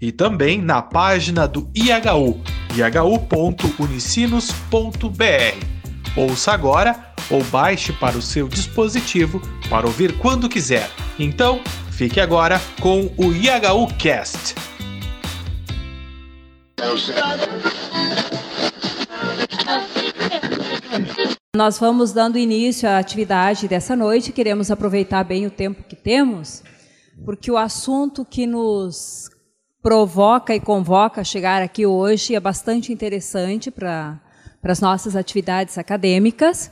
e 0.00 0.10
também 0.10 0.60
na 0.60 0.80
página 0.80 1.46
do 1.46 1.70
IHU, 1.74 2.40
ihu.unicinos.br. 2.74 5.66
Ouça 6.16 6.52
agora 6.52 7.12
ou 7.30 7.44
baixe 7.44 7.92
para 7.92 8.16
o 8.16 8.22
seu 8.22 8.48
dispositivo 8.48 9.42
para 9.68 9.86
ouvir 9.86 10.16
quando 10.18 10.48
quiser. 10.48 10.90
Então, 11.18 11.60
fique 11.90 12.18
agora 12.18 12.58
com 12.80 13.12
o 13.16 13.32
IHU 13.32 13.86
Cast. 13.98 14.54
Nós 21.54 21.78
vamos 21.78 22.12
dando 22.12 22.38
início 22.38 22.88
à 22.88 22.98
atividade 22.98 23.68
dessa 23.68 23.94
noite, 23.94 24.32
queremos 24.32 24.70
aproveitar 24.70 25.22
bem 25.24 25.46
o 25.46 25.50
tempo 25.50 25.82
que 25.82 25.94
temos, 25.94 26.62
porque 27.24 27.50
o 27.50 27.58
assunto 27.58 28.24
que 28.24 28.46
nos 28.46 29.28
provoca 29.82 30.54
e 30.54 30.60
convoca 30.60 31.22
a 31.22 31.24
chegar 31.24 31.62
aqui 31.62 31.86
hoje 31.86 32.34
é 32.34 32.40
bastante 32.40 32.92
interessante 32.92 33.70
para 33.70 34.20
as 34.62 34.80
nossas 34.80 35.16
atividades 35.16 35.78
acadêmicas. 35.78 36.70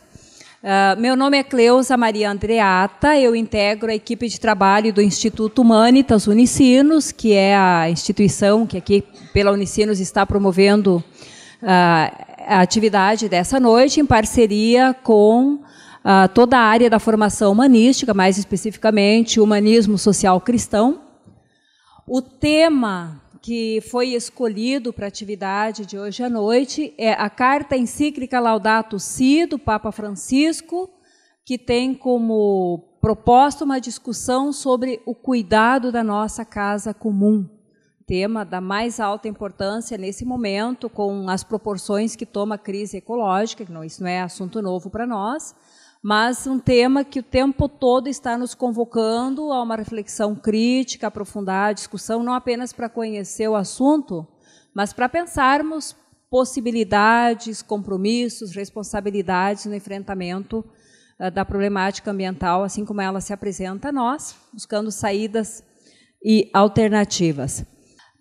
Uh, 0.62 1.00
meu 1.00 1.16
nome 1.16 1.38
é 1.38 1.42
Cleusa 1.42 1.96
Maria 1.96 2.30
Andreata, 2.30 3.16
eu 3.16 3.34
integro 3.34 3.90
a 3.90 3.94
equipe 3.94 4.28
de 4.28 4.38
trabalho 4.38 4.92
do 4.92 5.00
Instituto 5.00 5.62
Humanitas 5.62 6.26
Unicinos, 6.26 7.12
que 7.12 7.32
é 7.32 7.56
a 7.56 7.88
instituição 7.88 8.66
que 8.66 8.76
aqui 8.76 9.04
pela 9.32 9.52
Unicinos 9.52 10.00
está 10.00 10.26
promovendo 10.26 10.96
uh, 11.62 12.26
a 12.46 12.60
atividade 12.60 13.28
dessa 13.28 13.58
noite, 13.58 14.00
em 14.00 14.06
parceria 14.06 14.94
com 15.02 15.54
uh, 15.54 16.28
toda 16.34 16.58
a 16.58 16.62
área 16.62 16.90
da 16.90 16.98
formação 16.98 17.52
humanística, 17.52 18.12
mais 18.12 18.36
especificamente 18.36 19.40
humanismo 19.40 19.96
social 19.96 20.40
cristão. 20.40 21.07
O 22.10 22.22
tema 22.22 23.20
que 23.42 23.82
foi 23.82 24.14
escolhido 24.14 24.94
para 24.94 25.04
a 25.04 25.08
atividade 25.08 25.84
de 25.84 25.98
hoje 25.98 26.22
à 26.22 26.30
noite 26.30 26.94
é 26.96 27.12
a 27.12 27.28
carta 27.28 27.76
encíclica 27.76 28.40
Laudato 28.40 28.98
Si 28.98 29.44
do 29.44 29.58
Papa 29.58 29.92
Francisco, 29.92 30.88
que 31.44 31.58
tem 31.58 31.94
como 31.94 32.96
proposta 32.98 33.62
uma 33.62 33.78
discussão 33.78 34.54
sobre 34.54 35.02
o 35.04 35.14
cuidado 35.14 35.92
da 35.92 36.02
nossa 36.02 36.46
casa 36.46 36.94
comum. 36.94 37.46
Tema 38.06 38.42
da 38.42 38.58
mais 38.58 39.00
alta 39.00 39.28
importância 39.28 39.98
nesse 39.98 40.24
momento, 40.24 40.88
com 40.88 41.28
as 41.28 41.44
proporções 41.44 42.16
que 42.16 42.24
toma 42.24 42.54
a 42.54 42.58
crise 42.58 42.96
ecológica, 42.96 43.66
que 43.66 43.72
não, 43.72 43.84
isso 43.84 44.02
não 44.02 44.08
é 44.08 44.22
assunto 44.22 44.62
novo 44.62 44.88
para 44.88 45.06
nós, 45.06 45.54
mas 46.02 46.46
um 46.46 46.58
tema 46.58 47.04
que 47.04 47.20
o 47.20 47.22
tempo 47.22 47.68
todo 47.68 48.08
está 48.08 48.38
nos 48.38 48.54
convocando 48.54 49.52
a 49.52 49.62
uma 49.62 49.76
reflexão 49.76 50.34
crítica, 50.34 51.08
aprofundar 51.08 51.70
a 51.70 51.72
discussão, 51.72 52.22
não 52.22 52.32
apenas 52.32 52.72
para 52.72 52.88
conhecer 52.88 53.48
o 53.48 53.56
assunto, 53.56 54.26
mas 54.74 54.92
para 54.92 55.08
pensarmos 55.08 55.96
possibilidades, 56.30 57.62
compromissos, 57.62 58.54
responsabilidades 58.54 59.66
no 59.66 59.74
enfrentamento 59.74 60.64
uh, 61.18 61.30
da 61.30 61.44
problemática 61.44 62.10
ambiental, 62.10 62.62
assim 62.62 62.84
como 62.84 63.00
ela 63.00 63.20
se 63.20 63.32
apresenta 63.32 63.88
a 63.88 63.92
nós, 63.92 64.36
buscando 64.52 64.90
saídas 64.90 65.64
e 66.22 66.50
alternativas. 66.52 67.64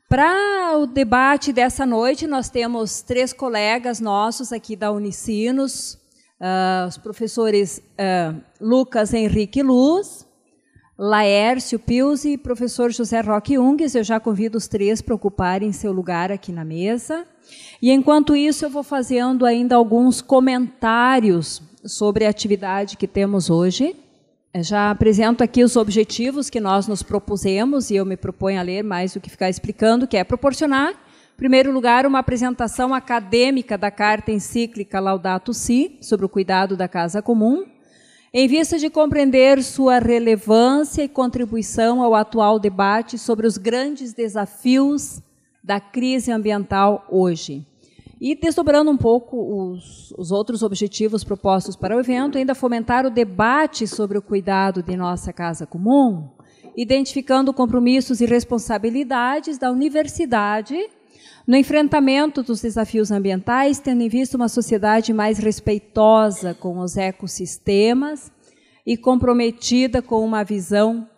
Para 0.09 0.77
o 0.77 0.87
debate 0.87 1.51
dessa 1.51 1.85
noite, 1.85 2.25
nós 2.25 2.49
temos 2.49 3.01
três 3.01 3.33
colegas 3.33 3.99
nossos 3.99 4.53
aqui 4.53 4.73
da 4.73 4.89
Unicinos, 4.89 5.97
uh, 6.39 6.87
os 6.87 6.97
professores 6.97 7.79
uh, 7.79 8.39
Lucas 8.59 9.13
Henrique 9.13 9.61
Luz, 9.61 10.25
Laércio 10.97 11.77
Pius 11.77 12.25
e 12.25 12.37
professor 12.37 12.91
José 12.91 13.21
Roque 13.21 13.57
Ungues. 13.57 13.93
Eu 13.93 14.03
já 14.03 14.19
convido 14.19 14.57
os 14.57 14.67
três 14.67 15.01
para 15.01 15.13
ocuparem 15.13 15.71
seu 15.71 15.91
lugar 15.91 16.31
aqui 16.31 16.51
na 16.51 16.65
mesa. 16.65 17.25
E 17.81 17.91
enquanto 17.91 18.35
isso, 18.35 18.65
eu 18.65 18.69
vou 18.69 18.83
fazendo 18.83 19.45
ainda 19.45 19.75
alguns 19.75 20.21
comentários 20.21 21.61
sobre 21.85 22.25
a 22.25 22.29
atividade 22.29 22.97
que 22.97 23.07
temos 23.07 23.49
hoje. 23.49 23.95
Já 24.55 24.89
apresento 24.89 25.43
aqui 25.43 25.63
os 25.63 25.75
objetivos 25.75 26.49
que 26.49 26.59
nós 26.59 26.87
nos 26.87 27.03
propusemos, 27.03 27.91
e 27.91 27.95
eu 27.95 28.05
me 28.05 28.17
proponho 28.17 28.59
a 28.59 28.63
ler 28.63 28.83
mais 28.83 29.13
do 29.13 29.19
que 29.19 29.29
ficar 29.29 29.49
explicando, 29.49 30.07
que 30.07 30.17
é 30.17 30.23
proporcionar 30.23 30.95
primeiro 31.37 31.71
lugar, 31.71 32.07
uma 32.07 32.17
apresentação 32.17 32.95
acadêmica 32.95 33.77
da 33.77 33.91
carta 33.91 34.31
encíclica 34.31 34.99
Laudato 34.99 35.53
Si, 35.53 35.95
sobre 36.01 36.25
o 36.25 36.29
cuidado 36.29 36.75
da 36.75 36.87
casa 36.87 37.21
comum, 37.21 37.63
em 38.33 38.47
vista 38.47 38.79
de 38.79 38.89
compreender 38.89 39.63
sua 39.63 39.99
relevância 39.99 41.03
e 41.03 41.07
contribuição 41.07 42.01
ao 42.01 42.15
atual 42.15 42.59
debate 42.59 43.19
sobre 43.19 43.45
os 43.45 43.55
grandes 43.57 44.13
desafios 44.13 45.21
da 45.63 45.79
crise 45.79 46.31
ambiental 46.31 47.05
hoje. 47.07 47.63
E 48.19 48.35
desdobrando 48.35 48.89
um 48.89 48.97
pouco 48.97 49.37
os, 49.37 50.11
os, 50.17 50.31
outros 50.31 50.63
objetivos 50.63 51.23
propostos 51.23 51.75
para 51.75 51.95
o 51.95 51.99
evento, 51.99 52.39
ainda 52.39 52.55
fomentar 52.55 53.05
o 53.05 53.11
debate 53.11 53.85
sobre 53.85 54.17
o 54.17 54.23
cuidado 54.23 54.81
de 54.81 54.97
nossa 54.97 55.31
casa 55.31 55.67
comum, 55.67 56.27
identificando 56.75 57.53
compromissos 57.53 58.21
e 58.21 58.25
responsabilidades 58.25 59.59
da 59.59 59.71
universidade 59.71 60.75
no 61.47 61.55
enfrentamento 61.55 62.43
dos 62.43 62.61
desafios 62.61 63.09
ambientais, 63.09 63.79
tendo 63.79 64.01
em 64.01 64.09
vista 64.09 64.35
uma 64.35 64.49
sociedade 64.49 65.13
mais 65.13 65.37
respeitosa 65.37 66.53
com 66.53 66.79
os 66.79 66.97
ecossistemas 66.97 68.29
e 68.85 68.97
comprometida 68.97 70.01
com 70.01 70.25
uma 70.25 70.43
visão 70.43 71.09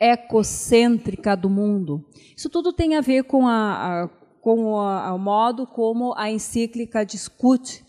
ecocêntrica 0.00 1.36
do 1.36 1.48
mundo. 1.48 2.04
Isso 2.36 2.50
tudo 2.50 2.72
tem 2.72 2.96
a 2.96 3.00
ver 3.00 3.24
com, 3.24 3.46
a, 3.46 4.04
a 4.04 4.08
com 4.40 4.80
a, 4.80 5.14
o 5.14 5.18
modo 5.18 5.66
como 5.66 6.12
a 6.16 6.30
encíclica 6.30 7.04
discute 7.04 7.84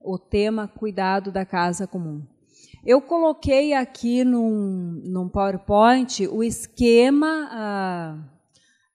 o 0.00 0.18
tema 0.18 0.66
cuidado 0.66 1.30
da 1.30 1.44
casa 1.44 1.86
comum. 1.86 2.22
Eu 2.84 3.00
coloquei 3.00 3.74
aqui 3.74 4.24
num, 4.24 5.02
num 5.04 5.28
PowerPoint 5.28 6.26
o 6.28 6.42
esquema. 6.42 7.48
Ah, 7.50 8.37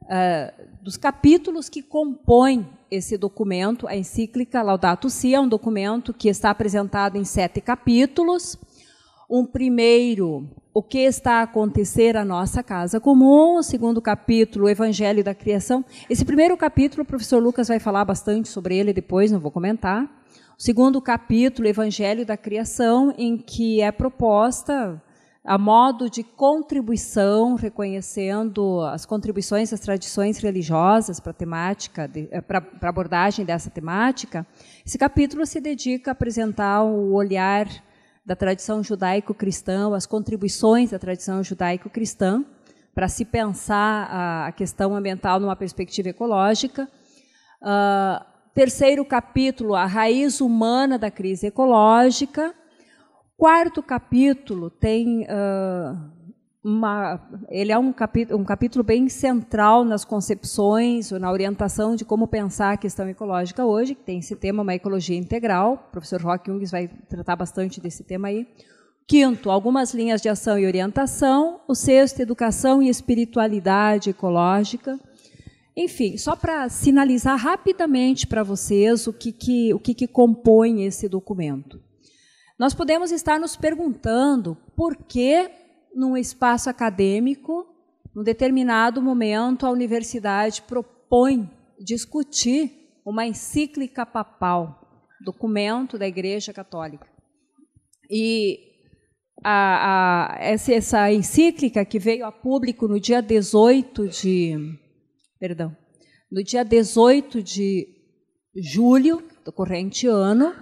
uh, 0.03 0.67
dos 0.81 0.97
capítulos 0.97 1.69
que 1.69 1.81
compõem 1.81 2.67
esse 2.89 3.17
documento, 3.17 3.87
a 3.87 3.95
encíclica 3.95 4.61
Laudato 4.61 5.09
Si, 5.09 5.33
é 5.33 5.39
um 5.39 5.47
documento 5.47 6.13
que 6.13 6.29
está 6.29 6.49
apresentado 6.49 7.17
em 7.17 7.23
sete 7.23 7.59
capítulos. 7.59 8.57
Um 9.29 9.45
primeiro, 9.45 10.47
o 10.73 10.83
que 10.83 10.99
está 10.99 11.39
a 11.39 11.43
acontecer 11.43 12.15
à 12.15 12.23
nossa 12.23 12.61
casa 12.61 12.99
comum. 12.99 13.57
O 13.57 13.63
segundo 13.63 14.01
capítulo, 14.01 14.65
o 14.65 14.69
Evangelho 14.69 15.23
da 15.23 15.33
Criação. 15.33 15.83
Esse 16.09 16.23
primeiro 16.23 16.55
capítulo, 16.55 17.03
o 17.03 17.05
professor 17.05 17.41
Lucas 17.41 17.67
vai 17.67 17.79
falar 17.79 18.05
bastante 18.05 18.49
sobre 18.49 18.77
ele 18.77 18.93
depois, 18.93 19.31
não 19.31 19.39
vou 19.39 19.51
comentar. 19.51 20.03
O 20.57 20.61
segundo 20.61 21.01
capítulo, 21.01 21.67
Evangelho 21.67 22.25
da 22.25 22.37
Criação, 22.37 23.13
em 23.17 23.37
que 23.37 23.81
é 23.81 23.91
proposta 23.91 25.01
a 25.45 25.57
modo 25.57 26.09
de 26.09 26.23
contribuição, 26.23 27.55
reconhecendo 27.55 28.79
as 28.81 29.05
contribuições 29.05 29.71
das 29.71 29.81
tradições 29.81 30.37
religiosas 30.37 31.19
para 31.19 31.31
a 31.31 31.33
temática, 31.33 32.09
eh, 32.15 32.39
para 32.39 32.63
a 32.81 32.87
abordagem 32.87 33.43
dessa 33.43 33.69
temática, 33.69 34.47
esse 34.85 34.97
capítulo 34.97 35.45
se 35.45 35.59
dedica 35.59 36.11
a 36.11 36.13
apresentar 36.13 36.83
o 36.83 37.13
olhar 37.13 37.67
da 38.25 38.37
tradição 38.37 38.81
judaico-cristã, 38.81 39.93
as 39.93 40.05
contribuições 40.05 40.91
da 40.91 40.99
tradição 40.99 41.43
judaico-cristã, 41.43 42.45
para 42.95 43.09
se 43.09 43.25
pensar 43.25 44.47
a 44.47 44.51
questão 44.53 44.95
ambiental 44.95 45.41
numa 45.41 45.57
perspectiva 45.57 46.09
ecológica. 46.09 46.87
Uh, 47.61 48.23
terceiro 48.53 49.03
capítulo, 49.03 49.73
a 49.73 49.85
raiz 49.85 50.39
humana 50.39 50.97
da 50.97 51.09
crise 51.09 51.47
ecológica 51.47 52.53
quarto 53.37 53.83
capítulo 53.83 54.69
tem 54.69 55.23
uh, 55.23 55.97
uma, 56.63 57.19
ele 57.49 57.71
é 57.71 57.77
um 57.77 57.91
capítulo, 57.91 58.39
um 58.39 58.45
capítulo 58.45 58.83
bem 58.83 59.09
central 59.09 59.83
nas 59.83 60.05
concepções, 60.05 61.11
ou 61.11 61.19
na 61.19 61.29
orientação 61.29 61.95
de 61.95 62.05
como 62.05 62.25
pensar 62.25 62.73
a 62.73 62.77
questão 62.77 63.07
ecológica 63.09 63.65
hoje, 63.65 63.95
que 63.95 64.03
tem 64.03 64.19
esse 64.19 64.35
tema, 64.35 64.63
uma 64.63 64.73
ecologia 64.73 65.17
integral. 65.17 65.73
O 65.73 65.91
professor 65.91 66.21
Roque 66.21 66.49
Jungs 66.49 66.71
vai 66.71 66.87
tratar 67.09 67.35
bastante 67.35 67.81
desse 67.81 68.03
tema 68.03 68.29
aí. 68.29 68.47
Quinto, 69.05 69.51
algumas 69.51 69.93
linhas 69.93 70.21
de 70.21 70.29
ação 70.29 70.57
e 70.57 70.65
orientação. 70.65 71.59
O 71.67 71.75
sexto, 71.75 72.21
educação 72.21 72.81
e 72.81 72.87
espiritualidade 72.87 74.09
ecológica. 74.09 74.97
Enfim, 75.75 76.17
só 76.17 76.35
para 76.35 76.69
sinalizar 76.69 77.37
rapidamente 77.37 78.25
para 78.25 78.43
vocês 78.43 79.05
o 79.05 79.11
que, 79.11 79.33
que, 79.33 79.73
o 79.73 79.79
que, 79.79 79.93
que 79.93 80.07
compõe 80.07 80.85
esse 80.85 81.09
documento. 81.09 81.81
Nós 82.57 82.73
podemos 82.73 83.11
estar 83.11 83.39
nos 83.39 83.55
perguntando 83.55 84.55
por 84.75 84.95
que, 84.95 85.49
num 85.95 86.15
espaço 86.15 86.69
acadêmico, 86.69 87.65
num 88.15 88.23
determinado 88.23 89.01
momento, 89.01 89.65
a 89.65 89.71
universidade 89.71 90.61
propõe 90.61 91.49
discutir 91.79 93.01
uma 93.05 93.25
encíclica 93.25 94.05
papal, 94.05 95.07
documento 95.23 95.97
da 95.97 96.07
Igreja 96.07 96.53
Católica. 96.53 97.07
E 98.09 98.59
a, 99.43 100.35
a, 100.35 100.37
essa, 100.39 100.73
essa 100.73 101.11
encíclica 101.11 101.83
que 101.83 101.97
veio 101.97 102.25
a 102.25 102.31
público 102.31 102.87
no 102.87 102.99
dia 102.99 103.21
18 103.21 104.07
de. 104.07 104.77
Perdão. 105.39 105.75
No 106.31 106.43
dia 106.43 106.63
18 106.63 107.41
de 107.41 107.87
julho 108.55 109.23
do 109.43 109.51
corrente 109.51 110.07
ano, 110.07 110.53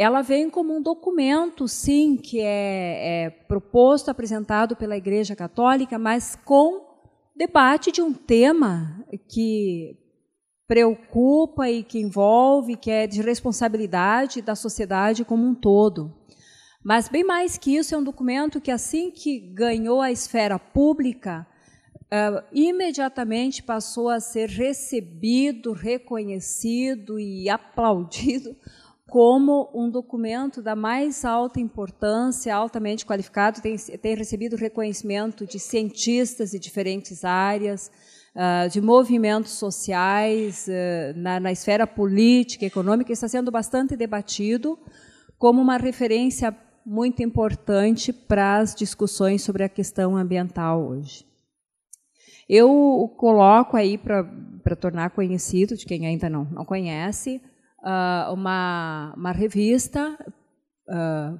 ela 0.00 0.22
vem 0.22 0.48
como 0.48 0.76
um 0.76 0.80
documento, 0.80 1.66
sim, 1.66 2.16
que 2.16 2.38
é, 2.38 3.24
é 3.24 3.30
proposto, 3.30 4.08
apresentado 4.08 4.76
pela 4.76 4.96
Igreja 4.96 5.34
Católica, 5.34 5.98
mas 5.98 6.36
com 6.36 6.86
debate 7.34 7.90
de 7.90 8.00
um 8.00 8.14
tema 8.14 9.04
que 9.28 9.98
preocupa 10.68 11.68
e 11.68 11.82
que 11.82 11.98
envolve, 11.98 12.76
que 12.76 12.92
é 12.92 13.08
de 13.08 13.20
responsabilidade 13.20 14.40
da 14.40 14.54
sociedade 14.54 15.24
como 15.24 15.44
um 15.44 15.52
todo. 15.52 16.14
Mas, 16.84 17.08
bem 17.08 17.24
mais 17.24 17.58
que 17.58 17.74
isso, 17.74 17.92
é 17.92 17.98
um 17.98 18.04
documento 18.04 18.60
que, 18.60 18.70
assim 18.70 19.10
que 19.10 19.40
ganhou 19.52 20.00
a 20.00 20.12
esfera 20.12 20.60
pública, 20.60 21.44
uh, 22.04 22.40
imediatamente 22.52 23.64
passou 23.64 24.08
a 24.08 24.20
ser 24.20 24.48
recebido, 24.48 25.72
reconhecido 25.72 27.18
e 27.18 27.48
aplaudido 27.50 28.54
como 29.08 29.70
um 29.74 29.88
documento 29.88 30.62
da 30.62 30.76
mais 30.76 31.24
alta 31.24 31.58
importância, 31.58 32.54
altamente 32.54 33.06
qualificado, 33.06 33.60
tem, 33.62 33.74
tem 33.76 34.14
recebido 34.14 34.54
reconhecimento 34.54 35.46
de 35.46 35.58
cientistas 35.58 36.50
de 36.50 36.58
diferentes 36.58 37.24
áreas, 37.24 37.90
uh, 38.36 38.68
de 38.68 38.82
movimentos 38.82 39.52
sociais, 39.52 40.68
uh, 40.68 41.18
na, 41.18 41.40
na 41.40 41.50
esfera 41.50 41.86
política, 41.86 42.66
econômica, 42.66 43.10
está 43.10 43.26
sendo 43.26 43.50
bastante 43.50 43.96
debatido 43.96 44.78
como 45.38 45.62
uma 45.62 45.78
referência 45.78 46.54
muito 46.84 47.22
importante 47.22 48.12
para 48.12 48.58
as 48.58 48.74
discussões 48.74 49.42
sobre 49.42 49.64
a 49.64 49.68
questão 49.70 50.16
ambiental 50.16 50.86
hoje. 50.86 51.26
Eu 52.46 53.10
coloco 53.16 53.76
aí 53.76 53.96
para 53.96 54.76
tornar 54.76 55.10
conhecido, 55.10 55.76
de 55.76 55.86
quem 55.86 56.06
ainda 56.06 56.28
não, 56.28 56.44
não 56.44 56.64
conhece, 56.64 57.40
uh, 57.82 58.32
uma, 58.32 59.14
uma 59.16 59.32
revista 59.32 60.16
uh, 60.88 61.38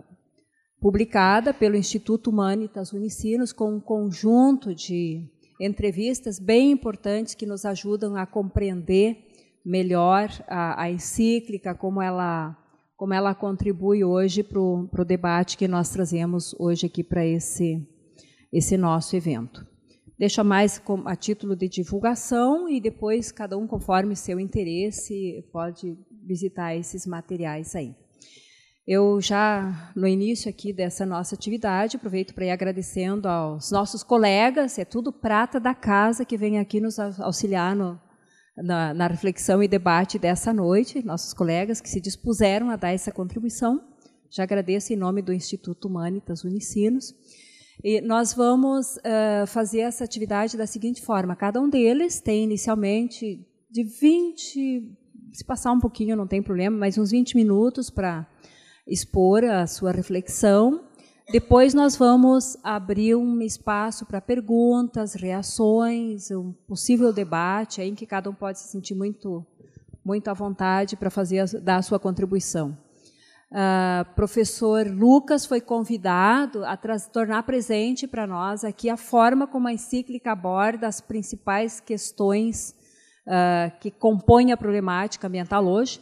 publicada 0.81 1.53
pelo 1.53 1.77
Instituto 1.77 2.31
Humanitas 2.31 2.93
Unicinos 2.93 3.53
com 3.53 3.75
um 3.75 3.81
conjunto 3.81 4.75
de 4.75 5.27
entrevistas 5.61 6.39
bem 6.39 6.71
importantes 6.71 7.35
que 7.35 7.47
nos 7.47 7.65
ajudam 7.65 8.17
a 8.17 8.27
compreender 8.27 9.25
melhor 9.65 10.31
a, 10.47 10.83
a 10.83 10.91
encíclica, 10.91 11.75
como 11.75 12.01
ela, 12.01 12.57
como 12.97 13.13
ela 13.13 13.35
contribui 13.35 14.05
hoje 14.05 14.43
para 14.43 14.61
o 14.61 15.05
debate 15.05 15.59
que 15.59 15.67
nós 15.67 15.91
trazemos 15.91 16.55
hoje 16.59 16.87
aqui 16.87 17.03
para 17.03 17.27
esse, 17.27 17.87
esse 18.53 18.77
nosso 18.77 19.17
evento. 19.17 19.67
Deixa 20.19 20.43
mais 20.43 20.83
a 21.05 21.15
título 21.15 21.55
de 21.55 21.69
divulgação 21.69 22.69
e 22.69 22.81
depois 22.81 23.31
cada 23.31 23.57
um, 23.57 23.69
conforme 23.69 24.17
seu 24.17 24.41
interesse, 24.41 25.45
pode 25.53 25.97
visitar 26.29 26.77
esses 26.77 27.07
materiais 27.07 27.75
aí. 27.75 27.97
Eu 28.87 29.21
já, 29.21 29.93
no 29.95 30.07
início 30.07 30.49
aqui 30.49 30.73
dessa 30.73 31.05
nossa 31.05 31.35
atividade, 31.35 31.97
aproveito 31.97 32.35
para 32.35 32.47
ir 32.47 32.51
agradecendo 32.51 33.29
aos 33.29 33.71
nossos 33.71 34.03
colegas, 34.03 34.79
é 34.79 34.85
tudo 34.85 35.13
prata 35.13 35.59
da 35.59 35.75
casa 35.75 36.25
que 36.25 36.39
vem 36.39 36.59
aqui 36.59 36.81
nos 36.81 36.99
auxiliar 36.99 37.77
no, 37.77 38.01
na, 38.57 38.95
na, 38.95 39.07
reflexão 39.07 39.63
e 39.63 39.69
debate 39.69 40.19
dessa 40.19 40.55
noite, 40.55 41.05
nossos 41.05 41.35
colegas 41.35 41.83
que 41.83 41.89
se 41.89 42.01
dispuseram 42.01 42.71
a 42.71 42.77
dar 42.77 42.93
essa 42.93 43.13
contribuição. 43.13 43.79
Já 44.31 44.45
agradeço 44.45 44.93
em 44.93 44.97
nome 44.97 45.21
do 45.21 45.35
Instituto 45.35 45.87
Humanitas 45.89 46.45
Unicinos. 46.45 47.15
E 47.85 48.01
nós 48.01 48.33
vamos 48.33 48.97
uh, 48.97 49.47
fazer 49.47 49.81
essa 49.81 50.03
atividade 50.03 50.57
da 50.57 50.67
seguinte 50.67 51.03
forma: 51.03 51.37
cada 51.37 51.61
um 51.61 51.69
deles 51.69 52.21
tem 52.21 52.45
inicialmente 52.45 53.47
de 53.71 53.85
20 53.85 54.98
se 55.33 55.45
passar 55.45 55.73
um 55.73 55.81
pouquinho 55.81 56.17
não 56.17 56.27
tem 56.27 56.43
problema, 56.43 56.77
mas 56.77 56.99
uns 56.99 57.11
20 57.11 57.35
minutos 57.35 57.91
para 57.91 58.27
expor 58.87 59.45
a 59.45 59.67
sua 59.67 59.93
reflexão. 59.93 60.85
Depois 61.31 61.75
nós 61.75 61.95
vamos 61.95 62.57
abrir 62.63 63.15
um 63.15 63.43
espaço 63.43 64.07
para 64.07 64.21
perguntas, 64.21 65.13
reações, 65.13 66.31
um 66.31 66.53
possível 66.67 67.13
debate, 67.13 67.83
em 67.83 67.95
que 67.95 68.07
cada 68.07 68.31
um 68.31 68.35
pode 68.35 68.59
se 68.59 68.69
sentir 68.69 68.95
muito, 68.95 69.45
muito 70.03 70.29
à 70.29 70.33
vontade 70.33 70.97
para 70.97 71.11
fazer 71.11 71.45
dar 71.61 71.77
a 71.77 71.83
sua 71.83 71.99
contribuição. 71.99 72.77
Uh, 73.51 74.05
professor 74.15 74.87
Lucas 74.87 75.47
foi 75.47 75.61
convidado 75.61 76.65
a 76.65 76.77
tornar 77.11 77.43
presente 77.45 78.07
para 78.07 78.27
nós 78.27 78.63
aqui 78.63 78.91
a 78.91 78.97
forma 78.97 79.47
como 79.47 79.69
a 79.69 79.73
encíclica 79.73 80.33
aborda 80.33 80.87
as 80.87 81.01
principais 81.01 81.81
questões 81.81 82.75
uh, 83.29 83.71
que 83.79 83.91
compõe 83.91 84.51
a 84.53 84.57
problemática 84.57 85.27
ambiental 85.27 85.67
hoje. 85.67 86.01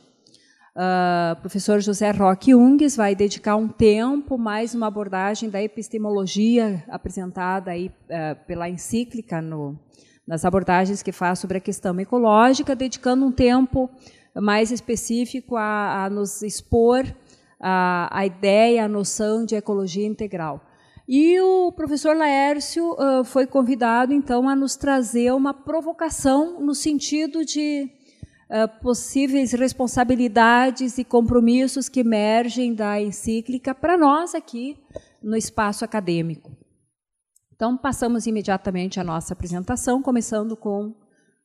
Uh, 0.75 1.33
o 1.33 1.37
professor 1.41 1.81
José 1.81 2.11
Roque 2.11 2.55
Ungues 2.55 2.97
vai 2.97 3.15
dedicar 3.15 3.57
um 3.57 3.67
tempo 3.67 4.37
mais 4.37 4.75
uma 4.75 4.87
abordagem 4.87 5.49
da 5.49 5.63
epistemologia 5.63 6.85
apresentada 6.89 7.71
aí 7.71 7.89
uh, 7.89 8.47
pela 8.47 8.69
encíclica 8.69 9.41
no, 9.41 9.79
nas 10.27 10.45
abordagens 10.45 11.03
que 11.03 11.13
faz 11.13 11.39
sobre 11.39 11.59
a 11.59 11.61
questão 11.61 11.99
ecológica, 11.99 12.77
dedicando 12.77 13.25
um 13.25 13.33
tempo 13.33 13.91
mais 14.35 14.71
específico 14.71 15.57
a, 15.57 16.05
a 16.05 16.11
nos 16.11 16.43
expor 16.43 17.07
a, 17.59 18.09
a 18.13 18.27
ideia, 18.27 18.85
a 18.85 18.89
noção 18.89 19.47
de 19.47 19.55
ecologia 19.55 20.07
integral. 20.07 20.61
E 21.09 21.41
o 21.41 21.71
professor 21.71 22.17
Laércio 22.17 22.93
uh, 22.95 23.25
foi 23.25 23.47
convidado, 23.47 24.13
então, 24.13 24.49
a 24.49 24.57
nos 24.57 24.75
trazer 24.75 25.33
uma 25.33 25.55
provocação 25.55 26.61
no 26.61 26.75
sentido 26.75 27.45
de 27.45 27.89
uh, 28.51 28.81
possíveis 28.83 29.53
responsabilidades 29.53 30.99
e 30.99 31.05
compromissos 31.05 31.89
que 31.89 32.01
emergem 32.01 32.75
da 32.75 33.01
encíclica 33.01 33.73
para 33.73 33.97
nós 33.97 34.35
aqui 34.35 34.77
no 35.23 35.37
espaço 35.37 35.85
acadêmico. 35.85 36.51
Então, 37.55 37.77
passamos 37.77 38.27
imediatamente 38.27 38.99
a 38.99 39.05
nossa 39.05 39.33
apresentação, 39.33 40.03
começando 40.03 40.57
com 40.57 40.93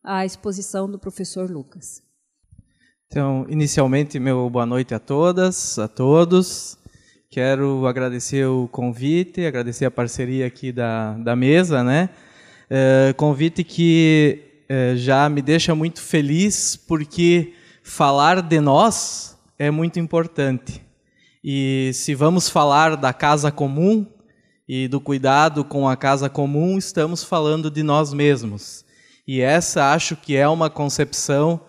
a 0.04 0.26
exposição 0.26 0.90
do 0.90 0.98
professor 0.98 1.50
Lucas. 1.50 2.02
Então, 3.06 3.46
inicialmente, 3.48 4.20
meu 4.20 4.50
boa 4.50 4.66
noite 4.66 4.96
a 4.96 5.00
todas, 5.00 5.78
a 5.78 5.88
todos. 5.88 6.81
Quero 7.34 7.88
agradecer 7.88 8.46
o 8.46 8.68
convite, 8.68 9.46
agradecer 9.46 9.86
a 9.86 9.92
parceria 9.92 10.46
aqui 10.46 10.70
da, 10.70 11.14
da 11.14 11.34
mesa, 11.34 11.82
né? 11.82 12.10
É, 12.70 13.14
convite 13.16 13.64
que 13.64 14.44
é, 14.68 14.98
já 14.98 15.30
me 15.30 15.42
deixa 15.42 15.74
muito 15.74 16.02
feliz, 16.02 16.76
porque 16.76 17.54
falar 17.82 18.42
de 18.42 18.60
nós 18.60 19.40
é 19.58 19.72
muito 19.72 19.98
importante. 19.98 20.82
E 21.42 21.92
se 21.94 22.14
vamos 22.14 22.50
falar 22.50 22.98
da 22.98 23.14
casa 23.14 23.50
comum 23.50 24.06
e 24.68 24.90
do 24.90 25.00
cuidado 25.00 25.64
com 25.64 25.88
a 25.88 25.96
casa 25.96 26.30
comum, 26.30 26.78
estamos 26.78 27.24
falando 27.24 27.72
de 27.72 27.82
nós 27.82 28.12
mesmos. 28.12 28.84
E 29.26 29.40
essa 29.40 29.94
acho 29.94 30.18
que 30.18 30.36
é 30.36 30.50
uma 30.50 30.70
concepção 30.70 31.62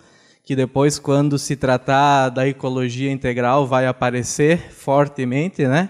que 0.52 0.56
depois, 0.56 0.98
quando 0.98 1.38
se 1.38 1.56
tratar 1.56 2.28
da 2.28 2.46
ecologia 2.46 3.10
integral, 3.10 3.66
vai 3.66 3.86
aparecer 3.86 4.70
fortemente, 4.70 5.66
né? 5.66 5.88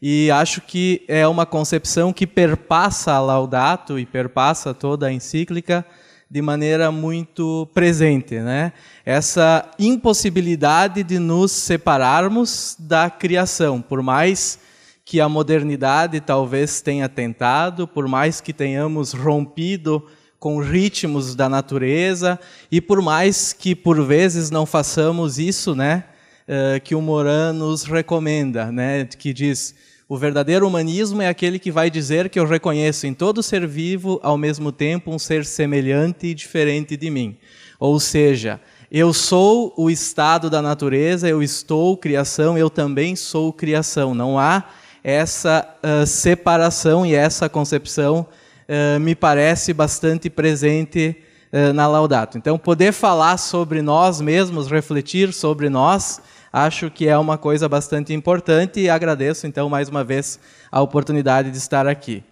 E 0.00 0.30
acho 0.30 0.60
que 0.60 1.04
é 1.08 1.26
uma 1.26 1.44
concepção 1.44 2.12
que 2.12 2.24
perpassa 2.24 3.14
a 3.14 3.20
Laudato 3.20 3.98
e 3.98 4.06
perpassa 4.06 4.72
toda 4.72 5.08
a 5.08 5.12
encíclica 5.12 5.84
de 6.30 6.40
maneira 6.40 6.92
muito 6.92 7.68
presente, 7.74 8.38
né? 8.38 8.72
Essa 9.04 9.68
impossibilidade 9.76 11.02
de 11.02 11.18
nos 11.18 11.50
separarmos 11.50 12.76
da 12.78 13.10
criação, 13.10 13.82
por 13.82 14.02
mais 14.02 14.60
que 15.04 15.20
a 15.20 15.28
modernidade 15.28 16.20
talvez 16.20 16.80
tenha 16.80 17.08
tentado, 17.08 17.88
por 17.88 18.06
mais 18.06 18.40
que 18.40 18.52
tenhamos 18.52 19.12
rompido 19.12 20.06
com 20.46 20.60
ritmos 20.60 21.34
da 21.34 21.48
natureza 21.48 22.38
e 22.70 22.80
por 22.80 23.02
mais 23.02 23.52
que 23.52 23.74
por 23.74 24.00
vezes 24.06 24.48
não 24.48 24.64
façamos 24.64 25.40
isso, 25.40 25.74
né, 25.74 26.04
uh, 26.46 26.80
que 26.82 26.94
o 26.94 27.00
Moran 27.02 27.52
nos 27.52 27.82
recomenda, 27.82 28.70
né, 28.70 29.06
que 29.06 29.32
diz 29.32 29.74
o 30.08 30.16
verdadeiro 30.16 30.64
humanismo 30.64 31.20
é 31.20 31.26
aquele 31.26 31.58
que 31.58 31.72
vai 31.72 31.90
dizer 31.90 32.28
que 32.28 32.38
eu 32.38 32.46
reconheço 32.46 33.08
em 33.08 33.12
todo 33.12 33.42
ser 33.42 33.66
vivo, 33.66 34.20
ao 34.22 34.38
mesmo 34.38 34.70
tempo, 34.70 35.10
um 35.10 35.18
ser 35.18 35.44
semelhante 35.44 36.28
e 36.28 36.34
diferente 36.34 36.96
de 36.96 37.10
mim. 37.10 37.36
Ou 37.80 37.98
seja, 37.98 38.60
eu 38.88 39.12
sou 39.12 39.74
o 39.76 39.90
estado 39.90 40.48
da 40.48 40.62
natureza, 40.62 41.28
eu 41.28 41.42
estou 41.42 41.96
criação, 41.96 42.56
eu 42.56 42.70
também 42.70 43.16
sou 43.16 43.52
criação. 43.52 44.14
Não 44.14 44.38
há 44.38 44.62
essa 45.02 45.68
uh, 45.82 46.06
separação 46.06 47.04
e 47.04 47.16
essa 47.16 47.48
concepção 47.48 48.28
uh, 48.68 49.00
me 49.00 49.14
parece 49.14 49.72
bastante 49.72 50.30
presente 50.30 51.16
uh, 51.52 51.72
na 51.72 51.86
Laudato. 51.86 52.38
Então, 52.38 52.58
poder 52.58 52.92
falar 52.92 53.36
sobre 53.36 53.82
nós 53.82 54.20
mesmos, 54.20 54.70
refletir 54.70 55.32
sobre 55.32 55.68
nós, 55.68 56.20
acho 56.52 56.90
que 56.90 57.08
é 57.08 57.16
uma 57.16 57.36
coisa 57.36 57.68
bastante 57.68 58.12
importante 58.12 58.80
e 58.80 58.88
agradeço, 58.88 59.46
então, 59.46 59.68
mais 59.68 59.88
uma 59.88 60.04
vez, 60.04 60.38
a 60.70 60.80
oportunidade 60.80 61.50
de 61.50 61.58
estar 61.58 61.86
aqui. 61.86 62.22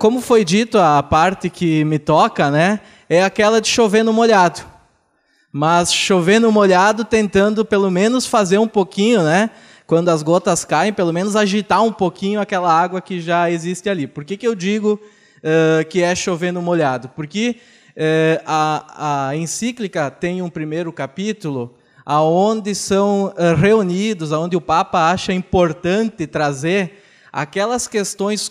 Como 0.00 0.20
foi 0.20 0.44
dito, 0.44 0.78
a 0.78 1.00
parte 1.00 1.48
que 1.48 1.84
me 1.84 1.98
toca 1.98 2.50
né, 2.50 2.80
é 3.08 3.22
aquela 3.22 3.60
de 3.60 3.68
chover 3.68 4.02
no 4.02 4.12
molhado 4.12 4.74
mas 5.56 5.94
chovendo 5.94 6.50
molhado, 6.50 7.04
tentando 7.04 7.64
pelo 7.64 7.88
menos 7.88 8.26
fazer 8.26 8.58
um 8.58 8.66
pouquinho, 8.66 9.22
né? 9.22 9.50
Quando 9.86 10.08
as 10.08 10.20
gotas 10.20 10.64
caem, 10.64 10.92
pelo 10.92 11.12
menos 11.12 11.36
agitar 11.36 11.80
um 11.80 11.92
pouquinho 11.92 12.40
aquela 12.40 12.72
água 12.72 13.00
que 13.00 13.20
já 13.20 13.48
existe 13.48 13.88
ali. 13.88 14.08
Por 14.08 14.24
que, 14.24 14.36
que 14.36 14.48
eu 14.48 14.52
digo 14.52 15.00
uh, 15.44 15.84
que 15.88 16.02
é 16.02 16.14
chovendo 16.14 16.60
molhado? 16.62 17.10
Porque 17.10 17.56
uh, 17.90 18.42
a, 18.46 19.28
a 19.28 19.36
encíclica 19.36 20.10
tem 20.10 20.40
um 20.40 20.48
primeiro 20.48 20.92
capítulo 20.92 21.74
aonde 22.04 22.74
são 22.74 23.26
uh, 23.26 23.54
reunidos, 23.54 24.32
aonde 24.32 24.56
o 24.56 24.60
Papa 24.60 25.10
acha 25.10 25.32
importante 25.32 26.26
trazer 26.26 27.02
aquelas 27.32 27.88
questões 27.88 28.48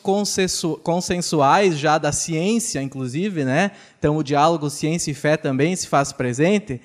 consensuais 0.83 1.77
já 1.77 1.97
da 1.97 2.11
ciência, 2.11 2.81
inclusive, 2.81 3.45
né? 3.45 3.71
Então 3.97 4.17
o 4.17 4.23
diálogo 4.23 4.69
ciência 4.69 5.09
e 5.09 5.13
fé 5.13 5.37
também 5.37 5.73
se 5.73 5.87
faz 5.87 6.11
presente, 6.11 6.81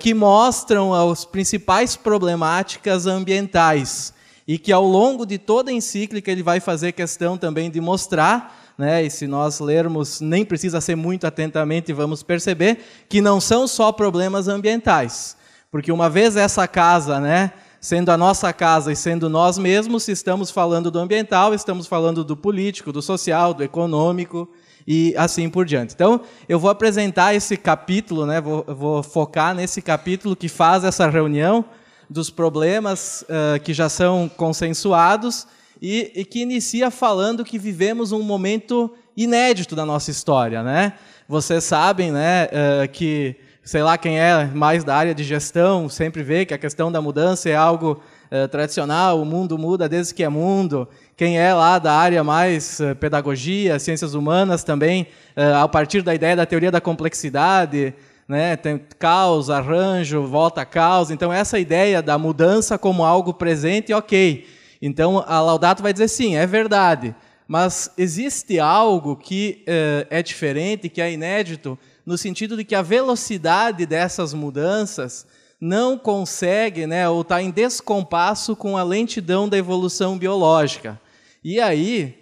que 0.00 0.12
mostram 0.12 0.92
as 0.92 1.24
principais 1.24 1.94
problemáticas 1.94 3.06
ambientais 3.06 4.12
e 4.46 4.58
que 4.58 4.72
ao 4.72 4.84
longo 4.84 5.24
de 5.24 5.38
toda 5.38 5.70
a 5.70 5.74
encíclica 5.74 6.32
ele 6.32 6.42
vai 6.42 6.58
fazer 6.58 6.90
questão 6.90 7.38
também 7.38 7.70
de 7.70 7.80
mostrar 7.80 8.63
né, 8.76 9.04
e 9.04 9.10
se 9.10 9.26
nós 9.26 9.60
lermos, 9.60 10.20
nem 10.20 10.44
precisa 10.44 10.80
ser 10.80 10.96
muito 10.96 11.26
atentamente, 11.26 11.92
vamos 11.92 12.22
perceber 12.22 12.78
que 13.08 13.20
não 13.20 13.40
são 13.40 13.66
só 13.66 13.92
problemas 13.92 14.48
ambientais. 14.48 15.36
Porque 15.70 15.92
uma 15.92 16.10
vez 16.10 16.36
essa 16.36 16.66
casa, 16.66 17.20
né, 17.20 17.52
sendo 17.80 18.10
a 18.10 18.16
nossa 18.16 18.52
casa 18.52 18.90
e 18.90 18.96
sendo 18.96 19.28
nós 19.28 19.58
mesmos, 19.58 20.08
estamos 20.08 20.50
falando 20.50 20.90
do 20.90 20.98
ambiental, 20.98 21.52
estamos 21.52 21.86
falando 21.86 22.24
do 22.24 22.36
político, 22.36 22.92
do 22.92 23.02
social, 23.02 23.52
do 23.52 23.62
econômico 23.62 24.48
e 24.86 25.14
assim 25.16 25.48
por 25.48 25.64
diante. 25.64 25.94
Então, 25.94 26.20
eu 26.48 26.58
vou 26.58 26.70
apresentar 26.70 27.34
esse 27.34 27.56
capítulo, 27.56 28.26
né, 28.26 28.40
vou, 28.40 28.64
vou 28.66 29.02
focar 29.02 29.54
nesse 29.54 29.82
capítulo 29.82 30.34
que 30.34 30.48
faz 30.48 30.82
essa 30.82 31.08
reunião 31.08 31.64
dos 32.08 32.30
problemas 32.30 33.22
uh, 33.22 33.60
que 33.60 33.72
já 33.72 33.88
são 33.88 34.30
consensuados 34.34 35.46
e, 35.80 36.12
e, 36.14 36.24
que 36.24 36.40
inicia 36.40 36.90
falando 36.90 37.44
que 37.44 37.58
vivemos 37.58 38.12
um 38.12 38.22
momento 38.22 38.90
inédito 39.16 39.76
da 39.76 39.84
nossa 39.84 40.10
história. 40.10 40.62
Né? 40.62 40.94
Vocês 41.28 41.64
sabem 41.64 42.10
né, 42.10 42.46
uh, 42.46 42.88
que 42.88 43.36
sei 43.62 43.82
lá 43.82 43.96
quem 43.96 44.18
é 44.18 44.44
mais 44.46 44.84
da 44.84 44.94
área 44.94 45.14
de 45.14 45.24
gestão, 45.24 45.88
sempre 45.88 46.22
vê 46.22 46.44
que 46.44 46.52
a 46.52 46.58
questão 46.58 46.92
da 46.92 47.00
mudança 47.00 47.48
é 47.48 47.56
algo 47.56 48.02
uh, 48.30 48.48
tradicional, 48.48 49.20
o 49.20 49.24
mundo 49.24 49.56
muda 49.56 49.88
desde 49.88 50.14
que 50.14 50.22
é 50.22 50.28
mundo. 50.28 50.86
Quem 51.16 51.38
é 51.38 51.54
lá 51.54 51.78
da 51.78 51.92
área 51.92 52.22
mais 52.22 52.80
uh, 52.80 52.94
pedagogia, 52.96 53.78
ciências 53.78 54.14
humanas 54.14 54.64
também, 54.64 55.06
a 55.36 55.66
partir 55.66 56.02
da 56.02 56.14
ideia 56.14 56.36
da 56.36 56.46
teoria 56.46 56.70
da 56.70 56.80
complexidade, 56.80 57.92
né, 58.28 58.56
tem 58.56 58.80
caos, 58.98 59.50
arranjo, 59.50 60.22
volta 60.26 60.60
a 60.62 60.64
caos. 60.64 61.10
Então, 61.10 61.32
essa 61.32 61.58
ideia 61.58 62.00
da 62.00 62.16
mudança 62.16 62.78
como 62.78 63.04
algo 63.04 63.34
presente, 63.34 63.92
ok. 63.92 64.46
Então, 64.86 65.24
a 65.26 65.40
Laudato 65.40 65.82
vai 65.82 65.94
dizer 65.94 66.08
sim, 66.08 66.36
é 66.36 66.46
verdade. 66.46 67.14
Mas 67.48 67.90
existe 67.96 68.58
algo 68.58 69.16
que 69.16 69.64
é 70.10 70.22
diferente, 70.22 70.90
que 70.90 71.00
é 71.00 71.10
inédito, 71.10 71.78
no 72.04 72.18
sentido 72.18 72.54
de 72.54 72.64
que 72.64 72.74
a 72.74 72.82
velocidade 72.82 73.86
dessas 73.86 74.34
mudanças 74.34 75.26
não 75.58 75.96
consegue, 75.96 76.86
né, 76.86 77.08
ou 77.08 77.22
está 77.22 77.40
em 77.40 77.50
descompasso 77.50 78.54
com 78.54 78.76
a 78.76 78.82
lentidão 78.82 79.48
da 79.48 79.56
evolução 79.56 80.18
biológica. 80.18 81.00
E 81.42 81.58
aí, 81.58 82.18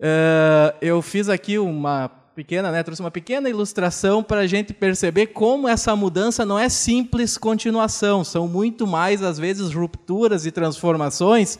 uh, 0.00 0.76
eu 0.82 1.00
fiz 1.00 1.28
aqui 1.28 1.56
uma 1.60 2.08
pequena, 2.34 2.72
né, 2.72 2.82
trouxe 2.82 3.00
uma 3.00 3.12
pequena 3.12 3.48
ilustração 3.48 4.20
para 4.20 4.40
a 4.40 4.46
gente 4.48 4.72
perceber 4.72 5.28
como 5.28 5.68
essa 5.68 5.94
mudança 5.94 6.44
não 6.44 6.58
é 6.58 6.68
simples 6.68 7.38
continuação, 7.38 8.24
são 8.24 8.48
muito 8.48 8.84
mais, 8.84 9.22
às 9.22 9.38
vezes, 9.38 9.72
rupturas 9.72 10.44
e 10.44 10.50
transformações 10.50 11.56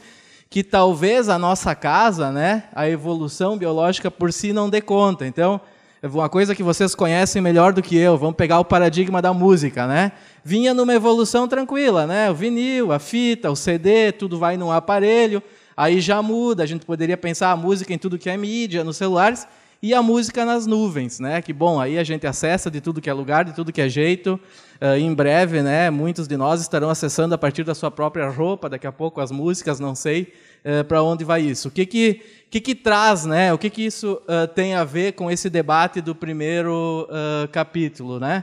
que 0.54 0.62
talvez 0.62 1.28
a 1.28 1.37
nossa 1.37 1.75
casa, 1.75 2.30
né, 2.30 2.62
a 2.73 2.88
evolução 2.88 3.58
biológica 3.58 4.08
por 4.08 4.32
si 4.32 4.52
não 4.52 4.70
dê 4.70 4.80
conta. 4.80 5.26
Então, 5.26 5.61
uma 6.00 6.28
coisa 6.28 6.54
que 6.54 6.62
vocês 6.62 6.94
conhecem 6.94 7.42
melhor 7.42 7.73
do 7.73 7.82
que 7.82 7.96
eu, 7.96 8.16
vamos 8.16 8.37
pegar 8.37 8.61
o 8.61 8.64
paradigma 8.64 9.20
da 9.20 9.34
música, 9.34 9.84
né? 9.88 10.12
Vinha 10.44 10.73
numa 10.73 10.94
evolução 10.94 11.49
tranquila, 11.49 12.06
né? 12.06 12.30
O 12.30 12.37
vinil, 12.37 12.92
a 12.92 13.00
fita, 13.00 13.50
o 13.50 13.56
CD, 13.56 14.12
tudo 14.12 14.38
vai 14.38 14.56
num 14.56 14.70
aparelho, 14.70 15.42
aí 15.76 16.00
já 16.00 16.23
muda, 16.23 16.62
a 16.62 16.66
gente 16.66 16.87
poderia 16.87 17.16
pensar 17.16 17.50
a 17.50 17.56
música 17.56 17.92
em 17.92 17.99
tudo 17.99 18.16
que 18.16 18.30
é 18.30 18.37
mídia, 18.37 18.84
nos 18.84 18.96
celulares, 18.96 19.49
e 19.85 19.93
a 19.93 20.00
música 20.00 20.47
nas 20.47 20.67
nuvens, 20.67 21.21
né? 21.21 21.43
Que 21.43 21.53
bom, 21.53 21.79
aí 21.79 21.99
a 21.99 22.03
gente 22.03 22.26
acessa 22.26 22.71
de 22.71 22.81
tudo 22.81 23.03
que 23.03 23.11
é 23.11 23.12
lugar, 23.12 23.45
de 23.45 23.53
tudo 23.53 23.71
que 23.71 23.83
é 23.83 23.88
jeito. 23.88 24.41
Uh, 24.81 24.97
em 24.97 25.12
breve, 25.12 25.61
né? 25.61 25.91
Muitos 25.91 26.26
de 26.26 26.38
nós 26.38 26.62
estarão 26.62 26.88
acessando 26.88 27.35
a 27.35 27.38
partir 27.38 27.64
da 27.64 27.75
sua 27.75 27.91
própria 27.91 28.31
roupa, 28.31 28.67
daqui 28.67 28.87
a 28.87 28.93
pouco 28.93 29.21
as 29.21 29.31
músicas, 29.31 29.79
não 29.79 29.95
sei 29.95 30.33
uh, 30.64 30.83
para 30.85 31.03
onde 31.03 31.23
vai 31.23 31.43
isso. 31.43 31.69
O 31.69 31.71
que 31.71 31.85
que, 31.85 32.23
que, 32.49 32.62
que 32.62 32.75
traz, 32.75 33.26
né? 33.26 33.53
O 33.53 33.59
que 33.59 33.69
que 33.69 33.85
isso 33.85 34.14
uh, 34.23 34.49
tem 34.55 34.73
a 34.73 34.85
ver 34.85 35.12
com 35.12 35.31
esse 35.31 35.50
debate 35.50 36.00
do 36.00 36.14
primeiro 36.14 37.07
capítulo, 37.53 38.19
né? 38.19 38.43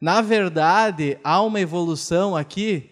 Na 0.00 0.20
verdade, 0.20 1.18
há 1.22 1.40
uma 1.40 1.60
evolução 1.60 2.36
aqui 2.36 2.90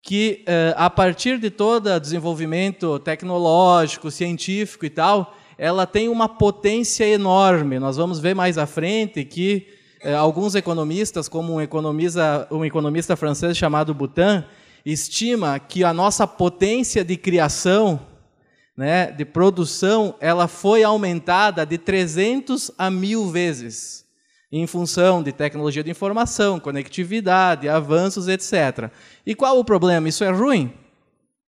que, 0.00 0.44
a 0.76 0.88
partir 0.88 1.38
de 1.40 1.50
todo 1.50 1.98
desenvolvimento 1.98 2.98
tecnológico, 3.00 4.08
científico 4.10 4.84
e 4.86 4.90
tal, 4.90 5.34
ela 5.56 5.86
tem 5.86 6.08
uma 6.08 6.28
potência 6.28 7.06
enorme. 7.06 7.78
Nós 7.78 7.96
vamos 7.96 8.18
ver 8.18 8.34
mais 8.34 8.58
à 8.58 8.66
frente 8.66 9.24
que 9.24 9.66
eh, 10.02 10.14
alguns 10.14 10.54
economistas, 10.54 11.28
como 11.28 11.54
um 11.54 11.60
economista, 11.60 12.46
um 12.50 12.64
economista 12.64 13.16
francês 13.16 13.56
chamado 13.56 13.94
Boutin, 13.94 14.44
estima 14.84 15.58
que 15.58 15.82
a 15.82 15.94
nossa 15.94 16.26
potência 16.26 17.04
de 17.04 17.16
criação, 17.16 18.00
né, 18.76 19.10
de 19.10 19.24
produção, 19.24 20.14
ela 20.20 20.46
foi 20.46 20.82
aumentada 20.82 21.64
de 21.64 21.78
300 21.78 22.70
a 22.76 22.90
mil 22.90 23.30
vezes, 23.30 24.04
em 24.52 24.66
função 24.66 25.22
de 25.22 25.32
tecnologia 25.32 25.82
de 25.82 25.90
informação, 25.90 26.60
conectividade, 26.60 27.68
avanços, 27.68 28.28
etc. 28.28 28.90
E 29.24 29.34
qual 29.34 29.58
o 29.58 29.64
problema? 29.64 30.08
Isso 30.08 30.22
é 30.22 30.30
ruim? 30.30 30.72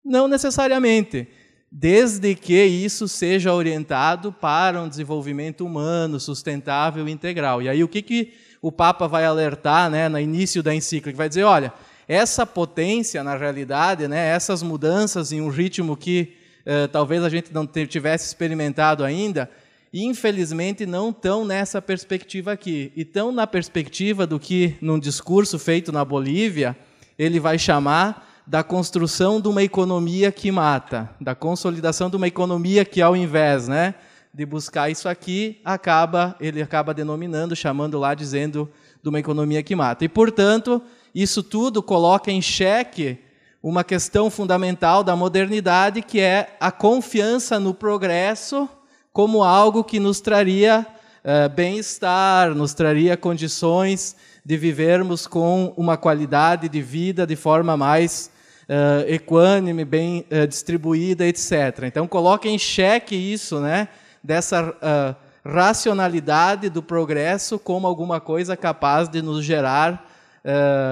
Não 0.05 0.29
necessariamente 0.29 1.29
desde 1.75 2.35
que 2.35 2.63
isso 2.63 3.09
seja 3.09 3.55
orientado 3.55 4.31
para 4.31 4.83
um 4.83 4.87
desenvolvimento 4.87 5.65
humano, 5.65 6.21
sustentável 6.21 7.09
e 7.09 7.11
integral. 7.11 7.63
E 7.63 7.69
aí 7.69 7.83
o 7.83 7.89
que, 7.89 8.03
que 8.03 8.35
o 8.61 8.71
Papa 8.71 9.09
vai 9.09 9.25
alertar 9.25 9.91
né, 9.91 10.07
no 10.07 10.21
início 10.21 10.63
da 10.63 10.75
encíclica? 10.75 11.17
Vai 11.17 11.31
dizer, 11.31 11.45
olha, 11.45 11.73
essa 12.07 12.45
potência, 12.45 13.25
na 13.25 13.35
realidade, 13.35 14.07
né, 14.07 14.29
essas 14.29 14.63
mudanças 14.63 15.33
em 15.33 15.41
um 15.41 15.49
ritmo 15.49 15.97
que 15.97 16.35
eh, 16.67 16.89
talvez 16.89 17.25
a 17.25 17.31
gente 17.31 17.55
não 17.55 17.67
tivesse 17.67 18.27
experimentado 18.27 19.03
ainda, 19.03 19.49
infelizmente 19.95 20.85
não 20.85 21.09
estão 21.09 21.43
nessa 21.43 21.81
perspectiva 21.81 22.53
aqui. 22.53 22.93
E 22.95 23.01
estão 23.01 23.33
na 23.33 23.47
perspectiva 23.47 24.27
do 24.27 24.39
que, 24.39 24.77
num 24.79 24.99
discurso 24.99 25.59
feito 25.59 25.91
na 25.91 26.05
Bolívia, 26.05 26.77
ele 27.19 27.41
vai 27.41 27.59
chamar 27.59 28.32
da 28.47 28.63
construção 28.63 29.41
de 29.41 29.49
uma 29.49 29.63
economia 29.63 30.33
que 30.33 30.51
mata, 30.51 31.11
da 31.21 31.35
consolidação 31.35 32.11
de 32.11 32.17
uma 32.17 32.27
economia 32.27 32.85
que, 32.85 33.01
ao 33.01 33.17
invés 33.17 33.69
né, 33.69 33.95
de 34.35 34.45
buscar 34.45 34.91
isso 34.91 35.09
aqui, 35.09 35.61
acaba 35.65 36.35
ele 36.41 36.61
acaba 36.61 36.93
denominando, 36.93 37.55
chamando 37.55 37.99
lá, 37.99 38.15
dizendo 38.15 38.69
de 39.03 39.09
uma 39.09 39.21
economia 39.21 39.63
que 39.63 39.77
mata. 39.77 40.05
E, 40.05 40.09
portanto, 40.09 40.83
isso 41.15 41.43
tudo 41.43 41.83
coloca 41.83 42.31
em 42.31 42.43
xeque 42.43 43.19
uma 43.63 43.85
questão 43.85 44.29
fundamental 44.29 45.05
da 45.05 45.15
modernidade, 45.15 46.03
que 46.03 46.19
é 46.19 46.57
a 46.59 46.73
confiança 46.73 47.61
no 47.61 47.73
progresso 47.73 48.69
como 49.13 49.45
algo 49.45 49.85
que 49.85 50.01
nos 50.01 50.21
traria 50.21 50.85
uh, 51.23 51.49
bem-estar, 51.51 52.55
nos 52.55 52.75
traria 52.75 53.17
condições 53.17 54.17
de 54.45 54.57
vivermos 54.57 55.27
com 55.27 55.73
uma 55.77 55.97
qualidade 55.97 56.69
de 56.69 56.83
vida 56.83 57.27
de 57.27 57.37
forma 57.37 57.77
mais 57.77 58.32
uh, 58.73 59.07
equânime, 59.07 59.85
bem 59.85 60.25
uh, 60.31 60.47
distribuída, 60.47 61.27
etc. 61.27 61.83
Então, 61.85 62.09
coloque 62.09 62.49
em 62.49 62.59
xeque 62.59 63.15
isso, 63.15 63.61
né, 63.61 63.89
dessa 64.23 64.71
uh, 64.71 65.17
racionalidade 65.45 66.71
do 66.71 66.83
progresso 66.83 67.59
como 67.59 67.87
alguma 67.87 68.21
coisa 68.21 68.57
capaz 68.57 69.09
de 69.09 69.21
nos 69.21 69.45
gerar 69.45 70.11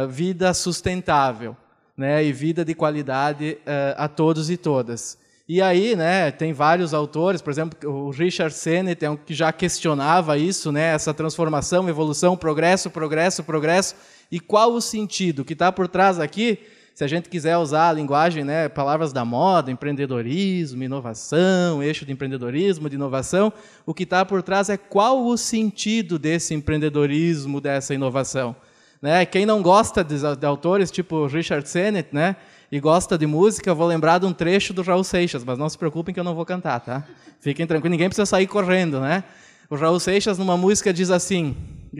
vida 0.08 0.54
sustentável 0.54 1.56
né, 1.96 2.24
e 2.24 2.32
vida 2.32 2.64
de 2.64 2.72
qualidade 2.72 3.58
a 3.96 4.06
todos 4.06 4.48
e 4.48 4.56
todas. 4.56 5.18
E 5.48 5.60
aí, 5.60 5.96
né, 5.96 6.30
tem 6.30 6.52
vários 6.52 6.94
autores, 6.94 7.42
por 7.42 7.50
exemplo, 7.50 7.90
o 7.90 8.10
Richard 8.10 8.54
Sennett 8.54 9.04
é 9.04 9.10
um 9.10 9.16
que 9.16 9.34
já 9.34 9.52
questionava 9.52 10.38
isso, 10.38 10.70
né, 10.70 10.94
essa 10.94 11.12
transformação, 11.12 11.88
evolução, 11.88 12.36
progresso, 12.36 12.90
progresso, 12.90 13.42
progresso. 13.42 13.96
E 14.30 14.38
qual 14.38 14.72
o 14.72 14.80
sentido 14.80 15.44
que 15.44 15.54
está 15.54 15.72
por 15.72 15.88
trás 15.88 16.20
aqui? 16.20 16.60
Se 16.94 17.04
a 17.04 17.06
gente 17.06 17.28
quiser 17.28 17.56
usar 17.56 17.88
a 17.88 17.92
linguagem, 17.92 18.44
né, 18.44 18.68
palavras 18.68 19.12
da 19.12 19.24
moda, 19.24 19.70
empreendedorismo, 19.70 20.82
inovação, 20.82 21.82
eixo 21.82 22.04
de 22.04 22.12
empreendedorismo, 22.12 22.90
de 22.90 22.96
inovação, 22.96 23.52
o 23.86 23.94
que 23.94 24.02
está 24.02 24.24
por 24.24 24.42
trás 24.42 24.68
é 24.68 24.76
qual 24.76 25.24
o 25.24 25.36
sentido 25.36 26.18
desse 26.18 26.52
empreendedorismo, 26.52 27.60
dessa 27.60 27.94
inovação. 27.94 28.54
Né? 29.00 29.24
Quem 29.24 29.46
não 29.46 29.62
gosta 29.62 30.04
de, 30.04 30.16
de 30.36 30.46
autores 30.46 30.90
tipo 30.90 31.26
Richard 31.26 31.66
Sennett, 31.68 32.14
né, 32.14 32.36
e 32.70 32.78
gosta 32.78 33.18
de 33.18 33.26
música, 33.26 33.74
vou 33.74 33.86
lembrar 33.86 34.18
de 34.18 34.26
um 34.26 34.32
trecho 34.32 34.72
do 34.72 34.82
Raul 34.82 35.02
Seixas, 35.02 35.42
mas 35.42 35.58
não 35.58 35.68
se 35.68 35.76
preocupem 35.76 36.14
que 36.14 36.20
eu 36.20 36.24
não 36.24 36.34
vou 36.34 36.46
cantar, 36.46 36.78
tá? 36.80 37.04
Fiquem 37.40 37.66
tranquilos, 37.66 37.90
ninguém 37.90 38.08
precisa 38.08 38.26
sair 38.26 38.46
correndo, 38.46 39.00
né? 39.00 39.24
O 39.68 39.74
Raul 39.74 39.98
Seixas, 39.98 40.38
numa 40.38 40.56
música, 40.56 40.92
diz 40.92 41.10
assim, 41.10 41.56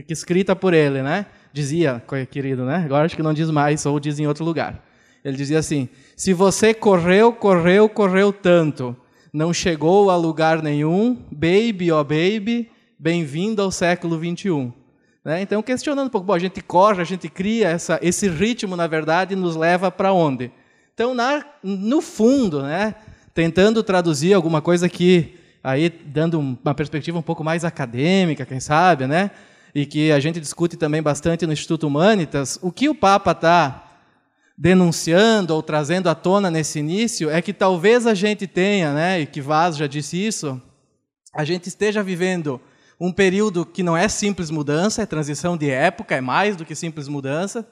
escrita 0.09 0.55
por 0.55 0.75
ele, 0.75 1.03
né? 1.03 1.27
Dizia, 1.53 2.03
querido, 2.31 2.65
né? 2.65 2.83
Agora 2.85 3.05
acho 3.05 3.17
que 3.17 3.23
não 3.23 3.35
diz 3.35 3.51
mais, 3.51 3.85
ou 3.87 3.99
diz 3.99 4.19
em 4.19 4.27
outro 4.27 4.45
lugar. 4.45 4.85
Ele 5.25 5.37
dizia 5.37 5.59
assim: 5.59 5.89
Se 6.17 6.33
você 6.33 6.73
correu, 6.73 7.33
correu, 7.33 7.89
correu 7.89 8.33
tanto, 8.33 8.97
não 9.33 9.53
chegou 9.53 10.11
a 10.11 10.17
lugar 10.17 10.63
nenhum, 10.63 11.19
baby, 11.31 11.93
oh 11.93 12.05
baby, 12.05 12.71
bem-vindo 12.99 13.63
ao 13.63 13.71
século 13.71 14.19
21. 14.19 14.73
Né? 15.25 15.43
Então, 15.43 15.63
questionando 15.63 16.07
um 16.07 16.11
pouco, 16.11 16.27
bom, 16.27 16.33
a 16.33 16.39
gente 16.39 16.63
corre, 16.63 17.01
a 17.01 17.05
gente 17.05 17.29
cria, 17.29 17.69
essa, 17.69 17.99
esse 18.03 18.29
ritmo, 18.29 18.75
na 18.77 18.87
verdade, 18.87 19.37
nos 19.37 19.55
leva 19.55 19.91
para 19.91 20.13
onde? 20.13 20.51
Então, 20.95 21.15
na, 21.15 21.45
no 21.63 22.01
fundo, 22.01 22.63
né, 22.63 22.95
tentando 23.35 23.83
traduzir 23.83 24.33
alguma 24.33 24.63
coisa 24.63 24.89
que, 24.89 25.35
aí 25.63 25.89
dando 25.89 26.41
uma 26.41 26.75
perspectiva 26.75 27.19
um 27.19 27.23
pouco 27.23 27.45
mais 27.45 27.65
acadêmica, 27.65 28.47
quem 28.47 28.61
sabe, 28.61 29.07
né, 29.07 29.31
e 29.75 29.87
que 29.87 30.13
a 30.13 30.21
gente 30.21 30.41
discute 30.41 30.77
também 30.77 31.03
bastante 31.03 31.47
no 31.47 31.53
Instituto 31.53 31.87
Humanitas, 31.87 32.59
o 32.63 32.73
que 32.73 32.89
o 32.89 32.95
Papa 32.95 33.33
está 33.33 33.87
denunciando 34.57 35.55
ou 35.55 35.63
trazendo 35.63 36.09
à 36.09 36.15
tona 36.15 36.51
nesse 36.51 36.79
início 36.79 37.31
é 37.31 37.41
que 37.41 37.53
talvez 37.53 38.07
a 38.07 38.15
gente 38.15 38.47
tenha, 38.47 38.93
né, 38.93 39.21
e 39.21 39.27
que 39.27 39.41
Vaz 39.41 39.77
já 39.77 39.87
disse 39.87 40.17
isso, 40.17 40.61
a 41.33 41.45
gente 41.45 41.69
esteja 41.69 42.03
vivendo 42.03 42.61
um 43.01 43.11
período 43.11 43.65
que 43.65 43.83
não 43.83 43.97
é 43.97 44.07
simples 44.09 44.51
mudança, 44.51 45.01
é 45.01 45.07
transição 45.07 45.57
de 45.57 45.71
época, 45.71 46.15
é 46.15 46.21
mais 46.21 46.57
do 46.57 46.67
que 46.67 46.75
simples 46.75 47.09
mudança, 47.09 47.67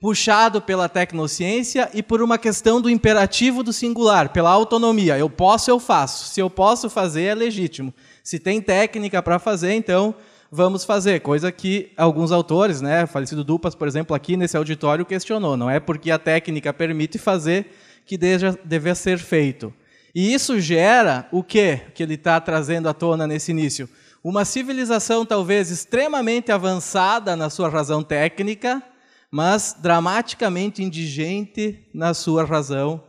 puxado 0.00 0.62
pela 0.62 0.88
tecnociência 0.88 1.90
e 1.92 2.02
por 2.02 2.22
uma 2.22 2.38
questão 2.38 2.80
do 2.80 2.88
imperativo 2.88 3.62
do 3.62 3.72
singular, 3.72 4.32
pela 4.32 4.50
autonomia. 4.50 5.18
Eu 5.18 5.28
posso, 5.28 5.70
eu 5.70 5.80
faço. 5.80 6.32
Se 6.32 6.40
eu 6.40 6.48
posso 6.48 6.88
fazer, 6.88 7.24
é 7.24 7.34
legítimo. 7.34 7.92
Se 8.22 8.38
tem 8.38 8.62
técnica 8.62 9.20
para 9.22 9.38
fazer, 9.38 9.74
então 9.74 10.14
vamos 10.50 10.84
fazer. 10.84 11.20
Coisa 11.20 11.52
que 11.52 11.92
alguns 11.96 12.32
autores, 12.32 12.80
né, 12.80 13.06
falecido 13.06 13.44
Dupas, 13.44 13.74
por 13.74 13.86
exemplo, 13.86 14.14
aqui 14.14 14.36
nesse 14.36 14.56
auditório 14.56 15.06
questionou. 15.06 15.56
Não 15.56 15.70
é 15.70 15.78
porque 15.78 16.10
a 16.10 16.18
técnica 16.18 16.72
permite 16.72 17.18
fazer 17.18 17.72
que 18.04 18.18
deve 18.18 18.94
ser 18.94 19.18
feito. 19.18 19.72
E 20.14 20.34
isso 20.34 20.58
gera 20.58 21.28
o 21.30 21.44
quê 21.44 21.82
que 21.94 22.02
ele 22.02 22.14
está 22.14 22.40
trazendo 22.40 22.88
à 22.88 22.94
tona 22.94 23.26
nesse 23.26 23.52
início? 23.52 23.88
Uma 24.22 24.44
civilização 24.44 25.24
talvez 25.24 25.70
extremamente 25.70 26.50
avançada 26.50 27.36
na 27.36 27.48
sua 27.48 27.68
razão 27.68 28.02
técnica, 28.02 28.82
mas 29.30 29.76
dramaticamente 29.78 30.82
indigente 30.82 31.86
na 31.94 32.12
sua 32.12 32.44
razão 32.44 33.02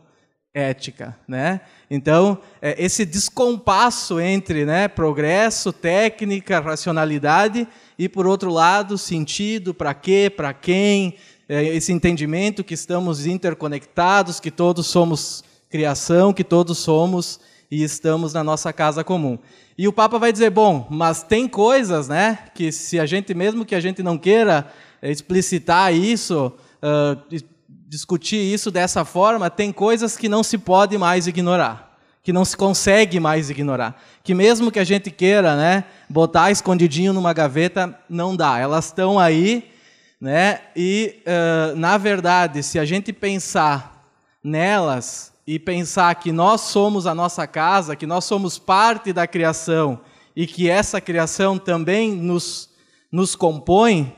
ética, 0.54 1.16
né? 1.26 1.62
Então 1.90 2.38
é, 2.60 2.82
esse 2.82 3.06
descompasso 3.06 4.20
entre 4.20 4.64
né, 4.64 4.86
progresso, 4.86 5.72
técnica, 5.72 6.60
racionalidade 6.60 7.66
e 7.98 8.08
por 8.08 8.26
outro 8.26 8.50
lado 8.50 8.98
sentido, 8.98 9.72
para 9.72 9.94
quê, 9.94 10.30
para 10.34 10.52
quem, 10.52 11.14
é, 11.48 11.64
esse 11.64 11.92
entendimento 11.92 12.62
que 12.62 12.74
estamos 12.74 13.26
interconectados, 13.26 14.40
que 14.40 14.50
todos 14.50 14.86
somos 14.86 15.42
criação, 15.70 16.32
que 16.32 16.44
todos 16.44 16.78
somos 16.78 17.40
e 17.70 17.82
estamos 17.82 18.34
na 18.34 18.44
nossa 18.44 18.72
casa 18.72 19.02
comum. 19.02 19.38
E 19.78 19.88
o 19.88 19.92
Papa 19.92 20.18
vai 20.18 20.30
dizer, 20.30 20.50
bom, 20.50 20.86
mas 20.90 21.22
tem 21.22 21.48
coisas, 21.48 22.08
né, 22.08 22.38
que 22.54 22.70
se 22.70 23.00
a 23.00 23.06
gente 23.06 23.32
mesmo 23.32 23.64
que 23.64 23.74
a 23.74 23.80
gente 23.80 24.02
não 24.02 24.18
queira 24.18 24.70
explicitar 25.02 25.94
isso, 25.94 26.52
uh, 26.82 27.51
discutir 27.92 28.36
isso 28.38 28.70
dessa 28.70 29.04
forma, 29.04 29.50
tem 29.50 29.70
coisas 29.70 30.16
que 30.16 30.26
não 30.26 30.42
se 30.42 30.56
pode 30.56 30.96
mais 30.96 31.26
ignorar, 31.26 31.94
que 32.22 32.32
não 32.32 32.42
se 32.42 32.56
consegue 32.56 33.20
mais 33.20 33.50
ignorar, 33.50 34.02
que 34.24 34.32
mesmo 34.32 34.72
que 34.72 34.78
a 34.78 34.84
gente 34.84 35.10
queira, 35.10 35.54
né, 35.54 35.84
botar 36.08 36.50
escondidinho 36.50 37.12
numa 37.12 37.34
gaveta, 37.34 37.94
não 38.08 38.34
dá. 38.34 38.58
Elas 38.58 38.86
estão 38.86 39.18
aí, 39.18 39.70
né? 40.18 40.60
E 40.74 41.22
uh, 41.26 41.76
na 41.76 41.98
verdade, 41.98 42.62
se 42.62 42.78
a 42.78 42.84
gente 42.86 43.12
pensar 43.12 44.08
nelas 44.42 45.30
e 45.46 45.58
pensar 45.58 46.14
que 46.14 46.32
nós 46.32 46.62
somos 46.62 47.06
a 47.06 47.14
nossa 47.14 47.46
casa, 47.46 47.94
que 47.94 48.06
nós 48.06 48.24
somos 48.24 48.58
parte 48.58 49.12
da 49.12 49.26
criação 49.26 50.00
e 50.34 50.46
que 50.46 50.66
essa 50.66 50.98
criação 50.98 51.58
também 51.58 52.10
nos 52.10 52.70
nos 53.10 53.36
compõe, 53.36 54.16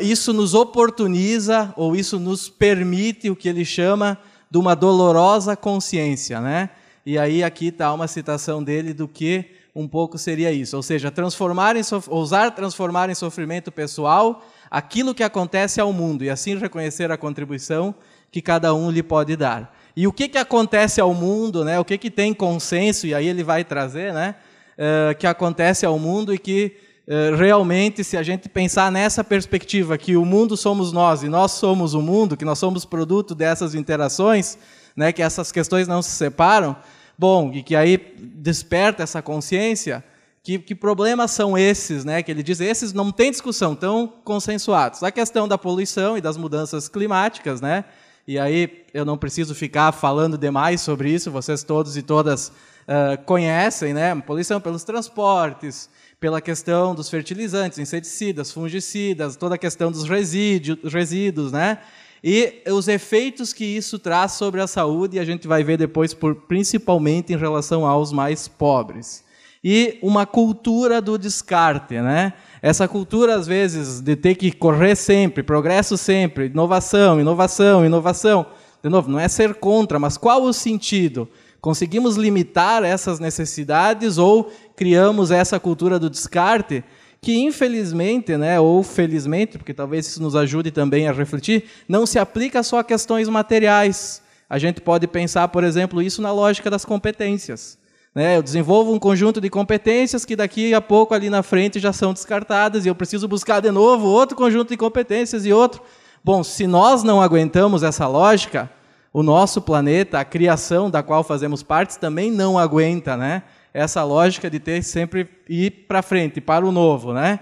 isso 0.00 0.32
nos 0.32 0.54
oportuniza, 0.54 1.72
ou 1.76 1.94
isso 1.94 2.18
nos 2.18 2.48
permite 2.48 3.30
o 3.30 3.36
que 3.36 3.48
ele 3.48 3.64
chama 3.64 4.18
de 4.50 4.58
uma 4.58 4.74
dolorosa 4.74 5.56
consciência. 5.56 6.40
Né? 6.40 6.70
E 7.06 7.18
aí 7.18 7.42
aqui 7.42 7.68
está 7.68 7.92
uma 7.92 8.06
citação 8.06 8.62
dele 8.62 8.92
do 8.92 9.08
que 9.08 9.46
um 9.74 9.88
pouco 9.88 10.18
seria 10.18 10.52
isso. 10.52 10.76
Ou 10.76 10.82
seja, 10.82 11.10
transformar 11.10 11.76
em 11.76 11.82
ousar 12.08 12.54
transformar 12.54 13.08
em 13.08 13.14
sofrimento 13.14 13.72
pessoal 13.72 14.44
aquilo 14.70 15.14
que 15.14 15.22
acontece 15.22 15.80
ao 15.80 15.92
mundo, 15.92 16.24
e 16.24 16.30
assim 16.30 16.56
reconhecer 16.56 17.10
a 17.10 17.16
contribuição 17.16 17.94
que 18.30 18.40
cada 18.40 18.74
um 18.74 18.90
lhe 18.90 19.02
pode 19.02 19.36
dar. 19.36 19.74
E 19.94 20.06
o 20.06 20.12
que, 20.12 20.28
que 20.28 20.38
acontece 20.38 21.00
ao 21.00 21.12
mundo, 21.12 21.64
né? 21.64 21.78
o 21.78 21.84
que, 21.84 21.98
que 21.98 22.10
tem 22.10 22.32
consenso, 22.32 23.06
e 23.06 23.14
aí 23.14 23.26
ele 23.26 23.44
vai 23.44 23.64
trazer, 23.64 24.12
né? 24.14 24.34
Uh, 24.72 25.14
que 25.18 25.26
acontece 25.26 25.84
ao 25.84 25.98
mundo 25.98 26.32
e 26.32 26.38
que 26.38 26.74
eh, 26.74 26.91
realmente, 27.36 28.04
se 28.04 28.16
a 28.16 28.22
gente 28.22 28.48
pensar 28.48 28.90
nessa 28.90 29.24
perspectiva, 29.24 29.98
que 29.98 30.16
o 30.16 30.24
mundo 30.24 30.56
somos 30.56 30.92
nós 30.92 31.22
e 31.22 31.28
nós 31.28 31.52
somos 31.52 31.94
o 31.94 32.00
mundo, 32.00 32.36
que 32.36 32.44
nós 32.44 32.58
somos 32.58 32.84
produto 32.84 33.34
dessas 33.34 33.74
interações, 33.74 34.56
né, 34.96 35.12
que 35.12 35.22
essas 35.22 35.50
questões 35.50 35.88
não 35.88 36.02
se 36.02 36.10
separam, 36.10 36.76
bom, 37.18 37.50
e 37.52 37.62
que 37.62 37.74
aí 37.74 37.98
desperta 38.18 39.02
essa 39.02 39.20
consciência, 39.20 40.04
que, 40.42 40.58
que 40.58 40.74
problemas 40.74 41.30
são 41.30 41.56
esses, 41.56 42.04
né, 42.04 42.22
que 42.22 42.30
ele 42.30 42.42
diz, 42.42 42.60
esses 42.60 42.92
não 42.92 43.10
tem 43.12 43.30
discussão, 43.30 43.72
estão 43.74 44.12
consensuados. 44.24 45.02
A 45.02 45.10
questão 45.10 45.46
da 45.46 45.56
poluição 45.56 46.18
e 46.18 46.20
das 46.20 46.36
mudanças 46.36 46.88
climáticas, 46.88 47.60
né, 47.60 47.84
e 48.26 48.38
aí 48.38 48.84
eu 48.94 49.04
não 49.04 49.18
preciso 49.18 49.54
ficar 49.54 49.90
falando 49.92 50.38
demais 50.38 50.80
sobre 50.80 51.10
isso, 51.10 51.30
vocês 51.30 51.64
todos 51.64 51.96
e 51.96 52.02
todas 52.02 52.48
uh, 52.48 53.22
conhecem, 53.24 53.92
né, 53.92 54.14
poluição 54.20 54.60
pelos 54.60 54.84
transportes, 54.84 55.88
pela 56.22 56.40
questão 56.40 56.94
dos 56.94 57.10
fertilizantes, 57.10 57.80
inseticidas, 57.80 58.52
fungicidas, 58.52 59.34
toda 59.34 59.56
a 59.56 59.58
questão 59.58 59.90
dos 59.90 60.04
resíduos, 60.08 60.92
resíduos, 60.92 61.50
né? 61.50 61.78
E 62.22 62.62
os 62.68 62.86
efeitos 62.86 63.52
que 63.52 63.64
isso 63.64 63.98
traz 63.98 64.30
sobre 64.30 64.60
a 64.60 64.68
saúde, 64.68 65.16
e 65.16 65.18
a 65.18 65.24
gente 65.24 65.48
vai 65.48 65.64
ver 65.64 65.76
depois, 65.76 66.14
por, 66.14 66.36
principalmente 66.36 67.32
em 67.32 67.36
relação 67.36 67.84
aos 67.84 68.12
mais 68.12 68.46
pobres. 68.46 69.24
E 69.64 69.98
uma 70.00 70.24
cultura 70.24 71.02
do 71.02 71.18
descarte, 71.18 72.00
né? 72.00 72.34
Essa 72.62 72.86
cultura, 72.86 73.34
às 73.34 73.48
vezes, 73.48 74.00
de 74.00 74.14
ter 74.14 74.36
que 74.36 74.52
correr 74.52 74.94
sempre, 74.94 75.42
progresso 75.42 75.98
sempre, 75.98 76.46
inovação, 76.46 77.20
inovação, 77.20 77.84
inovação. 77.84 78.46
De 78.80 78.88
novo, 78.88 79.10
não 79.10 79.18
é 79.18 79.26
ser 79.26 79.54
contra, 79.56 79.98
mas 79.98 80.16
qual 80.16 80.44
o 80.44 80.52
sentido? 80.52 81.28
Conseguimos 81.60 82.16
limitar 82.16 82.82
essas 82.82 83.20
necessidades 83.20 84.18
ou 84.18 84.52
criamos 84.82 85.30
essa 85.30 85.60
cultura 85.60 85.96
do 85.96 86.10
descarte 86.10 86.82
que 87.20 87.38
infelizmente, 87.38 88.36
né, 88.36 88.58
ou 88.58 88.82
felizmente, 88.82 89.56
porque 89.56 89.72
talvez 89.72 90.08
isso 90.08 90.20
nos 90.20 90.34
ajude 90.34 90.72
também 90.72 91.06
a 91.06 91.12
refletir, 91.12 91.66
não 91.88 92.04
se 92.04 92.18
aplica 92.18 92.64
só 92.64 92.80
a 92.80 92.84
questões 92.84 93.28
materiais. 93.28 94.20
A 94.50 94.58
gente 94.58 94.80
pode 94.80 95.06
pensar, 95.06 95.46
por 95.46 95.62
exemplo, 95.62 96.02
isso 96.02 96.20
na 96.20 96.32
lógica 96.32 96.68
das 96.68 96.84
competências. 96.84 97.78
Né? 98.12 98.36
Eu 98.36 98.42
desenvolvo 98.42 98.92
um 98.92 98.98
conjunto 98.98 99.40
de 99.40 99.48
competências 99.48 100.24
que 100.24 100.34
daqui 100.34 100.74
a 100.74 100.80
pouco 100.80 101.14
ali 101.14 101.30
na 101.30 101.44
frente 101.44 101.78
já 101.78 101.92
são 101.92 102.12
descartadas 102.12 102.84
e 102.84 102.88
eu 102.88 102.94
preciso 102.96 103.28
buscar 103.28 103.60
de 103.60 103.70
novo 103.70 104.08
outro 104.08 104.36
conjunto 104.36 104.70
de 104.70 104.76
competências 104.76 105.46
e 105.46 105.52
outro. 105.52 105.80
Bom, 106.24 106.42
se 106.42 106.66
nós 106.66 107.04
não 107.04 107.22
aguentamos 107.22 107.84
essa 107.84 108.08
lógica, 108.08 108.68
O 109.14 109.22
nosso 109.22 109.60
planeta, 109.60 110.18
a 110.18 110.24
criação 110.24 110.90
da 110.90 111.02
qual 111.02 111.22
fazemos 111.22 111.62
parte, 111.62 111.98
também 111.98 112.30
não 112.30 112.58
aguenta, 112.58 113.14
né? 113.14 113.42
Essa 113.74 114.04
lógica 114.04 114.50
de 114.50 114.58
ter 114.58 114.82
sempre 114.82 115.28
ir 115.48 115.70
para 115.88 116.02
frente, 116.02 116.40
para 116.40 116.66
o 116.66 116.72
novo, 116.72 117.12
né? 117.12 117.40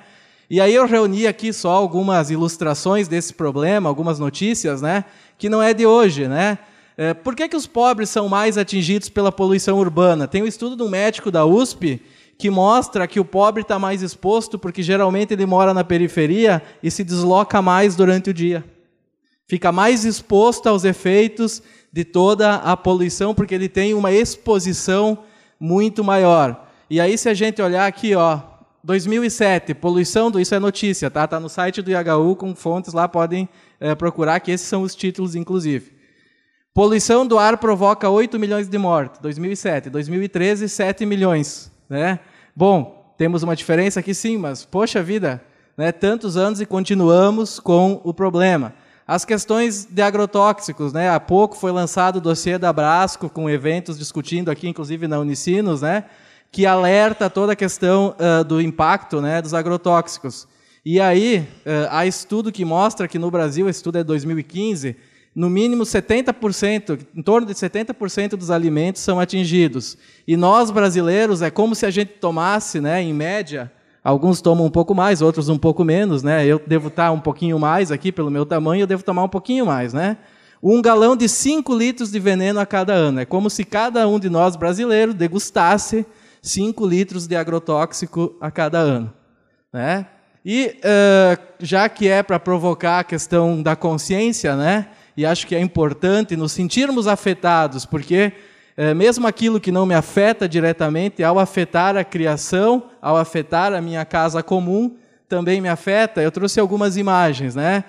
E 0.49 0.61
aí 0.61 0.75
eu 0.75 0.87
reuni 0.87 1.27
aqui 1.27 1.53
só 1.53 1.71
algumas 1.71 2.31
ilustrações 2.31 3.07
desse 3.07 3.33
problema, 3.35 3.89
algumas 3.89 4.19
notícias, 4.19 4.83
né? 4.83 5.05
Que 5.39 5.49
não 5.49 5.63
é 5.63 5.73
de 5.73 5.87
hoje, 5.87 6.27
né? 6.27 6.59
É, 6.97 7.15
por 7.15 7.35
que, 7.35 7.49
que 7.49 7.57
os 7.57 7.67
pobres 7.67 8.11
são 8.11 8.29
mais 8.29 8.59
atingidos 8.59 9.09
pela 9.09 9.33
poluição 9.33 9.79
urbana? 9.79 10.29
Tem 10.29 10.43
um 10.43 10.47
estudo 10.47 10.77
de 10.77 10.83
um 10.83 10.89
médico 10.89 11.31
da 11.31 11.47
USP 11.47 12.03
que 12.37 12.51
mostra 12.51 13.07
que 13.07 13.21
o 13.21 13.25
pobre 13.25 13.63
está 13.63 13.79
mais 13.79 14.03
exposto 14.03 14.59
porque 14.59 14.83
geralmente 14.83 15.33
ele 15.33 15.47
mora 15.47 15.73
na 15.73 15.85
periferia 15.85 16.63
e 16.83 16.91
se 16.91 17.05
desloca 17.05 17.63
mais 17.63 17.95
durante 17.95 18.31
o 18.31 18.35
dia. 18.35 18.65
Fica 19.47 19.71
mais 19.71 20.05
exposto 20.05 20.69
aos 20.69 20.85
efeitos 20.85 21.63
de 21.93 22.05
toda 22.05 22.55
a 22.57 22.77
poluição 22.77 23.35
porque 23.35 23.55
ele 23.55 23.69
tem 23.69 23.95
uma 23.95 24.11
exposição 24.11 25.19
muito 25.61 26.03
maior. 26.03 26.67
E 26.89 27.01
aí 27.01 27.17
se 27.19 27.29
a 27.29 27.35
gente 27.35 27.61
olhar 27.61 27.87
aqui, 27.87 28.15
ó, 28.15 28.41
2007, 28.83 29.75
poluição, 29.75 30.31
do, 30.31 30.41
isso 30.41 30.55
é 30.55 30.59
notícia, 30.59 31.11
tá? 31.11 31.27
Tá 31.27 31.39
no 31.39 31.49
site 31.49 31.83
do 31.83 31.91
IHU 31.91 32.35
com 32.35 32.55
fontes 32.55 32.95
lá, 32.95 33.07
podem 33.07 33.49
é, 33.79 33.95
procurar 33.95 34.41
que 34.41 34.51
esses 34.51 34.67
são 34.67 34.83
os 34.83 34.95
títulos 34.95 35.35
inclusive. 35.35 35.93
Poluição 36.73 37.27
do 37.27 37.39
ar 37.39 37.59
provoca 37.59 38.09
8 38.09 38.39
milhões 38.39 38.69
de 38.69 38.79
mortes, 38.79 39.21
2007. 39.21 39.91
2013, 39.91 40.69
7 40.69 41.05
milhões, 41.05 41.71
né? 41.89 42.21
Bom, 42.57 43.15
temos 43.19 43.43
uma 43.43 43.55
diferença 43.55 44.01
aqui 44.01 44.15
sim, 44.15 44.39
mas 44.39 44.65
poxa 44.65 45.03
vida, 45.03 45.43
né, 45.77 45.93
tantos 45.93 46.37
anos 46.37 46.61
e 46.61 46.67
continuamos 46.67 47.61
com 47.61 48.01
o 48.03 48.15
problema. 48.15 48.73
As 49.11 49.25
questões 49.25 49.89
de 49.91 50.03
agrotóxicos, 50.03 50.93
né? 50.93 51.11
Há 51.11 51.19
pouco 51.19 51.57
foi 51.57 51.73
lançado 51.73 52.19
o 52.19 52.21
dossiê 52.21 52.57
da 52.59 52.73
Brasco 52.73 53.29
com 53.29 53.51
eventos 53.51 53.99
discutindo 53.99 54.53
aqui, 54.53 54.69
inclusive 54.69 55.09
na 55.09 55.19
Unicinos, 55.19 55.83
né? 55.83 56.05
Que 56.53 56.65
alerta 56.65 57.29
toda 57.29 57.55
a 57.55 57.57
questão 57.57 58.15
uh, 58.21 58.45
do 58.45 58.61
impacto, 58.61 59.21
né, 59.21 59.43
dos 59.43 59.53
agrotóxicos. 59.53 60.47
E 60.87 61.01
aí 61.01 61.39
uh, 61.67 61.89
há 61.91 62.07
estudo 62.07 62.53
que 62.53 62.65
mostra 62.65 63.09
que 63.09 63.19
no 63.19 63.33
Brasil, 63.33 63.69
esse 63.69 63.81
estudo 63.81 63.99
é 63.99 64.05
2015, 64.05 64.95
no 65.35 65.51
mínimo 65.51 65.83
70%, 65.83 67.01
em 67.13 67.23
torno 67.23 67.49
de 67.49 67.53
70% 67.53 68.37
dos 68.37 68.49
alimentos 68.49 69.03
são 69.03 69.19
atingidos. 69.19 69.99
E 70.25 70.37
nós 70.37 70.71
brasileiros 70.71 71.43
é 71.43 71.51
como 71.51 71.75
se 71.75 71.85
a 71.85 71.91
gente 71.91 72.13
tomasse, 72.21 72.81
né, 72.81 73.03
em 73.03 73.13
média, 73.13 73.73
alguns 74.03 74.41
tomam 74.41 74.67
um 74.67 74.71
pouco 74.71 74.95
mais, 74.95 75.23
outros 75.23 75.49
um 75.49 75.59
pouco 75.59 75.85
menos, 75.85 76.23
né? 76.23 76.47
Eu 76.47 76.61
devo 76.67 76.89
estar 76.89 77.11
um 77.13 77.21
pouquinho 77.21 77.59
mais 77.59 77.91
aqui 77.93 78.11
pelo 78.11 78.31
meu 78.31 78.47
tamanho, 78.47 78.83
eu 78.83 78.87
devo 78.87 79.03
tomar 79.03 79.25
um 79.25 79.29
pouquinho 79.29 79.67
mais, 79.67 79.93
né? 79.93 80.17
Um 80.63 80.83
galão 80.83 81.17
de 81.17 81.29
5 81.29 81.75
litros 81.75 82.11
de 82.11 82.21
veneno 82.21 82.61
a 82.61 82.67
cada 82.67 82.93
ano. 82.93 83.21
É 83.21 83.25
como 83.25 83.49
se 83.49 83.65
cada 83.65 84.07
um 84.07 84.19
de 84.19 84.29
nós 84.29 84.57
brasileiros 84.57 85.15
degustasse 85.15 86.05
5 86.43 86.87
litros 86.87 87.27
de 87.27 87.37
agrotóxico 87.37 88.37
a 88.41 88.51
cada 88.51 88.79
ano, 88.79 89.13
né? 89.73 90.07
E 90.45 90.77
uh, 90.79 91.43
já 91.61 91.89
que 91.89 92.09
é 92.09 92.23
para 92.23 92.39
provocar 92.39 93.01
a 93.01 93.05
questão 93.05 93.63
da 93.63 93.77
consciência, 93.77 94.57
né? 94.57 94.89
e 95.21 95.27
acho 95.27 95.47
que 95.47 95.55
é 95.55 95.61
importante 95.61 96.35
nos 96.35 96.53
sentirmos 96.53 97.07
afetados, 97.07 97.85
porque 97.85 98.33
é, 98.81 98.95
mesmo 98.95 99.27
aquilo 99.27 99.61
que 99.61 99.71
não 99.71 99.85
me 99.85 99.95
afeta 99.95 100.49
diretamente, 100.49 101.23
ao 101.23 101.39
afetar 101.39 101.99
a 101.99 102.03
criação, 102.03 102.85
ao 103.03 103.15
afetar 103.15 103.75
a 103.75 103.81
minha 103.83 104.07
casa 104.07 104.43
comum, 104.43 104.97
também 105.29 105.61
me 105.61 105.69
afeta. 105.69 106.23
Eu 106.23 106.33
trouxe 106.33 106.59
algumas 106.59 106.97
imagens, 106.97 107.55
né? 107.55 107.85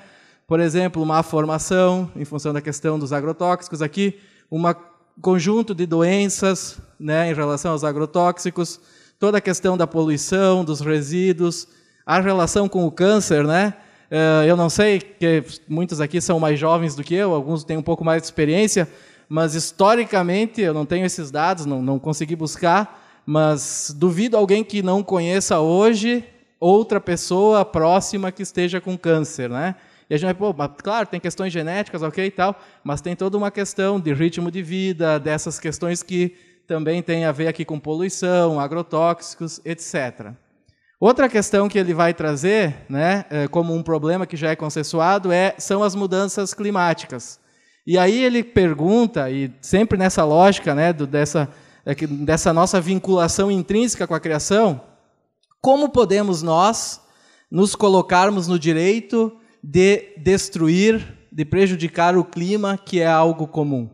Por 0.45 0.59
exemplo, 0.59 1.01
uma 1.01 1.23
formação 1.23 2.11
em 2.13 2.25
função 2.25 2.51
da 2.51 2.59
questão 2.59 2.99
dos 2.99 3.13
agrotóxicos 3.13 3.81
aqui, 3.81 4.19
um 4.51 4.61
conjunto 5.21 5.73
de 5.73 5.85
doenças, 5.85 6.77
né, 6.99 7.31
em 7.31 7.33
relação 7.33 7.71
aos 7.71 7.85
agrotóxicos, 7.85 8.77
toda 9.17 9.37
a 9.37 9.41
questão 9.41 9.77
da 9.77 9.87
poluição, 9.87 10.61
dos 10.61 10.81
resíduos, 10.81 11.69
a 12.05 12.19
relação 12.19 12.67
com 12.67 12.85
o 12.85 12.91
câncer, 12.91 13.45
né? 13.45 13.75
Eh, 14.11 14.43
eu 14.45 14.57
não 14.57 14.69
sei, 14.69 14.99
que 14.99 15.41
muitos 15.69 16.01
aqui 16.01 16.19
são 16.19 16.37
mais 16.37 16.59
jovens 16.59 16.95
do 16.97 17.03
que 17.03 17.15
eu, 17.15 17.33
alguns 17.33 17.63
têm 17.63 17.77
um 17.77 17.81
pouco 17.81 18.03
mais 18.03 18.21
de 18.21 18.25
experiência, 18.25 18.89
mas 19.33 19.55
historicamente, 19.55 20.59
eu 20.59 20.73
não 20.73 20.85
tenho 20.85 21.05
esses 21.05 21.31
dados, 21.31 21.65
não, 21.65 21.81
não 21.81 21.97
consegui 21.97 22.35
buscar, 22.35 23.21
mas 23.25 23.95
duvido 23.97 24.35
alguém 24.35 24.61
que 24.61 24.83
não 24.83 25.01
conheça 25.01 25.57
hoje 25.57 26.25
outra 26.59 26.99
pessoa 26.99 27.63
próxima 27.63 28.29
que 28.29 28.43
esteja 28.43 28.81
com 28.81 28.97
câncer, 28.97 29.49
né? 29.49 29.75
E 30.09 30.13
a 30.13 30.17
gente 30.17 30.25
vai, 30.25 30.33
pô, 30.33 30.53
claro, 30.83 31.07
tem 31.07 31.17
questões 31.17 31.53
genéticas, 31.53 32.03
ok 32.03 32.25
e 32.25 32.29
tal, 32.29 32.59
mas 32.83 32.99
tem 32.99 33.15
toda 33.15 33.37
uma 33.37 33.49
questão 33.49 34.01
de 34.01 34.13
ritmo 34.13 34.51
de 34.51 34.61
vida, 34.61 35.17
dessas 35.17 35.57
questões 35.57 36.03
que 36.03 36.35
também 36.67 37.01
tem 37.01 37.23
a 37.23 37.31
ver 37.31 37.47
aqui 37.47 37.63
com 37.63 37.79
poluição, 37.79 38.59
agrotóxicos, 38.59 39.61
etc. 39.63 40.33
Outra 40.99 41.29
questão 41.29 41.69
que 41.69 41.79
ele 41.79 41.93
vai 41.93 42.13
trazer, 42.13 42.75
né, 42.89 43.23
é, 43.29 43.47
como 43.47 43.73
um 43.73 43.81
problema 43.81 44.27
que 44.27 44.35
já 44.35 44.49
é 44.49 44.57
consensuado, 44.57 45.31
é, 45.31 45.55
são 45.57 45.83
as 45.83 45.95
mudanças 45.95 46.53
climáticas. 46.53 47.39
E 47.85 47.97
aí 47.97 48.23
ele 48.23 48.43
pergunta, 48.43 49.29
e 49.29 49.51
sempre 49.61 49.97
nessa 49.97 50.23
lógica 50.23 50.75
né, 50.75 50.93
do, 50.93 51.07
dessa, 51.07 51.49
é 51.85 51.95
dessa 51.95 52.53
nossa 52.53 52.79
vinculação 52.79 53.49
intrínseca 53.49 54.05
com 54.05 54.13
a 54.13 54.19
criação, 54.19 54.81
como 55.59 55.89
podemos 55.89 56.41
nós 56.41 57.01
nos 57.49 57.75
colocarmos 57.75 58.47
no 58.47 58.57
direito 58.57 59.31
de 59.63 60.13
destruir, 60.17 61.17
de 61.31 61.43
prejudicar 61.43 62.15
o 62.15 62.23
clima, 62.23 62.77
que 62.77 62.99
é 62.99 63.07
algo 63.07 63.47
comum? 63.47 63.89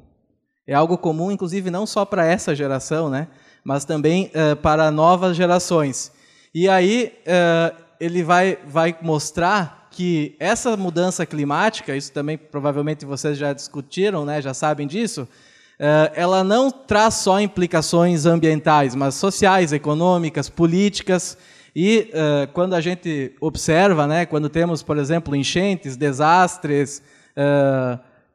É 0.66 0.74
algo 0.74 0.98
comum, 0.98 1.32
inclusive, 1.32 1.72
não 1.72 1.86
só 1.86 2.04
para 2.04 2.26
essa 2.26 2.54
geração, 2.54 3.10
né, 3.10 3.28
mas 3.64 3.86
também 3.86 4.32
uh, 4.34 4.56
para 4.58 4.92
novas 4.92 5.36
gerações. 5.36 6.12
E 6.54 6.68
aí 6.68 7.14
uh, 7.24 7.84
ele 8.00 8.22
vai, 8.22 8.58
vai 8.66 8.98
mostrar 9.02 9.87
que 9.98 10.36
essa 10.40 10.78
mudança 10.78 11.26
climática, 11.26 11.96
isso 11.96 12.12
também 12.12 12.38
provavelmente 12.38 13.04
vocês 13.04 13.36
já 13.36 13.52
discutiram, 13.52 14.26
né, 14.26 14.40
já 14.40 14.54
sabem 14.54 14.86
disso, 14.86 15.24
uh, 15.24 16.14
ela 16.14 16.44
não 16.44 16.70
traz 16.70 17.16
só 17.16 17.42
implicações 17.42 18.28
ambientais, 18.28 18.94
mas 18.94 19.16
sociais, 19.16 19.74
econômicas, 19.74 20.52
políticas. 20.52 21.36
E 21.76 22.12
uh, 22.12 22.48
quando 22.54 22.76
a 22.76 22.80
gente 22.80 23.34
observa, 23.42 24.06
né, 24.06 24.28
quando 24.28 24.50
temos, 24.50 24.84
por 24.84 25.00
exemplo, 25.00 25.36
enchentes, 25.36 25.98
desastres, 25.98 27.02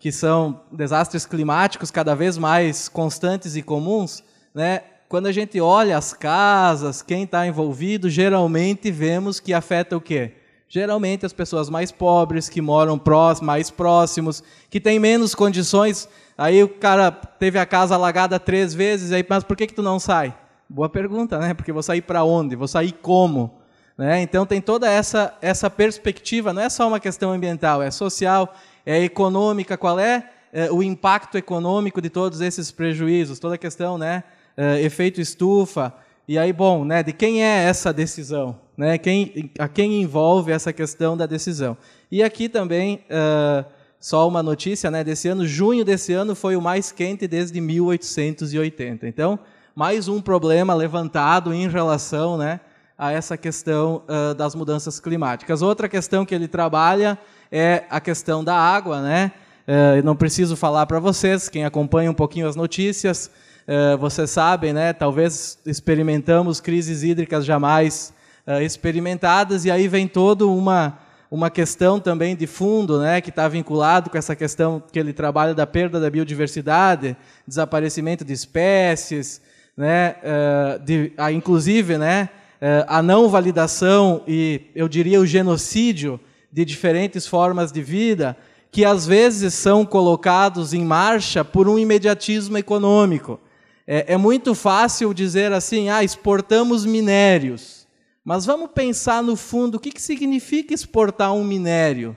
que 0.00 0.10
são 0.10 0.62
desastres 0.72 1.24
climáticos 1.26 1.92
cada 1.92 2.16
vez 2.16 2.36
mais 2.36 2.88
constantes 2.88 3.54
e 3.54 3.62
comuns, 3.62 4.24
né, 4.52 4.80
quando 5.08 5.28
a 5.28 5.32
gente 5.32 5.60
olha 5.60 5.96
as 5.96 6.12
casas, 6.12 7.02
quem 7.02 7.22
está 7.22 7.46
envolvido, 7.46 8.10
geralmente 8.10 8.90
vemos 8.90 9.38
que 9.38 9.54
afeta 9.54 9.96
o 9.96 10.00
quê? 10.00 10.41
Geralmente 10.74 11.26
as 11.26 11.34
pessoas 11.34 11.68
mais 11.68 11.92
pobres, 11.92 12.48
que 12.48 12.62
moram 12.62 12.98
mais 13.42 13.70
próximos, 13.70 14.42
que 14.70 14.80
têm 14.80 14.98
menos 14.98 15.34
condições. 15.34 16.08
Aí 16.36 16.64
o 16.64 16.68
cara 16.68 17.10
teve 17.10 17.58
a 17.58 17.66
casa 17.66 17.94
alagada 17.94 18.40
três 18.40 18.72
vezes, 18.72 19.12
aí, 19.12 19.22
mas 19.28 19.44
por 19.44 19.54
que, 19.54 19.66
que 19.66 19.74
tu 19.74 19.82
não 19.82 20.00
sai? 20.00 20.34
Boa 20.66 20.88
pergunta, 20.88 21.38
né? 21.38 21.52
Porque 21.52 21.70
vou 21.70 21.82
sair 21.82 22.00
para 22.00 22.24
onde? 22.24 22.56
Vou 22.56 22.66
sair 22.66 22.92
como? 22.92 23.60
Né? 23.98 24.22
Então 24.22 24.46
tem 24.46 24.62
toda 24.62 24.90
essa, 24.90 25.36
essa 25.42 25.68
perspectiva, 25.68 26.54
não 26.54 26.62
é 26.62 26.70
só 26.70 26.88
uma 26.88 26.98
questão 26.98 27.32
ambiental, 27.32 27.82
é 27.82 27.90
social, 27.90 28.54
é 28.86 28.98
econômica, 29.04 29.76
qual 29.76 30.00
é, 30.00 30.26
é 30.54 30.72
o 30.72 30.82
impacto 30.82 31.36
econômico 31.36 32.00
de 32.00 32.08
todos 32.08 32.40
esses 32.40 32.70
prejuízos, 32.70 33.38
toda 33.38 33.56
a 33.56 33.58
questão 33.58 33.98
né, 33.98 34.24
uh, 34.56 34.78
efeito 34.78 35.20
estufa. 35.20 35.92
E 36.26 36.38
aí, 36.38 36.50
bom, 36.50 36.82
né, 36.82 37.02
de 37.02 37.12
quem 37.12 37.44
é 37.44 37.64
essa 37.64 37.92
decisão? 37.92 38.61
Né, 38.76 38.96
quem, 38.96 39.50
a 39.58 39.68
quem 39.68 40.00
envolve 40.00 40.50
essa 40.50 40.72
questão 40.72 41.16
da 41.16 41.26
decisão? 41.26 41.76
E 42.10 42.22
aqui 42.22 42.48
também, 42.48 43.04
uh, 43.10 43.64
só 44.00 44.26
uma 44.26 44.42
notícia 44.42 44.90
né, 44.90 45.04
desse 45.04 45.28
ano, 45.28 45.46
junho 45.46 45.84
desse 45.84 46.12
ano 46.12 46.34
foi 46.34 46.56
o 46.56 46.60
mais 46.60 46.90
quente 46.90 47.28
desde 47.28 47.60
1880. 47.60 49.06
Então, 49.06 49.38
mais 49.76 50.08
um 50.08 50.20
problema 50.20 50.74
levantado 50.74 51.54
em 51.54 51.68
relação 51.68 52.36
né, 52.36 52.60
a 52.98 53.12
essa 53.12 53.36
questão 53.36 54.02
uh, 54.08 54.34
das 54.34 54.54
mudanças 54.54 54.98
climáticas. 54.98 55.62
Outra 55.62 55.88
questão 55.88 56.24
que 56.24 56.34
ele 56.34 56.48
trabalha 56.48 57.18
é 57.50 57.84
a 57.90 58.00
questão 58.00 58.42
da 58.42 58.56
água. 58.56 59.00
Né? 59.00 59.32
Uh, 59.66 60.04
não 60.04 60.16
preciso 60.16 60.56
falar 60.56 60.86
para 60.86 60.98
vocês, 60.98 61.48
quem 61.48 61.64
acompanha 61.64 62.10
um 62.10 62.14
pouquinho 62.14 62.48
as 62.48 62.56
notícias, 62.56 63.30
uh, 63.68 63.96
vocês 63.98 64.30
sabem, 64.30 64.72
né? 64.72 64.92
Talvez 64.92 65.58
experimentamos 65.64 66.60
crises 66.60 67.02
hídricas 67.02 67.44
jamais 67.44 68.12
uh, 68.46 68.60
experimentadas 68.62 69.64
e 69.64 69.70
aí 69.70 69.88
vem 69.88 70.06
toda 70.06 70.46
uma 70.46 70.98
uma 71.32 71.48
questão 71.48 71.98
também 71.98 72.36
de 72.36 72.46
fundo, 72.46 73.00
né, 73.00 73.18
que 73.22 73.30
está 73.30 73.48
vinculado 73.48 74.10
com 74.10 74.18
essa 74.18 74.36
questão 74.36 74.82
que 74.92 74.98
ele 74.98 75.14
trabalha 75.14 75.54
da 75.54 75.66
perda 75.66 75.98
da 75.98 76.10
biodiversidade, 76.10 77.16
desaparecimento 77.48 78.22
de 78.22 78.34
espécies, 78.34 79.40
né, 79.74 80.16
uh, 80.22 80.78
de, 80.78 81.10
uh, 81.18 81.30
inclusive, 81.30 81.96
né, 81.96 82.28
uh, 82.60 82.84
a 82.86 83.00
não 83.00 83.30
validação 83.30 84.22
e 84.28 84.60
eu 84.74 84.86
diria 84.86 85.18
o 85.18 85.24
genocídio 85.24 86.20
de 86.52 86.66
diferentes 86.66 87.26
formas 87.26 87.72
de 87.72 87.80
vida 87.80 88.36
que 88.70 88.84
às 88.84 89.06
vezes 89.06 89.54
são 89.54 89.86
colocados 89.86 90.74
em 90.74 90.84
marcha 90.84 91.42
por 91.42 91.66
um 91.66 91.78
imediatismo 91.78 92.58
econômico. 92.58 93.40
É, 93.86 94.12
é 94.12 94.16
muito 94.18 94.54
fácil 94.54 95.14
dizer 95.14 95.50
assim, 95.50 95.88
ah, 95.88 96.04
exportamos 96.04 96.84
minérios. 96.84 97.81
Mas 98.24 98.46
vamos 98.46 98.70
pensar 98.72 99.22
no 99.22 99.34
fundo, 99.34 99.76
o 99.76 99.80
que, 99.80 99.90
que 99.90 100.00
significa 100.00 100.72
exportar 100.72 101.32
um 101.32 101.42
minério? 101.42 102.16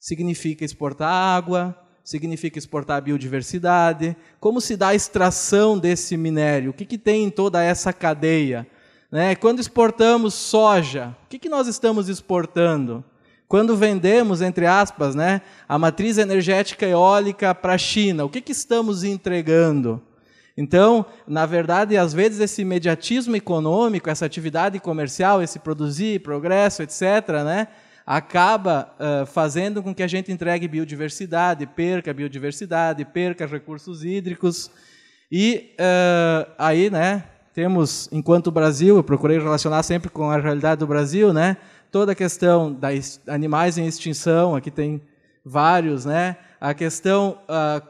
Significa 0.00 0.64
exportar 0.64 1.10
água, 1.10 1.78
significa 2.02 2.58
exportar 2.58 3.02
biodiversidade, 3.02 4.16
como 4.40 4.60
se 4.60 4.76
dá 4.76 4.88
a 4.88 4.94
extração 4.94 5.78
desse 5.78 6.16
minério, 6.16 6.70
o 6.70 6.74
que, 6.74 6.86
que 6.86 6.98
tem 6.98 7.24
em 7.24 7.30
toda 7.30 7.62
essa 7.62 7.92
cadeia. 7.92 8.66
Né? 9.10 9.34
Quando 9.34 9.60
exportamos 9.60 10.34
soja, 10.34 11.16
o 11.24 11.28
que, 11.28 11.38
que 11.38 11.48
nós 11.48 11.68
estamos 11.68 12.08
exportando? 12.08 13.04
Quando 13.46 13.76
vendemos, 13.76 14.40
entre 14.40 14.66
aspas, 14.66 15.14
né, 15.14 15.42
a 15.68 15.78
matriz 15.78 16.16
energética 16.16 16.86
eólica 16.86 17.54
para 17.54 17.74
a 17.74 17.78
China, 17.78 18.24
o 18.24 18.30
que, 18.30 18.40
que 18.40 18.52
estamos 18.52 19.04
entregando? 19.04 20.02
Então, 20.56 21.04
na 21.26 21.46
verdade, 21.46 21.96
às 21.96 22.12
vezes 22.12 22.38
esse 22.38 22.62
imediatismo 22.62 23.34
econômico, 23.34 24.08
essa 24.08 24.24
atividade 24.24 24.78
comercial, 24.78 25.42
esse 25.42 25.58
produzir, 25.58 26.20
progresso, 26.20 26.82
etc., 26.82 27.02
né, 27.44 27.68
acaba 28.06 28.92
uh, 29.00 29.26
fazendo 29.26 29.82
com 29.82 29.94
que 29.94 30.02
a 30.02 30.06
gente 30.06 30.30
entregue 30.30 30.68
biodiversidade, 30.68 31.66
perca 31.66 32.14
biodiversidade, 32.14 33.04
perca 33.04 33.46
recursos 33.46 34.04
hídricos. 34.04 34.70
E 35.32 35.74
uh, 35.74 36.52
aí, 36.56 36.88
né, 36.88 37.24
temos, 37.52 38.08
enquanto 38.12 38.52
Brasil, 38.52 38.96
eu 38.96 39.02
procurei 39.02 39.38
relacionar 39.38 39.82
sempre 39.82 40.08
com 40.08 40.30
a 40.30 40.38
realidade 40.38 40.78
do 40.78 40.86
Brasil, 40.86 41.32
né, 41.32 41.56
toda 41.90 42.12
a 42.12 42.14
questão 42.14 42.72
das 42.72 43.20
animais 43.26 43.76
em 43.76 43.86
extinção, 43.86 44.54
aqui 44.54 44.70
tem 44.70 45.00
vários, 45.44 46.04
né? 46.04 46.36
A 46.60 46.72
questão, 46.72 47.38
a 47.46 47.80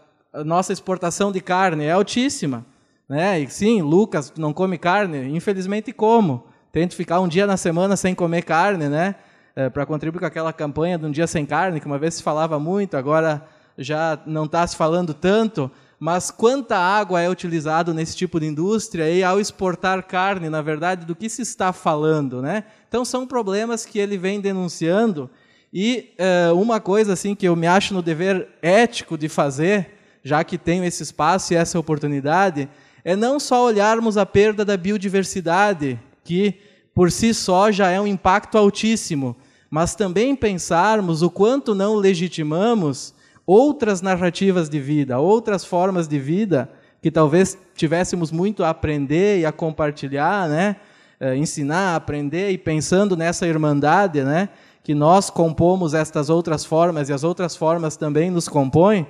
nossa 0.42 0.72
exportação 0.72 1.30
de 1.30 1.40
carne 1.40 1.84
é 1.84 1.92
altíssima, 1.92 2.64
né? 3.08 3.38
E 3.40 3.48
sim, 3.48 3.82
Lucas 3.82 4.32
não 4.36 4.52
come 4.52 4.78
carne, 4.78 5.28
infelizmente 5.36 5.92
como. 5.92 6.46
Tento 6.72 6.96
ficar 6.96 7.20
um 7.20 7.28
dia 7.28 7.46
na 7.46 7.56
semana 7.56 7.96
sem 7.96 8.14
comer 8.14 8.42
carne, 8.42 8.88
né? 8.88 9.14
É, 9.54 9.70
para 9.70 9.86
contribuir 9.86 10.18
com 10.18 10.26
aquela 10.26 10.52
campanha 10.52 10.98
de 10.98 11.06
um 11.06 11.10
dia 11.10 11.26
sem 11.26 11.46
carne, 11.46 11.78
que 11.78 11.86
uma 11.86 11.98
vez 11.98 12.14
se 12.14 12.22
falava 12.22 12.58
muito, 12.58 12.96
agora 12.96 13.46
já 13.78 14.18
não 14.26 14.44
está 14.44 14.66
se 14.66 14.74
falando 14.74 15.14
tanto, 15.14 15.70
mas 15.98 16.30
quanta 16.30 16.76
água 16.76 17.20
é 17.20 17.30
utilizado 17.30 17.94
nesse 17.94 18.16
tipo 18.16 18.40
de 18.40 18.46
indústria 18.46 19.08
e 19.10 19.22
ao 19.22 19.38
exportar 19.38 20.02
carne, 20.02 20.48
na 20.48 20.60
verdade, 20.60 21.06
do 21.06 21.14
que 21.14 21.28
se 21.28 21.42
está 21.42 21.72
falando, 21.72 22.42
né? 22.42 22.64
Então 22.88 23.04
são 23.04 23.26
problemas 23.26 23.86
que 23.86 23.98
ele 23.98 24.18
vem 24.18 24.40
denunciando 24.40 25.30
e 25.72 26.14
uh, 26.50 26.54
uma 26.60 26.80
coisa 26.80 27.12
assim 27.12 27.34
que 27.34 27.46
eu 27.46 27.56
me 27.56 27.66
acho 27.66 27.94
no 27.94 28.02
dever 28.02 28.48
ético 28.62 29.16
de 29.16 29.28
fazer, 29.28 29.90
já 30.24 30.42
que 30.42 30.56
tenho 30.56 30.84
esse 30.84 31.02
espaço 31.02 31.52
e 31.52 31.56
essa 31.56 31.78
oportunidade, 31.78 32.68
é 33.04 33.14
não 33.14 33.38
só 33.38 33.66
olharmos 33.66 34.16
a 34.16 34.24
perda 34.24 34.64
da 34.64 34.76
biodiversidade, 34.76 36.00
que 36.24 36.54
por 36.94 37.12
si 37.12 37.34
só 37.34 37.70
já 37.70 37.90
é 37.90 38.00
um 38.00 38.06
impacto 38.06 38.56
altíssimo, 38.56 39.36
mas 39.68 39.94
também 39.94 40.34
pensarmos 40.34 41.20
o 41.20 41.28
quanto 41.28 41.74
não 41.74 41.96
legitimamos 41.96 43.14
outras 43.46 44.00
narrativas 44.00 44.70
de 44.70 44.80
vida, 44.80 45.18
outras 45.18 45.64
formas 45.64 46.08
de 46.08 46.18
vida 46.18 46.70
que 47.02 47.10
talvez 47.10 47.58
tivéssemos 47.74 48.32
muito 48.32 48.64
a 48.64 48.70
aprender 48.70 49.40
e 49.40 49.44
a 49.44 49.52
compartilhar, 49.52 50.48
né? 50.48 50.76
É, 51.20 51.36
ensinar, 51.36 51.94
aprender 51.94 52.50
e 52.50 52.56
pensando 52.56 53.14
nessa 53.14 53.46
irmandade, 53.46 54.22
né? 54.22 54.48
Que 54.82 54.94
nós 54.94 55.28
compomos 55.28 55.92
estas 55.92 56.30
outras 56.30 56.64
formas 56.64 57.10
e 57.10 57.12
as 57.12 57.22
outras 57.22 57.54
formas 57.54 57.96
também 57.96 58.30
nos 58.30 58.48
compõem. 58.48 59.06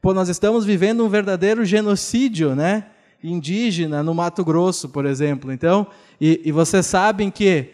Pô, 0.00 0.14
nós 0.14 0.28
estamos 0.28 0.64
vivendo 0.64 1.04
um 1.04 1.08
verdadeiro 1.08 1.64
genocídio, 1.64 2.54
né? 2.54 2.86
Indígena 3.22 4.00
no 4.00 4.14
Mato 4.14 4.44
Grosso, 4.44 4.88
por 4.88 5.04
exemplo. 5.04 5.52
Então, 5.52 5.88
e, 6.20 6.40
e 6.44 6.52
vocês 6.52 6.86
sabem 6.86 7.32
que 7.32 7.70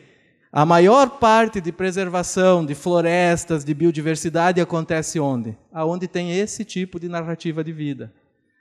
a 0.50 0.64
maior 0.64 1.18
parte 1.18 1.60
de 1.60 1.70
preservação 1.70 2.64
de 2.64 2.74
florestas, 2.74 3.62
de 3.62 3.74
biodiversidade 3.74 4.58
acontece 4.58 5.20
onde? 5.20 5.54
Aonde 5.70 6.08
tem 6.08 6.34
esse 6.38 6.64
tipo 6.64 6.98
de 6.98 7.10
narrativa 7.10 7.62
de 7.62 7.72
vida. 7.72 8.10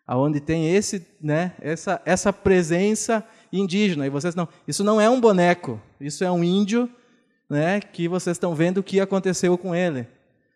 Aonde 0.06 0.42
tem 0.42 0.76
esse, 0.76 1.08
né, 1.22 1.54
essa, 1.62 2.02
essa 2.04 2.34
presença 2.34 3.24
indígena. 3.52 4.06
E 4.06 4.10
vocês 4.10 4.36
não, 4.36 4.46
isso 4.68 4.84
não 4.84 5.00
é 5.00 5.10
um 5.10 5.22
boneco, 5.22 5.80
isso 6.02 6.26
é 6.26 6.32
um 6.32 6.44
índio, 6.44 6.90
né, 7.50 7.80
que 7.80 8.10
vocês 8.10 8.36
estão 8.36 8.54
vendo 8.54 8.80
o 8.80 8.84
que 8.84 9.00
aconteceu 9.00 9.58
com 9.58 9.74
ele, 9.74 10.06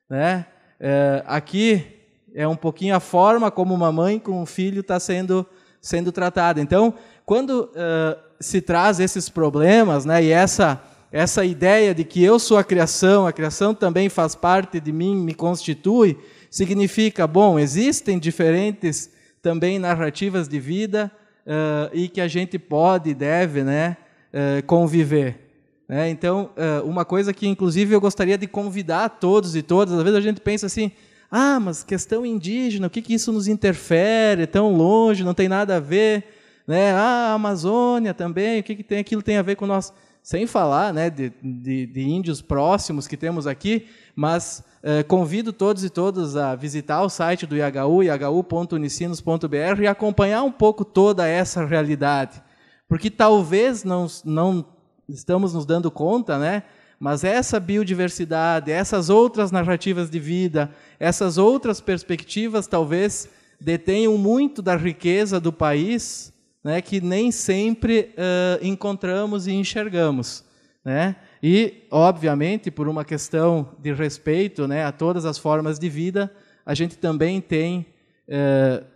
né? 0.09 0.45
É, 0.79 1.23
aqui 1.25 1.96
é 2.33 2.47
um 2.47 2.55
pouquinho 2.55 2.95
a 2.95 2.99
forma 2.99 3.49
como 3.49 3.73
uma 3.73 3.91
mãe 3.91 4.19
com 4.19 4.41
um 4.41 4.45
filho 4.45 4.81
está 4.81 4.99
sendo 4.99 5.45
sendo 5.81 6.11
tratada. 6.11 6.59
Então, 6.59 6.93
quando 7.25 7.71
uh, 7.71 8.19
se 8.39 8.61
traz 8.61 8.99
esses 8.99 9.29
problemas, 9.29 10.05
né, 10.05 10.23
e 10.23 10.31
essa 10.31 10.81
essa 11.09 11.45
ideia 11.45 11.95
de 11.95 12.03
que 12.03 12.21
eu 12.21 12.37
sou 12.37 12.57
a 12.57 12.63
criação, 12.65 13.25
a 13.25 13.31
criação 13.31 13.73
também 13.73 14.09
faz 14.09 14.35
parte 14.35 14.77
de 14.77 14.91
mim, 14.91 15.15
me 15.15 15.33
constitui, 15.33 16.17
significa, 16.51 17.25
bom, 17.25 17.57
existem 17.57 18.19
diferentes 18.19 19.09
também 19.41 19.79
narrativas 19.79 20.49
de 20.49 20.59
vida 20.59 21.09
uh, 21.45 21.89
e 21.93 22.09
que 22.09 22.19
a 22.19 22.27
gente 22.27 22.59
pode 22.59 23.11
e 23.11 23.13
deve 23.13 23.63
né, 23.63 23.95
uh, 24.33 24.61
conviver. 24.65 25.39
Né? 25.87 26.09
Então, 26.09 26.49
uma 26.83 27.05
coisa 27.05 27.31
que, 27.33 27.47
inclusive, 27.47 27.95
eu 27.95 28.01
gostaria 28.01 28.37
de 28.37 28.45
convidar 28.45 29.07
todos 29.07 29.55
e 29.55 29.61
todas, 29.61 29.93
às 29.93 30.03
vezes 30.03 30.17
a 30.17 30.21
gente 30.21 30.41
pensa 30.41 30.65
assim, 30.65 30.91
ah, 31.31 31.59
mas 31.59 31.83
questão 31.83 32.25
indígena, 32.25 32.87
o 32.87 32.89
que, 32.89 33.01
que 33.01 33.13
isso 33.13 33.31
nos 33.31 33.47
interfere? 33.47 34.43
É 34.43 34.47
tão 34.47 34.73
longe, 34.75 35.23
não 35.23 35.33
tem 35.33 35.47
nada 35.47 35.77
a 35.77 35.79
ver. 35.79 36.23
Né? 36.65 36.91
Ah, 36.91 37.31
a 37.31 37.33
Amazônia 37.33 38.13
também, 38.13 38.59
o 38.59 38.63
que, 38.63 38.75
que 38.75 38.83
tem 38.83 38.99
aquilo 38.99 39.21
tem 39.21 39.37
a 39.37 39.41
ver 39.41 39.55
com 39.55 39.65
nós? 39.65 39.93
sem 40.27 40.45
falar 40.45 40.93
né, 40.93 41.09
de, 41.09 41.31
de, 41.41 41.85
de, 41.85 42.01
índios 42.01 42.41
próximos 42.41 43.07
que 43.07 43.15
temos 43.15 43.47
aqui, 43.47 43.87
mas 44.13 44.61
eh, 44.83 45.01
convido 45.01 45.53
todos 45.53 45.85
e 45.85 45.89
todas 45.89 46.35
a 46.35 46.53
visitar 46.53 47.01
o 47.01 47.07
site 47.07 47.45
do 47.45 47.55
IHU, 47.55 48.03
ihu.unicinos.br, 48.03 49.81
e 49.81 49.87
acompanhar 49.87 50.43
um 50.43 50.51
pouco 50.51 50.83
toda 50.83 51.25
essa 51.25 51.65
realidade. 51.65 52.43
Porque 52.89 53.09
talvez 53.09 53.85
não, 53.85 54.05
não 54.25 54.65
estamos 55.07 55.53
nos 55.53 55.65
dando 55.65 55.89
conta, 55.89 56.37
né? 56.37 56.63
Mas 56.99 57.23
essa 57.23 57.59
biodiversidade, 57.59 58.71
essas 58.71 59.09
outras 59.09 59.51
narrativas 59.51 60.09
de 60.09 60.19
vida, 60.19 60.71
essas 60.99 61.37
outras 61.37 61.79
perspectivas, 61.79 62.65
talvez 62.65 63.29
detenham 63.59 64.17
muito 64.17 64.61
da 64.61 64.75
riqueza 64.75 65.39
do 65.39 65.53
país 65.53 66.33
né, 66.63 66.81
que 66.81 66.99
nem 66.99 67.31
sempre 67.31 68.13
uh, 68.13 68.65
encontramos 68.65 69.47
e 69.47 69.53
enxergamos. 69.53 70.43
Né? 70.83 71.15
E, 71.41 71.85
obviamente, 71.91 72.71
por 72.71 72.87
uma 72.87 73.05
questão 73.05 73.69
de 73.79 73.93
respeito 73.93 74.67
né, 74.67 74.83
a 74.83 74.91
todas 74.91 75.23
as 75.25 75.37
formas 75.37 75.77
de 75.77 75.87
vida, 75.87 76.31
a 76.65 76.73
gente 76.73 76.97
também 76.97 77.39
tem 77.39 77.85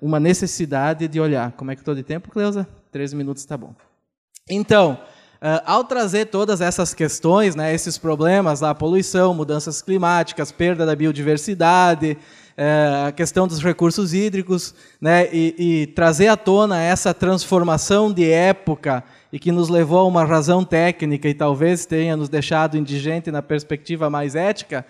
uma 0.01 0.19
necessidade 0.19 1.07
de 1.07 1.17
olhar. 1.17 1.53
Como 1.53 1.71
é 1.71 1.75
que 1.75 1.79
estou 1.79 1.95
de 1.95 2.03
tempo, 2.03 2.29
Cleusa? 2.29 2.67
13 2.91 3.15
minutos 3.15 3.41
está 3.41 3.55
bom. 3.55 3.73
Então, 4.49 4.99
ao 5.65 5.83
trazer 5.83 6.25
todas 6.25 6.61
essas 6.61 6.93
questões, 6.93 7.55
né, 7.55 7.73
esses 7.73 7.97
problemas, 7.97 8.61
a 8.61 8.75
poluição, 8.75 9.33
mudanças 9.33 9.81
climáticas, 9.81 10.51
perda 10.51 10.85
da 10.85 10.95
biodiversidade, 10.95 12.15
é, 12.55 13.05
a 13.07 13.11
questão 13.11 13.47
dos 13.47 13.59
recursos 13.59 14.13
hídricos, 14.13 14.75
né, 15.01 15.27
e, 15.33 15.55
e, 15.57 15.87
trazer 15.87 16.27
à 16.27 16.37
tona 16.37 16.79
essa 16.79 17.11
transformação 17.11 18.13
de 18.13 18.29
época 18.29 19.03
e 19.33 19.39
que 19.39 19.51
nos 19.51 19.67
levou 19.67 19.99
a 19.99 20.05
uma 20.05 20.23
razão 20.23 20.63
técnica 20.63 21.27
e 21.27 21.33
talvez 21.33 21.87
tenha 21.87 22.15
nos 22.15 22.29
deixado 22.29 22.77
indigente 22.77 23.31
na 23.31 23.41
perspectiva 23.41 24.11
mais 24.11 24.35
ética, 24.35 24.85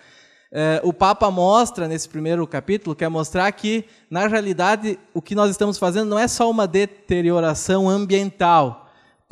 é, 0.54 0.82
o 0.84 0.92
Papa 0.92 1.30
mostra 1.30 1.88
nesse 1.88 2.06
primeiro 2.06 2.46
capítulo, 2.46 2.94
quer 2.94 3.08
mostrar 3.08 3.50
que, 3.52 3.86
na 4.10 4.26
realidade, 4.26 4.98
o 5.14 5.22
que 5.22 5.34
nós 5.34 5.50
estamos 5.50 5.78
fazendo 5.78 6.10
não 6.10 6.18
é 6.18 6.28
só 6.28 6.50
uma 6.50 6.66
deterioração 6.66 7.88
ambiental. 7.88 8.81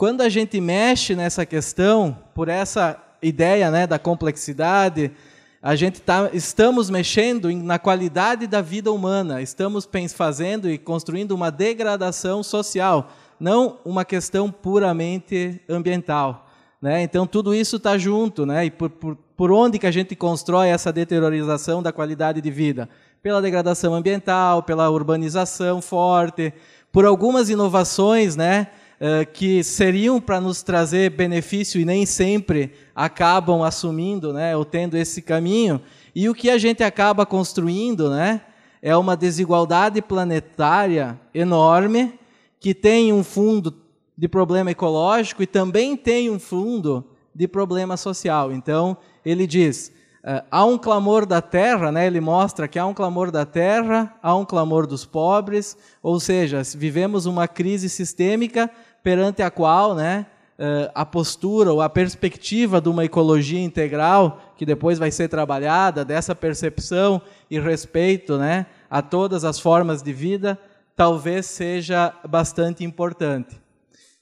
Quando 0.01 0.23
a 0.23 0.31
gente 0.31 0.59
mexe 0.63 1.15
nessa 1.15 1.45
questão, 1.45 2.17
por 2.35 2.49
essa 2.49 2.97
ideia 3.21 3.71
né, 3.71 3.87
da 3.87 3.99
complexidade, 3.99 5.13
a 5.61 5.77
gente 5.77 6.01
tá, 6.01 6.31
estamos 6.33 6.89
mexendo 6.89 7.53
na 7.53 7.79
qualidade 7.79 8.47
da 8.47 8.63
vida 8.63 8.91
humana, 8.91 9.43
estamos 9.43 9.87
fazendo 10.15 10.71
e 10.71 10.79
construindo 10.79 11.33
uma 11.33 11.51
degradação 11.51 12.43
social, 12.43 13.11
não 13.39 13.77
uma 13.85 14.03
questão 14.03 14.51
puramente 14.51 15.61
ambiental. 15.69 16.47
Né? 16.81 17.03
Então, 17.03 17.27
tudo 17.27 17.55
isso 17.55 17.77
está 17.77 17.99
junto. 17.99 18.47
Né? 18.47 18.65
E 18.65 18.71
por, 18.71 18.89
por, 18.89 19.19
por 19.37 19.53
onde 19.53 19.79
que 19.79 19.87
a 19.87 19.91
gente 19.91 20.17
constrói 20.17 20.69
essa 20.69 20.91
deteriorização 20.91 21.83
da 21.83 21.93
qualidade 21.93 22.41
de 22.41 22.51
vida? 22.51 22.89
Pela 23.23 23.43
degradação 23.43 23.93
ambiental, 23.93 24.63
pela 24.63 24.89
urbanização 24.89 25.83
forte, 25.83 26.55
por 26.91 27.05
algumas 27.05 27.51
inovações 27.51 28.35
né, 28.35 28.69
eh, 29.01 29.25
que 29.25 29.65
seriam 29.65 30.21
para 30.21 30.39
nos 30.41 30.63
trazer 30.63 31.11
benefício 31.11 31.81
e 31.81 31.87
nem 31.87 32.05
sempre 32.05 32.71
acabam 32.95 33.63
assumindo, 33.63 34.31
né, 34.31 34.55
ou 34.55 34.63
tendo 34.63 34.95
esse 34.95 35.23
caminho. 35.23 35.81
E 36.15 36.29
o 36.29 36.35
que 36.35 36.51
a 36.51 36.59
gente 36.59 36.83
acaba 36.83 37.25
construindo 37.25 38.11
né, 38.11 38.43
é 38.83 38.95
uma 38.95 39.17
desigualdade 39.17 40.03
planetária 40.03 41.19
enorme, 41.33 42.13
que 42.61 42.75
tem 42.75 43.11
um 43.11 43.25
fundo 43.25 43.75
de 44.17 44.29
problema 44.29 44.71
ecológico 44.71 45.43
e 45.43 45.47
também 45.47 45.97
tem 45.97 46.29
um 46.29 46.39
fundo 46.39 47.03
de 47.35 47.49
problema 47.49 47.97
social. 47.97 48.53
Então, 48.53 48.99
ele 49.25 49.47
diz: 49.47 49.91
uh, 50.23 50.45
há 50.51 50.65
um 50.67 50.77
clamor 50.77 51.25
da 51.25 51.41
terra, 51.41 51.91
né? 51.91 52.07
ele 52.07 52.21
mostra 52.21 52.69
que 52.69 52.79
há 52.79 52.85
um 52.85 52.93
clamor 52.93 53.31
da 53.31 53.47
terra, 53.47 54.15
há 54.23 54.37
um 54.37 54.45
clamor 54.45 54.87
dos 54.87 55.07
pobres, 55.07 55.75
ou 56.03 56.21
seja, 56.21 56.63
vivemos 56.77 57.25
uma 57.25 57.49
crise 57.49 57.89
sistêmica 57.89 58.71
perante 59.03 59.43
a 59.43 59.51
qual 59.51 59.95
né, 59.95 60.27
uh, 60.59 60.91
a 60.95 61.05
postura 61.07 61.73
ou 61.73 61.81
a 61.81 61.89
perspectiva 61.89 62.81
de 62.81 62.89
uma 62.89 63.05
ecologia 63.05 63.61
integral, 63.61 64.55
que 64.57 64.67
depois 64.67 64.99
vai 64.99 65.11
ser 65.11 65.29
trabalhada, 65.29 66.05
dessa 66.05 66.35
percepção 66.35 67.21
e 67.51 67.59
respeito 67.59 68.37
né, 68.37 68.67
a 68.91 69.01
todas 69.01 69.45
as 69.45 69.59
formas 69.59 70.03
de 70.03 70.13
vida, 70.13 70.59
talvez 70.95 71.47
seja 71.47 72.15
bastante 72.29 72.85
importante. 72.85 73.61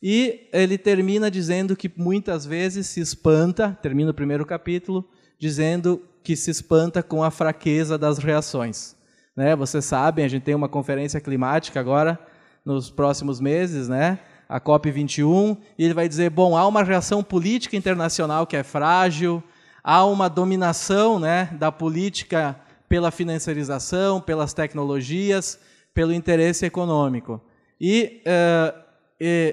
E 0.00 0.48
ele 0.52 0.78
termina 0.78 1.28
dizendo 1.28 1.74
que 1.74 1.90
muitas 1.96 2.46
vezes 2.46 2.86
se 2.86 3.00
espanta, 3.00 3.76
termina 3.82 4.12
o 4.12 4.14
primeiro 4.14 4.46
capítulo, 4.46 5.04
dizendo 5.40 6.00
que 6.22 6.36
se 6.36 6.50
espanta 6.50 7.02
com 7.02 7.24
a 7.24 7.32
fraqueza 7.32 7.98
das 7.98 8.18
reações. 8.18 8.94
Né? 9.34 9.56
Vocês 9.56 9.84
sabem, 9.84 10.24
a 10.24 10.28
gente 10.28 10.44
tem 10.44 10.54
uma 10.54 10.68
conferência 10.68 11.20
climática 11.20 11.80
agora, 11.80 12.18
nos 12.64 12.90
próximos 12.90 13.40
meses, 13.40 13.88
né? 13.88 14.18
A 14.48 14.60
COP21, 14.60 15.58
e 15.78 15.84
ele 15.84 15.94
vai 15.94 16.08
dizer: 16.08 16.30
bom, 16.30 16.56
há 16.56 16.66
uma 16.66 16.82
reação 16.82 17.22
política 17.22 17.76
internacional 17.76 18.46
que 18.46 18.56
é 18.56 18.62
frágil, 18.62 19.42
há 19.84 20.04
uma 20.04 20.28
dominação 20.28 21.18
né, 21.18 21.50
da 21.58 21.70
política 21.70 22.58
pela 22.88 23.10
financiarização, 23.10 24.20
pelas 24.20 24.54
tecnologias, 24.54 25.58
pelo 25.92 26.12
interesse 26.12 26.64
econômico. 26.64 27.40
E 27.80 28.22
uh, 28.26 28.78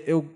eu 0.08 0.30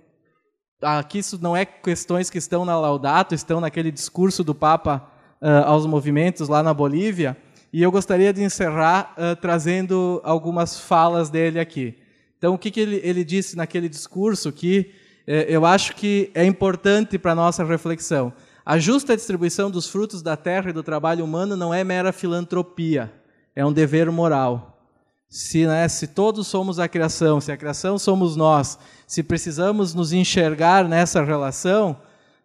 aqui 0.82 1.20
isso 1.20 1.38
não 1.42 1.56
é 1.56 1.66
questões 1.66 2.30
que 2.30 2.38
estão 2.38 2.64
na 2.64 2.80
Laudato, 2.80 3.36
estão 3.36 3.60
naquele 3.60 3.92
discurso 3.92 4.44
do 4.44 4.56
Papa 4.56 5.10
uh, 5.42 5.66
aos 5.66 5.86
movimentos 5.86 6.48
lá 6.48 6.64
na 6.64 6.74
Bolívia, 6.74 7.38
e 7.72 7.82
eu 7.82 7.92
gostaria 7.92 8.34
de 8.34 8.44
encerrar 8.44 9.14
uh, 9.18 9.36
trazendo 9.36 10.22
algumas 10.24 10.80
falas 10.80 11.30
dele 11.30 11.60
aqui. 11.60 11.96
Então, 12.40 12.56
o 12.56 12.58
que, 12.58 12.72
que 12.72 12.80
ele, 12.80 13.00
ele 13.04 13.24
disse 13.24 13.56
naquele 13.56 13.88
discurso 13.88 14.52
que 14.52 14.92
uh, 15.28 15.32
eu 15.48 15.64
acho 15.64 15.96
que 15.96 16.32
é 16.34 16.44
importante 16.44 17.20
para 17.20 17.34
a 17.34 17.36
nossa 17.36 17.64
reflexão. 17.64 18.34
A 18.66 18.80
justa 18.80 19.16
distribuição 19.16 19.70
dos 19.70 19.88
frutos 19.88 20.24
da 20.24 20.36
terra 20.36 20.72
e 20.72 20.74
do 20.74 20.82
trabalho 20.82 21.24
humano 21.24 21.56
não 21.56 21.72
é 21.72 21.84
mera 21.84 22.12
filantropia, 22.12 23.14
é 23.56 23.64
um 23.64 23.72
dever 23.72 24.12
moral 24.12 24.80
se, 25.30 25.68
né, 25.68 25.88
se 25.88 26.08
todos 26.08 26.48
somos 26.48 26.80
a 26.80 26.88
criação, 26.88 27.40
se 27.40 27.52
a 27.52 27.58
criação 27.58 28.00
somos 28.00 28.36
nós, 28.36 28.80
se 29.06 29.22
precisamos 29.22 29.94
nos 29.94 30.12
enxergar 30.12 30.86
nessa 30.86 31.24
relação, 31.24 31.96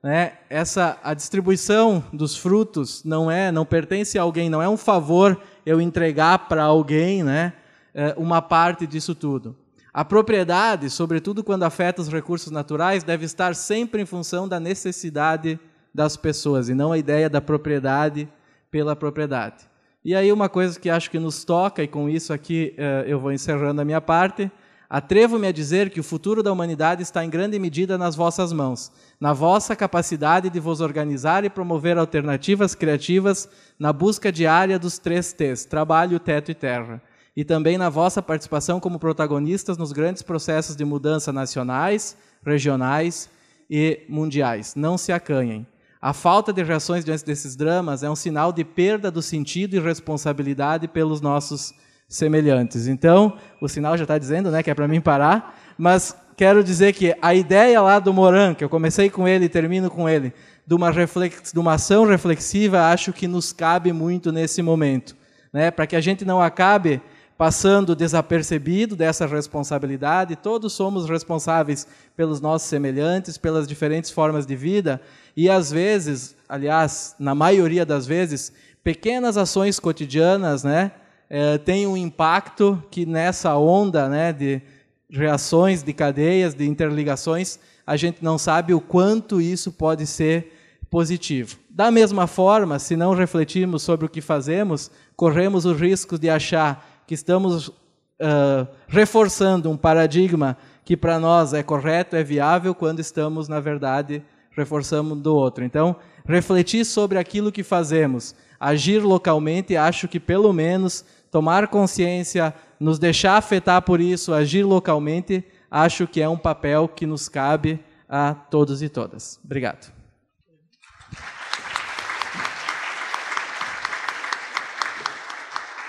né, 0.03 0.35
essa 0.51 0.99
a 1.03 1.15
distribuição 1.15 2.05
dos 2.13 2.37
frutos 2.37 3.03
não 3.03 3.31
é, 3.31 3.51
não 3.51 3.65
pertence 3.65 4.19
a 4.19 4.23
alguém, 4.23 4.51
não 4.51 4.61
é 4.61 4.69
um 4.69 4.77
favor 4.77 5.41
eu 5.65 5.81
entregar 5.81 6.47
para 6.47 6.63
alguém, 6.63 7.23
né, 7.23 7.55
é, 7.95 8.15
uma 8.19 8.43
parte 8.43 8.87
disso 8.87 9.15
tudo. 9.15 9.57
A 9.97 10.05
propriedade, 10.05 10.91
sobretudo 10.91 11.45
quando 11.45 11.63
afeta 11.63 12.03
os 12.03 12.09
recursos 12.09 12.51
naturais, 12.51 13.05
deve 13.05 13.25
estar 13.25 13.55
sempre 13.55 14.03
em 14.03 14.05
função 14.05 14.49
da 14.49 14.59
necessidade 14.59 15.57
das 15.95 16.17
pessoas 16.17 16.69
e 16.69 16.75
não 16.75 16.91
a 16.91 16.99
ideia 16.99 17.31
da 17.31 17.41
propriedade 17.41 18.29
pela 18.73 18.97
propriedade. 18.97 19.69
E 20.05 20.13
aí 20.13 20.33
uma 20.33 20.49
coisa 20.49 20.81
que 20.81 20.91
acho 20.91 21.09
que 21.09 21.19
nos 21.21 21.45
toca, 21.45 21.81
e 21.81 21.87
com 21.87 22.09
isso 22.09 22.33
aqui 22.33 22.75
uh, 22.77 23.09
eu 23.09 23.21
vou 23.21 23.31
encerrando 23.31 23.81
a 23.81 23.85
minha 23.85 24.01
parte, 24.01 24.51
atrevo-me 24.91 25.47
a 25.47 25.53
dizer 25.53 25.91
que 25.91 26.01
o 26.01 26.05
futuro 26.05 26.43
da 26.43 26.51
humanidade 26.51 27.01
está 27.01 27.25
em 27.25 27.31
grande 27.31 27.57
medida 27.61 27.97
nas 27.97 28.17
vossas 28.17 28.53
mãos, 28.53 28.91
na 29.21 29.33
vossa 29.33 29.77
capacidade 29.77 30.51
de 30.51 30.59
vos 30.59 30.81
organizar 30.81 31.45
e 31.45 31.49
promover 31.49 31.99
alternativas 31.99 32.75
criativas 32.75 33.49
na 33.79 33.93
busca 33.93 34.33
diária 34.33 34.77
dos 34.77 34.99
três 34.99 35.33
T's, 35.33 35.65
trabalho, 35.65 36.19
teto 36.19 36.51
e 36.51 36.55
terra, 36.55 37.01
e 37.37 37.45
também 37.45 37.77
na 37.77 37.89
vossa 37.89 38.23
participação 38.23 38.79
como 38.79 38.99
protagonistas 38.99 39.77
nos 39.77 39.93
grandes 39.93 40.23
processos 40.23 40.77
de 40.77 40.85
mudança 40.85 41.33
nacionais, 41.33 42.17
regionais 42.45 43.29
e 43.69 44.03
mundiais. 44.09 44.75
Não 44.77 44.97
se 44.97 45.13
acanhem. 45.13 45.67
A 46.01 46.13
falta 46.13 46.53
de 46.53 46.63
reações 46.63 47.05
diante 47.05 47.25
desses 47.25 47.57
dramas 47.57 48.03
é 48.03 48.11
um 48.11 48.15
sinal 48.15 48.53
de 48.53 48.63
perda 48.63 49.11
do 49.11 49.23
sentido 49.23 49.75
e 49.75 49.81
responsabilidade 49.81 50.87
pelos 50.87 51.21
nossos 51.21 51.73
semelhantes. 52.07 52.87
Então, 52.87 53.39
o 53.61 53.69
sinal 53.69 53.97
já 53.97 54.05
está 54.05 54.19
dizendo 54.19 54.51
né, 54.51 54.63
que 54.63 54.71
é 54.71 54.75
para 54.75 54.87
mim 54.87 55.01
parar, 55.01 55.59
mas 55.79 56.15
quero 56.37 56.63
dizer 56.63 56.93
que 56.93 57.17
a 57.23 57.35
ideia 57.35 57.81
lá 57.81 57.99
do 57.99 58.13
Moran, 58.13 58.55
que 58.55 58.63
eu 58.63 58.69
comecei 58.69 59.09
com 59.09 59.27
ele 59.27 59.47
e 59.47 59.49
termino 59.49 59.91
com 59.91 60.09
ele, 60.09 60.33
de 60.67 60.75
uma, 60.75 60.91
reflex, 60.91 61.53
de 61.53 61.59
uma 61.59 61.75
ação 61.75 62.05
reflexiva, 62.05 62.91
acho 62.91 63.13
que 63.13 63.27
nos 63.27 63.53
cabe 63.53 63.93
muito 63.93 64.31
nesse 64.31 64.63
momento. 64.63 65.17
Né, 65.53 65.71
para 65.71 65.87
que 65.87 65.95
a 65.95 66.01
gente 66.01 66.25
não 66.25 66.43
acabe 66.43 67.01
passando 67.37 67.97
desapercebido 67.97 68.95
dessa 68.95 69.27
responsabilidade, 69.27 70.37
todos 70.37 70.73
somos 70.73 71.09
responsáveis 71.09 71.87
pelos 72.17 72.41
nossos 72.41 72.69
semelhantes, 72.69 73.37
pelas 73.37 73.67
diferentes 73.67 74.11
formas 74.11 74.47
de 74.47 74.55
vida, 74.55 75.01
e 75.37 75.51
às 75.51 75.71
vezes, 75.71 76.37
aliás, 76.49 77.17
na 77.19 77.35
maioria 77.35 77.85
das 77.85 78.07
vezes, 78.07 78.53
pequenas 78.85 79.37
ações 79.37 79.81
cotidianas 79.81 80.63
né, 80.63 80.93
é, 81.29 81.59
têm 81.59 81.87
um 81.87 81.97
impacto 81.97 82.81
que 82.91 83.05
nessa 83.05 83.57
onda 83.57 84.09
né, 84.09 84.33
de 84.33 84.63
reações, 85.11 85.83
de 85.83 85.93
cadeias, 85.93 86.55
de 86.55 86.67
interligações, 86.67 87.59
a 87.87 87.97
gente 87.97 88.23
não 88.23 88.39
sabe 88.39 88.73
o 88.73 88.81
quanto 88.81 89.41
isso 89.41 89.73
pode 89.73 90.07
ser 90.07 90.53
positivo. 90.91 91.57
Da 91.69 91.91
mesma 91.91 92.29
forma, 92.29 92.79
se 92.79 92.95
não 92.95 93.15
refletirmos 93.15 93.83
sobre 93.83 94.07
o 94.07 94.09
que 94.09 94.21
fazemos, 94.21 94.91
corremos 95.17 95.65
o 95.65 95.73
risco 95.73 96.17
de 96.17 96.31
achar 96.31 96.94
que 97.07 97.15
estamos 97.15 97.69
uh, 97.69 98.67
reforçando 98.89 99.71
um 99.71 99.77
paradigma 99.77 100.57
que 100.85 100.97
para 100.97 101.19
nós 101.19 101.55
é 101.55 101.63
correto, 101.63 102.15
é 102.15 102.23
viável, 102.23 102.75
quando 102.75 103.01
estamos, 103.01 103.49
na 103.49 103.59
verdade, 103.59 104.23
reforçando 104.51 105.15
do 105.15 105.35
outro. 105.35 105.65
Então, 105.65 105.97
refletir 106.27 106.85
sobre 106.85 107.19
aquilo 107.19 107.51
que 107.51 107.63
fazemos, 107.63 108.35
agir 108.61 109.01
localmente, 109.01 109.77
acho 109.77 110.07
que 110.07 110.21
pelo 110.21 110.53
menos 110.53 111.05
tomar 111.31 111.69
consciência, 111.69 112.55
nos 112.79 112.99
deixar 112.99 113.37
afetar 113.37 113.83
por 113.83 114.01
isso, 114.01 114.33
agir 114.33 114.63
localmente, 114.63 115.45
acho 115.71 116.07
que 116.07 116.21
é 116.21 116.29
um 116.29 116.37
papel 116.37 116.87
que 116.87 117.07
nos 117.07 117.29
cabe 117.29 117.81
a 118.09 118.35
todos 118.35 118.83
e 118.83 118.89
todas. 118.89 119.41
Obrigado. 119.45 119.93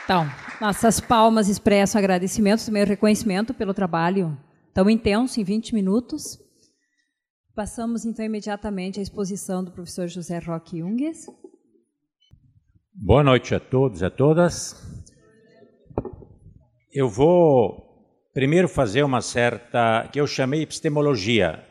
Então, 0.06 0.30
nossas 0.62 1.00
palmas 1.00 1.50
expressam 1.50 2.00
agradecimento, 2.00 2.66
também 2.66 2.84
reconhecimento 2.84 3.54
pelo 3.54 3.74
trabalho 3.74 4.38
tão 4.74 4.90
intenso 4.90 5.40
em 5.40 5.44
20 5.44 5.74
minutos. 5.74 6.38
Passamos 7.54 8.06
então 8.06 8.26
imediatamente 8.26 9.00
à 9.00 9.04
exposição 9.04 9.64
do 9.64 9.72
professor 9.72 10.08
José 10.08 10.40
Roque 10.40 10.80
Junges. 10.80 11.28
Boa 12.94 13.24
noite 13.24 13.54
a 13.56 13.60
todos 13.60 14.02
e 14.02 14.06
a 14.06 14.10
todas. 14.10 14.76
Eu 16.92 17.10
vou 17.10 17.86
primeiro 18.34 18.68
fazer 18.68 19.04
uma 19.04 19.22
certa, 19.22 20.10
que 20.12 20.20
eu 20.20 20.28
chamei 20.28 20.62
epistemologia 20.62 21.64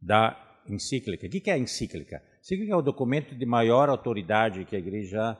da 0.00 0.36
encíclica. 0.68 1.26
O 1.26 1.30
que 1.30 1.50
é 1.50 1.54
a 1.54 1.58
encíclica? 1.58 2.16
A 2.16 2.40
encíclica 2.40 2.72
é 2.72 2.76
o 2.76 2.82
documento 2.82 3.34
de 3.34 3.46
maior 3.46 3.88
autoridade 3.88 4.64
que 4.64 4.76
a 4.76 4.78
igreja 4.78 5.36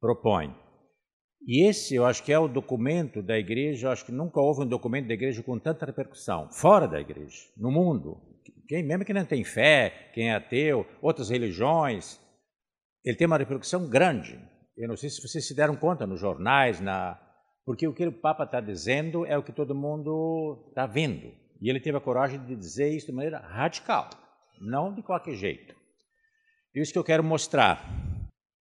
propõe. 0.00 0.63
E 1.46 1.66
esse, 1.68 1.94
eu 1.94 2.06
acho 2.06 2.22
que 2.22 2.32
é 2.32 2.38
o 2.38 2.48
documento 2.48 3.22
da 3.22 3.38
igreja, 3.38 3.86
eu 3.86 3.90
acho 3.92 4.04
que 4.04 4.12
nunca 4.12 4.40
houve 4.40 4.62
um 4.62 4.66
documento 4.66 5.08
da 5.08 5.14
igreja 5.14 5.42
com 5.42 5.58
tanta 5.58 5.84
repercussão, 5.84 6.50
fora 6.50 6.88
da 6.88 6.98
igreja, 6.98 7.38
no 7.56 7.70
mundo. 7.70 8.18
Quem, 8.66 8.82
mesmo 8.82 9.04
que 9.04 9.12
não 9.12 9.26
tem 9.26 9.44
fé, 9.44 10.10
quem 10.14 10.30
é 10.30 10.34
ateu, 10.34 10.86
outras 11.02 11.28
religiões, 11.28 12.18
ele 13.04 13.16
tem 13.16 13.26
uma 13.26 13.36
repercussão 13.36 13.88
grande. 13.88 14.40
Eu 14.76 14.88
não 14.88 14.96
sei 14.96 15.10
se 15.10 15.20
vocês 15.20 15.46
se 15.46 15.54
deram 15.54 15.76
conta 15.76 16.06
nos 16.06 16.18
jornais, 16.18 16.80
na... 16.80 17.20
porque 17.66 17.86
o 17.86 17.92
que 17.92 18.06
o 18.06 18.12
Papa 18.12 18.44
está 18.44 18.60
dizendo 18.60 19.26
é 19.26 19.36
o 19.36 19.42
que 19.42 19.52
todo 19.52 19.74
mundo 19.74 20.66
está 20.70 20.86
vendo. 20.86 21.30
E 21.60 21.68
ele 21.68 21.80
teve 21.80 21.98
a 21.98 22.00
coragem 22.00 22.42
de 22.44 22.56
dizer 22.56 22.90
isso 22.90 23.06
de 23.06 23.12
maneira 23.12 23.38
radical, 23.38 24.08
não 24.60 24.94
de 24.94 25.02
qualquer 25.02 25.34
jeito. 25.34 25.74
Isso 26.74 26.92
que 26.92 26.98
eu 26.98 27.04
quero 27.04 27.22
mostrar. 27.22 27.86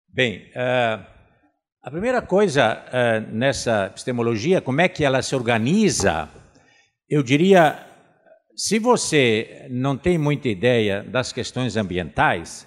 Bem, 0.09 0.51
uh, 0.51 1.12
a 1.85 1.91
primeira 1.91 2.21
coisa 2.21 2.77
uh, 2.77 3.35
nessa 3.35 3.87
epistemologia, 3.87 4.61
como 4.61 4.79
é 4.79 4.87
que 4.87 5.03
ela 5.03 5.21
se 5.21 5.35
organiza, 5.35 6.29
eu 7.09 7.21
diria, 7.21 7.85
se 8.55 8.79
você 8.79 9.67
não 9.69 9.97
tem 9.97 10.17
muita 10.17 10.47
ideia 10.47 11.03
das 11.03 11.33
questões 11.33 11.75
ambientais, 11.75 12.65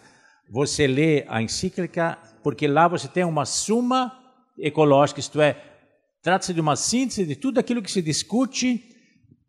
você 0.50 0.86
lê 0.86 1.24
a 1.28 1.40
encíclica, 1.40 2.18
porque 2.42 2.68
lá 2.68 2.86
você 2.86 3.08
tem 3.08 3.24
uma 3.24 3.46
suma 3.46 4.12
ecológica, 4.58 5.18
isto 5.18 5.40
é, 5.40 5.56
trata-se 6.22 6.52
de 6.52 6.60
uma 6.60 6.76
síntese 6.76 7.24
de 7.24 7.36
tudo 7.36 7.58
aquilo 7.58 7.80
que 7.80 7.90
se 7.90 8.02
discute 8.02 8.84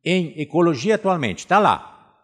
em 0.01 0.33
ecologia 0.39 0.95
atualmente. 0.95 1.39
Está 1.39 1.59
lá. 1.59 2.15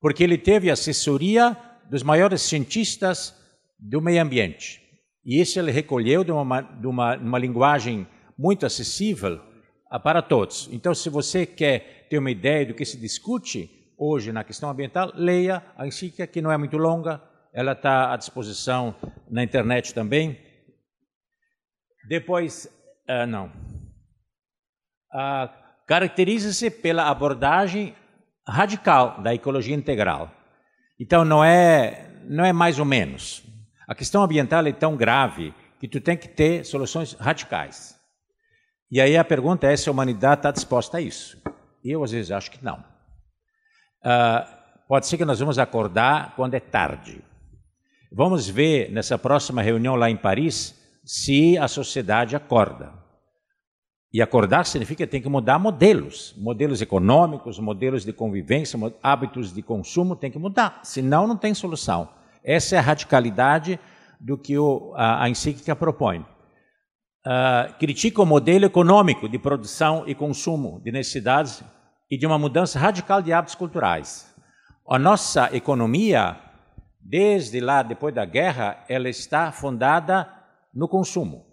Porque 0.00 0.24
ele 0.24 0.36
teve 0.36 0.68
assessoria 0.68 1.56
dos 1.88 2.02
maiores 2.02 2.42
cientistas 2.42 3.32
do 3.78 4.02
meio 4.02 4.20
ambiente. 4.20 4.81
E 5.24 5.40
isso 5.40 5.58
ele 5.58 5.70
recolheu 5.70 6.24
de 6.24 6.32
uma, 6.32 6.60
de 6.60 6.86
uma, 6.86 7.16
uma 7.16 7.38
linguagem 7.38 8.06
muito 8.36 8.66
acessível 8.66 9.40
ah, 9.88 10.00
para 10.00 10.20
todos. 10.20 10.68
Então, 10.72 10.94
se 10.94 11.08
você 11.08 11.46
quer 11.46 12.06
ter 12.08 12.18
uma 12.18 12.30
ideia 12.30 12.66
do 12.66 12.74
que 12.74 12.84
se 12.84 12.96
discute 12.96 13.70
hoje 13.96 14.32
na 14.32 14.42
questão 14.42 14.68
ambiental, 14.68 15.12
leia 15.14 15.62
a 15.76 15.86
encíclica, 15.86 16.26
que 16.26 16.42
não 16.42 16.50
é 16.50 16.56
muito 16.56 16.76
longa, 16.76 17.22
ela 17.54 17.72
está 17.72 18.12
à 18.12 18.16
disposição 18.16 18.96
na 19.30 19.44
internet 19.44 19.94
também. 19.94 20.38
Depois, 22.08 22.66
uh, 23.08 23.26
não. 23.26 23.46
Uh, 25.14 25.62
Caracteriza-se 25.86 26.70
pela 26.70 27.08
abordagem 27.08 27.94
radical 28.48 29.20
da 29.22 29.34
ecologia 29.34 29.74
integral. 29.74 30.30
Então, 30.98 31.24
não 31.24 31.44
é, 31.44 32.10
não 32.24 32.44
é 32.44 32.52
mais 32.52 32.78
ou 32.78 32.84
menos. 32.84 33.42
A 33.92 33.94
questão 33.94 34.22
ambiental 34.22 34.66
é 34.66 34.72
tão 34.72 34.96
grave 34.96 35.54
que 35.78 35.86
tu 35.86 36.00
tem 36.00 36.16
que 36.16 36.26
ter 36.26 36.64
soluções 36.64 37.12
radicais. 37.12 37.94
E 38.90 38.98
aí 38.98 39.18
a 39.18 39.22
pergunta 39.22 39.70
é 39.70 39.76
se 39.76 39.86
a 39.86 39.92
humanidade 39.92 40.38
está 40.38 40.50
disposta 40.50 40.96
a 40.96 41.00
isso. 41.02 41.36
Eu, 41.84 42.02
às 42.02 42.10
vezes, 42.10 42.30
acho 42.30 42.50
que 42.50 42.64
não. 42.64 42.82
Uh, 44.02 44.48
pode 44.88 45.06
ser 45.06 45.18
que 45.18 45.26
nós 45.26 45.40
vamos 45.40 45.58
acordar 45.58 46.34
quando 46.36 46.54
é 46.54 46.60
tarde. 46.60 47.22
Vamos 48.10 48.48
ver 48.48 48.90
nessa 48.90 49.18
próxima 49.18 49.60
reunião 49.60 49.94
lá 49.94 50.08
em 50.08 50.16
Paris 50.16 50.74
se 51.04 51.58
a 51.58 51.68
sociedade 51.68 52.34
acorda. 52.34 52.94
E 54.10 54.22
acordar 54.22 54.64
significa 54.64 55.04
que 55.04 55.10
tem 55.10 55.20
que 55.20 55.28
mudar 55.28 55.58
modelos, 55.58 56.34
modelos 56.38 56.80
econômicos, 56.80 57.58
modelos 57.58 58.06
de 58.06 58.12
convivência, 58.14 58.78
hábitos 59.02 59.52
de 59.52 59.60
consumo, 59.60 60.16
tem 60.16 60.30
que 60.30 60.38
mudar, 60.38 60.80
senão 60.82 61.26
não 61.26 61.36
tem 61.36 61.52
solução. 61.52 62.21
Essa 62.44 62.76
é 62.76 62.78
a 62.78 62.82
radicalidade 62.82 63.78
do 64.20 64.38
que 64.38 64.58
o, 64.58 64.92
a, 64.96 65.24
a 65.24 65.28
encíclica 65.28 65.74
propõe. 65.74 66.20
Uh, 67.24 67.72
critica 67.78 68.20
o 68.20 68.26
modelo 68.26 68.64
econômico 68.64 69.28
de 69.28 69.38
produção 69.38 70.04
e 70.06 70.14
consumo 70.14 70.80
de 70.80 70.90
necessidades 70.90 71.62
e 72.10 72.18
de 72.18 72.26
uma 72.26 72.38
mudança 72.38 72.78
radical 72.78 73.22
de 73.22 73.32
hábitos 73.32 73.54
culturais. 73.54 74.34
A 74.88 74.98
nossa 74.98 75.54
economia, 75.54 76.38
desde 77.00 77.60
lá, 77.60 77.82
depois 77.82 78.14
da 78.14 78.24
guerra, 78.24 78.84
ela 78.88 79.08
está 79.08 79.52
fundada 79.52 80.28
no 80.74 80.88
consumo. 80.88 81.46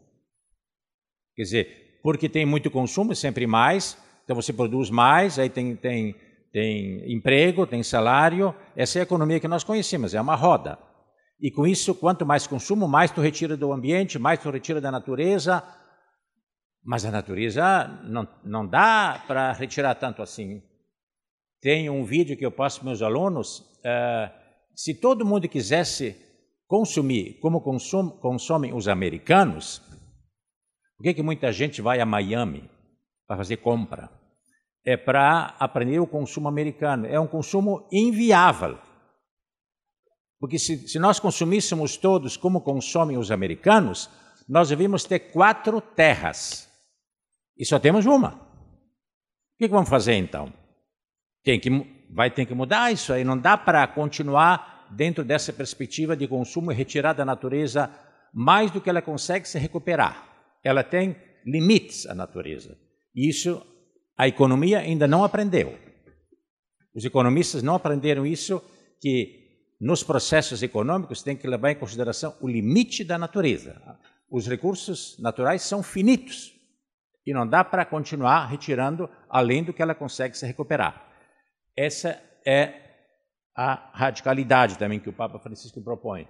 Quer 1.35 1.43
dizer, 1.43 1.99
porque 2.03 2.27
tem 2.27 2.45
muito 2.45 2.71
consumo, 2.71 3.15
sempre 3.15 3.45
mais, 3.45 3.97
então 4.23 4.35
você 4.35 4.51
produz 4.51 4.89
mais, 4.89 5.37
aí 5.37 5.49
tem, 5.49 5.75
tem, 5.75 6.15
tem 6.51 7.13
emprego, 7.13 7.67
tem 7.67 7.83
salário, 7.83 8.53
essa 8.75 8.97
é 8.97 9.01
a 9.01 9.03
economia 9.03 9.39
que 9.39 9.47
nós 9.47 9.63
conhecemos, 9.63 10.13
é 10.13 10.21
uma 10.21 10.35
roda. 10.35 10.77
E 11.39 11.51
com 11.51 11.65
isso, 11.65 11.95
quanto 11.95 12.25
mais 12.25 12.47
consumo, 12.47 12.87
mais 12.87 13.11
tu 13.11 13.21
retira 13.21 13.55
do 13.55 13.71
ambiente, 13.71 14.19
mais 14.19 14.39
tu 14.39 14.49
retira 14.49 14.81
da 14.81 14.91
natureza, 14.91 15.63
mas 16.83 17.05
a 17.05 17.11
natureza 17.11 17.87
não, 18.03 18.27
não 18.43 18.67
dá 18.67 19.23
para 19.27 19.53
retirar 19.53 19.95
tanto 19.95 20.21
assim. 20.21 20.61
Tem 21.61 21.89
um 21.89 22.03
vídeo 22.03 22.37
que 22.37 22.45
eu 22.45 22.51
passo 22.51 22.79
para 22.79 22.87
meus 22.87 23.01
alunos, 23.01 23.59
uh, 23.59 24.31
se 24.75 24.93
todo 24.93 25.25
mundo 25.25 25.47
quisesse 25.47 26.15
consumir 26.67 27.39
como 27.41 27.61
consomem 27.61 28.73
os 28.73 28.87
americanos, 28.87 29.81
por 30.97 31.03
que, 31.03 31.13
que 31.13 31.23
muita 31.23 31.51
gente 31.51 31.81
vai 31.81 31.99
a 31.99 32.05
Miami 32.05 32.69
para 33.27 33.37
fazer 33.37 33.57
compra? 33.57 34.18
É 34.89 34.97
para 34.97 35.55
aprender 35.59 35.99
o 35.99 36.07
consumo 36.07 36.47
americano. 36.47 37.05
É 37.05 37.19
um 37.19 37.27
consumo 37.27 37.87
inviável. 37.91 38.79
Porque 40.39 40.57
se, 40.57 40.87
se 40.87 40.97
nós 40.97 41.19
consumíssemos 41.19 41.97
todos 41.97 42.37
como 42.37 42.61
consomem 42.61 43.17
os 43.17 43.29
americanos, 43.29 44.09
nós 44.47 44.69
devíamos 44.69 45.03
ter 45.03 45.19
quatro 45.31 45.81
terras. 45.81 46.69
E 47.57 47.65
só 47.65 47.77
temos 47.77 48.05
uma. 48.05 48.33
O 48.33 49.57
que, 49.57 49.67
que 49.67 49.73
vamos 49.73 49.89
fazer 49.89 50.13
então? 50.13 50.51
Tem 51.43 51.59
que, 51.59 51.69
vai 52.13 52.31
ter 52.31 52.45
que 52.45 52.53
mudar 52.53 52.91
isso 52.91 53.11
aí. 53.11 53.23
Não 53.23 53.37
dá 53.37 53.57
para 53.57 53.85
continuar 53.87 54.87
dentro 54.91 55.23
dessa 55.23 55.51
perspectiva 55.51 56.15
de 56.15 56.27
consumo 56.27 56.71
e 56.71 56.75
retirar 56.75 57.13
da 57.13 57.25
natureza 57.25 57.93
mais 58.33 58.71
do 58.71 58.79
que 58.79 58.89
ela 58.89 59.01
consegue 59.01 59.47
se 59.47 59.59
recuperar 59.59 60.29
ela 60.63 60.83
tem 60.83 61.15
limites, 61.45 62.05
a 62.05 62.13
natureza. 62.13 62.77
Isso 63.15 63.65
a 64.19 64.27
economia 64.27 64.79
ainda 64.79 65.07
não 65.07 65.23
aprendeu. 65.23 65.79
Os 66.93 67.05
economistas 67.05 67.63
não 67.63 67.75
aprenderam 67.75 68.25
isso, 68.25 68.61
que 68.99 69.47
nos 69.79 70.03
processos 70.03 70.61
econômicos 70.61 71.23
tem 71.23 71.37
que 71.37 71.47
levar 71.47 71.71
em 71.71 71.79
consideração 71.79 72.35
o 72.41 72.47
limite 72.49 73.05
da 73.05 73.17
natureza. 73.17 73.81
Os 74.29 74.45
recursos 74.45 75.17
naturais 75.19 75.61
são 75.61 75.81
finitos 75.81 76.53
e 77.25 77.31
não 77.31 77.47
dá 77.47 77.63
para 77.63 77.85
continuar 77.85 78.47
retirando 78.47 79.09
além 79.29 79.63
do 79.63 79.71
que 79.71 79.81
ela 79.81 79.95
consegue 79.95 80.37
se 80.37 80.45
recuperar. 80.45 81.01
Essa 81.73 82.21
é 82.45 82.73
a 83.55 83.89
radicalidade 83.93 84.77
também 84.77 84.99
que 84.99 85.09
o 85.09 85.13
Papa 85.13 85.39
Francisco 85.39 85.81
propõe. 85.81 86.27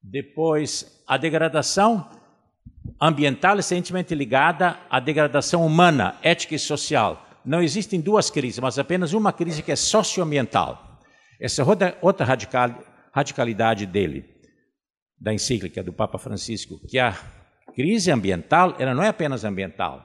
Depois, 0.00 1.02
a 1.08 1.16
degradação 1.16 2.08
ambiental 3.00 3.56
é 3.58 3.74
intimamente 3.76 4.14
ligada 4.14 4.78
à 4.90 4.98
degradação 4.98 5.64
humana, 5.64 6.16
ética 6.22 6.54
e 6.54 6.58
social. 6.58 7.24
Não 7.44 7.62
existem 7.62 8.00
duas 8.00 8.30
crises, 8.30 8.58
mas 8.58 8.78
apenas 8.78 9.12
uma 9.12 9.32
crise 9.32 9.62
que 9.62 9.72
é 9.72 9.76
socioambiental. 9.76 11.00
Essa 11.40 11.62
é 11.62 11.64
outra, 11.64 11.98
outra 12.02 12.26
radical, 12.26 12.70
radicalidade 13.12 13.86
dele, 13.86 14.24
da 15.18 15.32
encíclica 15.32 15.82
do 15.82 15.92
Papa 15.92 16.18
Francisco, 16.18 16.80
que 16.88 16.98
a 16.98 17.16
crise 17.74 18.10
ambiental, 18.10 18.74
ela 18.78 18.94
não 18.94 19.02
é 19.02 19.08
apenas 19.08 19.44
ambiental, 19.44 20.04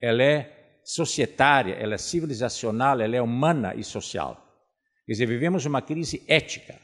ela 0.00 0.22
é 0.22 0.80
societária, 0.84 1.74
ela 1.74 1.94
é 1.94 1.98
civilizacional, 1.98 3.00
ela 3.00 3.14
é 3.14 3.22
humana 3.22 3.74
e 3.74 3.84
social. 3.84 4.42
Quer 5.06 5.12
dizer, 5.12 5.26
vivemos 5.26 5.66
uma 5.66 5.82
crise 5.82 6.24
ética. 6.26 6.80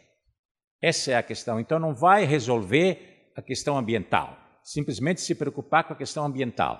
Essa 0.80 1.12
é 1.12 1.16
a 1.16 1.22
questão. 1.22 1.58
Então, 1.58 1.78
não 1.78 1.94
vai 1.94 2.24
resolver 2.24 3.32
a 3.34 3.42
questão 3.42 3.76
ambiental 3.76 4.37
simplesmente 4.68 5.22
se 5.22 5.34
preocupar 5.34 5.84
com 5.84 5.94
a 5.94 5.96
questão 5.96 6.26
ambiental. 6.26 6.78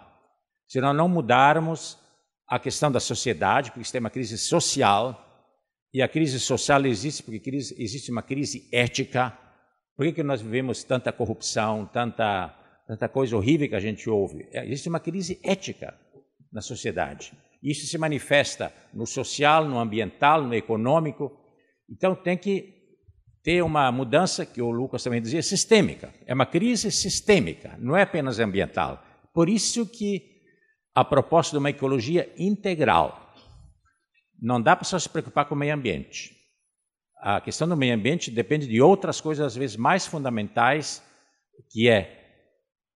Se 0.68 0.78
nós 0.78 0.94
não 0.94 1.08
mudarmos 1.08 1.98
a 2.46 2.58
questão 2.58 2.92
da 2.92 3.00
sociedade, 3.00 3.72
porque 3.72 3.90
tem 3.90 4.00
uma 4.00 4.10
crise 4.10 4.36
social, 4.36 5.24
e 5.92 6.02
a 6.02 6.08
crise 6.08 6.38
social 6.38 6.84
existe 6.84 7.22
porque 7.22 7.40
crise, 7.40 7.74
existe 7.78 8.10
uma 8.10 8.22
crise 8.22 8.68
ética. 8.70 9.30
Por 9.96 10.04
que, 10.04 10.12
que 10.12 10.22
nós 10.22 10.42
vivemos 10.42 10.84
tanta 10.84 11.10
corrupção, 11.10 11.86
tanta, 11.86 12.54
tanta 12.86 13.08
coisa 13.08 13.34
horrível 13.34 13.68
que 13.68 13.74
a 13.74 13.80
gente 13.80 14.10
ouve? 14.10 14.46
É, 14.52 14.66
existe 14.66 14.90
uma 14.90 15.00
crise 15.00 15.40
ética 15.42 15.98
na 16.52 16.60
sociedade. 16.60 17.32
Isso 17.62 17.86
se 17.86 17.96
manifesta 17.96 18.70
no 18.92 19.06
social, 19.06 19.64
no 19.64 19.78
ambiental, 19.78 20.42
no 20.42 20.54
econômico. 20.54 21.32
Então 21.88 22.14
tem 22.14 22.36
que 22.36 22.77
ter 23.48 23.64
uma 23.64 23.90
mudança, 23.90 24.44
que 24.44 24.60
o 24.60 24.70
Lucas 24.70 25.02
também 25.02 25.22
dizia, 25.22 25.40
sistêmica. 25.40 26.12
É 26.26 26.34
uma 26.34 26.44
crise 26.44 26.92
sistêmica, 26.92 27.74
não 27.78 27.96
é 27.96 28.02
apenas 28.02 28.38
ambiental. 28.38 29.02
Por 29.32 29.48
isso 29.48 29.86
que 29.86 30.42
a 30.94 31.02
proposta 31.02 31.52
de 31.52 31.58
uma 31.58 31.70
ecologia 31.70 32.30
integral. 32.36 33.32
Não 34.38 34.60
dá 34.60 34.76
para 34.76 34.84
só 34.84 34.98
se 34.98 35.08
preocupar 35.08 35.46
com 35.46 35.54
o 35.54 35.58
meio 35.58 35.72
ambiente. 35.72 36.36
A 37.22 37.40
questão 37.40 37.66
do 37.66 37.74
meio 37.74 37.94
ambiente 37.94 38.30
depende 38.30 38.66
de 38.66 38.82
outras 38.82 39.18
coisas, 39.18 39.46
às 39.46 39.56
vezes 39.56 39.76
mais 39.76 40.06
fundamentais, 40.06 41.02
que 41.70 41.88
é 41.88 42.44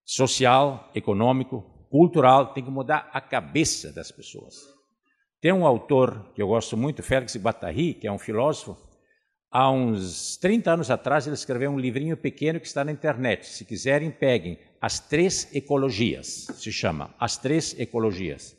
social, 0.04 0.90
econômico, 0.94 1.62
cultural, 1.90 2.52
tem 2.52 2.62
que 2.62 2.70
mudar 2.70 3.08
a 3.10 3.22
cabeça 3.22 3.90
das 3.90 4.12
pessoas. 4.12 4.56
Tem 5.40 5.50
um 5.50 5.66
autor 5.66 6.30
que 6.34 6.42
eu 6.42 6.48
gosto 6.48 6.76
muito, 6.76 7.02
Félix 7.02 7.36
Guattari, 7.36 7.94
que 7.94 8.06
é 8.06 8.12
um 8.12 8.18
filósofo, 8.18 8.91
Há 9.52 9.70
uns 9.70 10.38
30 10.38 10.72
anos 10.72 10.90
atrás, 10.90 11.26
ele 11.26 11.34
escreveu 11.34 11.70
um 11.70 11.78
livrinho 11.78 12.16
pequeno 12.16 12.58
que 12.58 12.66
está 12.66 12.82
na 12.82 12.90
internet. 12.90 13.46
Se 13.46 13.66
quiserem, 13.66 14.10
peguem. 14.10 14.58
As 14.80 14.98
Três 14.98 15.54
Ecologias, 15.54 16.46
se 16.54 16.72
chama. 16.72 17.14
As 17.20 17.36
Três 17.36 17.78
Ecologias. 17.78 18.56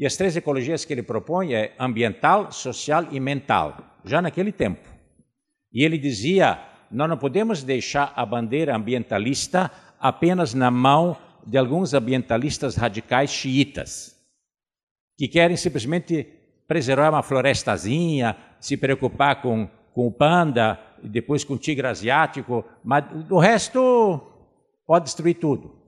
E 0.00 0.06
as 0.06 0.16
três 0.16 0.34
ecologias 0.34 0.82
que 0.82 0.94
ele 0.94 1.02
propõe 1.02 1.52
é 1.52 1.74
ambiental, 1.78 2.50
social 2.50 3.06
e 3.10 3.20
mental, 3.20 3.98
já 4.02 4.22
naquele 4.22 4.50
tempo. 4.50 4.88
E 5.70 5.84
ele 5.84 5.98
dizia: 5.98 6.58
nós 6.90 7.06
não 7.06 7.18
podemos 7.18 7.62
deixar 7.62 8.10
a 8.16 8.24
bandeira 8.24 8.74
ambientalista 8.74 9.70
apenas 10.00 10.54
na 10.54 10.70
mão 10.70 11.18
de 11.46 11.58
alguns 11.58 11.92
ambientalistas 11.92 12.76
radicais 12.76 13.30
xiitas, 13.30 14.16
que 15.18 15.28
querem 15.28 15.56
simplesmente 15.56 16.26
preservar 16.66 17.10
uma 17.10 17.22
florestazinha, 17.22 18.36
se 18.58 18.78
preocupar 18.78 19.42
com 19.42 19.68
com 19.94 20.06
o 20.06 20.12
panda 20.12 20.78
depois 21.02 21.44
com 21.44 21.54
o 21.54 21.58
tigre 21.58 21.86
asiático, 21.86 22.64
mas 22.84 23.04
o 23.30 23.38
resto 23.38 24.20
pode 24.86 25.06
destruir 25.06 25.34
tudo. 25.34 25.78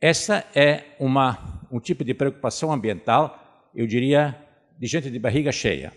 Essa 0.00 0.44
é 0.54 0.96
uma, 1.00 1.66
um 1.70 1.80
tipo 1.80 2.04
de 2.04 2.12
preocupação 2.12 2.72
ambiental, 2.72 3.70
eu 3.74 3.86
diria, 3.86 4.38
de 4.78 4.86
gente 4.86 5.10
de 5.10 5.18
barriga 5.18 5.50
cheia. 5.50 5.92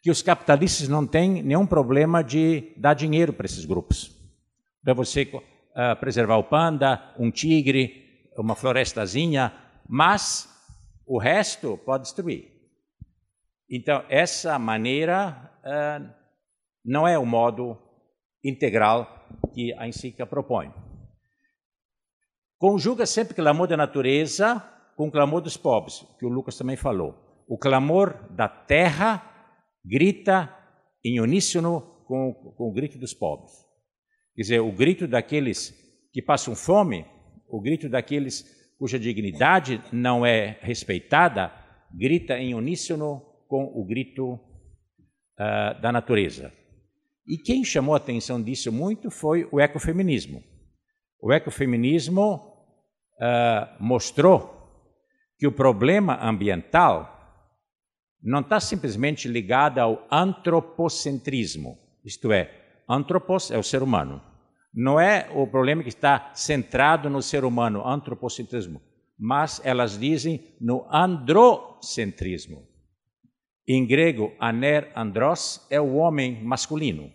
Que 0.00 0.10
os 0.10 0.22
capitalistas 0.22 0.88
não 0.88 1.06
têm 1.06 1.42
nenhum 1.42 1.66
problema 1.66 2.22
de 2.22 2.72
dar 2.76 2.94
dinheiro 2.94 3.32
para 3.32 3.46
esses 3.46 3.64
grupos. 3.64 4.16
Para 4.82 4.94
você 4.94 5.22
uh, 5.22 5.96
preservar 5.98 6.36
o 6.36 6.44
panda, 6.44 7.14
um 7.18 7.30
tigre, 7.30 8.30
uma 8.36 8.54
florestazinha, 8.54 9.52
mas 9.88 10.48
o 11.06 11.18
resto 11.18 11.78
pode 11.84 12.04
destruir. 12.04 12.50
Então, 13.68 14.04
essa 14.08 14.58
maneira 14.58 15.50
uh, 15.64 16.21
não 16.84 17.06
é 17.06 17.18
o 17.18 17.26
modo 17.26 17.78
integral 18.44 19.06
que 19.54 19.72
a 19.74 19.86
Encíclica 19.86 20.26
propõe. 20.26 20.72
Conjuga 22.58 23.06
sempre 23.06 23.34
clamor 23.34 23.66
da 23.66 23.76
natureza 23.76 24.60
com 24.96 25.10
clamor 25.10 25.40
dos 25.40 25.56
pobres, 25.56 26.04
que 26.18 26.26
o 26.26 26.28
Lucas 26.28 26.56
também 26.56 26.76
falou. 26.76 27.14
O 27.48 27.58
clamor 27.58 28.14
da 28.30 28.48
terra 28.48 29.20
grita 29.84 30.54
em 31.04 31.20
uníssono 31.20 31.80
com, 32.06 32.32
com 32.56 32.68
o 32.68 32.72
grito 32.72 32.98
dos 32.98 33.12
pobres. 33.12 33.52
Quer 34.34 34.42
dizer, 34.42 34.60
o 34.60 34.72
grito 34.72 35.08
daqueles 35.08 35.74
que 36.12 36.22
passam 36.22 36.54
fome, 36.54 37.04
o 37.48 37.60
grito 37.60 37.88
daqueles 37.88 38.44
cuja 38.78 38.98
dignidade 38.98 39.82
não 39.92 40.24
é 40.24 40.58
respeitada, 40.60 41.52
grita 41.92 42.38
em 42.38 42.54
uníssono 42.54 43.20
com 43.48 43.64
o 43.64 43.84
grito 43.84 44.34
uh, 44.34 45.80
da 45.80 45.92
natureza. 45.92 46.52
E 47.26 47.36
quem 47.38 47.64
chamou 47.64 47.94
a 47.94 47.98
atenção 47.98 48.42
disso 48.42 48.72
muito 48.72 49.10
foi 49.10 49.48
o 49.52 49.60
ecofeminismo. 49.60 50.42
O 51.20 51.32
ecofeminismo 51.32 52.34
uh, 52.34 53.82
mostrou 53.82 54.52
que 55.38 55.46
o 55.46 55.52
problema 55.52 56.18
ambiental 56.20 57.08
não 58.22 58.40
está 58.40 58.60
simplesmente 58.60 59.28
ligado 59.28 59.78
ao 59.78 60.06
antropocentrismo, 60.10 61.78
isto 62.04 62.32
é, 62.32 62.50
antropos 62.88 63.50
é 63.50 63.58
o 63.58 63.62
ser 63.62 63.82
humano. 63.82 64.22
Não 64.74 64.98
é 64.98 65.28
o 65.34 65.46
problema 65.46 65.82
que 65.82 65.88
está 65.88 66.30
centrado 66.34 67.10
no 67.10 67.20
ser 67.20 67.44
humano, 67.44 67.86
antropocentrismo, 67.86 68.80
mas 69.18 69.60
elas 69.64 69.98
dizem 69.98 70.56
no 70.60 70.86
androcentrismo. 70.90 72.71
Em 73.66 73.86
grego, 73.86 74.34
aner 74.40 74.90
andros 74.96 75.64
é 75.70 75.80
o 75.80 75.94
homem 75.94 76.42
masculino. 76.42 77.12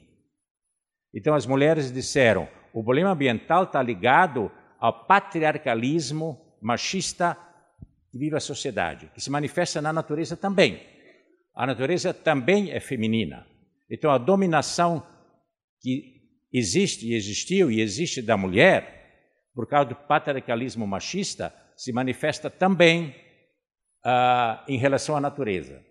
Então 1.14 1.34
as 1.34 1.45
mulheres 1.45 1.91
disseram: 1.91 2.48
o 2.74 2.82
problema 2.84 3.12
ambiental 3.12 3.64
está 3.64 3.82
ligado 3.82 4.50
ao 4.80 5.06
patriarcalismo 5.06 6.39
machista 6.62 7.38
que 8.12 8.18
vive 8.18 8.38
a 8.38 8.39
sociedade, 8.39 9.12
que 9.14 9.20
se 9.20 9.30
manifesta 9.30 9.82
na 9.82 9.91
natureza 9.91 10.38
também. 10.38 10.82
A 11.54 11.66
natureza 11.66 12.14
também 12.14 12.72
é 12.72 12.80
feminina. 12.80 13.45
Então 13.89 14.10
a 14.10 14.18
dominação 14.18 15.06
que 15.82 16.18
existe 16.54 17.08
e 17.08 17.14
existiu 17.14 17.70
e 17.70 17.82
existe 17.82 18.22
da 18.22 18.38
mulher, 18.38 19.50
por 19.54 19.68
causa 19.68 19.89
do 19.89 19.95
patriarcalismo 19.95 20.88
machista, 20.88 21.54
se 21.76 21.91
manifesta 21.91 22.50
também 22.50 23.10
uh, 24.06 24.64
em 24.68 24.78
relação 24.78 25.18
à 25.18 25.20
natureza 25.20 25.86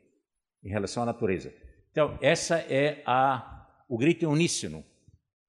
em 0.62 0.68
relação 0.68 1.02
à 1.02 1.06
natureza. 1.06 1.52
Então, 1.90 2.18
essa 2.20 2.56
é 2.56 3.02
a, 3.06 3.66
o 3.88 3.96
grito 3.96 4.28
uníssono 4.28 4.84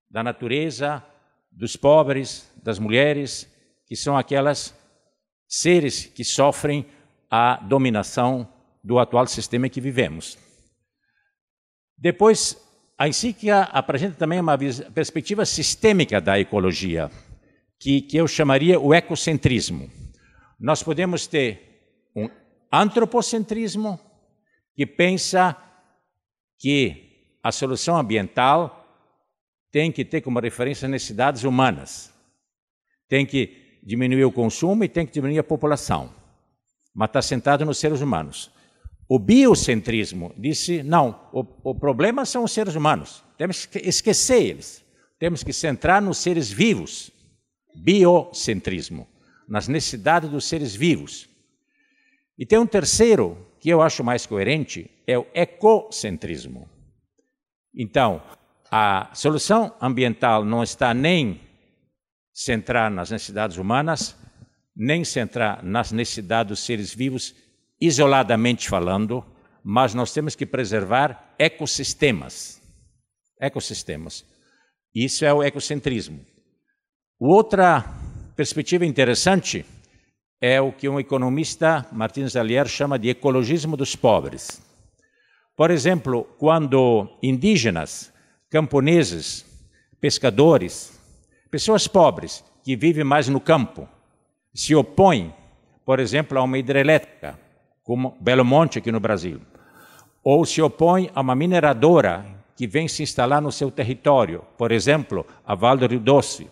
da 0.10 0.24
natureza, 0.24 1.04
dos 1.52 1.76
pobres, 1.76 2.52
das 2.64 2.80
mulheres, 2.80 3.52
que 3.86 3.96
são 3.96 4.18
aquelas 4.18 4.76
seres 5.48 6.06
que 6.06 6.24
sofrem 6.24 6.86
a 7.30 7.58
dominação 7.58 8.48
do 8.84 9.00
atual 9.00 9.28
sistema 9.28 9.68
em 9.68 9.70
que 9.70 9.82
vivemos. 9.82 10.38
Depois, 11.98 12.58
a 12.98 13.08
encíclica 13.08 13.64
apresenta 13.64 14.16
também 14.16 14.40
uma 14.40 14.58
perspectiva 14.94 15.46
sistêmica 15.46 16.22
da 16.22 16.40
ecologia, 16.40 17.12
que, 17.80 18.02
que 18.02 18.18
eu 18.18 18.28
chamaria 18.28 18.80
o 18.80 18.94
ecocentrismo. 18.94 19.90
Nós 20.60 20.82
podemos 20.82 21.28
ter 21.28 22.10
um 22.16 22.30
antropocentrismo, 22.72 24.00
que 24.78 24.86
pensa 24.86 25.58
que 26.60 27.40
a 27.42 27.52
solução 27.52 27.98
ambiental 27.98 28.86
tem 29.72 29.92
que 29.92 30.06
ter 30.06 30.22
como 30.22 30.40
referência 30.40 30.88
necessidades 30.88 31.44
humanas, 31.44 32.14
tem 33.10 33.26
que 33.26 33.80
diminuir 33.82 34.24
o 34.24 34.32
consumo 34.32 34.84
e 34.84 34.88
tem 34.88 35.04
que 35.04 35.12
diminuir 35.12 35.40
a 35.40 35.44
população, 35.44 36.14
mas 36.94 37.10
está 37.10 37.24
sentado 37.24 37.66
nos 37.66 37.80
seres 37.80 38.02
humanos. 38.02 38.52
O 39.10 39.18
biocentrismo 39.18 40.32
disse: 40.38 40.84
não, 40.84 41.28
o, 41.34 41.44
o 41.72 41.74
problema 41.74 42.24
são 42.24 42.44
os 42.44 42.52
seres 42.52 42.76
humanos, 42.76 43.24
temos 43.36 43.66
que 43.66 43.80
esquecer 43.80 44.44
eles, 44.44 44.86
temos 45.18 45.44
que 45.44 45.54
centrar 45.54 46.02
nos 46.04 46.20
seres 46.20 46.52
vivos. 46.52 47.12
Biocentrismo, 47.80 49.08
nas 49.48 49.68
necessidades 49.68 50.32
dos 50.32 50.46
seres 50.46 50.76
vivos. 50.76 51.30
E 52.38 52.44
tem 52.44 52.58
um 52.58 52.66
terceiro 52.66 53.47
que 53.60 53.70
eu 53.70 53.82
acho 53.82 54.04
mais 54.04 54.26
coerente 54.26 54.90
é 55.06 55.18
o 55.18 55.26
ecocentrismo. 55.34 56.70
Então, 57.76 58.22
a 58.72 59.10
solução 59.14 59.74
ambiental 59.82 60.44
não 60.44 60.64
está 60.64 60.94
nem 60.94 61.42
centrar 62.34 62.92
nas 62.92 63.10
necessidades 63.10 63.58
humanas, 63.58 64.16
nem 64.76 65.04
centrar 65.04 65.64
nas 65.64 65.92
necessidades 65.92 66.50
dos 66.50 66.60
seres 66.60 66.94
vivos, 66.94 67.34
isoladamente 67.80 68.70
falando, 68.70 69.26
mas 69.64 69.94
nós 69.94 70.14
temos 70.14 70.36
que 70.36 70.46
preservar 70.46 71.36
ecossistemas. 71.40 72.62
Ecossistemas. 73.40 74.26
Isso 74.94 75.26
é 75.26 75.34
o 75.34 75.44
ecocentrismo. 75.44 76.26
Outra 77.20 77.84
perspectiva 78.36 78.86
interessante 78.86 79.66
é 80.42 80.62
o 80.62 80.72
que 80.72 80.88
um 80.88 81.00
economista, 81.00 81.86
Martins 81.92 82.36
Allier, 82.36 82.68
chama 82.68 83.00
de 83.00 83.10
ecologismo 83.10 83.76
dos 83.76 83.96
pobres. 83.96 84.62
Por 85.56 85.72
exemplo, 85.72 86.28
quando 86.38 87.10
indígenas, 87.22 88.14
camponeses, 88.50 89.46
pescadores, 90.00 91.00
pessoas 91.50 91.88
pobres 91.88 92.44
que 92.64 92.76
vivem 92.76 93.04
mais 93.04 93.28
no 93.28 93.40
campo, 93.40 93.88
se 94.54 94.76
opõem, 94.76 95.34
por 95.84 96.00
exemplo, 96.00 96.38
a 96.38 96.44
uma 96.44 96.58
hidrelétrica, 96.58 97.40
como 97.84 98.16
Belo 98.20 98.46
Monte 98.46 98.78
aqui 98.78 98.92
no 98.92 99.00
Brasil, 99.00 99.42
ou 100.24 100.46
se 100.46 100.62
opõem 100.62 101.10
a 101.16 101.22
uma 101.22 101.34
mineradora 101.34 102.26
que 102.56 102.68
vem 102.68 102.88
se 102.88 103.02
instalar 103.02 103.42
no 103.42 103.52
seu 103.52 103.72
território, 103.72 104.44
por 104.58 104.72
exemplo, 104.72 105.26
a 105.46 105.56
Val 105.56 105.78
do 105.78 105.88
Rio 105.88 106.00
Doce, 106.00 106.50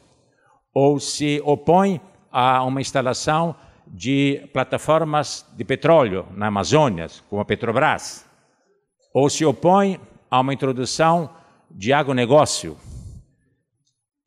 ou 0.73 0.99
se 0.99 1.41
opõem 1.43 2.01
a 2.31 2.63
uma 2.63 2.81
instalação 2.81 3.55
de 3.87 4.49
plataformas 4.51 5.45
de 5.55 5.63
petróleo 5.63 6.25
na 6.35 6.47
Amazônia, 6.47 7.07
como 7.29 7.41
a 7.41 7.45
Petrobras, 7.45 8.25
ou 9.13 9.29
se 9.29 9.45
opõe 9.45 9.99
a 10.29 10.39
uma 10.39 10.53
introdução 10.53 11.29
de 11.69 11.93
agronegócio. 11.93 12.77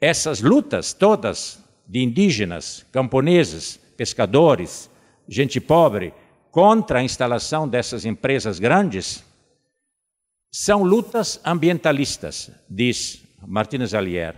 Essas 0.01 0.41
lutas 0.41 0.93
todas 0.93 1.63
de 1.87 2.03
indígenas, 2.03 2.87
camponeses, 2.93 3.77
pescadores, 3.97 4.91
gente 5.27 5.61
pobre, 5.61 6.15
contra 6.51 7.01
a 7.01 7.03
instalação 7.03 7.69
dessas 7.69 8.05
empresas 8.05 8.59
grandes, 8.59 9.25
são 10.51 10.83
lutas 10.83 11.41
ambientalistas, 11.45 12.51
diz 12.69 13.23
Martínez 13.47 13.95
Allier. 13.95 14.35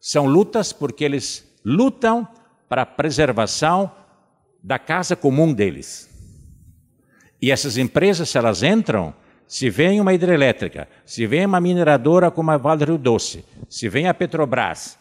São 0.00 0.26
lutas 0.26 0.72
porque 0.72 1.04
eles 1.04 1.46
lutam 1.64 2.28
para 2.68 2.82
a 2.82 2.86
preservação 2.86 3.90
da 4.62 4.78
casa 4.78 5.16
comum 5.16 5.52
deles. 5.52 6.08
E 7.40 7.50
essas 7.50 7.76
empresas, 7.76 8.28
se 8.28 8.38
elas 8.38 8.62
entram, 8.62 9.14
se 9.46 9.70
vem 9.70 10.00
uma 10.00 10.12
hidrelétrica, 10.12 10.88
se 11.06 11.26
vem 11.26 11.46
uma 11.46 11.60
mineradora 11.60 12.30
como 12.30 12.50
a 12.50 12.56
Vale 12.56 12.84
Rio 12.84 12.98
Doce, 12.98 13.44
se 13.68 13.88
vem 13.88 14.06
a 14.06 14.14
Petrobras, 14.14 14.98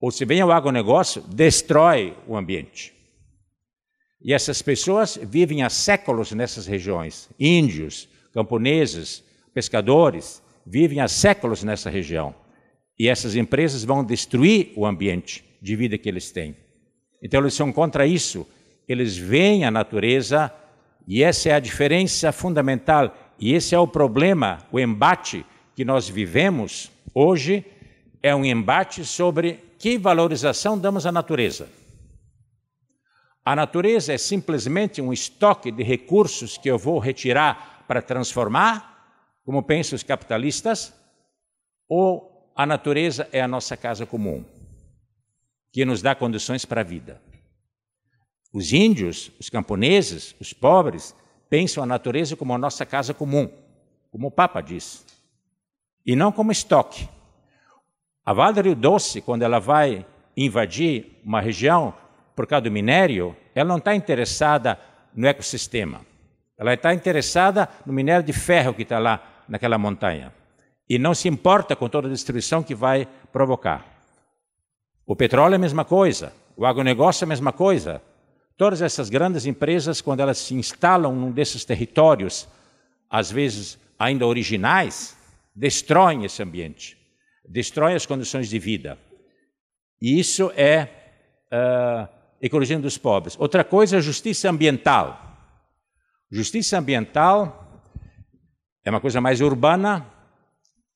ou 0.00 0.10
se 0.10 0.24
vem 0.24 0.42
o 0.42 0.52
agronegócio, 0.52 1.22
destrói 1.22 2.16
o 2.26 2.36
ambiente. 2.36 2.94
E 4.22 4.32
essas 4.32 4.60
pessoas 4.60 5.18
vivem 5.22 5.62
há 5.62 5.70
séculos 5.70 6.32
nessas 6.32 6.66
regiões. 6.66 7.28
Índios, 7.38 8.08
camponeses, 8.32 9.24
pescadores, 9.54 10.42
vivem 10.64 11.00
há 11.00 11.08
séculos 11.08 11.62
nessa 11.62 11.88
região. 11.88 12.34
E 12.98 13.08
essas 13.08 13.34
empresas 13.34 13.82
vão 13.82 14.04
destruir 14.04 14.72
o 14.76 14.86
ambiente 14.86 15.42
de 15.60 15.74
vida 15.74 15.96
que 15.96 16.08
eles 16.08 16.30
têm. 16.30 16.54
Então, 17.22 17.40
eles 17.40 17.54
são 17.54 17.72
contra 17.72 18.06
isso 18.06 18.46
eles 18.92 19.16
veem 19.16 19.64
a 19.64 19.70
natureza 19.70 20.52
e 21.06 21.22
essa 21.22 21.48
é 21.48 21.52
a 21.52 21.60
diferença 21.60 22.32
fundamental 22.32 23.16
e 23.38 23.54
esse 23.54 23.74
é 23.74 23.78
o 23.78 23.86
problema, 23.86 24.58
o 24.70 24.78
embate 24.78 25.44
que 25.74 25.84
nós 25.84 26.08
vivemos 26.08 26.90
Hoje 27.14 27.64
é 28.22 28.34
um 28.34 28.44
embate 28.44 29.04
sobre 29.04 29.54
que 29.78 29.98
valorização 29.98 30.78
damos 30.78 31.06
à 31.06 31.12
natureza. 31.12 31.68
A 33.44 33.56
natureza 33.56 34.12
é 34.12 34.18
simplesmente 34.18 35.02
um 35.02 35.12
estoque 35.12 35.72
de 35.72 35.82
recursos 35.82 36.56
que 36.56 36.70
eu 36.70 36.78
vou 36.78 36.98
retirar 36.98 37.84
para 37.88 38.00
transformar, 38.00 39.34
como 39.44 39.62
pensam 39.62 39.96
os 39.96 40.04
capitalistas, 40.04 40.94
ou 41.88 42.52
a 42.54 42.64
natureza 42.64 43.28
é 43.32 43.40
a 43.40 43.48
nossa 43.48 43.76
casa 43.76 44.06
comum, 44.06 44.44
que 45.72 45.84
nos 45.84 46.00
dá 46.00 46.14
condições 46.14 46.64
para 46.64 46.82
a 46.82 46.84
vida. 46.84 47.20
Os 48.52 48.72
índios, 48.72 49.30
os 49.38 49.48
camponeses, 49.48 50.34
os 50.40 50.52
pobres, 50.52 51.14
pensam 51.48 51.82
a 51.82 51.86
natureza 51.86 52.36
como 52.36 52.54
a 52.54 52.58
nossa 52.58 52.84
casa 52.84 53.14
comum, 53.14 53.48
como 54.10 54.28
o 54.28 54.30
Papa 54.30 54.60
diz, 54.60 55.04
e 56.04 56.16
não 56.16 56.32
como 56.32 56.50
estoque. 56.50 57.08
A 58.24 58.32
Vale 58.32 58.74
Doce, 58.74 59.20
quando 59.20 59.42
ela 59.42 59.58
vai 59.58 60.06
invadir 60.36 61.20
uma 61.24 61.40
região 61.40 61.94
por 62.34 62.46
causa 62.46 62.62
do 62.62 62.70
minério, 62.70 63.36
ela 63.54 63.68
não 63.68 63.78
está 63.78 63.94
interessada 63.94 64.78
no 65.14 65.26
ecossistema. 65.26 66.00
Ela 66.56 66.74
está 66.74 66.92
interessada 66.92 67.68
no 67.86 67.92
minério 67.92 68.24
de 68.24 68.32
ferro 68.32 68.74
que 68.74 68.82
está 68.82 68.98
lá 68.98 69.42
naquela 69.48 69.78
montanha. 69.78 70.32
E 70.88 70.98
não 70.98 71.14
se 71.14 71.28
importa 71.28 71.74
com 71.74 71.88
toda 71.88 72.08
a 72.08 72.10
destruição 72.10 72.62
que 72.62 72.74
vai 72.74 73.06
provocar. 73.32 73.84
O 75.06 75.16
petróleo 75.16 75.54
é 75.54 75.56
a 75.56 75.60
mesma 75.60 75.84
coisa, 75.84 76.32
o 76.56 76.66
agronegócio 76.66 77.24
é 77.24 77.26
a 77.26 77.28
mesma 77.28 77.52
coisa. 77.52 78.02
Todas 78.60 78.82
essas 78.82 79.08
grandes 79.08 79.46
empresas, 79.46 80.02
quando 80.02 80.20
elas 80.20 80.36
se 80.36 80.52
instalam 80.52 81.14
num 81.14 81.32
desses 81.32 81.64
territórios, 81.64 82.46
às 83.08 83.30
vezes 83.30 83.78
ainda 83.98 84.26
originais, 84.26 85.16
destroem 85.56 86.26
esse 86.26 86.42
ambiente, 86.42 86.94
destroem 87.48 87.94
as 87.94 88.04
condições 88.04 88.50
de 88.50 88.58
vida. 88.58 88.98
E 89.98 90.20
isso 90.20 90.52
é 90.54 90.90
uh, 91.50 92.06
ecologia 92.38 92.78
dos 92.78 92.98
pobres. 92.98 93.34
Outra 93.38 93.64
coisa 93.64 93.96
é 93.96 94.00
justiça 94.02 94.50
ambiental. 94.50 95.18
Justiça 96.30 96.78
ambiental 96.78 97.82
é 98.84 98.90
uma 98.90 99.00
coisa 99.00 99.22
mais 99.22 99.40
urbana, 99.40 100.06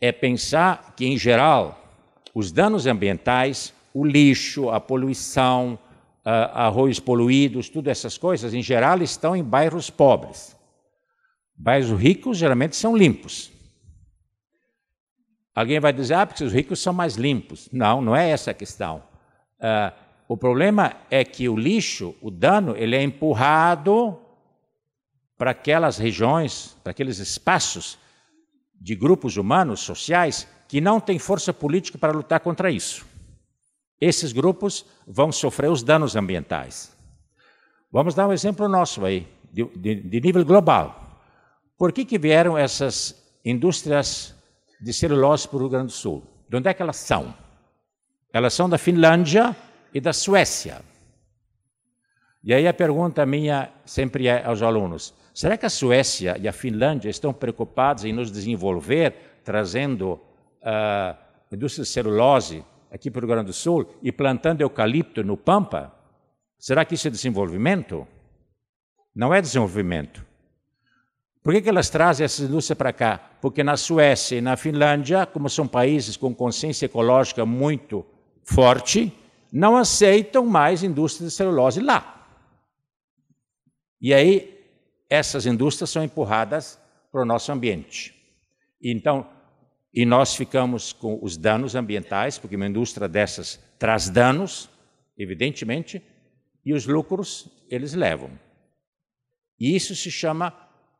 é 0.02 0.12
pensar 0.12 0.92
que, 0.94 1.06
em 1.06 1.16
geral, 1.16 1.82
os 2.34 2.52
danos 2.52 2.86
ambientais, 2.86 3.72
o 3.94 4.04
lixo, 4.04 4.68
a 4.68 4.78
poluição, 4.78 5.78
arroios 6.24 6.98
poluídos, 6.98 7.68
tudo 7.68 7.88
essas 7.88 8.16
coisas, 8.16 8.54
em 8.54 8.62
geral, 8.62 9.02
estão 9.02 9.36
em 9.36 9.44
bairros 9.44 9.90
pobres. 9.90 10.56
Bairros 11.56 11.98
ricos 12.00 12.38
geralmente 12.38 12.76
são 12.76 12.96
limpos. 12.96 13.52
Alguém 15.54 15.78
vai 15.78 15.92
dizer, 15.92 16.14
ah, 16.14 16.26
porque 16.26 16.42
os 16.42 16.52
ricos 16.52 16.80
são 16.80 16.92
mais 16.92 17.14
limpos. 17.14 17.68
Não, 17.70 18.02
não 18.02 18.16
é 18.16 18.30
essa 18.30 18.50
a 18.50 18.54
questão. 18.54 19.04
Uh, 19.60 19.94
o 20.26 20.36
problema 20.36 20.96
é 21.10 21.24
que 21.24 21.48
o 21.48 21.56
lixo, 21.56 22.14
o 22.20 22.30
dano, 22.30 22.74
ele 22.76 22.96
é 22.96 23.02
empurrado 23.02 24.18
para 25.36 25.52
aquelas 25.52 25.98
regiões, 25.98 26.76
para 26.82 26.90
aqueles 26.90 27.18
espaços 27.18 27.98
de 28.80 28.96
grupos 28.96 29.36
humanos, 29.36 29.80
sociais, 29.80 30.48
que 30.66 30.80
não 30.80 30.98
têm 30.98 31.18
força 31.18 31.52
política 31.52 31.98
para 31.98 32.12
lutar 32.12 32.40
contra 32.40 32.70
isso. 32.70 33.06
Esses 34.04 34.32
grupos 34.32 34.84
vão 35.06 35.32
sofrer 35.32 35.70
os 35.70 35.82
danos 35.82 36.14
ambientais. 36.14 36.94
Vamos 37.90 38.14
dar 38.14 38.28
um 38.28 38.34
exemplo 38.34 38.68
nosso 38.68 39.02
aí, 39.02 39.26
de, 39.50 39.64
de, 39.64 39.94
de 39.94 40.20
nível 40.20 40.44
global. 40.44 41.22
Por 41.78 41.90
que, 41.90 42.04
que 42.04 42.18
vieram 42.18 42.58
essas 42.58 43.16
indústrias 43.42 44.34
de 44.78 44.92
celulose 44.92 45.48
para 45.48 45.56
o 45.56 45.60
Rio 45.60 45.70
Grande 45.70 45.86
do 45.86 45.92
Sul? 45.92 46.22
De 46.50 46.54
onde 46.54 46.68
é 46.68 46.74
que 46.74 46.82
elas 46.82 46.98
são? 46.98 47.34
Elas 48.30 48.52
são 48.52 48.68
da 48.68 48.76
Finlândia 48.76 49.56
e 49.94 50.02
da 50.02 50.12
Suécia. 50.12 50.82
E 52.42 52.52
aí 52.52 52.68
a 52.68 52.74
pergunta 52.74 53.24
minha 53.24 53.72
sempre 53.86 54.26
é 54.26 54.44
aos 54.44 54.60
alunos: 54.60 55.14
será 55.32 55.56
que 55.56 55.64
a 55.64 55.70
Suécia 55.70 56.36
e 56.38 56.46
a 56.46 56.52
Finlândia 56.52 57.08
estão 57.08 57.32
preocupados 57.32 58.04
em 58.04 58.12
nos 58.12 58.30
desenvolver, 58.30 59.40
trazendo 59.42 60.20
uh, 60.60 61.16
indústria 61.50 61.84
de 61.84 61.88
celulose 61.88 62.62
aqui 62.94 63.10
para 63.10 63.18
o 63.18 63.22
Rio 63.22 63.34
Grande 63.34 63.48
do 63.48 63.52
Sul 63.52 63.92
e 64.00 64.12
plantando 64.12 64.60
eucalipto 64.60 65.24
no 65.24 65.36
Pampa? 65.36 65.92
Será 66.56 66.84
que 66.84 66.94
isso 66.94 67.08
é 67.08 67.10
desenvolvimento? 67.10 68.06
Não 69.12 69.34
é 69.34 69.40
desenvolvimento. 69.40 70.24
Por 71.42 71.52
que, 71.52 71.62
que 71.62 71.68
elas 71.68 71.90
trazem 71.90 72.24
essa 72.24 72.44
indústria 72.44 72.76
para 72.76 72.92
cá? 72.92 73.18
Porque 73.40 73.64
na 73.64 73.76
Suécia 73.76 74.38
e 74.38 74.40
na 74.40 74.56
Finlândia, 74.56 75.26
como 75.26 75.50
são 75.50 75.66
países 75.66 76.16
com 76.16 76.32
consciência 76.32 76.86
ecológica 76.86 77.44
muito 77.44 78.06
forte, 78.44 79.12
não 79.52 79.76
aceitam 79.76 80.46
mais 80.46 80.84
indústria 80.84 81.28
de 81.28 81.34
celulose 81.34 81.80
lá. 81.80 82.28
E 84.00 84.14
aí, 84.14 84.64
essas 85.10 85.46
indústrias 85.46 85.90
são 85.90 86.04
empurradas 86.04 86.78
para 87.10 87.22
o 87.22 87.26
nosso 87.26 87.50
ambiente. 87.50 88.14
Então, 88.80 89.26
e 89.94 90.04
nós 90.04 90.34
ficamos 90.34 90.92
com 90.92 91.18
os 91.22 91.36
danos 91.36 91.74
ambientais, 91.74 92.38
porque 92.38 92.56
uma 92.56 92.66
indústria 92.66 93.08
dessas 93.08 93.60
traz 93.78 94.10
danos, 94.10 94.68
evidentemente, 95.16 96.02
e 96.64 96.72
os 96.72 96.86
lucros 96.86 97.48
eles 97.70 97.94
levam. 97.94 98.30
E 99.58 99.76
isso 99.76 99.94
se 99.94 100.10
chama 100.10 100.52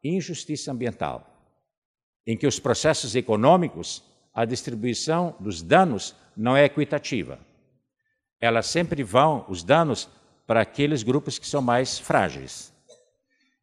injustiça 0.02 0.70
ambiental, 0.70 1.26
em 2.26 2.36
que 2.36 2.46
os 2.46 2.60
processos 2.60 3.16
econômicos, 3.16 4.04
a 4.32 4.44
distribuição 4.44 5.34
dos 5.40 5.60
danos 5.62 6.14
não 6.36 6.56
é 6.56 6.64
equitativa 6.64 7.38
elas 8.44 8.66
sempre 8.66 9.02
vão, 9.02 9.46
os 9.48 9.64
danos, 9.64 10.08
para 10.46 10.60
aqueles 10.60 11.02
grupos 11.02 11.38
que 11.38 11.46
são 11.46 11.62
mais 11.62 11.98
frágeis. 11.98 12.72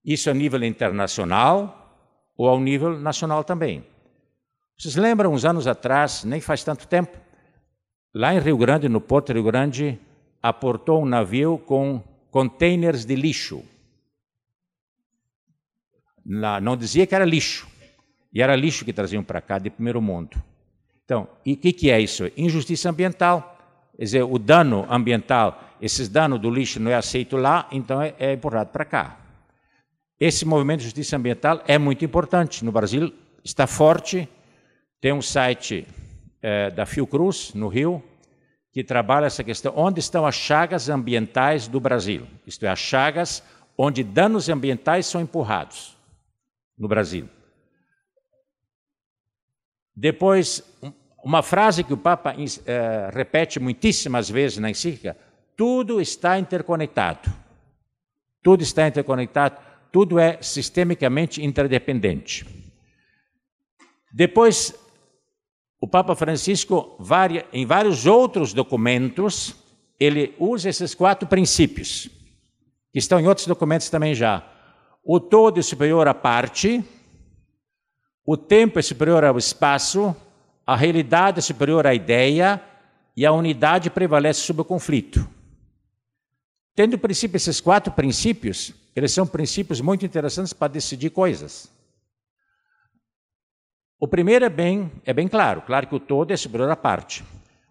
Isso 0.04 0.28
a 0.28 0.34
nível 0.34 0.64
internacional 0.64 1.96
ou 2.36 2.50
ao 2.50 2.60
nível 2.60 3.00
nacional 3.00 3.44
também. 3.44 3.86
Vocês 4.82 4.96
lembram, 4.96 5.32
uns 5.32 5.46
anos 5.46 5.68
atrás, 5.68 6.24
nem 6.24 6.42
faz 6.42 6.64
tanto 6.64 6.88
tempo, 6.88 7.16
lá 8.12 8.34
em 8.34 8.40
Rio 8.40 8.58
Grande, 8.58 8.90
no 8.90 9.00
Porto 9.00 9.32
Rio 9.32 9.44
Grande, 9.44 10.00
aportou 10.42 11.04
um 11.04 11.06
navio 11.06 11.60
com 11.60 12.02
containers 12.32 13.06
de 13.06 13.16
lixo. 13.16 13.64
não 16.26 16.76
dizia 16.76 17.06
que 17.06 17.14
era 17.14 17.24
lixo, 17.24 17.68
e 18.34 18.42
era 18.42 18.56
lixo 18.56 18.84
que 18.84 18.92
traziam 18.92 19.24
para 19.24 19.40
cá 19.40 19.60
de 19.60 19.70
primeiro 19.70 20.02
mundo. 20.02 20.42
Então, 21.06 21.28
e 21.46 21.54
o 21.54 21.58
que, 21.58 21.74
que 21.74 21.92
é 21.92 22.02
isso? 22.02 22.32
Injustiça 22.36 22.90
ambiental. 22.90 23.56
Quer 23.96 24.04
dizer, 24.04 24.24
o 24.24 24.40
dano 24.40 24.88
ambiental, 24.90 25.64
esses 25.80 26.10
danos 26.10 26.40
do 26.40 26.50
lixo 26.50 26.80
não 26.80 26.90
é 26.90 26.96
aceito 26.96 27.38
lá, 27.38 27.68
então 27.72 28.02
é, 28.02 28.16
é 28.18 28.34
empurrado 28.34 28.72
para 28.72 28.84
cá. 28.84 29.20
Esse 30.20 30.44
movimento 30.44 30.80
de 30.80 30.86
justiça 30.86 31.18
ambiental 31.18 31.62
é 31.68 31.78
muito 31.78 32.04
importante. 32.04 32.66
No 32.66 32.72
Brasil 32.72 33.14
está 33.44 33.68
forte. 33.68 34.28
Tem 35.02 35.12
um 35.12 35.22
site 35.22 35.88
é, 36.42 36.70
da 36.70 36.86
Fiocruz, 36.86 37.56
no 37.56 37.68
Rio, 37.68 38.04
que 38.72 38.84
trabalha 38.84 39.26
essa 39.26 39.44
questão. 39.44 39.74
Onde 39.76 40.00
estão 40.00 40.26
as 40.28 40.36
chagas 40.36 40.90
ambientais 40.90 41.68
do 41.68 41.80
Brasil? 41.80 42.28
Isto 42.46 42.66
é, 42.66 42.70
as 42.70 42.80
chagas 42.80 43.44
onde 43.76 44.04
danos 44.04 44.48
ambientais 44.48 45.08
são 45.08 45.20
empurrados 45.20 45.98
no 46.78 46.88
Brasil. 46.88 47.28
Depois, 49.96 50.64
uma 51.24 51.42
frase 51.42 51.84
que 51.84 51.94
o 51.94 51.98
Papa 51.98 52.36
eh, 52.38 53.10
repete 53.12 53.60
muitíssimas 53.60 54.30
vezes 54.30 54.58
na 54.58 54.70
encíclica: 54.70 55.18
tudo 55.58 56.00
está 56.00 56.40
interconectado. 56.40 57.32
Tudo 58.42 58.64
está 58.64 58.88
interconectado, 58.88 59.58
tudo 59.92 60.18
é 60.18 60.42
sistemicamente 60.42 61.44
interdependente. 61.44 62.46
Depois, 64.12 64.74
o 65.82 65.88
Papa 65.88 66.16
Francisco, 66.16 66.96
em 67.52 67.66
vários 67.66 68.06
outros 68.06 68.54
documentos, 68.54 69.56
ele 70.00 70.36
usa 70.38 70.70
esses 70.70 70.94
quatro 70.94 71.28
princípios, 71.28 72.08
que 72.94 73.00
estão 73.00 73.20
em 73.20 73.28
outros 73.28 73.48
documentos 73.48 73.90
também 73.90 74.14
já. 74.14 74.48
O 75.04 75.20
todo 75.20 75.60
é 75.60 75.64
superior 75.64 76.08
à 76.08 76.14
parte, 76.14 76.84
o 78.24 78.38
tempo 78.38 78.78
é 78.78 78.82
superior 78.84 79.24
ao 79.24 79.40
espaço, 79.40 80.16
a 80.68 80.76
realidade 80.76 81.40
é 81.40 81.42
superior 81.42 81.88
à 81.88 81.96
ideia 81.96 82.62
e 83.18 83.26
a 83.26 83.32
unidade 83.32 83.90
prevalece 83.90 84.42
sobre 84.42 84.62
o 84.62 84.66
conflito. 84.66 85.28
Tendo 86.76 86.96
princípio 87.00 87.38
esses 87.38 87.60
quatro 87.60 87.92
princípios, 87.92 88.72
eles 88.96 89.12
são 89.12 89.26
princípios 89.26 89.82
muito 89.82 90.06
interessantes 90.06 90.54
para 90.54 90.72
decidir 90.72 91.10
coisas. 91.10 91.72
O 94.04 94.08
primeiro 94.08 94.44
é 94.44 94.50
bem, 94.50 94.92
é 95.06 95.14
bem 95.14 95.28
claro, 95.28 95.62
claro 95.62 95.86
que 95.86 95.94
o 95.94 96.00
todo 96.00 96.32
é 96.32 96.36
superior 96.36 96.72
à 96.72 96.76
parte. 96.76 97.24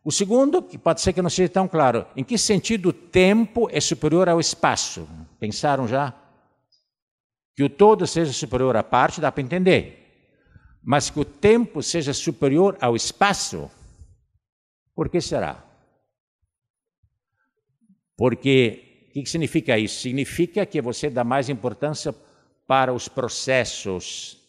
O 0.04 0.12
segundo, 0.12 0.62
que 0.62 0.78
pode 0.78 1.00
ser 1.00 1.12
que 1.12 1.20
não 1.20 1.28
seja 1.28 1.48
tão 1.48 1.66
claro, 1.66 2.06
em 2.16 2.22
que 2.22 2.38
sentido 2.38 2.90
o 2.90 2.92
tempo 2.92 3.68
é 3.72 3.80
superior 3.80 4.28
ao 4.28 4.38
espaço? 4.38 5.08
Pensaram 5.40 5.88
já? 5.88 6.14
Que 7.56 7.64
o 7.64 7.68
todo 7.68 8.06
seja 8.06 8.32
superior 8.32 8.76
à 8.76 8.82
parte, 8.84 9.20
dá 9.20 9.32
para 9.32 9.42
entender. 9.42 9.96
mas 10.82 11.10
que 11.10 11.20
o 11.20 11.24
tempo 11.24 11.82
seja 11.82 12.14
superior 12.14 12.78
ao 12.80 12.96
espaço, 12.96 13.70
por 14.94 15.08
que 15.10 15.20
será? 15.20 15.62
Porque 18.16 19.10
o 19.10 19.12
que 19.22 19.26
significa 19.26 19.76
isso? 19.78 20.00
Significa 20.00 20.64
que 20.64 20.80
você 20.80 21.10
dá 21.10 21.24
mais 21.24 21.48
importância 21.48 22.14
para 22.66 22.92
os 22.94 23.08
processos. 23.08 24.39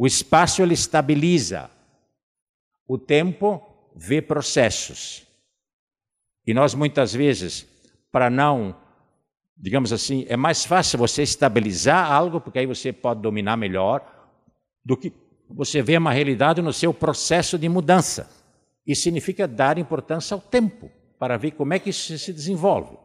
O 0.00 0.06
espaço 0.06 0.62
ele 0.62 0.74
estabiliza. 0.74 1.68
O 2.86 2.96
tempo 2.96 3.60
vê 3.96 4.22
processos. 4.22 5.26
E 6.46 6.54
nós 6.54 6.72
muitas 6.72 7.12
vezes, 7.12 7.66
para 8.12 8.30
não, 8.30 8.80
digamos 9.56 9.92
assim, 9.92 10.24
é 10.28 10.36
mais 10.36 10.64
fácil 10.64 11.00
você 11.00 11.24
estabilizar 11.24 12.12
algo, 12.12 12.40
porque 12.40 12.60
aí 12.60 12.66
você 12.66 12.92
pode 12.92 13.20
dominar 13.20 13.56
melhor, 13.56 14.00
do 14.84 14.96
que 14.96 15.12
você 15.50 15.82
vê 15.82 15.98
uma 15.98 16.12
realidade 16.12 16.62
no 16.62 16.72
seu 16.72 16.94
processo 16.94 17.58
de 17.58 17.68
mudança. 17.68 18.30
Isso 18.86 19.02
significa 19.02 19.48
dar 19.48 19.78
importância 19.78 20.32
ao 20.32 20.40
tempo, 20.40 20.88
para 21.18 21.36
ver 21.36 21.50
como 21.50 21.74
é 21.74 21.78
que 21.80 21.90
isso 21.90 22.16
se 22.16 22.32
desenvolve. 22.32 22.96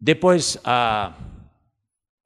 Depois, 0.00 0.56
a, 0.64 1.12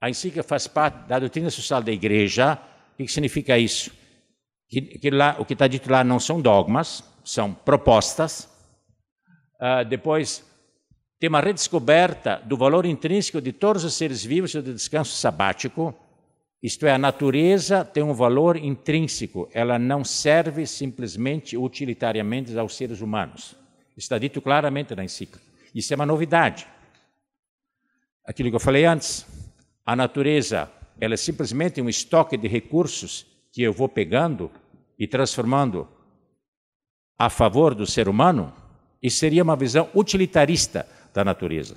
a 0.04 0.10
encíclica 0.10 0.42
faz 0.42 0.66
parte 0.66 1.08
da 1.08 1.18
doutrina 1.18 1.48
social 1.48 1.82
da 1.82 1.90
igreja. 1.90 2.58
O 2.92 2.96
que 2.98 3.08
significa 3.08 3.58
isso? 3.58 3.90
Que, 4.68 4.82
que 4.82 5.10
lá, 5.10 5.36
o 5.38 5.46
que 5.46 5.54
está 5.54 5.66
dito 5.66 5.90
lá 5.90 6.04
não 6.04 6.20
são 6.20 6.42
dogmas, 6.42 7.02
são 7.24 7.54
propostas. 7.54 8.46
Uh, 9.54 9.82
depois, 9.88 10.44
tem 11.18 11.30
uma 11.30 11.40
redescoberta 11.40 12.38
do 12.44 12.54
valor 12.54 12.84
intrínseco 12.84 13.40
de 13.40 13.50
todos 13.50 13.82
os 13.82 13.94
seres 13.94 14.22
vivos 14.22 14.52
e 14.54 14.60
do 14.60 14.74
descanso 14.74 15.16
sabático. 15.16 15.94
Isto 16.62 16.86
é, 16.86 16.92
a 16.92 16.98
natureza 16.98 17.82
tem 17.82 18.02
um 18.02 18.12
valor 18.12 18.58
intrínseco, 18.58 19.48
ela 19.54 19.78
não 19.78 20.04
serve 20.04 20.66
simplesmente 20.66 21.56
utilitariamente 21.56 22.58
aos 22.58 22.76
seres 22.76 23.00
humanos. 23.00 23.56
Está 23.96 24.18
dito 24.18 24.42
claramente 24.42 24.94
na 24.94 25.02
encíclica. 25.02 25.40
Isso 25.74 25.94
é 25.94 25.96
uma 25.96 26.04
novidade 26.04 26.66
aquilo 28.24 28.48
que 28.48 28.56
eu 28.56 28.60
falei 28.60 28.84
antes, 28.84 29.26
a 29.84 29.94
natureza 29.94 30.70
ela 31.00 31.14
é 31.14 31.16
simplesmente 31.16 31.80
um 31.82 31.88
estoque 31.88 32.36
de 32.36 32.48
recursos 32.48 33.26
que 33.52 33.62
eu 33.62 33.72
vou 33.72 33.88
pegando 33.88 34.50
e 34.98 35.06
transformando 35.06 35.88
a 37.18 37.28
favor 37.28 37.74
do 37.74 37.86
ser 37.86 38.08
humano, 38.08 38.52
isso 39.02 39.18
seria 39.18 39.42
uma 39.42 39.56
visão 39.56 39.88
utilitarista 39.94 40.88
da 41.12 41.24
natureza. 41.24 41.76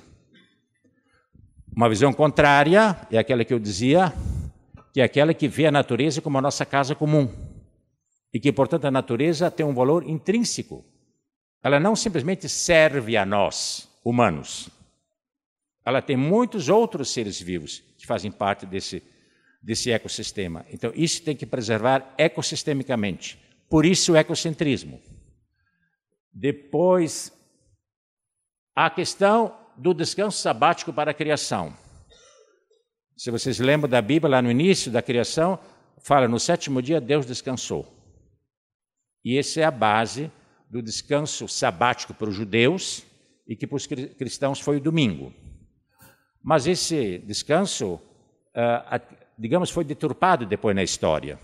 Uma 1.74 1.88
visão 1.88 2.12
contrária 2.12 2.96
é 3.10 3.18
aquela 3.18 3.44
que 3.44 3.52
eu 3.52 3.58
dizia, 3.58 4.12
que 4.92 5.00
é 5.00 5.04
aquela 5.04 5.34
que 5.34 5.46
vê 5.46 5.66
a 5.66 5.70
natureza 5.70 6.20
como 6.20 6.38
a 6.38 6.42
nossa 6.42 6.64
casa 6.64 6.94
comum. 6.94 7.30
E 8.32 8.40
que, 8.40 8.52
portanto, 8.52 8.86
a 8.86 8.90
natureza 8.90 9.50
tem 9.50 9.64
um 9.64 9.74
valor 9.74 10.08
intrínseco. 10.08 10.84
Ela 11.62 11.78
não 11.78 11.94
simplesmente 11.94 12.48
serve 12.48 13.16
a 13.16 13.24
nós, 13.24 13.88
humanos 14.04 14.70
ela 15.88 16.02
tem 16.02 16.18
muitos 16.18 16.68
outros 16.68 17.10
seres 17.10 17.40
vivos 17.40 17.82
que 17.96 18.06
fazem 18.06 18.30
parte 18.30 18.66
desse, 18.66 19.02
desse 19.62 19.90
ecossistema. 19.90 20.66
Então, 20.70 20.92
isso 20.94 21.22
tem 21.22 21.34
que 21.34 21.46
preservar 21.46 22.14
ecossistemicamente. 22.18 23.38
Por 23.70 23.86
isso, 23.86 24.12
o 24.12 24.16
ecocentrismo. 24.16 25.00
Depois, 26.30 27.32
a 28.76 28.90
questão 28.90 29.56
do 29.78 29.94
descanso 29.94 30.36
sabático 30.38 30.92
para 30.92 31.12
a 31.12 31.14
criação. 31.14 31.74
Se 33.16 33.30
vocês 33.30 33.58
lembram 33.58 33.88
da 33.88 34.02
Bíblia, 34.02 34.32
lá 34.32 34.42
no 34.42 34.50
início 34.50 34.92
da 34.92 35.00
criação, 35.00 35.58
fala: 36.02 36.28
no 36.28 36.38
sétimo 36.38 36.82
dia 36.82 37.00
Deus 37.00 37.24
descansou. 37.24 37.86
E 39.24 39.38
essa 39.38 39.60
é 39.60 39.64
a 39.64 39.70
base 39.70 40.30
do 40.68 40.82
descanso 40.82 41.48
sabático 41.48 42.12
para 42.12 42.28
os 42.28 42.36
judeus 42.36 43.02
e 43.48 43.56
que 43.56 43.66
para 43.66 43.76
os 43.76 43.86
cristãos 43.86 44.60
foi 44.60 44.76
o 44.76 44.80
domingo. 44.80 45.32
Mas 46.48 46.66
esse 46.66 47.18
descanso, 47.26 48.00
ah, 48.54 49.02
digamos, 49.36 49.68
foi 49.68 49.84
deturpado 49.84 50.46
depois 50.46 50.74
na 50.74 50.82
história, 50.82 51.38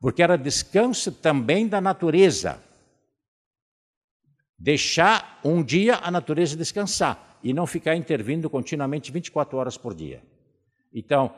porque 0.00 0.22
era 0.22 0.38
descanso 0.38 1.12
também 1.12 1.68
da 1.68 1.78
natureza. 1.78 2.58
Deixar 4.58 5.40
um 5.44 5.62
dia 5.62 5.96
a 5.96 6.10
natureza 6.10 6.56
descansar 6.56 7.38
e 7.42 7.52
não 7.52 7.66
ficar 7.66 7.96
intervindo 7.96 8.48
continuamente 8.48 9.12
24 9.12 9.58
horas 9.58 9.76
por 9.76 9.92
dia. 9.94 10.22
Então, 10.90 11.34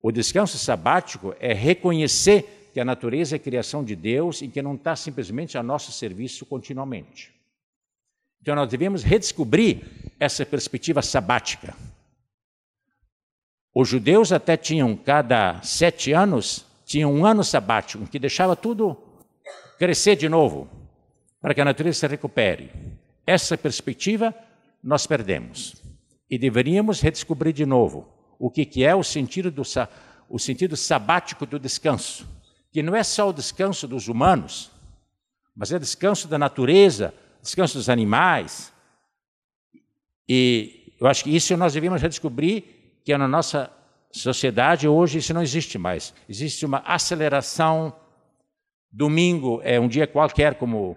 o 0.00 0.10
descanso 0.10 0.56
sabático 0.56 1.34
é 1.38 1.52
reconhecer 1.52 2.70
que 2.72 2.80
a 2.80 2.86
natureza 2.86 3.36
é 3.36 3.38
criação 3.38 3.84
de 3.84 3.94
Deus 3.94 4.40
e 4.40 4.48
que 4.48 4.62
não 4.62 4.76
está 4.76 4.96
simplesmente 4.96 5.58
a 5.58 5.62
nosso 5.62 5.92
serviço 5.92 6.46
continuamente. 6.46 7.34
Então, 8.40 8.54
nós 8.54 8.70
devemos 8.70 9.02
redescobrir 9.02 9.82
essa 10.18 10.46
perspectiva 10.46 11.02
sabática. 11.02 11.76
Os 13.74 13.88
judeus 13.88 14.30
até 14.30 14.56
tinham, 14.56 14.94
cada 14.96 15.60
sete 15.62 16.12
anos, 16.12 16.64
tinham 16.84 17.12
um 17.12 17.26
ano 17.26 17.42
sabático, 17.42 18.06
que 18.06 18.20
deixava 18.20 18.54
tudo 18.54 18.96
crescer 19.78 20.14
de 20.14 20.28
novo, 20.28 20.68
para 21.40 21.52
que 21.52 21.60
a 21.60 21.64
natureza 21.64 21.98
se 21.98 22.06
recupere. 22.06 22.70
Essa 23.26 23.58
perspectiva 23.58 24.32
nós 24.82 25.06
perdemos. 25.06 25.82
E 26.30 26.38
deveríamos 26.38 27.00
redescobrir 27.00 27.52
de 27.52 27.66
novo 27.66 28.08
o 28.38 28.48
que, 28.50 28.84
é 28.84 28.94
o 28.94 29.02
sentido, 29.02 29.50
do, 29.50 29.62
o 30.28 30.38
sentido 30.38 30.76
sabático 30.76 31.44
do 31.44 31.58
descanso, 31.58 32.28
que 32.70 32.82
não 32.82 32.94
é 32.94 33.02
só 33.02 33.28
o 33.28 33.32
descanso 33.32 33.88
dos 33.88 34.06
humanos, 34.06 34.70
mas 35.54 35.72
é 35.72 35.78
descanso 35.78 36.28
da 36.28 36.38
natureza, 36.38 37.12
descanso 37.42 37.78
dos 37.78 37.88
animais. 37.88 38.72
E 40.28 40.94
eu 41.00 41.06
acho 41.06 41.24
que 41.24 41.34
isso 41.34 41.56
nós 41.56 41.74
devíamos 41.74 42.00
redescobrir 42.00 42.73
que 43.04 43.16
na 43.16 43.28
nossa 43.28 43.70
sociedade 44.10 44.88
hoje 44.88 45.18
isso 45.18 45.34
não 45.34 45.42
existe 45.42 45.76
mais. 45.76 46.14
Existe 46.28 46.64
uma 46.64 46.78
aceleração. 46.78 47.94
Domingo 48.90 49.60
é 49.62 49.78
um 49.78 49.88
dia 49.88 50.06
qualquer, 50.06 50.54
como, 50.54 50.96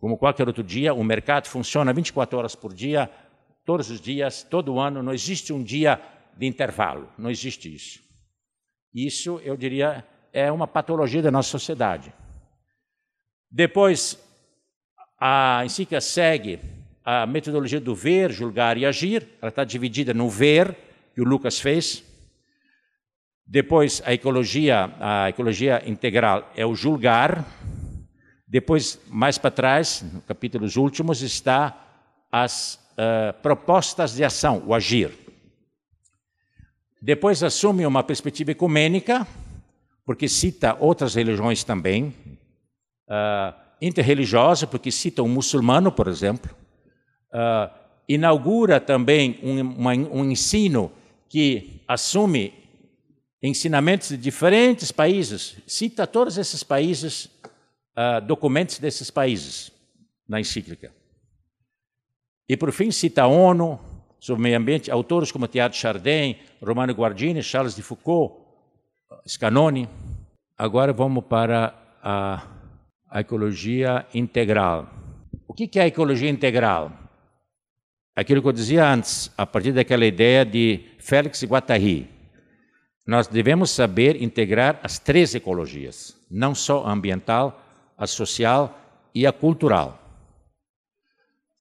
como 0.00 0.18
qualquer 0.18 0.48
outro 0.48 0.64
dia. 0.64 0.92
O 0.92 1.04
mercado 1.04 1.46
funciona 1.46 1.92
24 1.92 2.36
horas 2.36 2.54
por 2.56 2.74
dia, 2.74 3.10
todos 3.64 3.90
os 3.90 4.00
dias, 4.00 4.42
todo 4.42 4.80
ano. 4.80 5.02
Não 5.02 5.12
existe 5.14 5.52
um 5.52 5.62
dia 5.62 6.00
de 6.36 6.46
intervalo. 6.46 7.08
Não 7.16 7.30
existe 7.30 7.72
isso. 7.72 8.02
Isso, 8.92 9.40
eu 9.44 9.56
diria, 9.56 10.04
é 10.32 10.50
uma 10.50 10.66
patologia 10.66 11.22
da 11.22 11.30
nossa 11.30 11.50
sociedade. 11.50 12.12
Depois, 13.50 14.18
a 15.20 15.62
encíclica 15.64 16.00
segue 16.00 16.58
a 17.04 17.26
metodologia 17.26 17.80
do 17.80 17.94
ver, 17.94 18.32
julgar 18.32 18.78
e 18.78 18.86
agir. 18.86 19.28
Ela 19.42 19.50
está 19.50 19.62
dividida 19.62 20.14
no 20.14 20.28
ver, 20.28 20.74
que 21.14 21.20
o 21.20 21.24
Lucas 21.24 21.60
fez. 21.60 22.02
Depois, 23.46 24.02
a 24.06 24.14
ecologia, 24.14 24.90
a 24.98 25.28
ecologia 25.28 25.82
integral 25.86 26.50
é 26.56 26.64
o 26.64 26.74
julgar. 26.74 27.44
Depois, 28.48 28.98
mais 29.08 29.36
para 29.36 29.50
trás, 29.50 30.02
no 30.12 30.22
capítulos 30.22 30.76
últimos, 30.76 31.20
está 31.20 31.78
as 32.32 32.80
uh, 32.92 33.34
propostas 33.42 34.14
de 34.14 34.24
ação, 34.24 34.62
o 34.66 34.74
agir. 34.74 35.12
Depois 37.02 37.42
assume 37.42 37.84
uma 37.84 38.02
perspectiva 38.02 38.52
ecumênica, 38.52 39.26
porque 40.06 40.26
cita 40.26 40.76
outras 40.80 41.14
religiões 41.14 41.62
também, 41.62 42.14
uh, 43.08 43.54
interreligiosa, 43.80 44.66
porque 44.66 44.90
cita 44.90 45.22
um 45.22 45.28
muçulmano, 45.28 45.92
por 45.92 46.08
exemplo, 46.08 46.63
uh, 47.34 47.70
inaugura 48.08 48.80
também 48.80 49.38
um, 49.42 49.60
uma, 49.60 49.92
um 49.92 50.30
ensino 50.30 50.92
que 51.28 51.82
assume 51.88 52.54
ensinamentos 53.42 54.08
de 54.08 54.16
diferentes 54.16 54.90
países, 54.90 55.56
cita 55.66 56.06
todos 56.06 56.38
esses 56.38 56.62
países, 56.62 57.26
uh, 57.96 58.24
documentos 58.24 58.78
desses 58.78 59.10
países 59.10 59.70
na 60.26 60.40
encíclica. 60.40 60.92
E, 62.48 62.56
por 62.56 62.72
fim, 62.72 62.90
cita 62.90 63.22
a 63.22 63.26
ONU 63.26 63.80
sobre 64.20 64.42
meio 64.42 64.56
ambiente, 64.56 64.90
autores 64.90 65.30
como 65.30 65.48
Teilhard 65.48 65.74
Chardin, 65.74 66.36
Romano 66.62 66.94
Guardini, 66.94 67.42
Charles 67.42 67.74
de 67.74 67.82
Foucault, 67.82 68.36
Scanoni. 69.28 69.88
Agora 70.56 70.92
vamos 70.92 71.24
para 71.24 71.74
a, 72.02 72.46
a 73.10 73.20
ecologia 73.20 74.06
integral. 74.14 74.88
O 75.46 75.52
que 75.52 75.78
é 75.78 75.82
a 75.82 75.86
ecologia 75.86 76.30
integral? 76.30 77.03
Aquilo 78.14 78.40
que 78.40 78.48
eu 78.48 78.52
dizia 78.52 78.88
antes, 78.88 79.30
a 79.36 79.44
partir 79.44 79.72
daquela 79.72 80.06
ideia 80.06 80.44
de 80.44 80.80
Félix 80.98 81.42
Guattari. 81.44 82.08
Nós 83.06 83.26
devemos 83.26 83.70
saber 83.70 84.22
integrar 84.22 84.80
as 84.82 84.98
três 84.98 85.34
ecologias, 85.34 86.16
não 86.30 86.54
só 86.54 86.84
a 86.84 86.92
ambiental, 86.92 87.62
a 87.98 88.06
social 88.06 88.80
e 89.14 89.26
a 89.26 89.32
cultural. 89.32 90.00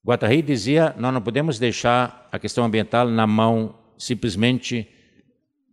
Guattari 0.05 0.41
dizia: 0.41 0.93
nós 0.97 1.13
não 1.13 1.21
podemos 1.21 1.59
deixar 1.59 2.27
a 2.31 2.39
questão 2.39 2.63
ambiental 2.63 3.07
na 3.07 3.25
mão 3.25 3.75
simplesmente 3.97 4.87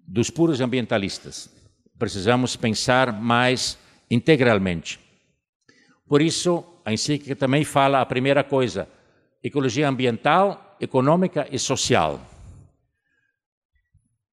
dos 0.07 0.31
puros 0.31 0.61
ambientalistas. 0.61 1.51
Precisamos 1.99 2.57
pensar 2.57 3.13
mais 3.13 3.79
integralmente. 4.11 4.99
Por 6.09 6.21
isso, 6.21 6.65
a 6.85 6.93
encíclica 6.93 7.37
também 7.37 7.65
fala 7.65 8.01
a 8.01 8.07
primeira 8.07 8.43
coisa: 8.43 8.89
ecologia 9.43 9.89
ambiental, 9.89 10.70
econômica 10.81 11.47
e 11.51 11.59
social. 11.59 12.21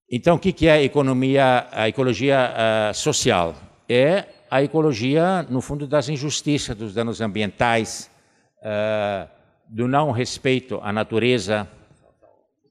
Então, 0.10 0.38
o 0.38 0.40
que 0.40 0.68
é 0.68 0.72
a 0.72 0.82
economia, 0.82 1.68
a 1.72 1.90
ecologia 1.90 2.50
uh, 2.50 2.94
social? 2.94 3.54
É 3.90 4.24
a 4.50 4.64
ecologia, 4.64 5.46
no 5.50 5.60
fundo, 5.60 5.86
das 5.86 6.08
injustiças, 6.08 6.78
dos 6.78 6.94
danos 6.94 7.20
ambientais, 7.20 8.10
uh, 8.60 9.28
do 9.68 9.86
não 9.86 10.12
respeito 10.12 10.80
à 10.82 10.94
natureza, 10.94 11.68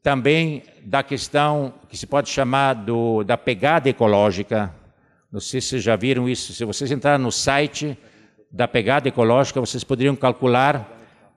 também 0.03 0.62
da 0.83 1.03
questão 1.03 1.74
que 1.91 1.97
se 1.97 2.07
pode 2.07 2.31
chamar 2.31 2.72
do, 2.72 3.22
da 3.22 3.37
pegada 3.37 3.91
ecológica. 3.91 4.72
Não 5.31 5.41
sei 5.41 5.61
se 5.61 5.68
vocês 5.68 5.83
já 5.83 5.97
viram 5.97 6.27
isso. 6.27 6.55
Se 6.55 6.64
vocês 6.64 6.91
entrarem 6.91 7.22
no 7.22 7.31
site 7.31 7.99
da 8.51 8.66
pegada 8.66 9.09
ecológica, 9.09 9.61
vocês 9.61 9.85
poderiam 9.85 10.16
calcular 10.16 10.89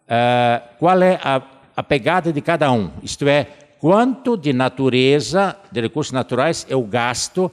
uh, 0.05 0.77
qual 0.77 1.01
é 1.01 1.19
a, 1.21 1.41
a 1.79 1.83
pegada 1.83 2.33
de 2.33 2.41
cada 2.41 2.69
um. 2.73 2.91
Isto 3.01 3.25
é, 3.25 3.45
quanto 3.79 4.35
de 4.35 4.51
natureza, 4.51 5.57
de 5.71 5.79
recursos 5.79 6.11
naturais, 6.11 6.67
eu 6.67 6.83
gasto 6.83 7.49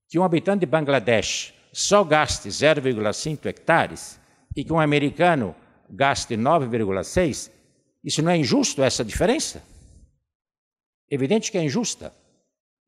que 0.09 0.19
um 0.19 0.25
habitante 0.25 0.61
de 0.61 0.67
Bangladesh 0.67 1.55
só 1.73 2.05
gaste 2.05 2.49
0,5 2.49 3.47
hectares 3.47 4.21
e 4.57 4.65
que 4.65 4.73
um 4.73 4.81
americano 4.81 5.55
gaste 5.89 6.37
9,6? 6.37 7.51
Isso 8.03 8.23
não 8.23 8.31
é 8.33 8.37
injusto, 8.37 8.83
essa 8.83 9.05
diferença? 9.05 9.63
Evidente 11.11 11.51
que 11.51 11.59
é 11.59 11.63
injusta. 11.63 12.15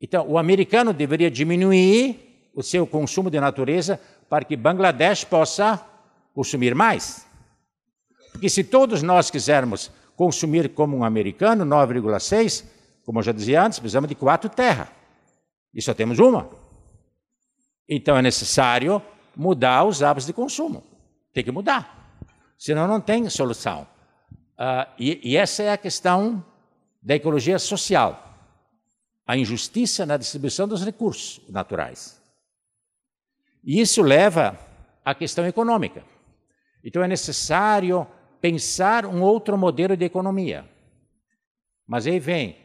Então, 0.01 0.27
o 0.29 0.39
americano 0.39 0.93
deveria 0.93 1.31
diminuir 1.31 2.51
o 2.55 2.63
seu 2.63 2.87
consumo 2.87 3.31
de 3.31 3.39
natureza 3.39 4.01
para 4.29 4.45
que 4.45 4.57
Bangladesh 4.57 5.25
possa 5.25 5.85
consumir 6.35 6.75
mais. 6.75 7.27
Porque 8.33 8.49
se 8.49 8.65
todos 8.65 9.03
nós 9.03 9.31
quisermos 9.31 9.91
consumir 10.23 10.69
como 10.69 10.97
um 10.97 11.03
americano, 11.03 11.65
9,6, 11.65 12.65
como 13.05 13.19
eu 13.19 13.25
já 13.25 13.33
dizia 13.33 13.61
antes, 13.61 13.81
precisamos 13.81 14.09
de 14.09 14.15
quatro 14.15 14.49
terras. 14.49 14.87
E 15.75 15.83
só 15.83 15.93
temos 15.93 16.21
uma. 16.21 16.49
Então 17.89 18.17
é 18.17 18.23
necessário 18.23 19.03
mudar 19.35 19.83
os 19.83 20.01
hábitos 20.01 20.25
de 20.25 20.33
consumo. 20.33 20.85
Tem 21.33 21.43
que 21.43 21.51
mudar. 21.51 22.23
Senão 22.57 22.87
não 22.87 23.01
tem 23.01 23.29
solução. 23.29 23.83
Uh, 24.53 24.87
e, 24.97 25.33
e 25.33 25.37
essa 25.37 25.65
é 25.65 25.73
a 25.73 25.77
questão 25.77 26.45
da 27.03 27.17
ecologia 27.17 27.59
social, 27.59 28.33
a 29.27 29.37
injustiça 29.37 30.07
na 30.07 30.17
distribuição 30.17 30.69
dos 30.69 30.85
recursos 30.85 31.41
naturais. 31.49 32.23
E 33.65 33.81
isso 33.81 34.01
leva 34.03 34.57
à 35.05 35.17
questão 35.17 35.45
econômica. 35.45 36.05
Então 36.85 37.03
é 37.03 37.09
necessário 37.09 38.07
pensar 38.43 39.07
um 39.07 39.23
outro 39.23 39.57
modelo 39.57 39.97
de 39.97 40.05
economia. 40.05 40.69
Mas 41.87 42.09
aí 42.09 42.19
vem, 42.19 42.57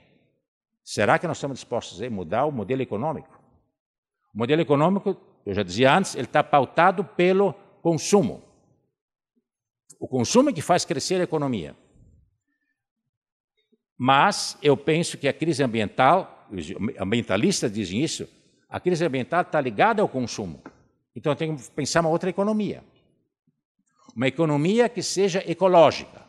será 0.83 1.19
que 1.19 1.27
nós 1.27 1.37
estamos 1.37 1.59
dispostos 1.59 2.01
a 2.01 2.09
mudar 2.09 2.45
o 2.45 2.51
modelo 2.51 2.81
econômico? 2.81 3.39
O 4.33 4.39
modelo 4.39 4.59
econômico, 4.59 5.15
eu 5.45 5.53
já 5.53 5.61
dizia 5.61 5.95
antes, 5.95 6.15
ele 6.15 6.25
está 6.25 6.43
pautado 6.43 7.03
pelo 7.03 7.53
consumo. 7.81 8.43
O 9.99 10.07
consumo 10.07 10.49
é 10.49 10.53
que 10.53 10.61
faz 10.61 10.83
crescer 10.83 11.21
a 11.21 11.23
economia. 11.23 11.75
Mas 13.95 14.57
eu 14.61 14.75
penso 14.75 15.17
que 15.17 15.27
a 15.27 15.33
crise 15.33 15.63
ambiental, 15.63 16.47
os 16.51 16.71
ambientalistas 16.99 17.71
dizem 17.71 18.03
isso, 18.03 18.27
a 18.67 18.79
crise 18.79 19.05
ambiental 19.05 19.41
está 19.41 19.61
ligada 19.61 20.01
ao 20.01 20.09
consumo. 20.09 20.61
Então 21.15 21.31
eu 21.31 21.35
tenho 21.35 21.55
que 21.55 21.71
pensar 21.71 22.01
uma 22.01 22.09
outra 22.09 22.29
economia. 22.29 22.83
Uma 24.17 24.27
economia 24.27 24.89
que 24.89 25.03
seja 25.03 25.43
ecológica. 25.45 26.25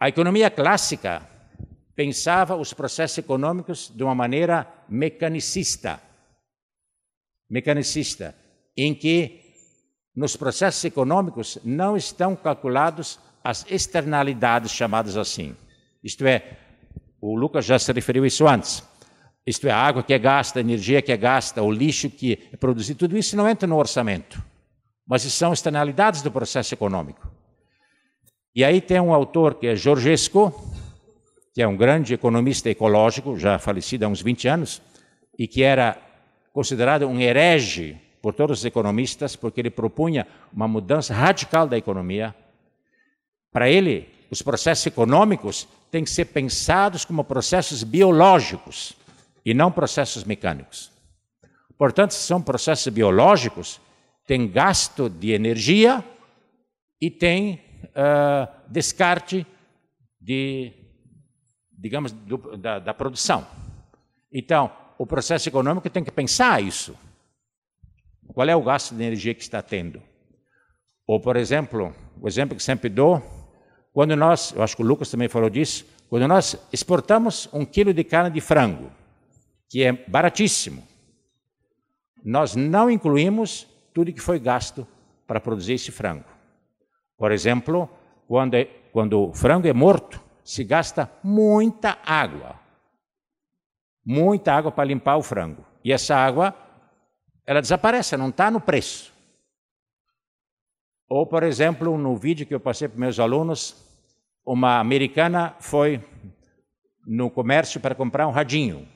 A 0.00 0.08
economia 0.08 0.50
clássica 0.50 1.28
pensava 1.94 2.56
os 2.56 2.72
processos 2.72 3.18
econômicos 3.18 3.92
de 3.94 4.02
uma 4.02 4.14
maneira 4.14 4.66
mecanicista. 4.88 6.00
Mecanicista, 7.50 8.34
em 8.74 8.94
que 8.94 9.52
nos 10.16 10.36
processos 10.36 10.82
econômicos 10.86 11.58
não 11.62 11.94
estão 11.94 12.34
calculados 12.34 13.20
as 13.44 13.66
externalidades 13.70 14.72
chamadas 14.72 15.18
assim. 15.18 15.54
Isto 16.02 16.26
é, 16.26 16.56
o 17.20 17.36
Lucas 17.36 17.66
já 17.66 17.78
se 17.78 17.92
referiu 17.92 18.24
isso 18.24 18.48
antes. 18.48 18.82
Isto 19.46 19.68
é, 19.68 19.70
a 19.70 19.76
água 19.76 20.02
que 20.02 20.14
é 20.14 20.18
gasta, 20.18 20.60
a 20.60 20.62
energia 20.62 21.02
que 21.02 21.12
é 21.12 21.16
gasta, 21.18 21.62
o 21.62 21.70
lixo 21.70 22.08
que 22.08 22.48
é 22.50 22.56
produzido, 22.56 23.00
tudo 23.00 23.18
isso 23.18 23.36
não 23.36 23.46
entra 23.46 23.66
no 23.66 23.76
orçamento. 23.76 24.42
Mas 25.08 25.22
são 25.22 25.52
externalidades 25.52 26.20
do 26.20 26.30
processo 26.30 26.74
econômico. 26.74 27.26
E 28.54 28.62
aí 28.62 28.80
tem 28.80 29.00
um 29.00 29.14
autor 29.14 29.54
que 29.54 29.66
é 29.66 29.74
Georgescu, 29.74 30.52
que 31.54 31.62
é 31.62 31.66
um 31.66 31.76
grande 31.76 32.12
economista 32.12 32.68
ecológico, 32.68 33.38
já 33.38 33.58
falecido 33.58 34.04
há 34.04 34.08
uns 34.08 34.20
20 34.20 34.46
anos, 34.48 34.82
e 35.38 35.48
que 35.48 35.62
era 35.62 35.96
considerado 36.52 37.06
um 37.06 37.18
herege 37.18 37.96
por 38.20 38.34
todos 38.34 38.58
os 38.58 38.64
economistas, 38.64 39.34
porque 39.36 39.60
ele 39.60 39.70
propunha 39.70 40.26
uma 40.52 40.68
mudança 40.68 41.14
radical 41.14 41.66
da 41.66 41.78
economia, 41.78 42.34
para 43.52 43.68
ele, 43.68 44.08
os 44.30 44.42
processos 44.42 44.86
econômicos 44.86 45.66
têm 45.90 46.04
que 46.04 46.10
ser 46.10 46.26
pensados 46.26 47.04
como 47.04 47.24
processos 47.24 47.82
biológicos 47.82 48.92
e 49.44 49.54
não 49.54 49.72
processos 49.72 50.24
mecânicos. 50.24 50.90
Portanto, 51.78 52.12
se 52.12 52.26
são 52.26 52.42
processos 52.42 52.92
biológicos, 52.92 53.80
tem 54.28 54.46
gasto 54.46 55.08
de 55.08 55.30
energia 55.32 56.04
e 57.00 57.10
tem 57.10 57.62
uh, 57.86 58.70
descarte 58.70 59.46
de, 60.20 60.70
digamos, 61.72 62.12
do, 62.12 62.54
da, 62.58 62.78
da 62.78 62.92
produção. 62.92 63.46
Então, 64.30 64.70
o 64.98 65.06
processo 65.06 65.48
econômico 65.48 65.88
tem 65.88 66.04
que 66.04 66.10
pensar 66.10 66.62
isso. 66.62 66.94
Qual 68.34 68.46
é 68.46 68.54
o 68.54 68.62
gasto 68.62 68.94
de 68.94 69.02
energia 69.02 69.32
que 69.32 69.40
está 69.40 69.62
tendo? 69.62 70.02
Ou, 71.06 71.18
por 71.18 71.36
exemplo, 71.36 71.94
o 72.20 72.28
exemplo 72.28 72.54
que 72.54 72.62
sempre 72.62 72.90
dou 72.90 73.22
quando 73.94 74.14
nós, 74.14 74.52
eu 74.52 74.62
acho 74.62 74.76
que 74.76 74.82
o 74.82 74.86
Lucas 74.86 75.10
também 75.10 75.28
falou 75.28 75.48
disso, 75.48 75.86
quando 76.10 76.28
nós 76.28 76.54
exportamos 76.70 77.48
um 77.50 77.64
quilo 77.64 77.94
de 77.94 78.04
carne 78.04 78.30
de 78.30 78.42
frango, 78.42 78.92
que 79.70 79.82
é 79.82 79.92
baratíssimo. 79.92 80.86
Nós 82.22 82.54
não 82.54 82.90
incluímos 82.90 83.66
tudo 83.98 84.12
que 84.12 84.20
foi 84.20 84.38
gasto 84.38 84.86
para 85.26 85.40
produzir 85.40 85.72
esse 85.72 85.90
frango. 85.90 86.24
Por 87.16 87.32
exemplo, 87.32 87.90
quando, 88.28 88.54
é, 88.54 88.66
quando 88.92 89.30
o 89.30 89.34
frango 89.34 89.66
é 89.66 89.72
morto, 89.72 90.22
se 90.44 90.62
gasta 90.62 91.10
muita 91.20 91.98
água. 92.06 92.60
Muita 94.06 94.52
água 94.52 94.70
para 94.70 94.84
limpar 94.84 95.16
o 95.16 95.22
frango. 95.24 95.66
E 95.82 95.92
essa 95.92 96.14
água, 96.14 96.54
ela 97.44 97.60
desaparece, 97.60 98.16
não 98.16 98.28
está 98.28 98.52
no 98.52 98.60
preço. 98.60 99.12
Ou, 101.08 101.26
por 101.26 101.42
exemplo, 101.42 101.98
no 101.98 102.16
vídeo 102.16 102.46
que 102.46 102.54
eu 102.54 102.60
passei 102.60 102.86
para 102.86 103.00
meus 103.00 103.18
alunos, 103.18 103.84
uma 104.46 104.78
americana 104.78 105.56
foi 105.58 106.00
no 107.04 107.28
comércio 107.28 107.80
para 107.80 107.96
comprar 107.96 108.28
um 108.28 108.30
radinho. 108.30 108.86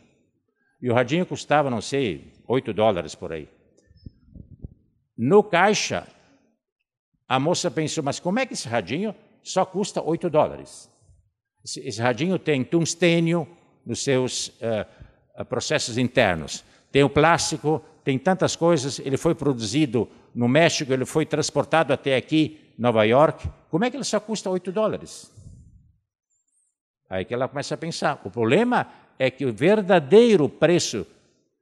E 0.81 0.89
o 0.89 0.95
radinho 0.95 1.27
custava, 1.27 1.69
não 1.69 1.81
sei, 1.81 2.33
8 2.47 2.73
dólares 2.73 3.17
por 3.17 3.33
aí. 3.33 3.49
No 5.17 5.43
caixa, 5.43 6.07
a 7.29 7.39
moça 7.39 7.71
pensou, 7.71 8.03
mas 8.03 8.19
como 8.19 8.39
é 8.39 8.47
que 8.47 8.55
esse 8.55 8.69
radinho 8.69 9.15
só 9.43 9.65
custa 9.65 10.03
8 10.03 10.29
dólares? 10.29 10.91
Esse, 11.65 11.81
esse 11.81 12.01
radinho 12.01 12.39
tem 12.39 12.65
tungstênio 12.65 13.47
nos 13.85 14.03
seus 14.03 14.49
uh, 14.49 15.45
processos 15.45 15.99
internos, 15.99 16.65
tem 16.91 17.03
o 17.03 17.11
plástico, 17.11 17.83
tem 18.05 18.19
tantas 18.19 18.57
coisas, 18.57 18.99
ele 18.99 19.17
foi 19.17 19.35
produzido 19.35 20.09
no 20.35 20.49
México, 20.49 20.93
ele 20.93 21.05
foi 21.05 21.25
transportado 21.25 21.93
até 21.93 22.17
aqui, 22.17 22.59
Nova 22.79 23.05
York. 23.05 23.49
Como 23.71 23.85
é 23.85 23.91
que 23.91 23.97
ele 23.97 24.05
só 24.05 24.19
custa 24.19 24.51
8 24.51 24.73
dólares? 24.73 25.31
Aí 27.09 27.25
que 27.25 27.35
ela 27.35 27.49
começa 27.49 27.75
a 27.75 27.79
pensar. 27.79 28.21
O 28.25 28.31
problema 28.31 28.91
é 29.19 29.31
que 29.31 29.45
o 29.45 29.53
verdadeiro 29.53 30.49
preço 30.49 31.07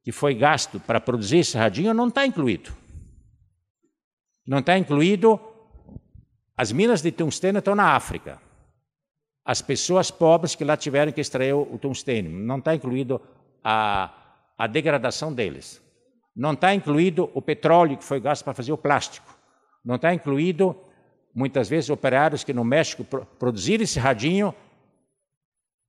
que 0.03 0.13
foi 0.13 0.35
gasto 0.35 0.81
para 0.81 1.01
produzir 1.01 1.39
esse 1.39 1.57
radinho 1.57 1.93
não 1.93 2.09
está 2.09 2.25
incluído. 2.25 2.73
Não 4.47 4.59
está 4.59 4.77
incluído. 4.77 5.39
As 6.57 6.73
minas 6.73 7.03
de 7.03 7.11
tungstênio 7.13 7.59
estão 7.59 7.75
na 7.75 7.95
África. 7.95 8.41
As 9.45 9.63
pessoas 9.63 10.11
pobres 10.11 10.55
que 10.55 10.65
lá 10.65 10.77
tiveram 10.77 11.13
que 11.13 11.21
extrair 11.21 11.55
o 11.55 11.79
tungstênio. 11.79 12.31
Não 12.31 12.59
está 12.59 12.75
incluído 12.75 13.21
a, 13.65 14.13
a 14.57 14.67
degradação 14.67 15.33
deles. 15.33 15.83
Não 16.35 16.53
está 16.53 16.75
incluído 16.75 17.31
o 17.35 17.43
petróleo 17.43 17.97
que 17.97 18.05
foi 18.05 18.21
gasto 18.21 18.45
para 18.45 18.55
fazer 18.55 18.73
o 18.73 18.79
plástico. 18.79 19.37
Não 19.85 19.97
está 19.97 20.13
incluído, 20.13 20.77
muitas 21.35 21.69
vezes, 21.69 21.91
operários 21.91 22.45
que 22.45 22.53
no 22.53 22.65
México 22.65 23.05
produziram 23.39 23.85
esse 23.85 23.99
radinho 23.99 24.55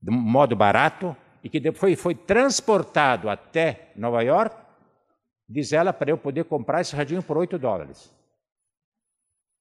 de 0.01 0.11
modo 0.11 0.55
barato 0.55 1.15
e 1.43 1.49
que 1.49 1.59
depois 1.59 1.99
foi 1.99 2.15
transportado 2.15 3.29
até 3.29 3.91
Nova 3.95 4.21
York, 4.21 4.55
diz 5.47 5.71
ela, 5.73 5.93
para 5.93 6.09
eu 6.09 6.17
poder 6.17 6.45
comprar 6.45 6.81
esse 6.81 6.95
radinho 6.95 7.21
por 7.21 7.37
8 7.37 7.57
dólares. 7.59 8.11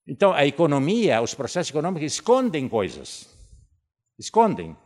Então, 0.06 0.32
a 0.32 0.44
economia, 0.46 1.20
os 1.20 1.34
processos 1.34 1.70
econômicos 1.70 2.12
escondem 2.12 2.68
coisas. 2.68 3.28
Escondem. 4.18 4.76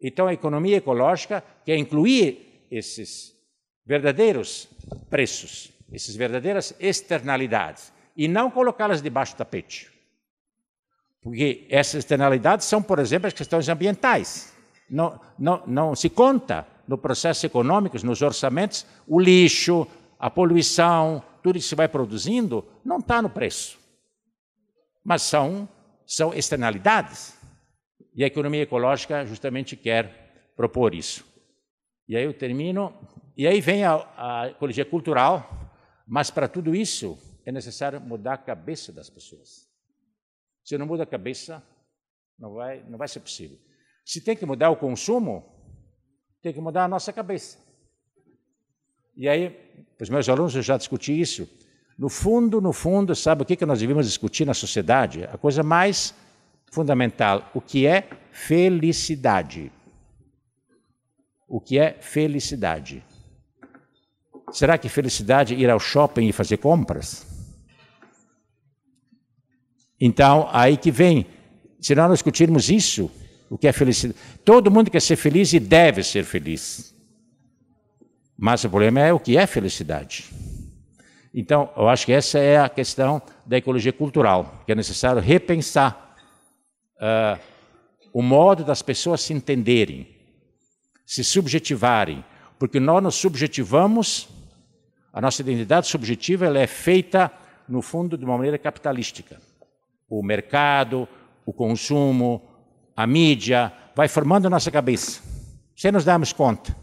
Então, 0.00 0.26
a 0.26 0.32
economia 0.32 0.76
ecológica 0.76 1.42
quer 1.64 1.76
incluir 1.76 2.66
esses 2.70 3.34
verdadeiros 3.84 4.68
preços, 5.08 5.72
essas 5.92 6.16
verdadeiras 6.16 6.74
externalidades, 6.80 7.92
e 8.16 8.28
não 8.28 8.50
colocá-las 8.50 9.00
debaixo 9.00 9.34
do 9.34 9.38
tapete. 9.38 9.90
Porque 11.22 11.66
essas 11.68 12.00
externalidades 12.00 12.66
são, 12.66 12.82
por 12.82 12.98
exemplo, 12.98 13.26
as 13.26 13.32
questões 13.32 13.68
ambientais. 13.68 14.54
Não, 14.88 15.20
não, 15.38 15.62
não 15.66 15.94
se 15.96 16.08
conta 16.08 16.66
no 16.86 16.96
processo 16.96 17.44
econômico, 17.46 17.96
nos 18.04 18.22
orçamentos, 18.22 18.86
o 19.08 19.18
lixo, 19.18 19.86
a 20.18 20.30
poluição, 20.30 21.22
tudo 21.42 21.58
que 21.58 21.64
se 21.64 21.74
vai 21.74 21.88
produzindo, 21.88 22.64
não 22.84 22.98
está 22.98 23.20
no 23.20 23.28
preço. 23.28 23.78
Mas 25.06 25.22
são, 25.22 25.68
são 26.04 26.34
externalidades. 26.34 27.38
E 28.12 28.24
a 28.24 28.26
economia 28.26 28.62
ecológica 28.62 29.24
justamente 29.24 29.76
quer 29.76 30.50
propor 30.56 30.96
isso. 30.96 31.24
E 32.08 32.16
aí 32.16 32.24
eu 32.24 32.34
termino. 32.34 32.92
E 33.36 33.46
aí 33.46 33.60
vem 33.60 33.84
a, 33.84 33.94
a 34.16 34.48
ecologia 34.48 34.84
cultural, 34.84 35.48
mas 36.08 36.28
para 36.28 36.48
tudo 36.48 36.74
isso 36.74 37.16
é 37.44 37.52
necessário 37.52 38.00
mudar 38.00 38.32
a 38.32 38.38
cabeça 38.38 38.92
das 38.92 39.08
pessoas. 39.08 39.70
Se 40.64 40.76
não 40.76 40.86
muda 40.86 41.04
a 41.04 41.06
cabeça, 41.06 41.62
não 42.36 42.54
vai, 42.54 42.82
não 42.88 42.98
vai 42.98 43.06
ser 43.06 43.20
possível. 43.20 43.56
Se 44.04 44.20
tem 44.20 44.36
que 44.36 44.44
mudar 44.44 44.70
o 44.70 44.76
consumo, 44.76 45.44
tem 46.42 46.52
que 46.52 46.60
mudar 46.60 46.82
a 46.82 46.88
nossa 46.88 47.12
cabeça. 47.12 47.58
E 49.16 49.28
aí, 49.28 49.50
para 49.96 50.02
os 50.02 50.10
meus 50.10 50.28
alunos, 50.28 50.56
eu 50.56 50.62
já 50.62 50.76
discuti 50.76 51.20
isso. 51.20 51.48
No 51.98 52.08
fundo, 52.08 52.60
no 52.60 52.72
fundo, 52.72 53.14
sabe 53.14 53.42
o 53.42 53.44
que, 53.44 53.56
que 53.56 53.64
nós 53.64 53.80
devemos 53.80 54.06
discutir 54.06 54.44
na 54.44 54.52
sociedade? 54.52 55.24
A 55.24 55.38
coisa 55.38 55.62
mais 55.62 56.14
fundamental, 56.70 57.50
o 57.54 57.60
que 57.60 57.86
é 57.86 58.08
felicidade. 58.30 59.72
O 61.48 61.60
que 61.60 61.78
é 61.78 61.96
felicidade? 62.00 63.02
Será 64.52 64.76
que 64.76 64.88
felicidade 64.88 65.54
é 65.54 65.58
ir 65.58 65.70
ao 65.70 65.80
shopping 65.80 66.28
e 66.28 66.32
fazer 66.32 66.58
compras? 66.58 67.26
Então, 69.98 70.48
aí 70.52 70.76
que 70.76 70.90
vem, 70.90 71.26
se 71.80 71.94
nós 71.94 72.12
discutirmos 72.12 72.68
isso, 72.68 73.10
o 73.48 73.56
que 73.56 73.66
é 73.66 73.72
felicidade. 73.72 74.18
Todo 74.44 74.70
mundo 74.70 74.90
quer 74.90 75.00
ser 75.00 75.16
feliz 75.16 75.52
e 75.52 75.60
deve 75.60 76.02
ser 76.02 76.24
feliz. 76.24 76.94
Mas 78.36 78.64
o 78.64 78.68
problema 78.68 79.00
é 79.00 79.12
o 79.12 79.20
que 79.20 79.38
é 79.38 79.46
felicidade. 79.46 80.30
Então, 81.38 81.68
eu 81.76 81.86
acho 81.86 82.06
que 82.06 82.12
essa 82.12 82.38
é 82.38 82.58
a 82.58 82.66
questão 82.66 83.20
da 83.44 83.58
ecologia 83.58 83.92
cultural, 83.92 84.62
que 84.64 84.72
é 84.72 84.74
necessário 84.74 85.20
repensar 85.20 86.16
uh, 86.96 87.38
o 88.10 88.22
modo 88.22 88.64
das 88.64 88.80
pessoas 88.80 89.20
se 89.20 89.34
entenderem, 89.34 90.08
se 91.04 91.22
subjetivarem, 91.22 92.24
porque 92.58 92.80
nós 92.80 93.02
nos 93.02 93.16
subjetivamos, 93.16 94.30
a 95.12 95.20
nossa 95.20 95.42
identidade 95.42 95.86
subjetiva 95.88 96.46
ela 96.46 96.58
é 96.58 96.66
feita, 96.66 97.30
no 97.68 97.82
fundo, 97.82 98.16
de 98.16 98.24
uma 98.24 98.38
maneira 98.38 98.56
capitalística. 98.56 99.38
O 100.08 100.22
mercado, 100.22 101.06
o 101.44 101.52
consumo, 101.52 102.48
a 102.96 103.06
mídia, 103.06 103.70
vai 103.94 104.08
formando 104.08 104.46
a 104.46 104.50
nossa 104.50 104.70
cabeça. 104.70 105.20
Sem 105.76 105.92
nos 105.92 106.02
darmos 106.02 106.32
conta 106.32 106.74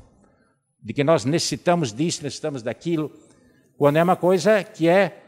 de 0.79 0.93
que 0.93 1.03
nós 1.03 1.25
necessitamos 1.25 1.91
disso, 1.91 2.21
necessitamos 2.21 2.61
daquilo, 2.61 3.11
quando 3.83 3.97
é 3.97 4.03
uma 4.03 4.15
coisa 4.15 4.63
que 4.63 4.87
é 4.87 5.21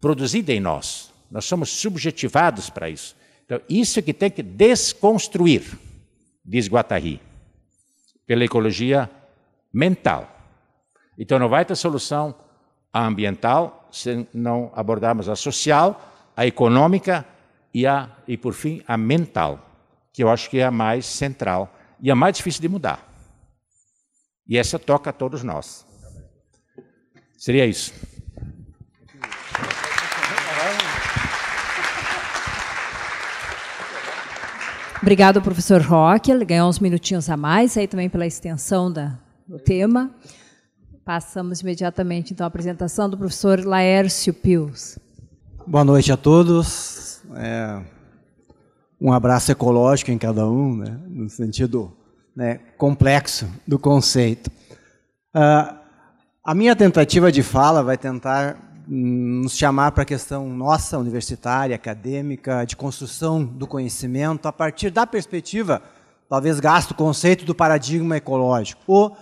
produzida 0.00 0.52
em 0.52 0.58
nós. 0.58 1.12
Nós 1.30 1.44
somos 1.44 1.70
subjetivados 1.70 2.68
para 2.68 2.90
isso. 2.90 3.14
Então, 3.44 3.60
isso 3.68 4.02
que 4.02 4.12
tem 4.12 4.28
que 4.28 4.42
desconstruir, 4.42 5.62
diz 6.44 6.66
Guattari, 6.66 7.20
pela 8.26 8.44
ecologia 8.44 9.08
mental. 9.72 10.28
Então, 11.16 11.38
não 11.38 11.48
vai 11.48 11.64
ter 11.64 11.76
solução 11.76 12.34
ambiental 12.92 13.88
se 13.92 14.26
não 14.34 14.72
abordarmos 14.74 15.28
a 15.28 15.36
social, 15.36 16.12
a 16.36 16.44
econômica 16.44 17.24
e, 17.72 17.86
a, 17.86 18.10
e 18.26 18.36
por 18.36 18.52
fim, 18.52 18.82
a 18.84 18.96
mental 18.96 19.64
que 20.12 20.24
eu 20.24 20.28
acho 20.28 20.50
que 20.50 20.58
é 20.58 20.64
a 20.64 20.72
mais 20.72 21.06
central 21.06 21.72
e 22.00 22.10
a 22.10 22.16
mais 22.16 22.36
difícil 22.36 22.62
de 22.62 22.68
mudar. 22.68 23.08
E 24.44 24.58
essa 24.58 24.76
toca 24.76 25.10
a 25.10 25.12
todos 25.12 25.44
nós. 25.44 25.86
Seria 27.44 27.66
isso. 27.66 27.92
Obrigado, 35.02 35.42
professor 35.42 35.82
Roque. 35.82 36.32
Ele 36.32 36.42
ganhou 36.42 36.70
uns 36.70 36.78
minutinhos 36.78 37.28
a 37.28 37.36
mais 37.36 37.76
aí 37.76 37.86
também 37.86 38.08
pela 38.08 38.26
extensão 38.26 38.90
da, 38.90 39.18
do 39.46 39.58
tema. 39.58 40.10
Passamos 41.04 41.60
imediatamente 41.60 42.32
então 42.32 42.44
à 42.44 42.48
apresentação 42.48 43.10
do 43.10 43.18
professor 43.18 43.62
Laércio 43.62 44.32
Pius. 44.32 44.98
Boa 45.66 45.84
noite 45.84 46.10
a 46.10 46.16
todos. 46.16 47.20
É, 47.36 47.82
um 48.98 49.12
abraço 49.12 49.52
ecológico 49.52 50.10
em 50.10 50.16
cada 50.16 50.48
um, 50.48 50.78
né, 50.78 50.98
no 51.08 51.28
sentido 51.28 51.94
né, 52.34 52.58
complexo 52.78 53.46
do 53.68 53.78
conceito. 53.78 54.50
Uh, 55.34 55.83
a 56.44 56.54
minha 56.54 56.76
tentativa 56.76 57.32
de 57.32 57.42
fala 57.42 57.82
vai 57.82 57.96
tentar 57.96 58.56
nos 58.86 59.56
chamar 59.56 59.92
para 59.92 60.02
a 60.02 60.06
questão 60.06 60.46
nossa, 60.50 60.98
universitária, 60.98 61.74
acadêmica, 61.74 62.66
de 62.66 62.76
construção 62.76 63.42
do 63.42 63.66
conhecimento, 63.66 64.46
a 64.46 64.52
partir 64.52 64.90
da 64.90 65.06
perspectiva, 65.06 65.80
talvez 66.28 66.60
gasto 66.60 66.90
o 66.90 66.94
conceito 66.94 67.46
do 67.46 67.54
paradigma 67.54 68.18
ecológico, 68.18 68.82
ou 68.86 69.16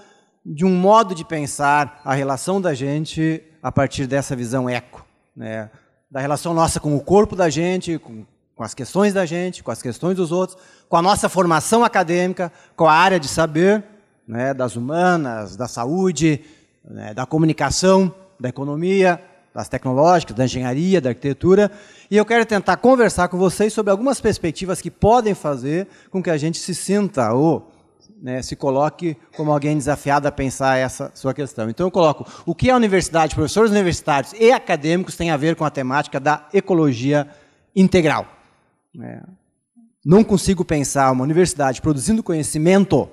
de 0.45 0.64
um 0.64 0.75
modo 0.75 1.14
de 1.14 1.25
pensar 1.25 2.01
a 2.05 2.12
relação 2.12 2.61
da 2.61 2.75
gente 2.75 3.41
a 3.62 3.70
partir 3.70 4.09
dessa 4.09 4.35
visão 4.35 4.68
eco, 4.68 5.07
né? 5.37 5.70
da 6.11 6.18
relação 6.18 6.53
nossa 6.53 6.81
com 6.81 6.97
o 6.97 7.01
corpo 7.01 7.37
da 7.37 7.49
gente, 7.49 7.99
com 7.99 8.27
com 8.55 8.62
as 8.62 8.75
questões 8.75 9.14
da 9.14 9.25
gente, 9.25 9.62
com 9.62 9.70
as 9.70 9.83
questões 9.83 10.16
dos 10.16 10.31
outros, 10.31 10.59
com 10.89 10.97
a 10.97 11.03
nossa 11.03 11.29
formação 11.29 11.83
acadêmica, 11.83 12.53
com 12.77 12.87
a 12.87 12.93
área 12.93 13.18
de 13.18 13.27
saber, 13.27 13.83
né, 14.29 14.53
das 14.55 14.77
humanas, 14.77 15.57
da 15.57 15.66
saúde, 15.66 16.45
né, 16.85 17.14
da 17.14 17.26
comunicação, 17.26 18.14
da 18.39 18.49
economia, 18.49 19.20
das 19.55 19.68
tecnológicas, 19.68 20.35
da 20.35 20.45
engenharia, 20.45 21.01
da 21.01 21.11
arquitetura, 21.11 21.70
e 22.11 22.16
eu 22.16 22.24
quero 22.24 22.45
tentar 22.47 22.76
conversar 22.78 23.28
com 23.28 23.37
vocês 23.37 23.72
sobre 23.72 23.91
algumas 23.91 24.20
perspectivas 24.20 24.80
que 24.80 24.91
podem 24.91 25.35
fazer 25.35 25.87
com 26.11 26.22
que 26.22 26.30
a 26.30 26.37
gente 26.37 26.59
se 26.59 26.74
sinta 26.74 27.33
ou 27.33 27.70
né, 28.22 28.41
se 28.41 28.55
coloque 28.55 29.16
como 29.37 29.53
alguém 29.53 29.76
desafiado 29.76 30.28
a 30.28 30.33
pensar 30.33 30.78
essa 30.78 31.11
sua 31.14 31.35
questão. 31.35 31.68
Então 31.68 31.87
eu 31.87 31.91
coloco 31.91 32.24
o 32.47 32.55
que 32.55 32.70
a 32.70 32.76
universidade, 32.76 33.35
professores 33.35 33.70
universitários 33.70 34.33
e 34.39 34.53
acadêmicos 34.53 35.16
têm 35.16 35.30
a 35.30 35.37
ver 35.37 35.57
com 35.57 35.64
a 35.64 35.70
temática 35.70 36.20
da 36.20 36.49
ecologia 36.55 37.28
integral. 37.74 38.26
É. 39.01 39.20
Não 40.05 40.22
consigo 40.22 40.64
pensar 40.64 41.11
uma 41.11 41.24
universidade 41.24 41.83
produzindo 41.83 42.22
conhecimento, 42.22 43.09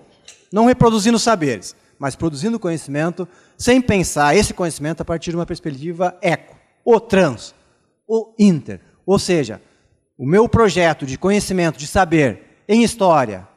não 0.52 0.66
reproduzindo 0.66 1.18
saberes, 1.20 1.76
mas 2.00 2.16
produzindo 2.16 2.58
conhecimento 2.58 3.28
sem 3.58 3.82
pensar 3.82 4.36
esse 4.36 4.54
conhecimento 4.54 5.02
a 5.02 5.06
partir 5.06 5.32
de 5.32 5.36
uma 5.36 5.46
perspectiva 5.46 6.18
eco, 6.22 6.56
ou 6.84 7.00
trans, 7.00 7.54
ou 8.08 8.34
inter. 8.40 8.80
Ou 9.06 9.20
seja, 9.20 9.62
o 10.18 10.26
meu 10.26 10.48
projeto 10.48 11.06
de 11.06 11.18
conhecimento, 11.18 11.78
de 11.78 11.86
saber 11.86 12.64
em 12.68 12.84
história, 12.84 13.48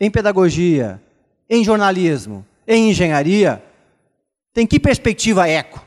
em 0.00 0.10
pedagogia, 0.10 1.00
em 1.48 1.62
jornalismo, 1.62 2.44
em 2.66 2.90
engenharia, 2.90 3.62
tem 4.52 4.66
que 4.66 4.80
perspectiva 4.80 5.48
eco? 5.48 5.84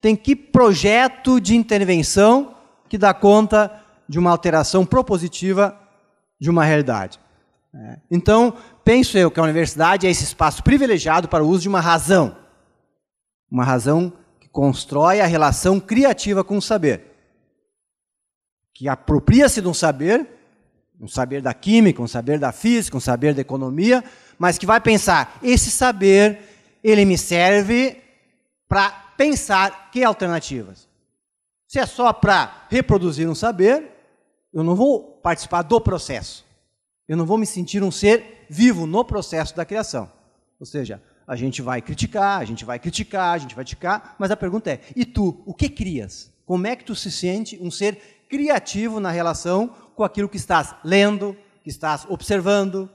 Tem 0.00 0.16
que 0.16 0.34
projeto 0.34 1.40
de 1.40 1.56
intervenção 1.56 2.54
que 2.88 2.98
dá 2.98 3.14
conta 3.14 3.82
de 4.08 4.18
uma 4.18 4.30
alteração 4.30 4.84
propositiva 4.84 5.78
de 6.40 6.50
uma 6.50 6.64
realidade? 6.64 7.18
É. 7.74 7.98
Então, 8.10 8.54
penso 8.84 9.16
eu 9.16 9.30
que 9.30 9.40
a 9.40 9.42
universidade 9.42 10.06
é 10.06 10.10
esse 10.10 10.24
espaço 10.24 10.62
privilegiado 10.62 11.28
para 11.28 11.42
o 11.42 11.48
uso 11.48 11.62
de 11.62 11.68
uma 11.68 11.80
razão. 11.80 12.36
Uma 13.50 13.64
razão 13.64 14.12
que 14.38 14.48
constrói 14.48 15.20
a 15.20 15.26
relação 15.26 15.80
criativa 15.80 16.44
com 16.44 16.58
o 16.58 16.62
saber. 16.62 17.02
Que 18.74 18.88
apropria-se 18.88 19.60
de 19.60 19.68
um 19.68 19.74
saber, 19.74 20.28
um 21.00 21.08
saber 21.08 21.40
da 21.40 21.54
química, 21.54 22.02
um 22.02 22.08
saber 22.08 22.38
da 22.38 22.52
física, 22.52 22.96
um 22.96 23.00
saber 23.00 23.34
da 23.34 23.40
economia, 23.40 24.04
mas 24.38 24.58
que 24.58 24.66
vai 24.66 24.80
pensar, 24.80 25.38
esse 25.42 25.70
saber, 25.70 26.40
ele 26.82 27.04
me 27.04 27.16
serve 27.16 28.02
para 28.68 28.90
pensar 29.16 29.90
que 29.90 30.02
alternativas. 30.04 30.88
Se 31.66 31.78
é 31.78 31.86
só 31.86 32.12
para 32.12 32.66
reproduzir 32.68 33.28
um 33.28 33.34
saber, 33.34 33.90
eu 34.52 34.62
não 34.62 34.74
vou 34.76 35.00
participar 35.22 35.62
do 35.62 35.80
processo. 35.80 36.44
Eu 37.08 37.16
não 37.16 37.26
vou 37.26 37.36
me 37.36 37.46
sentir 37.46 37.82
um 37.82 37.90
ser 37.90 38.33
vivo 38.48 38.86
no 38.86 39.04
processo 39.04 39.54
da 39.56 39.64
criação. 39.64 40.10
Ou 40.58 40.66
seja, 40.66 41.02
a 41.26 41.36
gente 41.36 41.62
vai 41.62 41.80
criticar, 41.80 42.40
a 42.40 42.44
gente 42.44 42.64
vai 42.64 42.78
criticar, 42.78 43.34
a 43.34 43.38
gente 43.38 43.54
vai 43.54 43.64
criticar, 43.64 44.14
mas 44.18 44.30
a 44.30 44.36
pergunta 44.36 44.70
é: 44.70 44.80
e 44.94 45.04
tu, 45.04 45.42
o 45.46 45.54
que 45.54 45.68
crias? 45.68 46.32
Como 46.44 46.66
é 46.66 46.76
que 46.76 46.84
tu 46.84 46.94
se 46.94 47.10
sente 47.10 47.58
um 47.60 47.70
ser 47.70 48.26
criativo 48.28 49.00
na 49.00 49.10
relação 49.10 49.68
com 49.96 50.04
aquilo 50.04 50.28
que 50.28 50.36
estás 50.36 50.74
lendo, 50.84 51.36
que 51.62 51.70
estás 51.70 52.06
observando, 52.08 52.90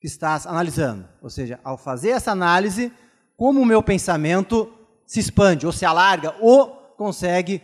que 0.00 0.06
estás 0.06 0.46
analisando? 0.46 1.08
Ou 1.22 1.30
seja, 1.30 1.60
ao 1.62 1.78
fazer 1.78 2.10
essa 2.10 2.32
análise, 2.32 2.92
como 3.36 3.60
o 3.60 3.66
meu 3.66 3.82
pensamento 3.82 4.72
se 5.06 5.20
expande, 5.20 5.66
ou 5.66 5.72
se 5.72 5.84
alarga, 5.84 6.34
ou 6.40 6.68
consegue 6.96 7.62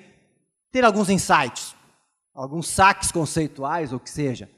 ter 0.70 0.84
alguns 0.84 1.08
insights, 1.08 1.74
alguns 2.34 2.68
saques 2.68 3.10
conceituais, 3.10 3.92
ou 3.92 3.98
que 3.98 4.10
seja. 4.10 4.48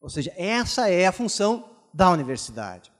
Ou 0.00 0.08
seja, 0.08 0.32
essa 0.36 0.90
é 0.90 1.06
a 1.06 1.12
função 1.12 1.73
da 1.94 2.10
universidade. 2.10 2.92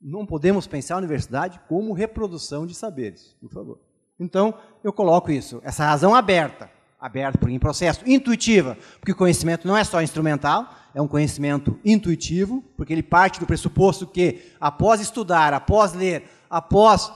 Não 0.00 0.24
podemos 0.24 0.66
pensar 0.66 0.94
a 0.94 0.98
universidade 0.98 1.60
como 1.68 1.92
reprodução 1.92 2.66
de 2.66 2.74
saberes, 2.74 3.36
por 3.40 3.50
favor. 3.50 3.78
Então, 4.18 4.54
eu 4.82 4.92
coloco 4.92 5.30
isso, 5.30 5.60
essa 5.62 5.84
razão 5.84 6.14
aberta, 6.14 6.70
aberta 6.98 7.38
porque 7.38 7.54
em 7.54 7.58
processo, 7.58 8.00
intuitiva, 8.06 8.78
porque 8.98 9.12
o 9.12 9.16
conhecimento 9.16 9.68
não 9.68 9.76
é 9.76 9.84
só 9.84 10.00
instrumental, 10.00 10.74
é 10.94 11.02
um 11.02 11.08
conhecimento 11.08 11.78
intuitivo, 11.84 12.62
porque 12.76 12.92
ele 12.92 13.02
parte 13.02 13.40
do 13.40 13.46
pressuposto 13.46 14.06
que, 14.06 14.52
após 14.58 15.00
estudar, 15.00 15.52
após 15.52 15.92
ler, 15.92 16.24
após 16.48 17.12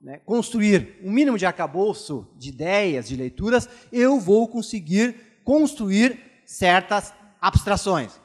né, 0.00 0.18
construir 0.24 0.98
um 1.02 1.10
mínimo 1.10 1.36
de 1.36 1.44
arcabouço 1.44 2.26
de 2.36 2.50
ideias, 2.50 3.08
de 3.08 3.16
leituras, 3.16 3.68
eu 3.92 4.18
vou 4.20 4.48
conseguir 4.48 5.40
construir 5.44 6.20
certas 6.46 7.12
abstrações 7.40 8.18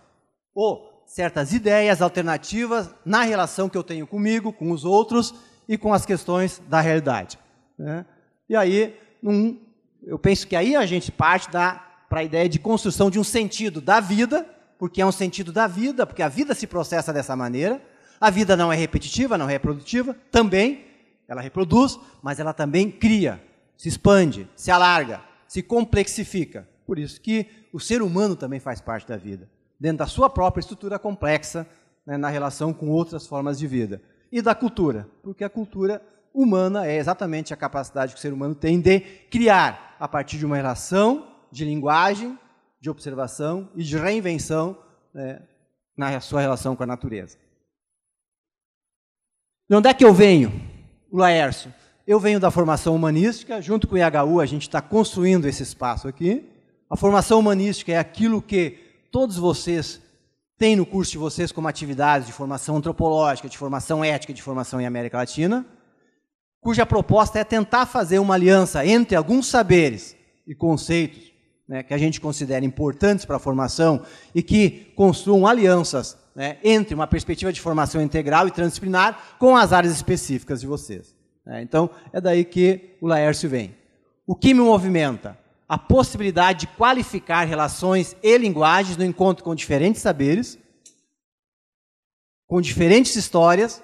ou 0.53 0.92
certas 1.13 1.53
ideias 1.53 2.01
alternativas 2.01 2.89
na 3.05 3.21
relação 3.21 3.69
que 3.69 3.77
eu 3.77 3.83
tenho 3.83 4.07
comigo, 4.07 4.51
com 4.51 4.71
os 4.71 4.83
outros 4.83 5.31
e 5.69 5.77
com 5.77 5.93
as 5.93 6.07
questões 6.07 6.59
da 6.67 6.81
realidade. 6.81 7.37
Né? 7.77 8.03
E 8.49 8.55
aí, 8.55 8.99
um, 9.21 9.59
eu 10.01 10.17
penso 10.17 10.47
que 10.47 10.55
aí 10.55 10.75
a 10.75 10.87
gente 10.87 11.11
parte 11.11 11.51
para 11.51 12.19
a 12.19 12.23
ideia 12.23 12.49
de 12.49 12.57
construção 12.57 13.11
de 13.11 13.19
um 13.19 13.23
sentido 13.23 13.79
da 13.79 13.99
vida, 13.99 14.43
porque 14.79 15.03
é 15.03 15.05
um 15.05 15.11
sentido 15.11 15.51
da 15.51 15.67
vida, 15.67 16.03
porque 16.07 16.23
a 16.23 16.27
vida 16.27 16.55
se 16.55 16.65
processa 16.65 17.13
dessa 17.13 17.35
maneira. 17.35 17.79
A 18.19 18.31
vida 18.31 18.57
não 18.57 18.73
é 18.73 18.75
repetitiva, 18.75 19.37
não 19.37 19.47
é 19.47 19.51
reprodutiva, 19.51 20.17
também 20.31 20.83
ela 21.27 21.41
reproduz, 21.41 21.99
mas 22.23 22.39
ela 22.39 22.53
também 22.53 22.89
cria, 22.89 23.39
se 23.77 23.87
expande, 23.87 24.49
se 24.55 24.71
alarga, 24.71 25.21
se 25.47 25.61
complexifica. 25.61 26.67
Por 26.87 26.97
isso 26.97 27.21
que 27.21 27.45
o 27.71 27.79
ser 27.79 28.01
humano 28.01 28.35
também 28.35 28.59
faz 28.59 28.81
parte 28.81 29.07
da 29.07 29.15
vida, 29.15 29.47
dentro 29.83 29.97
da 29.97 30.07
sua 30.07 30.29
própria 30.29 30.61
estrutura 30.61 30.97
complexa, 30.97 31.67
né, 32.05 32.15
na 32.15 32.29
relação 32.29 32.71
com 32.71 32.87
outras 32.87 33.27
formas 33.27 33.59
de 33.59 33.67
vida. 33.67 34.01
E 34.31 34.41
da 34.41 34.55
cultura, 34.55 35.09
porque 35.21 35.43
a 35.43 35.49
cultura 35.49 36.01
humana 36.33 36.87
é 36.87 36.95
exatamente 36.95 37.53
a 37.53 37.57
capacidade 37.57 38.13
que 38.13 38.17
o 38.17 38.21
ser 38.21 38.31
humano 38.31 38.55
tem 38.55 38.79
de 38.79 39.01
criar, 39.29 39.97
a 39.99 40.07
partir 40.07 40.37
de 40.37 40.45
uma 40.45 40.55
relação 40.55 41.27
de 41.51 41.65
linguagem, 41.65 42.39
de 42.79 42.89
observação 42.89 43.69
e 43.75 43.83
de 43.83 43.97
reinvenção 43.97 44.77
né, 45.13 45.41
na 45.97 46.17
sua 46.21 46.39
relação 46.39 46.77
com 46.77 46.83
a 46.83 46.87
natureza. 46.87 47.37
De 49.69 49.75
onde 49.75 49.89
é 49.89 49.93
que 49.93 50.05
eu 50.05 50.13
venho? 50.13 50.49
O 51.11 51.17
Laércio. 51.17 51.73
Eu 52.07 52.21
venho 52.21 52.39
da 52.39 52.49
formação 52.49 52.95
humanística, 52.95 53.61
junto 53.61 53.85
com 53.85 53.95
o 53.95 53.97
IHU 53.97 54.39
a 54.39 54.45
gente 54.45 54.61
está 54.61 54.81
construindo 54.81 55.45
esse 55.45 55.61
espaço 55.61 56.07
aqui. 56.07 56.49
A 56.89 56.95
formação 56.95 57.37
humanística 57.37 57.91
é 57.91 57.97
aquilo 57.97 58.41
que 58.41 58.92
todos 59.13 59.37
vocês 59.37 60.01
têm 60.57 60.75
no 60.75 60.87
curso 60.87 61.11
de 61.11 61.19
vocês 61.19 61.51
como 61.51 61.67
atividades 61.67 62.25
de 62.25 62.33
formação 62.33 62.77
antropológica, 62.77 63.47
de 63.47 63.55
formação 63.55 64.03
ética, 64.03 64.33
de 64.33 64.41
formação 64.41 64.81
em 64.81 64.87
América 64.87 65.17
Latina, 65.17 65.63
cuja 66.59 66.83
proposta 66.83 67.37
é 67.37 67.43
tentar 67.43 67.85
fazer 67.85 68.17
uma 68.17 68.33
aliança 68.33 68.83
entre 68.83 69.15
alguns 69.15 69.45
saberes 69.45 70.15
e 70.47 70.55
conceitos 70.55 71.31
né, 71.67 71.83
que 71.83 71.93
a 71.93 71.97
gente 71.97 72.19
considera 72.19 72.65
importantes 72.65 73.23
para 73.23 73.35
a 73.35 73.39
formação 73.39 74.01
e 74.33 74.41
que 74.41 74.91
construam 74.95 75.45
alianças 75.45 76.17
né, 76.35 76.57
entre 76.63 76.95
uma 76.95 77.05
perspectiva 77.05 77.53
de 77.53 77.61
formação 77.61 78.01
integral 78.01 78.47
e 78.47 78.51
transdisciplinar 78.51 79.35
com 79.37 79.55
as 79.55 79.71
áreas 79.71 79.93
específicas 79.93 80.59
de 80.59 80.65
vocês. 80.65 81.15
Né. 81.45 81.61
Então, 81.61 81.87
é 82.11 82.19
daí 82.19 82.43
que 82.43 82.97
o 82.99 83.05
Laércio 83.05 83.47
vem. 83.47 83.75
O 84.25 84.35
que 84.35 84.55
me 84.55 84.61
movimenta? 84.61 85.37
A 85.67 85.77
possibilidade 85.77 86.61
de 86.61 86.67
qualificar 86.67 87.43
relações 87.45 88.15
e 88.21 88.37
linguagens 88.37 88.97
no 88.97 89.03
encontro 89.03 89.43
com 89.43 89.55
diferentes 89.55 90.01
saberes, 90.01 90.57
com 92.47 92.61
diferentes 92.61 93.15
histórias 93.15 93.81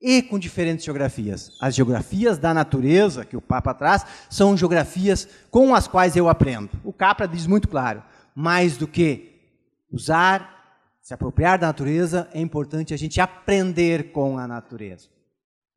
e 0.00 0.20
com 0.22 0.38
diferentes 0.38 0.84
geografias. 0.84 1.56
As 1.60 1.74
geografias 1.74 2.38
da 2.38 2.52
natureza 2.52 3.24
que 3.24 3.36
o 3.36 3.40
Papa 3.40 3.72
traz 3.72 4.04
são 4.28 4.56
geografias 4.56 5.26
com 5.50 5.74
as 5.74 5.88
quais 5.88 6.14
eu 6.16 6.28
aprendo. 6.28 6.70
O 6.84 6.92
Capra 6.92 7.26
diz 7.26 7.46
muito 7.46 7.68
claro: 7.68 8.02
mais 8.34 8.76
do 8.76 8.86
que 8.86 9.40
usar, 9.90 10.54
se 11.00 11.14
apropriar 11.14 11.58
da 11.58 11.68
natureza, 11.68 12.28
é 12.34 12.40
importante 12.40 12.92
a 12.92 12.96
gente 12.96 13.20
aprender 13.20 14.12
com 14.12 14.38
a 14.38 14.46
natureza. 14.46 15.08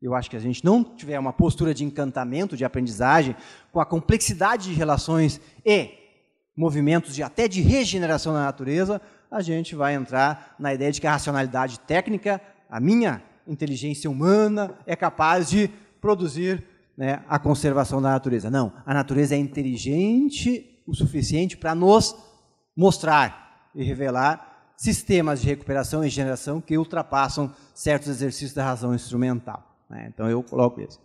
Eu 0.02 0.14
acho 0.14 0.30
que 0.30 0.36
a 0.36 0.40
gente 0.40 0.64
não 0.64 0.84
tiver 0.84 1.18
uma 1.18 1.34
postura 1.34 1.74
de 1.74 1.84
encantamento, 1.84 2.56
de 2.56 2.64
aprendizagem, 2.64 3.36
com 3.72 3.80
a 3.80 3.86
complexidade 3.86 4.70
de 4.70 4.74
relações 4.74 5.42
e 5.66 5.90
movimentos 6.56 7.16
de 7.16 7.24
até 7.24 7.48
de 7.48 7.62
regeneração 7.62 8.34
da 8.34 8.44
natureza, 8.44 9.02
a 9.30 9.42
gente 9.42 9.76
vai 9.76 9.94
entrar 9.94 10.56
na 10.58 10.74
ideia 10.74 10.92
de 10.92 11.02
que 11.02 11.08
a 11.08 11.12
racionalidade 11.12 11.80
técnica, 11.82 12.42
a 12.70 12.80
minha 12.80 13.22
inteligência 13.48 14.10
humana, 14.10 14.76
é 14.86 14.96
capaz 14.96 15.50
de 15.50 15.70
produzir 16.00 16.64
né, 16.98 17.24
a 17.28 17.38
conservação 17.38 18.02
da 18.02 18.10
natureza. 18.10 18.50
Não, 18.50 18.74
a 18.86 18.94
natureza 18.94 19.36
é 19.36 19.38
inteligente 19.38 20.82
o 20.88 20.96
suficiente 20.96 21.58
para 21.58 21.76
nos 21.76 22.16
mostrar 22.76 23.70
e 23.76 23.84
revelar 23.84 24.74
sistemas 24.78 25.42
de 25.42 25.48
recuperação 25.48 26.02
e 26.02 26.06
regeneração 26.06 26.62
que 26.62 26.78
ultrapassam 26.78 27.54
certos 27.74 28.10
exercícios 28.10 28.54
da 28.54 28.64
razão 28.64 28.94
instrumental. 28.94 29.77
Né? 29.90 30.10
Então 30.14 30.30
eu 30.30 30.42
coloco 30.44 30.82
isso. 30.82 31.00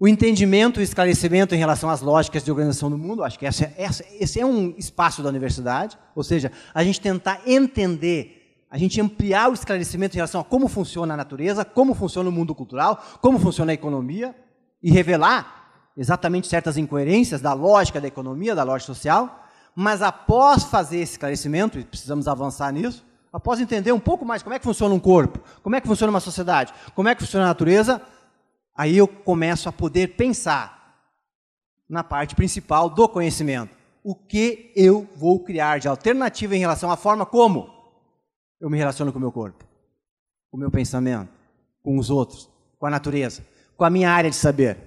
O 0.00 0.06
entendimento 0.06 0.80
e 0.80 0.84
esclarecimento 0.84 1.54
em 1.54 1.58
relação 1.58 1.90
às 1.90 2.00
lógicas 2.00 2.44
de 2.44 2.50
organização 2.50 2.88
do 2.88 2.96
mundo, 2.96 3.24
acho 3.24 3.38
que 3.38 3.44
essa, 3.44 3.72
essa, 3.76 4.04
esse 4.20 4.40
é 4.40 4.46
um 4.46 4.74
espaço 4.78 5.22
da 5.22 5.28
universidade, 5.28 5.98
ou 6.14 6.22
seja, 6.22 6.52
a 6.72 6.84
gente 6.84 7.00
tentar 7.00 7.42
entender 7.46 8.38
a 8.70 8.76
gente 8.76 9.00
ampliar 9.00 9.48
o 9.48 9.54
esclarecimento 9.54 10.14
em 10.14 10.18
relação 10.18 10.40
a 10.40 10.44
como 10.44 10.68
funciona 10.68 11.14
a 11.14 11.16
natureza, 11.16 11.64
como 11.64 11.94
funciona 11.94 12.28
o 12.28 12.32
mundo 12.32 12.54
cultural, 12.54 13.02
como 13.20 13.38
funciona 13.38 13.72
a 13.72 13.74
economia 13.74 14.34
e 14.82 14.90
revelar 14.90 15.90
exatamente 15.96 16.46
certas 16.46 16.76
incoerências 16.76 17.40
da 17.40 17.52
lógica 17.54 18.00
da 18.00 18.06
economia, 18.06 18.54
da 18.54 18.62
lógica 18.62 18.92
social, 18.92 19.42
mas 19.74 20.02
após 20.02 20.64
fazer 20.64 20.98
esse 20.98 21.12
esclarecimento, 21.12 21.78
e 21.78 21.84
precisamos 21.84 22.28
avançar 22.28 22.70
nisso, 22.72 23.04
após 23.32 23.60
entender 23.60 23.92
um 23.92 24.00
pouco 24.00 24.24
mais 24.24 24.42
como 24.42 24.54
é 24.54 24.58
que 24.58 24.64
funciona 24.64 24.94
um 24.94 25.00
corpo, 25.00 25.40
como 25.62 25.76
é 25.76 25.80
que 25.80 25.86
funciona 25.86 26.10
uma 26.10 26.20
sociedade, 26.20 26.72
como 26.94 27.08
é 27.08 27.14
que 27.14 27.22
funciona 27.22 27.44
a 27.44 27.48
natureza, 27.48 28.02
aí 28.74 28.96
eu 28.96 29.06
começo 29.06 29.68
a 29.68 29.72
poder 29.72 30.16
pensar 30.16 30.78
na 31.88 32.04
parte 32.04 32.34
principal 32.34 32.90
do 32.90 33.08
conhecimento. 33.08 33.76
O 34.02 34.14
que 34.14 34.72
eu 34.74 35.08
vou 35.16 35.40
criar 35.40 35.78
de 35.78 35.88
alternativa 35.88 36.56
em 36.56 36.60
relação 36.60 36.90
à 36.90 36.96
forma 36.96 37.26
como 37.26 37.70
eu 38.60 38.70
me 38.70 38.78
relaciono 38.78 39.12
com 39.12 39.18
o 39.18 39.20
meu 39.20 39.32
corpo, 39.32 39.64
com 40.50 40.56
o 40.56 40.60
meu 40.60 40.70
pensamento, 40.70 41.30
com 41.82 41.98
os 41.98 42.10
outros, 42.10 42.48
com 42.78 42.86
a 42.86 42.90
natureza, 42.90 43.44
com 43.76 43.84
a 43.84 43.90
minha 43.90 44.10
área 44.10 44.30
de 44.30 44.36
saber. 44.36 44.78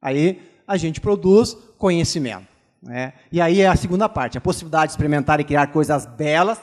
Aí 0.00 0.42
a 0.66 0.76
gente 0.76 1.00
produz 1.00 1.54
conhecimento. 1.78 2.46
Né? 2.82 3.14
E 3.32 3.40
aí 3.40 3.62
é 3.62 3.66
a 3.66 3.76
segunda 3.76 4.08
parte, 4.08 4.36
a 4.36 4.40
possibilidade 4.40 4.88
de 4.88 4.92
experimentar 4.92 5.40
e 5.40 5.44
criar 5.44 5.68
coisas 5.68 6.04
belas 6.04 6.60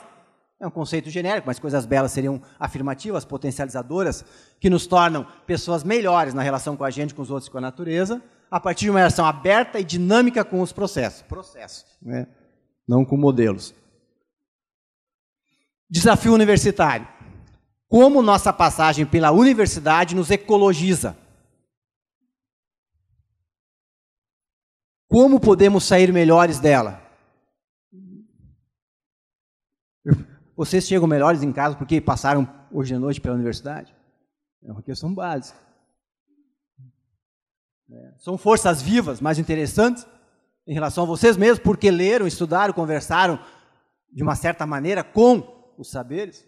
é 0.62 0.66
um 0.66 0.70
conceito 0.70 1.10
genérico, 1.10 1.48
mas 1.48 1.58
coisas 1.58 1.84
belas 1.84 2.12
seriam 2.12 2.40
afirmativas, 2.58 3.24
potencializadoras, 3.24 4.24
que 4.60 4.70
nos 4.70 4.86
tornam 4.86 5.26
pessoas 5.44 5.82
melhores 5.82 6.32
na 6.34 6.40
relação 6.40 6.76
com 6.76 6.84
a 6.84 6.90
gente, 6.90 7.14
com 7.14 7.20
os 7.20 7.32
outros 7.32 7.48
e 7.48 7.50
com 7.50 7.58
a 7.58 7.62
natureza, 7.62 8.22
a 8.48 8.60
partir 8.60 8.84
de 8.84 8.90
uma 8.90 9.00
relação 9.00 9.26
aberta 9.26 9.80
e 9.80 9.84
dinâmica 9.84 10.44
com 10.44 10.60
os 10.60 10.72
processos. 10.72 11.22
Processos, 11.22 11.84
né? 12.00 12.28
não 12.86 13.04
com 13.04 13.16
modelos. 13.16 13.74
Desafio 15.90 16.32
universitário. 16.32 17.08
Como 17.88 18.22
nossa 18.22 18.52
passagem 18.52 19.04
pela 19.04 19.32
universidade 19.32 20.14
nos 20.14 20.30
ecologiza? 20.30 21.16
Como 25.08 25.40
podemos 25.40 25.82
sair 25.82 26.12
melhores 26.12 26.60
dela? 26.60 27.01
Vocês 30.62 30.86
chegam 30.86 31.08
melhores 31.08 31.42
em 31.42 31.50
casa 31.50 31.74
porque 31.74 32.00
passaram 32.00 32.48
hoje 32.70 32.94
à 32.94 32.98
noite 33.00 33.20
pela 33.20 33.34
universidade? 33.34 33.92
É 34.62 34.70
uma 34.70 34.80
questão 34.80 35.12
básica. 35.12 35.58
É. 37.90 38.14
São 38.20 38.38
forças 38.38 38.80
vivas, 38.80 39.20
mais 39.20 39.40
interessantes 39.40 40.06
em 40.64 40.72
relação 40.72 41.02
a 41.02 41.06
vocês 41.08 41.36
mesmos, 41.36 41.58
porque 41.58 41.90
leram, 41.90 42.28
estudaram, 42.28 42.72
conversaram 42.72 43.44
de 44.12 44.22
uma 44.22 44.36
certa 44.36 44.64
maneira 44.64 45.02
com 45.02 45.74
os 45.76 45.90
saberes. 45.90 46.46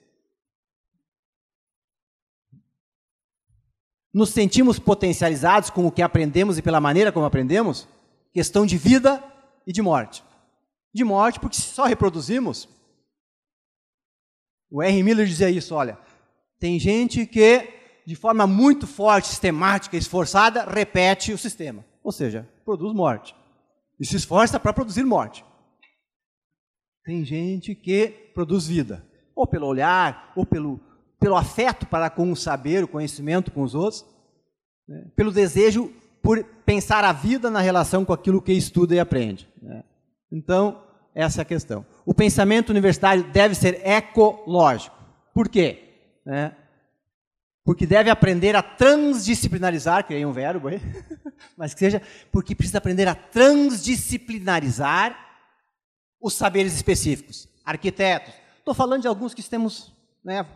Nos 4.12 4.31
sentimos 4.31 4.78
potencializados 4.78 5.70
com 5.70 5.89
o 5.89 5.91
que 5.91 6.03
aprendemos 6.03 6.57
e 6.57 6.62
pela 6.62 6.81
maneira 6.81 7.11
como 7.11 7.27
aprendemos? 7.27 7.89
Questão 8.32 8.65
de 8.65 8.78
vida 8.78 9.20
e 9.66 9.73
de 9.73 9.82
morte. 9.82 10.23
De 10.95 11.03
morte, 11.03 11.41
porque 11.41 11.57
só 11.57 11.85
reproduzimos 11.85 12.69
o 14.70 14.82
R. 14.82 15.03
Miller 15.03 15.27
dizia 15.27 15.51
isso, 15.51 15.74
olha, 15.74 15.99
tem 16.59 16.78
gente 16.78 17.27
que, 17.27 17.69
de 18.07 18.16
forma 18.16 18.47
muito 18.47 18.86
forte, 18.86 19.28
sistemática, 19.28 19.97
esforçada, 19.97 20.65
repete 20.65 21.32
o 21.32 21.39
sistema. 21.39 21.85
Ou 22.03 22.12
seja, 22.12 22.49
produz 22.65 22.95
morte. 22.95 23.35
E 23.99 24.07
se 24.07 24.16
esforça 24.16 24.59
para 24.59 24.73
produzir 24.73 25.05
morte. 25.05 25.45
Tem 27.05 27.24
gente 27.24 27.74
que 27.74 28.09
produz 28.35 28.66
vida. 28.66 29.05
Ou 29.35 29.47
pelo 29.47 29.66
olhar, 29.66 30.32
ou 30.35 30.47
pelo, 30.47 30.81
pelo 31.20 31.36
afeto 31.36 31.86
para 31.86 32.09
com 32.11 32.32
o 32.32 32.36
saber, 32.36 32.82
o 32.82 32.89
conhecimento 32.89 33.51
com 33.51 33.62
os 33.62 33.74
outros. 33.74 34.05
Né? 34.89 35.11
Pelo 35.15 35.31
desejo 35.31 35.93
por 36.23 36.43
pensar 36.65 37.05
a 37.05 37.12
vida 37.12 37.51
na 37.51 37.61
relação 37.61 38.05
com 38.05 38.12
aquilo 38.12 38.41
que 38.41 38.53
estuda 38.53 38.95
e 38.95 38.99
aprende. 38.99 39.47
Né? 39.61 39.85
Então, 40.32 40.82
essa 41.15 41.41
é 41.41 41.43
a 41.43 41.47
questão. 41.47 41.85
O 42.05 42.13
pensamento 42.13 42.71
universitário 42.71 43.23
deve 43.25 43.55
ser 43.55 43.81
ecológico. 43.87 44.97
Por 45.33 45.49
quê? 45.49 45.85
É, 46.27 46.51
porque 47.65 47.87
deve 47.87 48.11
aprender 48.11 48.55
a 48.55 48.63
transdisciplinarizar, 48.63 50.07
criei 50.07 50.27
um 50.27 50.33
verbo 50.33 50.69
aí, 50.69 50.79
mas 51.57 51.73
que 51.73 51.81
seja, 51.81 52.03
porque 52.31 52.55
precisa 52.55 52.77
aprender 52.79 53.09
a 53.09 53.15
transdisciplinarizar 53.15 55.19
os 56.21 56.35
saberes 56.35 56.75
específicos. 56.75 57.49
Arquitetos, 57.65 58.35
estou 58.59 58.75
falando 58.75 59.01
de 59.03 59.09
alguns 59.09 59.33
que 59.33 59.43
temos 59.43 59.95
né, 60.23 60.47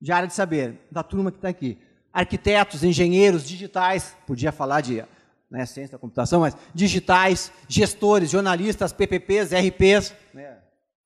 de 0.00 0.10
área 0.10 0.26
de 0.26 0.34
saber, 0.34 0.80
da 0.90 1.04
turma 1.04 1.30
que 1.30 1.38
está 1.38 1.48
aqui. 1.48 1.78
Arquitetos, 2.12 2.82
engenheiros, 2.82 3.46
digitais, 3.46 4.16
podia 4.26 4.50
falar 4.50 4.80
de 4.80 5.04
né, 5.48 5.64
ciência 5.64 5.92
da 5.92 5.98
computação, 5.98 6.40
mas 6.40 6.56
digitais, 6.74 7.52
gestores, 7.68 8.30
jornalistas, 8.30 8.92
PPPs, 8.92 9.52
RPs, 9.52 10.12
né, 10.34 10.58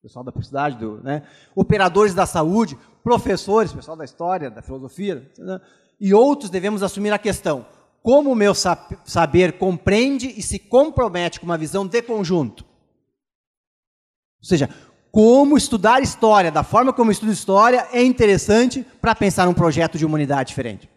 pessoal 0.06 0.24
da 0.24 0.30
publicidade, 0.30 0.76
do, 0.76 1.02
né, 1.02 1.24
operadores 1.52 2.14
da 2.14 2.24
saúde, 2.24 2.78
professores, 3.02 3.72
pessoal 3.72 3.96
da 3.96 4.04
história, 4.04 4.48
da 4.48 4.62
filosofia, 4.62 5.28
né, 5.36 5.60
e 5.98 6.14
outros 6.14 6.48
devemos 6.48 6.80
assumir 6.80 7.12
a 7.12 7.18
questão: 7.18 7.66
como 8.02 8.30
o 8.30 8.36
meu 8.36 8.54
saber 8.54 9.58
compreende 9.58 10.28
e 10.28 10.42
se 10.42 10.60
compromete 10.60 11.40
com 11.40 11.46
uma 11.46 11.58
visão 11.58 11.84
de 11.84 12.00
conjunto? 12.02 12.64
Ou 14.40 14.48
seja, 14.48 14.70
como 15.10 15.56
estudar 15.56 16.00
história, 16.00 16.52
da 16.52 16.62
forma 16.62 16.92
como 16.92 17.10
eu 17.10 17.12
estudo 17.12 17.32
história, 17.32 17.88
é 17.92 18.04
interessante 18.04 18.86
para 19.00 19.12
pensar 19.12 19.48
um 19.48 19.54
projeto 19.54 19.98
de 19.98 20.06
humanidade 20.06 20.50
diferente. 20.50 20.88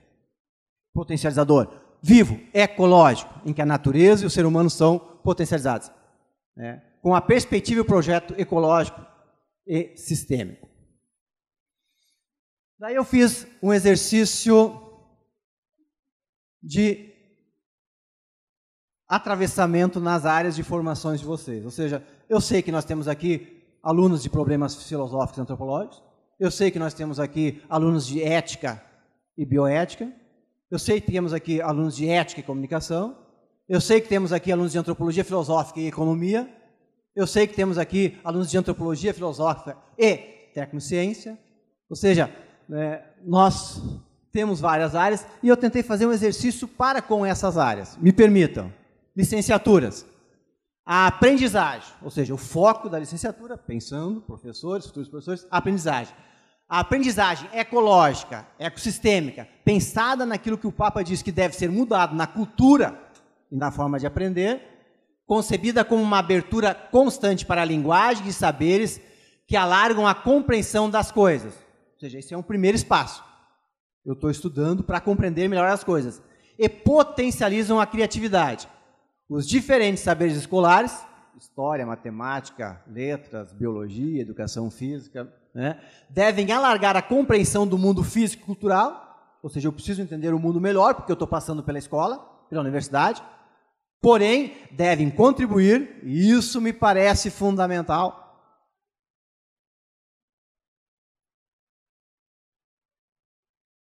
Potencializador 0.94 1.68
vivo, 2.02 2.40
ecológico, 2.54 3.34
em 3.44 3.54
que 3.54 3.62
a 3.62 3.66
natureza 3.66 4.24
e 4.24 4.28
o 4.28 4.30
ser 4.30 4.46
humano 4.46 4.70
são 4.70 5.00
potencializados. 5.00 5.92
Né? 6.56 6.82
Com 7.02 7.16
a 7.16 7.22
perspectiva 7.22 7.80
e 7.80 7.82
o 7.82 7.86
projeto 7.86 8.34
ecológico 8.38 9.06
e 9.66 9.96
sistêmico. 9.96 10.68
Daí 12.78 12.96
eu 12.96 13.04
fiz 13.04 13.48
um 13.62 13.74
exercício 13.74 14.82
de 16.62 17.14
atravessamento 19.08 20.00
nas 20.00 20.26
áreas 20.26 20.56
de 20.56 20.64
formações 20.64 21.20
de 21.20 21.26
vocês. 21.26 21.66
Ou 21.66 21.72
seja, 21.72 22.06
eu 22.30 22.40
sei 22.40 22.62
que 22.62 22.72
nós 22.72 22.86
temos 22.86 23.08
aqui 23.08 23.64
alunos 23.82 24.22
de 24.22 24.30
problemas 24.30 24.84
filosóficos 24.84 25.38
e 25.38 25.42
antropológicos, 25.42 26.04
eu 26.40 26.52
sei 26.52 26.72
que 26.72 26.80
nós 26.80 26.94
temos 26.94 27.20
aqui 27.20 27.62
alunos 27.70 28.06
de 28.08 28.24
ética 28.24 28.82
e 29.38 29.46
bioética, 29.46 30.14
eu 30.72 30.78
sei 30.78 31.02
que 31.02 31.12
temos 31.12 31.34
aqui 31.34 31.60
alunos 31.60 31.96
de 31.96 32.08
ética 32.08 32.42
e 32.42 32.44
comunicação. 32.44 33.18
Eu 33.68 33.82
sei 33.82 34.00
que 34.00 34.08
temos 34.08 34.32
aqui 34.32 34.52
alunos 34.52 34.72
de 34.72 34.78
antropologia 34.78 35.24
filosófica 35.24 35.80
e 35.80 35.88
economia. 35.88 36.48
Eu 37.20 37.28
sei 37.28 37.46
que 37.46 37.54
temos 37.54 37.78
aqui 37.78 38.18
alunos 38.24 38.50
de 38.50 38.58
antropologia 38.58 39.14
filosófica 39.14 39.76
e 39.98 40.16
tecnociência. 40.54 41.38
Ou 41.90 41.96
seja, 41.98 42.34
é, 42.72 43.04
nós 43.26 43.84
temos 44.32 44.62
várias 44.62 44.96
áreas 44.96 45.28
e 45.44 45.50
eu 45.50 45.58
tentei 45.58 45.84
fazer 45.84 46.06
um 46.06 46.14
exercício 46.14 46.66
para 46.66 47.02
com 47.02 47.26
essas 47.26 47.58
áreas. 47.58 47.98
Me 47.98 48.14
permitam. 48.14 48.72
Licenciaturas. 49.14 50.06
A 50.86 51.08
aprendizagem, 51.08 51.94
ou 52.02 52.10
seja, 52.10 52.34
o 52.34 52.38
foco 52.38 52.88
da 52.88 52.98
licenciatura, 52.98 53.58
pensando, 53.58 54.22
professores, 54.22 54.86
futuros 54.86 55.10
professores, 55.10 55.46
aprendizagem 55.52 56.16
a 56.70 56.80
aprendizagem 56.80 57.50
ecológica, 57.52 58.48
ecossistêmica, 58.58 59.46
pensada 59.66 60.26
naquilo 60.26 60.58
que 60.58 60.68
o 60.68 60.72
Papa 60.72 61.04
diz 61.04 61.22
que 61.22 61.34
deve 61.34 61.54
ser 61.56 61.70
mudado 61.70 62.16
na 62.16 62.28
cultura 62.28 62.98
e 63.52 63.58
na 63.58 63.72
forma 63.72 64.00
de 64.00 64.06
aprender, 64.06 64.79
concebida 65.30 65.86
como 65.86 66.02
uma 66.02 66.18
abertura 66.18 66.74
constante 66.74 67.46
para 67.46 67.62
a 67.62 67.66
linguagem 67.66 68.28
e 68.28 68.34
saberes 68.34 69.00
que 69.46 69.56
alargam 69.56 70.08
a 70.08 70.16
compreensão 70.16 70.90
das 70.90 71.12
coisas. 71.12 71.54
Ou 71.94 72.00
seja, 72.00 72.18
esse 72.18 72.34
é 72.34 72.38
um 72.38 72.42
primeiro 72.42 72.76
espaço. 72.76 73.24
Eu 74.04 74.14
estou 74.14 74.32
estudando 74.32 74.84
para 74.84 75.00
compreender 75.00 75.48
melhor 75.48 75.68
as 75.68 75.84
coisas. 75.84 76.20
E 76.58 76.68
potencializam 76.68 77.80
a 77.80 77.86
criatividade. 77.86 78.68
Os 79.30 79.48
diferentes 79.48 80.02
saberes 80.02 80.36
escolares, 80.36 81.06
história, 81.38 81.86
matemática, 81.86 82.82
letras, 82.88 83.54
biologia, 83.54 84.24
educação 84.24 84.72
física, 84.72 85.32
né, 85.54 85.80
devem 86.10 86.52
alargar 86.52 86.98
a 86.98 87.04
compreensão 87.04 87.68
do 87.68 87.78
mundo 87.78 88.04
físico 88.04 88.42
e 88.42 88.46
cultural, 88.48 89.38
ou 89.44 89.50
seja, 89.50 89.68
eu 89.68 89.74
preciso 89.74 90.02
entender 90.02 90.34
o 90.34 90.40
mundo 90.40 90.60
melhor, 90.60 90.96
porque 90.96 91.12
eu 91.12 91.14
estou 91.14 91.28
passando 91.28 91.62
pela 91.62 91.78
escola, 91.78 92.18
pela 92.50 92.62
universidade, 92.62 93.22
porém, 94.02 94.56
devem 94.72 95.10
contribuir, 95.10 96.00
e 96.04 96.32
isso 96.32 96.62
me 96.62 96.72
parece 96.72 97.30
fundamental. 97.30 98.26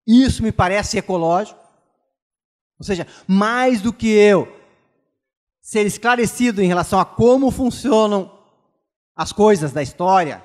Isso 0.07 0.43
me 0.43 0.53
parece 0.53 0.99
ecológico. 0.99 1.61
Ou 2.79 2.85
seja, 2.85 3.07
mais 3.27 3.81
do 3.81 3.93
que 3.93 4.09
eu 4.09 4.61
ser 5.61 5.87
esclarecido 5.87 6.61
em 6.61 6.67
relação 6.67 6.99
a 6.99 7.05
como 7.05 7.51
funcionam 7.51 8.37
as 9.15 9.31
coisas 9.31 9.73
da 9.73 9.81
história, 9.81 10.45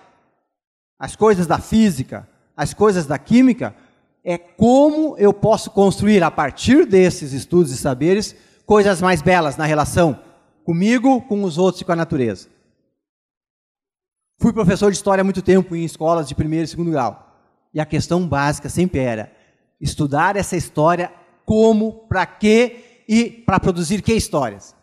as 1.00 1.16
coisas 1.16 1.48
da 1.48 1.60
física, 1.60 2.30
as 2.56 2.74
coisas 2.74 3.08
da 3.08 3.18
química, 3.18 3.76
é 4.24 4.38
como 4.38 5.18
eu 5.18 5.34
posso 5.34 5.72
construir, 5.72 6.22
a 6.22 6.30
partir 6.30 6.86
desses 6.86 7.34
estudos 7.34 7.72
e 7.72 7.78
saberes, 7.78 8.36
coisas 8.68 9.02
mais 9.02 9.22
belas 9.22 9.56
na 9.56 9.66
relação 9.66 10.22
comigo, 10.66 11.22
com 11.22 11.42
os 11.44 11.58
outros 11.58 11.82
e 11.82 11.86
com 11.86 11.94
a 11.94 11.96
natureza. 11.96 12.50
Fui 14.40 14.52
professor 14.52 14.92
de 14.92 14.98
história 14.98 15.22
há 15.22 15.24
muito 15.24 15.42
tempo 15.42 15.74
em 15.74 15.86
escolas 15.86 16.28
de 16.28 16.36
primeiro 16.36 16.66
e 16.66 16.68
segundo 16.68 16.92
grau. 16.92 17.26
E 17.74 17.80
a 17.80 17.86
questão 17.86 18.28
básica 18.28 18.68
sempre 18.68 19.00
era 19.00 19.32
estudar 19.80 20.36
essa 20.36 20.58
história 20.58 21.14
como, 21.46 22.08
para 22.08 22.26
quê 22.26 23.04
e 23.08 23.30
para 23.30 23.58
produzir 23.60 24.02
que 24.02 24.14
histórias. 24.14 24.76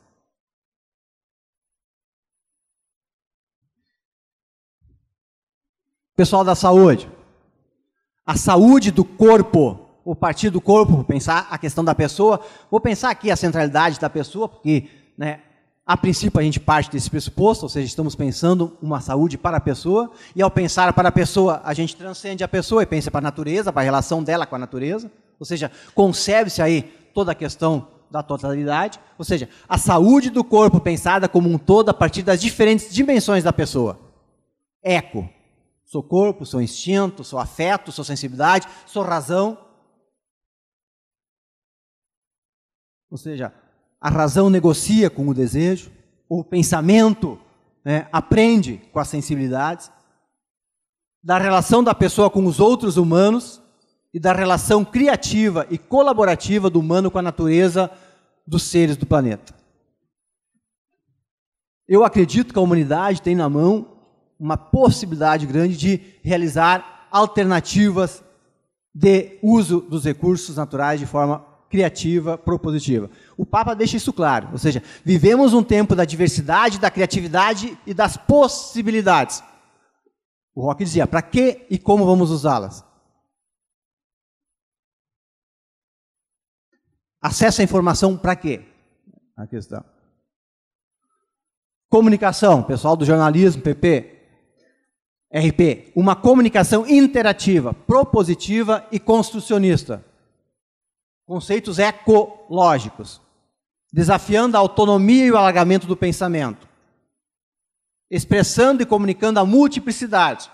Pessoal 6.16 6.43
da 6.43 6.55
saúde, 6.55 7.11
a 8.24 8.36
saúde 8.36 8.90
do 8.90 9.05
corpo, 9.05 9.84
o 10.05 10.14
partir 10.14 10.51
do 10.51 10.60
corpo, 10.60 11.02
pensar 11.05 11.47
a 11.51 11.56
questão 11.56 11.85
da 11.85 11.94
pessoa, 11.94 12.40
vou 12.70 12.81
pensar 12.81 13.10
aqui 13.10 13.31
a 13.31 13.36
centralidade 13.36 13.98
da 13.98 14.10
pessoa, 14.10 14.48
porque 14.48 14.89
né, 15.16 15.40
a 15.86 15.97
princípio, 15.97 16.40
a 16.40 16.43
gente 16.43 16.59
parte 16.59 16.90
desse 16.90 17.10
pressuposto, 17.10 17.64
ou 17.64 17.68
seja, 17.68 17.86
estamos 17.86 18.14
pensando 18.14 18.76
uma 18.81 19.01
saúde 19.01 19.36
para 19.36 19.59
a 19.59 19.60
pessoa, 19.60 20.10
e 20.35 20.43
ao 20.43 20.51
pensar 20.51 20.93
para 20.93 21.09
a 21.09 21.12
pessoa, 21.12 21.60
a 21.64 21.74
gente 21.74 21.97
transcende 21.97 22.43
a 22.43 22.48
pessoa 22.48 22.82
e 22.82 22.86
pensa 22.86 23.10
para 23.10 23.20
a 23.20 23.22
natureza, 23.22 23.72
para 23.72 23.82
a 23.82 23.85
relação 23.85 24.22
dela 24.22 24.47
com 24.47 24.56
a 24.56 24.59
natureza, 24.59 25.10
ou 25.39 25.47
seja, 25.47 25.70
concebe-se 25.94 26.62
aí 26.62 26.82
toda 27.12 27.32
a 27.32 27.35
questão 27.35 27.89
da 28.10 28.22
totalidade, 28.22 29.01
ou 29.18 29.24
seja, 29.24 29.48
a 29.68 29.76
saúde 29.76 30.31
do 30.31 30.44
corpo 30.44 30.81
pensada 30.81 31.28
como 31.28 31.51
um 31.51 31.59
todo 31.59 31.89
a 31.89 31.94
partir 31.94 32.22
das 32.22 32.40
diferentes 32.40 32.93
dimensões 32.93 33.43
da 33.43 33.52
pessoa. 33.52 33.98
Eco. 34.82 35.28
Sou 35.85 36.02
corpo, 36.02 36.47
sou 36.47 36.62
instinto, 36.62 37.22
sou 37.22 37.39
afeto, 37.39 37.93
sou 37.93 38.05
sensibilidade, 38.05 38.66
sou 38.86 39.02
razão. 39.02 39.59
Ou 43.15 43.19
seja, 43.19 43.53
a 44.01 44.11
razão 44.11 44.51
negocia 44.51 45.09
com 45.09 45.28
o 45.28 45.32
desejo, 45.32 45.89
o 46.28 46.43
pensamento 46.43 47.39
né, 47.85 48.09
aprende 48.11 48.82
com 48.93 48.99
as 48.99 49.07
sensibilidades, 49.07 49.89
da 51.23 51.39
relação 51.39 51.81
da 51.85 51.95
pessoa 51.95 52.28
com 52.28 52.45
os 52.45 52.59
outros 52.59 52.97
humanos 52.97 53.62
e 54.12 54.19
da 54.19 54.32
relação 54.32 54.85
criativa 54.85 55.65
e 55.70 55.78
colaborativa 55.78 56.69
do 56.69 56.81
humano 56.81 57.09
com 57.09 57.16
a 57.16 57.23
natureza 57.23 57.89
dos 58.45 58.65
seres 58.65 58.97
do 58.97 59.07
planeta. 59.07 59.55
Eu 61.86 62.03
acredito 62.03 62.53
que 62.53 62.59
a 62.59 62.62
humanidade 62.62 63.23
tem 63.23 63.36
na 63.36 63.49
mão 63.49 63.97
uma 64.41 64.57
possibilidade 64.57 65.47
grande 65.47 65.77
de 65.77 66.01
realizar 66.20 67.07
alternativas 67.12 68.24
de 68.93 69.39
uso 69.41 69.82
dos 69.82 70.05
recursos 70.05 70.57
naturais 70.57 70.99
de 70.99 71.07
forma 71.07 71.53
criativa, 71.74 72.38
propositiva. 72.38 73.10
O 73.36 73.44
Papa 73.44 73.74
deixa 73.74 73.96
isso 73.96 74.12
claro, 74.12 74.51
ou 74.52 74.59
seja, 74.59 74.80
vivemos 75.05 75.52
um 75.52 75.60
tempo 75.60 75.96
da 75.96 76.05
diversidade, 76.05 76.78
da 76.78 76.88
criatividade 76.88 77.76
e 77.84 77.92
das 77.92 78.16
possibilidades. 78.16 79.42
O 80.55 80.62
Rock 80.62 80.84
dizia, 80.84 81.05
para 81.05 81.20
que 81.20 81.66
e 81.68 81.76
como 81.76 82.06
vamos 82.06 82.30
usá-las? 82.30 82.84
Acesso 87.20 87.60
à 87.60 87.64
informação 87.64 88.16
para 88.16 88.36
quê? 88.36 88.64
A 89.36 89.44
questão. 89.44 89.84
Comunicação, 91.88 92.62
pessoal 92.62 92.96
do 92.96 93.05
jornalismo, 93.05 93.62
PP, 93.62 94.22
RP, 95.28 95.90
uma 95.96 96.14
comunicação 96.14 96.86
interativa, 96.86 97.74
propositiva 97.74 98.86
e 98.92 99.01
construcionista 99.01 100.14
conceitos 101.26 101.78
ecológicos, 101.78 103.20
desafiando 103.92 104.56
a 104.56 104.60
autonomia 104.60 105.26
e 105.26 105.30
o 105.30 105.36
alargamento 105.36 105.86
do 105.86 105.96
pensamento, 105.96 106.68
expressando 108.10 108.82
e 108.82 108.86
comunicando 108.86 109.40
a 109.40 109.44
multiplicidade, 109.44 110.51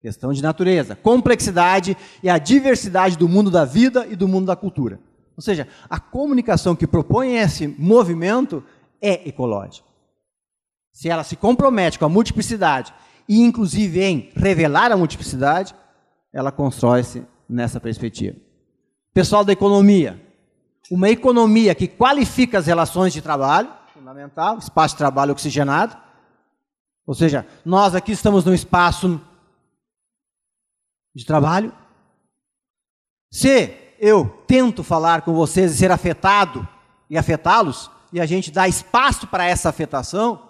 questão 0.00 0.32
de 0.32 0.42
natureza, 0.42 0.94
complexidade 0.94 1.96
e 2.22 2.28
a 2.28 2.38
diversidade 2.38 3.16
do 3.16 3.28
mundo 3.28 3.50
da 3.50 3.64
vida 3.64 4.06
e 4.06 4.14
do 4.14 4.28
mundo 4.28 4.46
da 4.46 4.56
cultura. 4.56 5.00
Ou 5.36 5.42
seja, 5.42 5.68
a 5.88 5.98
comunicação 6.00 6.74
que 6.74 6.86
propõe 6.86 7.36
esse 7.36 7.66
movimento 7.66 8.62
é 9.00 9.28
ecológica. 9.28 9.86
Se 10.92 11.08
ela 11.08 11.22
se 11.22 11.36
compromete 11.36 11.98
com 11.98 12.04
a 12.04 12.08
multiplicidade 12.08 12.92
e 13.28 13.40
inclusive 13.40 14.02
em 14.02 14.30
revelar 14.34 14.90
a 14.90 14.96
multiplicidade, 14.96 15.74
ela 16.32 16.50
constrói-se 16.50 17.24
nessa 17.48 17.78
perspectiva. 17.80 18.47
Pessoal 19.12 19.44
da 19.44 19.52
economia. 19.52 20.20
Uma 20.90 21.10
economia 21.10 21.74
que 21.74 21.88
qualifica 21.88 22.58
as 22.58 22.66
relações 22.66 23.12
de 23.12 23.20
trabalho, 23.20 23.70
fundamental, 23.92 24.58
espaço 24.58 24.94
de 24.94 24.98
trabalho 24.98 25.32
oxigenado. 25.32 25.96
Ou 27.06 27.14
seja, 27.14 27.46
nós 27.64 27.94
aqui 27.94 28.12
estamos 28.12 28.44
num 28.44 28.54
espaço 28.54 29.20
de 31.14 31.24
trabalho. 31.24 31.72
Se 33.30 33.76
eu 33.98 34.26
tento 34.46 34.82
falar 34.82 35.22
com 35.22 35.34
vocês 35.34 35.72
e 35.72 35.76
ser 35.76 35.90
afetado 35.90 36.66
e 37.10 37.18
afetá-los, 37.18 37.90
e 38.12 38.20
a 38.20 38.26
gente 38.26 38.50
dá 38.50 38.68
espaço 38.68 39.26
para 39.26 39.44
essa 39.44 39.68
afetação, 39.68 40.48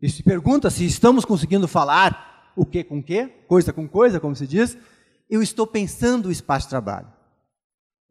e 0.00 0.10
se 0.10 0.22
pergunta 0.22 0.68
se 0.68 0.84
estamos 0.84 1.24
conseguindo 1.24 1.66
falar 1.66 2.52
o 2.56 2.66
que 2.66 2.84
com 2.84 3.02
que, 3.02 3.26
coisa 3.48 3.72
com 3.72 3.88
coisa, 3.88 4.20
como 4.20 4.36
se 4.36 4.46
diz, 4.46 4.76
eu 5.30 5.42
estou 5.42 5.66
pensando 5.66 6.26
o 6.26 6.32
espaço 6.32 6.66
de 6.66 6.70
trabalho. 6.70 7.13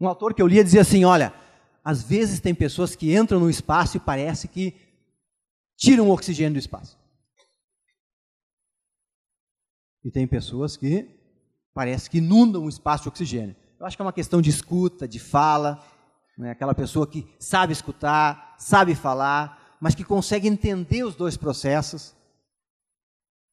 Um 0.03 0.07
autor 0.09 0.33
que 0.33 0.41
eu 0.41 0.47
lia 0.47 0.65
dizia 0.65 0.81
assim: 0.81 1.05
olha, 1.05 1.33
às 1.81 2.03
vezes 2.03 2.41
tem 2.41 2.53
pessoas 2.53 2.93
que 2.93 3.15
entram 3.15 3.39
no 3.39 3.49
espaço 3.49 3.95
e 3.95 4.01
parece 4.01 4.49
que 4.49 4.75
tiram 5.77 6.09
o 6.09 6.11
oxigênio 6.11 6.51
do 6.51 6.59
espaço. 6.59 6.99
E 10.03 10.11
tem 10.11 10.27
pessoas 10.27 10.75
que 10.75 11.09
parece 11.73 12.09
que 12.09 12.17
inundam 12.17 12.65
o 12.65 12.69
espaço 12.69 13.03
de 13.03 13.09
oxigênio. 13.09 13.55
Eu 13.79 13.85
acho 13.85 13.95
que 13.95 14.01
é 14.01 14.05
uma 14.05 14.11
questão 14.11 14.41
de 14.41 14.49
escuta, 14.49 15.07
de 15.07 15.19
fala, 15.19 15.81
né? 16.37 16.51
aquela 16.51 16.75
pessoa 16.75 17.07
que 17.07 17.25
sabe 17.39 17.71
escutar, 17.71 18.55
sabe 18.57 18.95
falar, 18.95 19.77
mas 19.79 19.95
que 19.95 20.03
consegue 20.03 20.49
entender 20.49 21.05
os 21.05 21.15
dois 21.15 21.37
processos, 21.37 22.13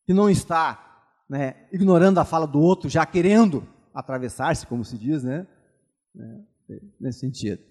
que 0.05 0.13
não 0.13 0.29
está 0.29 1.15
né, 1.29 1.69
ignorando 1.71 2.19
a 2.19 2.25
fala 2.25 2.45
do 2.45 2.59
outro, 2.61 2.91
já 2.91 3.07
querendo 3.07 3.65
atravessar-se, 3.95 4.67
como 4.67 4.85
se 4.85 4.99
diz, 4.99 5.23
né? 5.23 5.47
Né, 6.15 6.41
nesse 7.01 7.21
sentido. 7.21 7.63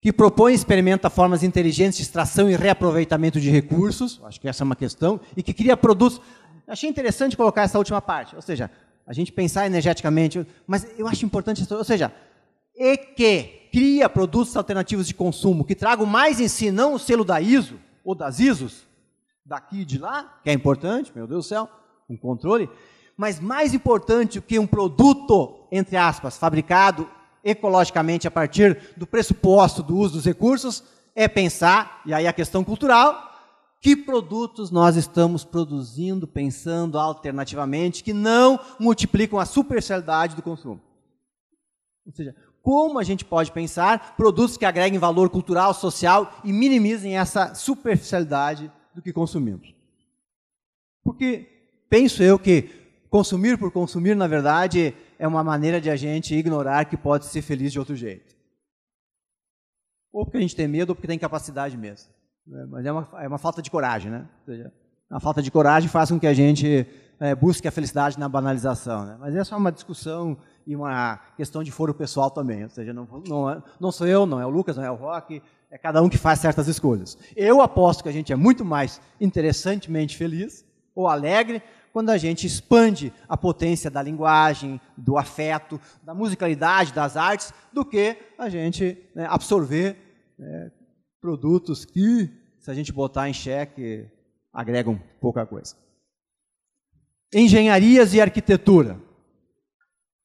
Que 0.00 0.12
propõe 0.12 0.52
e 0.52 0.54
experimenta 0.54 1.08
formas 1.08 1.42
inteligentes 1.42 1.96
de 1.96 2.02
extração 2.02 2.50
e 2.50 2.56
reaproveitamento 2.56 3.40
de 3.40 3.50
recursos, 3.50 4.20
acho 4.24 4.40
que 4.40 4.48
essa 4.48 4.62
é 4.62 4.66
uma 4.66 4.76
questão, 4.76 5.20
e 5.36 5.42
que 5.42 5.54
cria 5.54 5.76
produtos. 5.76 6.20
Achei 6.66 6.90
interessante 6.90 7.36
colocar 7.36 7.62
essa 7.62 7.78
última 7.78 8.02
parte, 8.02 8.36
ou 8.36 8.42
seja, 8.42 8.70
a 9.06 9.12
gente 9.12 9.32
pensar 9.32 9.66
energeticamente, 9.66 10.46
mas 10.66 10.86
eu 10.98 11.06
acho 11.06 11.24
importante, 11.24 11.66
ou 11.72 11.84
seja, 11.84 12.12
e 12.74 12.96
que 12.96 13.68
cria 13.72 14.08
produtos 14.08 14.56
alternativos 14.56 15.06
de 15.06 15.14
consumo 15.14 15.64
que 15.64 15.74
tragam 15.74 16.06
mais 16.06 16.40
em 16.40 16.48
si, 16.48 16.70
não 16.70 16.94
o 16.94 16.98
selo 16.98 17.24
da 17.24 17.40
ISO 17.40 17.78
ou 18.04 18.14
das 18.14 18.40
ISOs, 18.40 18.86
daqui 19.44 19.80
e 19.80 19.84
de 19.84 19.98
lá, 19.98 20.38
que 20.42 20.50
é 20.50 20.52
importante, 20.52 21.12
meu 21.14 21.26
Deus 21.26 21.46
do 21.46 21.48
céu, 21.48 21.68
um 22.08 22.16
controle, 22.16 22.68
mas 23.16 23.38
mais 23.40 23.74
importante 23.74 24.40
do 24.40 24.42
que 24.42 24.58
um 24.58 24.66
produto, 24.66 25.63
entre 25.76 25.96
aspas, 25.96 26.38
fabricado 26.38 27.10
ecologicamente 27.42 28.28
a 28.28 28.30
partir 28.30 28.94
do 28.96 29.06
pressuposto 29.06 29.82
do 29.82 29.96
uso 29.96 30.14
dos 30.14 30.24
recursos, 30.24 30.84
é 31.16 31.26
pensar, 31.26 32.00
e 32.06 32.14
aí 32.14 32.26
a 32.26 32.32
questão 32.32 32.62
cultural, 32.62 33.32
que 33.80 33.96
produtos 33.96 34.70
nós 34.70 34.96
estamos 34.96 35.44
produzindo, 35.44 36.28
pensando 36.28 36.98
alternativamente, 36.98 38.04
que 38.04 38.12
não 38.12 38.58
multiplicam 38.78 39.38
a 39.38 39.44
superficialidade 39.44 40.36
do 40.36 40.42
consumo. 40.42 40.80
Ou 42.06 42.12
seja, 42.12 42.34
como 42.62 42.98
a 42.98 43.02
gente 43.02 43.24
pode 43.24 43.50
pensar 43.50 44.14
produtos 44.16 44.56
que 44.56 44.64
agreguem 44.64 44.98
valor 44.98 45.28
cultural, 45.28 45.74
social 45.74 46.32
e 46.44 46.52
minimizem 46.52 47.18
essa 47.18 47.52
superficialidade 47.54 48.70
do 48.94 49.02
que 49.02 49.12
consumimos. 49.12 49.74
Porque 51.02 51.46
penso 51.90 52.22
eu 52.22 52.38
que 52.38 52.84
Consumir 53.14 53.56
por 53.56 53.70
consumir, 53.70 54.16
na 54.16 54.26
verdade, 54.26 54.92
é 55.18 55.26
uma 55.26 55.44
maneira 55.44 55.80
de 55.80 55.90
a 55.90 55.96
gente 55.96 56.34
ignorar 56.34 56.84
que 56.84 56.96
pode 56.96 57.26
ser 57.26 57.42
feliz 57.42 57.72
de 57.72 57.78
outro 57.78 57.94
jeito. 57.94 58.34
Ou 60.12 60.24
porque 60.24 60.38
a 60.38 60.40
gente 60.40 60.54
tem 60.54 60.68
medo, 60.68 60.90
ou 60.90 60.94
porque 60.94 61.08
tem 61.08 61.18
capacidade 61.18 61.76
mesmo. 61.76 62.10
Né? 62.46 62.66
Mas 62.70 62.86
é 62.86 62.92
uma, 62.92 63.08
é 63.20 63.28
uma 63.28 63.38
falta 63.38 63.60
de 63.60 63.70
coragem, 63.70 64.10
né? 64.10 64.28
A 65.10 65.20
falta 65.20 65.42
de 65.42 65.50
coragem 65.50 65.88
faz 65.88 66.10
com 66.10 66.20
que 66.20 66.26
a 66.26 66.34
gente 66.34 66.86
é, 67.18 67.34
busque 67.34 67.66
a 67.66 67.72
felicidade 67.72 68.18
na 68.18 68.28
banalização. 68.28 69.04
Né? 69.04 69.16
Mas 69.18 69.34
essa 69.34 69.54
é 69.54 69.58
uma 69.58 69.72
discussão 69.72 70.36
e 70.66 70.74
uma 70.74 71.18
questão 71.36 71.62
de 71.62 71.70
foro 71.70 71.94
pessoal 71.94 72.30
também. 72.30 72.64
Ou 72.64 72.70
seja, 72.70 72.92
não, 72.92 73.08
não, 73.26 73.50
é, 73.50 73.62
não 73.80 73.92
sou 73.92 74.06
eu, 74.06 74.26
não 74.26 74.40
é 74.40 74.46
o 74.46 74.50
Lucas, 74.50 74.76
não 74.76 74.84
é 74.84 74.90
o 74.90 74.94
Rock, 74.94 75.42
é 75.70 75.78
cada 75.78 76.02
um 76.02 76.08
que 76.08 76.18
faz 76.18 76.38
certas 76.38 76.68
escolhas. 76.68 77.18
Eu 77.36 77.60
aposto 77.60 78.02
que 78.02 78.08
a 78.08 78.12
gente 78.12 78.32
é 78.32 78.36
muito 78.36 78.64
mais 78.64 79.00
interessantemente 79.20 80.16
feliz 80.16 80.64
ou 80.94 81.08
alegre 81.08 81.62
quando 81.94 82.10
a 82.10 82.18
gente 82.18 82.44
expande 82.44 83.12
a 83.28 83.36
potência 83.36 83.88
da 83.88 84.02
linguagem, 84.02 84.80
do 84.96 85.16
afeto, 85.16 85.80
da 86.02 86.12
musicalidade, 86.12 86.92
das 86.92 87.16
artes, 87.16 87.54
do 87.72 87.84
que 87.84 88.16
a 88.36 88.48
gente 88.48 88.98
né, 89.14 89.28
absorver 89.30 89.96
né, 90.36 90.72
produtos 91.20 91.84
que, 91.84 92.28
se 92.58 92.68
a 92.68 92.74
gente 92.74 92.92
botar 92.92 93.28
em 93.28 93.32
xeque, 93.32 94.08
agregam 94.52 95.00
pouca 95.20 95.46
coisa. 95.46 95.76
Engenharias 97.32 98.12
e 98.12 98.20
arquitetura. 98.20 99.00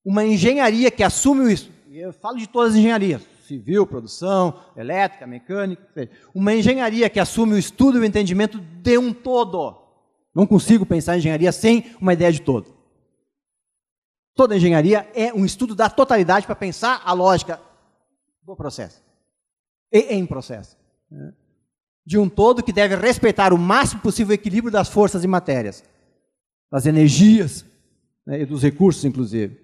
Uma 0.03 0.25
engenharia 0.25 0.89
que 0.89 1.03
assume 1.03 1.53
isso. 1.53 1.71
Eu 1.91 2.11
falo 2.11 2.39
de 2.39 2.49
todas 2.49 2.71
as 2.71 2.79
engenharias, 2.79 3.21
civil, 3.43 3.85
produção, 3.85 4.59
elétrica, 4.75 5.27
mecânica. 5.27 6.09
Uma 6.33 6.55
engenharia 6.55 7.11
que 7.11 7.19
assume 7.19 7.53
o 7.53 7.59
estudo 7.59 7.99
e 7.99 8.01
o 8.01 8.05
entendimento 8.05 8.59
de 8.59 8.97
um 8.97 9.13
todo 9.13 9.89
não 10.34 10.45
consigo 10.45 10.85
pensar 10.85 11.15
em 11.15 11.19
engenharia 11.19 11.51
sem 11.51 11.95
uma 11.99 12.14
ideia 12.14 12.31
de 12.31 12.41
todo. 12.41 12.77
Toda 14.35 14.56
engenharia 14.56 15.10
é 15.14 15.34
um 15.34 15.45
estudo 15.45 15.76
da 15.76 15.89
totalidade 15.89 16.45
para 16.45 16.56
pensar 16.56 17.01
a 17.03 17.14
lógica 17.14 17.60
do 18.43 18.56
processo 18.56 19.03
e 19.91 19.99
em 20.14 20.26
processo. 20.26 20.77
Né? 21.11 21.34
De 22.06 22.18
um 22.18 22.30
todo 22.30 22.64
que 22.64 22.72
deve 22.72 22.95
respeitar 22.95 23.53
o 23.53 23.57
máximo 23.57 24.01
possível 24.01 24.31
o 24.31 24.34
equilíbrio 24.34 24.72
das 24.72 24.88
forças 24.88 25.23
e 25.23 25.27
matérias, 25.27 25.84
das 26.72 26.85
energias 26.85 27.65
né, 28.26 28.41
e 28.41 28.45
dos 28.45 28.64
recursos, 28.64 29.03
inclusive. 29.03 29.60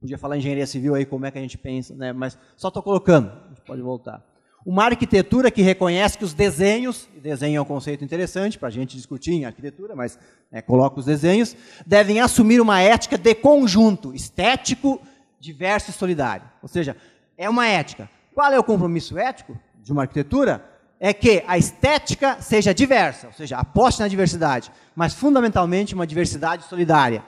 Podia 0.00 0.18
falar 0.18 0.36
engenharia 0.36 0.66
civil 0.66 0.94
aí, 0.94 1.06
como 1.06 1.24
é 1.24 1.30
que 1.30 1.38
a 1.38 1.40
gente 1.40 1.56
pensa, 1.56 1.94
né, 1.94 2.12
mas 2.12 2.38
só 2.56 2.68
estou 2.68 2.82
colocando, 2.82 3.28
a 3.28 3.48
gente 3.48 3.62
pode 3.62 3.80
voltar. 3.80 4.22
Uma 4.64 4.84
arquitetura 4.84 5.50
que 5.50 5.60
reconhece 5.60 6.16
que 6.16 6.24
os 6.24 6.32
desenhos, 6.32 7.06
desenho 7.24 7.58
é 7.58 7.60
um 7.60 7.64
conceito 7.64 8.04
interessante 8.04 8.58
para 8.58 8.68
a 8.68 8.70
gente 8.70 8.96
discutir 8.96 9.32
em 9.32 9.44
arquitetura, 9.44 9.96
mas 9.96 10.18
é, 10.52 10.62
coloca 10.62 11.00
os 11.00 11.06
desenhos, 11.06 11.56
devem 11.86 12.20
assumir 12.20 12.60
uma 12.60 12.80
ética 12.80 13.18
de 13.18 13.34
conjunto, 13.34 14.14
estético, 14.14 15.00
diverso 15.38 15.90
e 15.90 15.92
solidário. 15.92 16.46
Ou 16.62 16.68
seja, 16.68 16.96
é 17.36 17.48
uma 17.48 17.66
ética. 17.66 18.08
Qual 18.34 18.50
é 18.52 18.58
o 18.58 18.64
compromisso 18.64 19.18
ético 19.18 19.58
de 19.82 19.92
uma 19.92 20.02
arquitetura? 20.02 20.64
É 20.98 21.12
que 21.12 21.44
a 21.46 21.58
estética 21.58 22.40
seja 22.40 22.72
diversa, 22.72 23.26
ou 23.26 23.32
seja, 23.34 23.58
aposte 23.58 24.00
na 24.00 24.08
diversidade, 24.08 24.72
mas 24.96 25.12
fundamentalmente 25.12 25.94
uma 25.94 26.06
diversidade 26.06 26.64
solidária, 26.64 27.22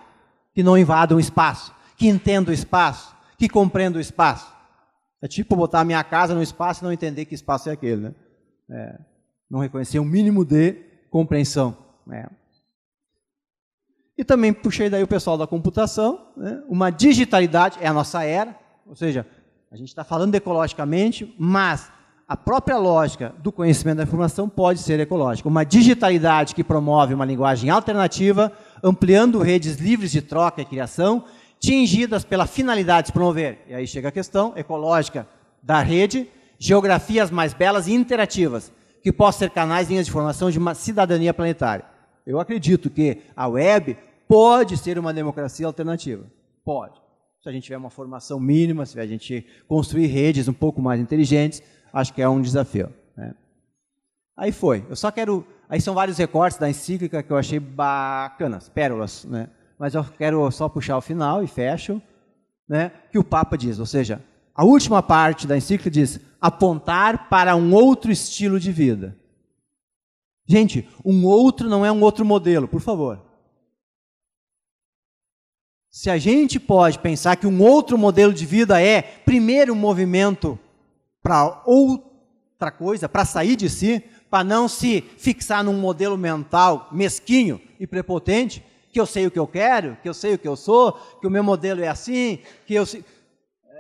que 0.55 0.63
não 0.63 0.79
invada 0.79 1.15
o 1.15 1.21
espaço, 1.21 1.75
que 1.99 2.09
entenda 2.09 2.51
o 2.51 2.55
espaço, 2.55 3.15
que 3.37 3.47
compreenda 3.47 3.99
o 3.99 4.01
espaço. 4.01 4.56
É 5.23 5.29
tipo 5.29 5.57
botar 5.57 5.81
a 5.81 5.85
minha 5.85 6.03
casa 6.05 6.35
no 6.35 6.43
espaço 6.43 6.83
e 6.83 6.85
não 6.85 6.93
entender 6.93 7.25
que 7.25 7.35
espaço 7.35 7.69
é 7.69 7.73
aquele, 7.73 8.03
né? 8.03 8.15
É, 8.69 8.99
não 9.51 9.61
reconhecer 9.61 9.99
o 9.99 10.03
um 10.03 10.05
mínimo 10.05 10.45
de 10.45 10.75
compreensão. 11.11 11.77
Né? 12.07 12.27
E 14.19 14.25
também 14.25 14.53
puxei 14.53 14.91
daí 14.91 15.03
o 15.03 15.09
pessoal 15.09 15.39
da 15.39 15.47
computação, 15.47 16.29
né? 16.37 16.63
uma 16.69 16.91
digitalidade, 16.91 17.79
é 17.81 17.87
a 17.87 17.93
nossa 17.93 18.25
era, 18.25 18.59
ou 18.87 18.97
seja, 18.97 19.27
a 19.71 19.77
gente 19.77 19.89
está 19.89 20.05
falando 20.05 20.35
ecologicamente, 20.35 21.35
mas 21.39 21.91
a 22.29 22.37
própria 22.37 22.77
lógica 22.77 23.35
do 23.39 23.53
conhecimento 23.53 23.99
da 23.99 24.03
informação 24.03 24.49
pode 24.49 24.81
ser 24.81 24.99
ecológica. 24.99 25.49
Uma 25.49 25.65
digitalidade 25.65 26.55
que 26.55 26.65
promove 26.65 27.15
uma 27.15 27.25
linguagem 27.25 27.71
alternativa, 27.71 28.53
ampliando 28.83 29.39
redes 29.39 29.77
livres 29.77 30.11
de 30.11 30.23
troca 30.23 30.61
e 30.61 30.65
criação 30.65 31.25
tingidas 31.59 32.25
pela 32.25 32.47
finalidade 32.47 33.09
de 33.09 33.13
promover, 33.13 33.59
e 33.69 33.75
aí 33.75 33.87
chega 33.87 34.09
a 34.09 34.13
questão 34.13 34.53
ecológica 34.57 35.27
da 35.63 35.81
rede, 35.81 36.29
geografias 36.59 37.31
mais 37.31 37.53
belas 37.53 37.87
e 37.87 37.93
interativas, 37.93 38.73
que 39.03 39.13
possam 39.13 39.41
ser 39.41 39.51
canais, 39.51 39.89
linhas 39.89 40.07
de 40.07 40.13
formação 40.13 40.51
de 40.51 40.59
uma 40.59 40.75
cidadania 40.75 41.35
planetária. 41.35 41.85
Eu 42.27 42.41
acredito 42.41 42.91
que 42.91 43.23
a 43.37 43.47
web 43.47 43.97
pode 44.29 44.77
ser 44.77 44.99
uma 44.99 45.13
democracia 45.13 45.67
alternativa. 45.67 46.25
Pode. 46.65 47.01
Se 47.41 47.49
a 47.49 47.53
gente 47.53 47.65
tiver 47.65 47.77
uma 47.77 47.91
formação 47.91 48.41
mínima, 48.41 48.85
se 48.85 48.99
a 48.99 49.07
gente 49.07 49.47
construir 49.69 50.07
redes 50.07 50.49
um 50.49 50.53
pouco 50.53 50.83
mais 50.83 51.01
inteligentes, 51.01 51.63
acho 51.93 52.13
que 52.13 52.21
é 52.21 52.29
um 52.29 52.41
desafio. 52.41 52.93
Né? 53.17 53.35
Aí 54.37 54.51
foi. 54.51 54.85
Eu 54.91 54.97
só 54.97 55.13
quero. 55.13 55.47
Aí 55.69 55.81
são 55.81 55.95
vários 55.95 56.19
recortes 56.19 56.59
da 56.59 56.69
encíclica 56.69 57.23
que 57.23 57.31
eu 57.33 57.37
achei 57.37 57.61
bacanas, 57.61 58.69
pérolas, 58.69 59.25
né? 59.25 59.49
Mas 59.79 59.95
eu 59.95 60.05
quero 60.05 60.51
só 60.51 60.69
puxar 60.69 60.97
o 60.97 61.03
final 61.03 61.43
e 61.43 61.47
fecho, 61.47 62.01
né, 62.69 62.91
que 63.11 63.19
o 63.19 63.25
Papa 63.25 63.57
diz, 63.57 63.79
ou 63.79 63.87
seja, 63.87 64.23
a 64.55 64.65
última 64.65 65.03
parte 65.03 65.47
da 65.47 65.57
encíclica 65.57 65.91
diz 65.91 66.19
apontar 66.41 67.29
para 67.29 67.55
um 67.55 67.75
outro 67.75 68.11
estilo 68.11 68.59
de 68.59 68.73
vida. 68.73 69.17
Gente, 70.47 70.89
um 71.05 71.27
outro 71.27 71.69
não 71.69 71.85
é 71.85 71.93
um 71.93 72.01
outro 72.03 72.25
modelo, 72.25 72.67
por 72.67 72.81
favor. 72.81 73.21
Se 75.91 76.09
a 76.09 76.19
gente 76.19 76.61
pode 76.61 76.99
pensar 76.99 77.37
que 77.37 77.47
um 77.47 77.63
outro 77.63 77.99
modelo 77.99 78.33
de 78.33 78.47
vida 78.47 78.81
é, 78.81 79.03
primeiro, 79.03 79.73
um 79.73 79.77
movimento 79.77 80.59
para 81.23 81.63
outra 81.67 82.71
coisa, 82.71 83.09
para 83.09 83.25
sair 83.25 83.57
de 83.57 83.69
si, 83.69 84.03
para 84.31 84.45
não 84.45 84.69
se 84.69 85.03
fixar 85.19 85.65
num 85.65 85.79
modelo 85.79 86.17
mental 86.17 86.89
mesquinho 86.93 87.61
e 87.81 87.87
prepotente, 87.87 88.65
que 88.97 89.01
eu 89.01 89.05
sei 89.05 89.27
o 89.27 89.31
que 89.31 89.39
eu 89.39 89.47
quero, 89.47 89.99
que 90.03 90.09
eu 90.09 90.15
sei 90.15 90.33
o 90.33 90.39
que 90.39 90.49
eu 90.49 90.57
sou, 90.57 90.93
que 91.21 91.27
o 91.27 91.31
meu 91.31 91.45
modelo 91.45 91.83
é 91.83 91.89
assim, 91.89 92.39
que 92.67 92.73
eu 92.73 92.87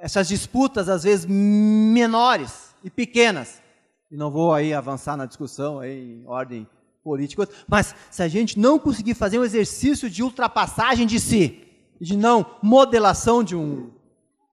essas 0.03 0.29
disputas 0.29 0.91
às 0.91 1.05
vezes 1.05 1.25
menores 1.25 2.75
e 2.85 2.91
pequenas. 2.91 3.63
E 4.11 4.17
não 4.17 4.31
vou 4.31 4.53
aí 4.53 4.75
avançar 4.75 5.17
na 5.17 5.25
discussão 5.25 5.81
aí 5.81 6.21
em 6.21 6.27
ordem 6.27 6.69
política, 7.03 7.49
mas 7.67 7.95
se 8.11 8.23
a 8.23 8.29
gente 8.29 8.59
não 8.59 8.79
conseguir 8.79 9.15
fazer 9.15 9.39
um 9.39 9.45
exercício 9.45 10.11
de 10.11 10.23
ultrapassagem 10.23 11.07
de 11.07 11.19
si, 11.19 11.65
de 11.99 12.15
não 12.15 12.45
modelação 12.63 13.43
de 13.43 13.57
um 13.57 13.91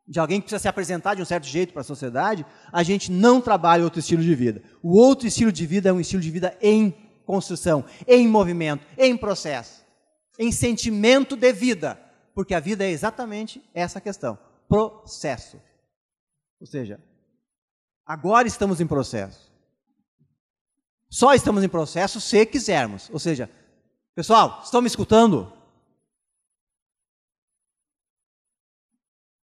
de 0.08 0.18
alguém 0.18 0.40
que 0.40 0.46
precisa 0.46 0.62
se 0.62 0.68
apresentar 0.70 1.16
de 1.16 1.22
um 1.22 1.26
certo 1.26 1.46
jeito 1.46 1.74
para 1.74 1.82
a 1.82 1.84
sociedade, 1.84 2.46
a 2.72 2.84
gente 2.84 3.12
não 3.12 3.42
trabalha 3.42 3.84
outro 3.84 4.00
estilo 4.00 4.24
de 4.24 4.34
vida. 4.34 4.64
O 4.82 4.98
outro 4.98 5.28
estilo 5.28 5.52
de 5.52 5.66
vida 5.66 5.90
é 5.90 5.94
um 5.94 6.00
estilo 6.00 6.22
de 6.22 6.32
vida 6.32 6.58
em 6.62 6.96
construção, 7.26 7.84
em 8.08 8.30
movimento, 8.30 8.86
em 8.98 9.18
processo 9.18 9.83
em 10.38 10.52
sentimento 10.52 11.36
de 11.36 11.54
vida, 11.54 12.00
porque 12.34 12.54
a 12.54 12.60
vida 12.60 12.84
é 12.84 12.90
exatamente 12.90 13.64
essa 13.74 14.02
questão, 14.02 14.38
processo. 14.68 15.62
Ou 16.60 16.68
seja, 16.68 17.00
agora 18.06 18.48
estamos 18.48 18.82
em 18.82 18.88
processo. 18.88 19.52
Só 21.10 21.34
estamos 21.34 21.64
em 21.64 21.70
processo 21.70 22.20
se 22.20 22.46
quisermos. 22.46 23.10
Ou 23.12 23.20
seja, 23.20 23.50
pessoal, 24.16 24.62
estão 24.64 24.82
me 24.82 24.88
escutando? 24.88 25.54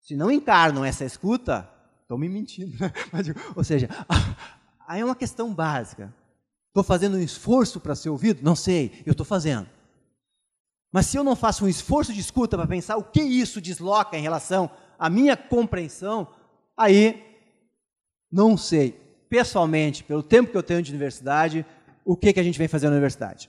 Se 0.01 0.17
não 0.17 0.31
encarnam 0.31 0.85
essa 0.85 1.05
escuta, 1.05 1.71
estão 2.03 2.19
me 2.19 2.29
mentindo. 2.29 2.77
Ou 3.55 3.63
seja, 3.63 3.89
aí 4.89 5.01
é 5.01 5.05
uma 5.05 5.15
questão 5.15 5.55
básica. 5.55 6.13
Estou 6.67 6.83
fazendo 6.83 7.17
um 7.17 7.21
esforço 7.21 7.79
para 7.79 7.95
ser 7.95 8.09
ouvido? 8.09 8.43
Não 8.43 8.57
sei, 8.57 9.03
eu 9.07 9.13
estou 9.13 9.25
fazendo. 9.25 9.69
Mas 10.93 11.07
se 11.07 11.17
eu 11.17 11.25
não 11.25 11.37
faço 11.37 11.65
um 11.65 11.69
esforço 11.69 12.13
de 12.13 12.21
escuta 12.21 12.57
para 12.57 12.67
pensar 12.67 12.97
o 12.97 13.05
que 13.05 13.23
isso 13.23 13.61
desloca 13.61 14.17
em 14.19 14.23
relação 14.23 14.71
à 14.99 15.09
minha 15.09 15.37
compreensão, 15.37 16.27
aí 16.77 17.23
não 18.31 18.57
sei, 18.57 18.93
pessoalmente, 19.29 20.03
pelo 20.03 20.23
tempo 20.23 20.51
que 20.51 20.57
eu 20.57 20.63
tenho 20.63 20.83
de 20.83 20.91
universidade, 20.91 21.65
o 22.05 22.17
que, 22.17 22.33
que 22.33 22.41
a 22.41 22.43
gente 22.43 22.59
vem 22.59 22.69
fazer 22.69 22.87
na 22.87 22.93
universidade. 22.93 23.49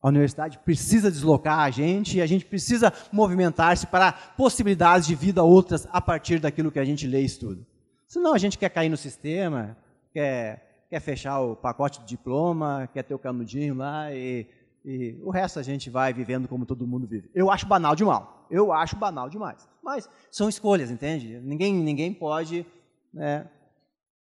A 0.00 0.08
universidade 0.08 0.58
precisa 0.58 1.10
deslocar 1.10 1.60
a 1.60 1.70
gente 1.70 2.18
e 2.18 2.22
a 2.22 2.26
gente 2.26 2.44
precisa 2.44 2.92
movimentar-se 3.10 3.86
para 3.86 4.12
possibilidades 4.12 5.06
de 5.06 5.14
vida 5.14 5.42
outras 5.42 5.88
a 5.90 6.00
partir 6.00 6.38
daquilo 6.38 6.70
que 6.70 6.78
a 6.78 6.84
gente 6.84 7.06
lê 7.06 7.22
e 7.22 7.24
estuda. 7.24 7.66
Senão 8.06 8.34
a 8.34 8.38
gente 8.38 8.58
quer 8.58 8.68
cair 8.68 8.90
no 8.90 8.96
sistema, 8.96 9.76
quer, 10.12 10.86
quer 10.90 11.00
fechar 11.00 11.40
o 11.40 11.56
pacote 11.56 12.00
de 12.00 12.06
diploma, 12.06 12.88
quer 12.92 13.02
ter 13.02 13.14
o 13.14 13.18
canudinho 13.18 13.74
lá 13.74 14.12
e 14.12 14.46
e 14.84 15.18
o 15.22 15.30
resto 15.30 15.58
a 15.58 15.62
gente 15.62 15.88
vai 15.88 16.12
vivendo 16.12 16.46
como 16.46 16.66
todo 16.66 16.86
mundo 16.86 17.06
vive. 17.06 17.30
Eu 17.34 17.50
acho 17.50 17.66
banal 17.66 17.96
de 17.96 18.04
mal. 18.04 18.46
Eu 18.50 18.70
acho 18.70 18.96
banal 18.96 19.30
demais. 19.30 19.66
Mas 19.82 20.08
são 20.30 20.48
escolhas, 20.48 20.90
entende? 20.90 21.40
Ninguém, 21.40 21.72
ninguém 21.72 22.12
pode. 22.12 22.66
Né? 23.12 23.48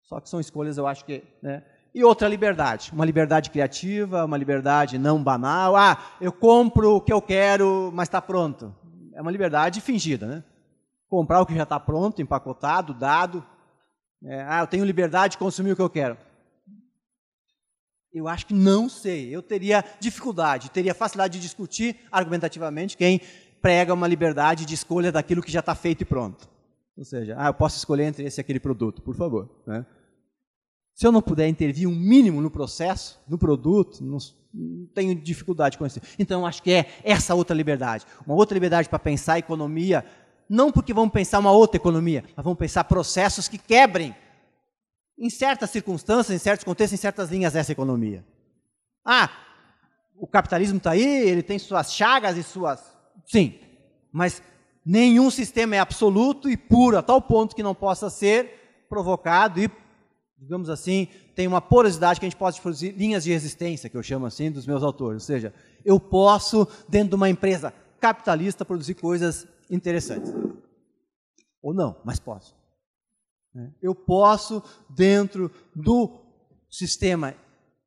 Só 0.02 0.20
que 0.20 0.28
são 0.28 0.40
escolhas, 0.40 0.76
eu 0.76 0.86
acho 0.86 1.04
que. 1.04 1.22
Né? 1.40 1.62
E 1.94 2.02
outra 2.02 2.26
liberdade. 2.26 2.90
Uma 2.92 3.04
liberdade 3.04 3.50
criativa, 3.50 4.24
uma 4.24 4.36
liberdade 4.36 4.98
não 4.98 5.22
banal. 5.22 5.76
Ah, 5.76 5.96
eu 6.20 6.32
compro 6.32 6.96
o 6.96 7.00
que 7.00 7.12
eu 7.12 7.22
quero, 7.22 7.92
mas 7.94 8.08
está 8.08 8.20
pronto. 8.20 8.74
É 9.14 9.22
uma 9.22 9.30
liberdade 9.30 9.80
fingida, 9.80 10.26
né? 10.26 10.44
Comprar 11.08 11.40
o 11.40 11.46
que 11.46 11.54
já 11.54 11.62
está 11.62 11.78
pronto, 11.78 12.20
empacotado, 12.20 12.92
dado. 12.92 13.46
É, 14.24 14.42
ah, 14.42 14.60
eu 14.60 14.66
tenho 14.66 14.84
liberdade 14.84 15.32
de 15.32 15.38
consumir 15.38 15.72
o 15.72 15.76
que 15.76 15.82
eu 15.82 15.88
quero. 15.88 16.18
Eu 18.18 18.28
acho 18.28 18.46
que 18.46 18.54
não 18.54 18.88
sei. 18.88 19.34
Eu 19.34 19.42
teria 19.42 19.84
dificuldade, 20.00 20.70
teria 20.70 20.94
facilidade 20.94 21.38
de 21.38 21.40
discutir 21.40 21.96
argumentativamente 22.10 22.96
quem 22.96 23.20
prega 23.62 23.94
uma 23.94 24.06
liberdade 24.06 24.64
de 24.64 24.74
escolha 24.74 25.10
daquilo 25.12 25.42
que 25.42 25.52
já 25.52 25.60
está 25.60 25.74
feito 25.74 26.02
e 26.02 26.04
pronto. 26.04 26.48
Ou 26.96 27.04
seja, 27.04 27.36
ah, 27.38 27.46
eu 27.46 27.54
posso 27.54 27.76
escolher 27.76 28.04
entre 28.04 28.24
esse 28.24 28.40
e 28.40 28.42
aquele 28.42 28.58
produto, 28.58 29.00
por 29.02 29.14
favor. 29.14 29.48
Né? 29.66 29.86
Se 30.94 31.06
eu 31.06 31.12
não 31.12 31.22
puder 31.22 31.46
intervir 31.46 31.88
um 31.88 31.94
mínimo 31.94 32.40
no 32.40 32.50
processo, 32.50 33.20
no 33.28 33.38
produto, 33.38 34.02
nos, 34.02 34.36
tenho 34.92 35.14
dificuldade 35.14 35.78
com 35.78 35.86
isso. 35.86 36.00
Então, 36.18 36.44
acho 36.44 36.60
que 36.60 36.72
é 36.72 36.86
essa 37.04 37.36
outra 37.36 37.54
liberdade. 37.54 38.04
Uma 38.26 38.34
outra 38.34 38.54
liberdade 38.54 38.88
para 38.88 38.98
pensar 38.98 39.34
a 39.34 39.38
economia, 39.38 40.04
não 40.48 40.72
porque 40.72 40.92
vamos 40.92 41.12
pensar 41.12 41.38
uma 41.38 41.52
outra 41.52 41.76
economia, 41.76 42.24
mas 42.34 42.42
vamos 42.42 42.58
pensar 42.58 42.82
processos 42.82 43.46
que 43.46 43.58
quebrem, 43.58 44.12
em 45.18 45.28
certas 45.28 45.70
circunstâncias, 45.70 46.34
em 46.34 46.38
certos 46.38 46.64
contextos, 46.64 46.98
em 46.98 47.00
certas 47.00 47.30
linhas, 47.30 47.56
essa 47.56 47.72
economia. 47.72 48.24
Ah, 49.04 49.30
o 50.16 50.26
capitalismo 50.26 50.78
está 50.78 50.92
aí, 50.92 51.28
ele 51.28 51.42
tem 51.42 51.58
suas 51.58 51.92
chagas 51.92 52.36
e 52.36 52.42
suas. 52.42 52.80
Sim, 53.26 53.58
mas 54.12 54.42
nenhum 54.84 55.30
sistema 55.30 55.76
é 55.76 55.80
absoluto 55.80 56.48
e 56.48 56.56
puro 56.56 56.96
a 56.96 57.02
tal 57.02 57.20
ponto 57.20 57.56
que 57.56 57.62
não 57.62 57.74
possa 57.74 58.08
ser 58.08 58.86
provocado 58.88 59.60
e 59.60 59.70
digamos 60.40 60.70
assim, 60.70 61.08
tem 61.34 61.46
uma 61.46 61.60
porosidade 61.60 62.20
que 62.20 62.26
a 62.26 62.28
gente 62.28 62.38
pode 62.38 62.60
produzir 62.60 62.92
linhas 62.92 63.24
de 63.24 63.32
resistência, 63.32 63.90
que 63.90 63.96
eu 63.96 64.02
chamo 64.02 64.24
assim, 64.24 64.50
dos 64.50 64.66
meus 64.66 64.82
autores. 64.82 65.22
Ou 65.22 65.26
seja, 65.26 65.52
eu 65.84 65.98
posso, 65.98 66.66
dentro 66.88 67.10
de 67.10 67.14
uma 67.16 67.28
empresa 67.28 67.74
capitalista, 68.00 68.64
produzir 68.64 68.94
coisas 68.94 69.46
interessantes. 69.68 70.32
Ou 71.60 71.74
não, 71.74 71.96
mas 72.04 72.20
posso. 72.20 72.56
Né? 73.54 73.72
Eu 73.82 73.94
posso, 73.94 74.62
dentro 74.88 75.50
do 75.74 76.20
sistema 76.70 77.34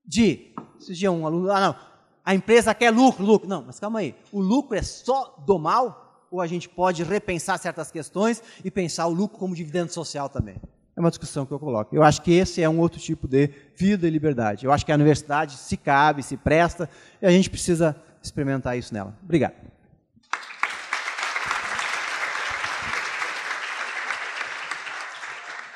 de. 0.05 0.53
Esses 0.79 0.97
dias 0.97 1.13
um 1.13 1.25
aluno. 1.25 1.51
Ah, 1.51 1.59
não. 1.59 1.75
A 2.23 2.35
empresa 2.35 2.73
quer 2.73 2.91
lucro, 2.91 3.25
lucro. 3.25 3.47
Não, 3.47 3.63
mas 3.63 3.79
calma 3.79 3.99
aí. 3.99 4.15
O 4.31 4.39
lucro 4.39 4.77
é 4.77 4.81
só 4.81 5.43
do 5.45 5.57
mal? 5.57 6.27
Ou 6.31 6.39
a 6.39 6.47
gente 6.47 6.69
pode 6.69 7.03
repensar 7.03 7.57
certas 7.59 7.91
questões 7.91 8.41
e 8.63 8.71
pensar 8.71 9.05
o 9.07 9.13
lucro 9.13 9.37
como 9.37 9.53
dividendo 9.53 9.91
social 9.91 10.29
também? 10.29 10.55
É 10.95 10.99
uma 10.99 11.09
discussão 11.09 11.45
que 11.45 11.51
eu 11.51 11.59
coloco. 11.59 11.95
Eu 11.95 12.03
acho 12.03 12.21
que 12.21 12.31
esse 12.31 12.61
é 12.61 12.69
um 12.69 12.79
outro 12.79 12.99
tipo 12.99 13.27
de 13.27 13.49
vida 13.75 14.07
e 14.07 14.09
liberdade. 14.09 14.65
Eu 14.65 14.71
acho 14.71 14.85
que 14.85 14.91
a 14.91 14.95
universidade 14.95 15.57
se 15.57 15.75
cabe, 15.75 16.23
se 16.23 16.37
presta, 16.37 16.89
e 17.21 17.25
a 17.25 17.31
gente 17.31 17.49
precisa 17.49 17.95
experimentar 18.21 18.77
isso 18.77 18.93
nela. 18.93 19.17
Obrigado. 19.23 19.55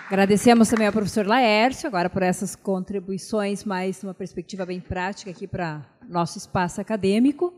Agradecemos 0.08 0.70
também 0.70 0.86
ao 0.86 0.94
professor 0.94 1.26
Laércio, 1.26 1.88
agora 1.88 2.12
por 2.12 2.22
essas 2.22 2.56
contribuições, 2.56 3.64
mais 3.64 4.04
uma 4.04 4.14
perspectiva 4.14 4.64
bem 4.64 4.80
prática 4.80 5.32
aqui 5.32 5.48
para 5.48 5.84
nosso 6.08 6.38
espaço 6.38 6.80
acadêmico. 6.80 7.52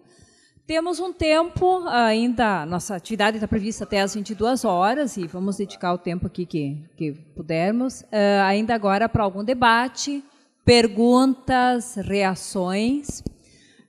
Temos 0.65 0.97
um 1.01 1.11
tempo 1.11 1.83
ainda, 1.89 2.65
nossa 2.65 2.95
atividade 2.95 3.35
está 3.35 3.49
prevista 3.49 3.83
até 3.83 3.99
às 3.99 4.15
22 4.15 4.63
horas 4.63 5.17
e 5.17 5.27
vamos 5.27 5.57
dedicar 5.57 5.91
o 5.93 5.97
tempo 5.97 6.25
aqui 6.25 6.45
que, 6.45 6.77
que 6.95 7.11
pudermos. 7.35 8.01
Uh, 8.03 8.41
ainda 8.45 8.73
agora 8.73 9.09
para 9.09 9.25
algum 9.25 9.43
debate, 9.43 10.23
perguntas, 10.63 11.95
reações. 11.95 13.19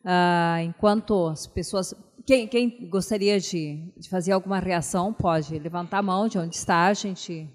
Uh, 0.04 0.62
enquanto 0.64 1.28
as 1.28 1.46
pessoas. 1.46 1.94
Quem, 2.26 2.48
quem 2.48 2.88
gostaria 2.90 3.38
de, 3.38 3.80
de, 3.96 4.08
fazer 4.08 4.32
alguma 4.32 4.58
reação 4.58 5.12
pode 5.12 5.56
levantar 5.60 5.98
a 5.98 6.02
mão 6.02 6.26
de 6.26 6.38
onde 6.38 6.56
está, 6.56 6.86
a 6.86 6.92
gente 6.92 7.48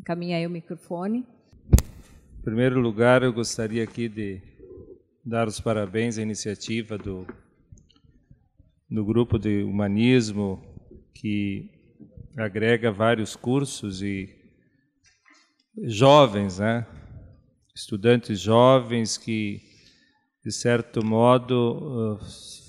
encaminha 0.00 0.38
aí 0.38 0.46
o 0.46 0.50
microfone. 0.50 1.26
Em 2.38 2.42
primeiro 2.42 2.80
lugar, 2.80 3.22
eu 3.22 3.32
gostaria 3.32 3.84
aqui 3.84 4.08
de 4.08 4.40
dar 5.22 5.46
os 5.46 5.60
parabéns 5.60 6.16
à 6.16 6.22
iniciativa 6.22 6.96
do 6.96 7.26
no 8.88 9.04
grupo 9.04 9.38
de 9.38 9.62
humanismo 9.62 10.60
que 11.14 11.70
agrega 12.36 12.90
vários 12.90 13.36
cursos 13.36 14.02
e 14.02 14.34
jovens, 15.84 16.58
né? 16.58 16.86
Estudantes 17.76 18.40
jovens 18.40 19.18
que 19.18 19.60
de 20.42 20.50
certo 20.50 21.04
modo 21.04 22.18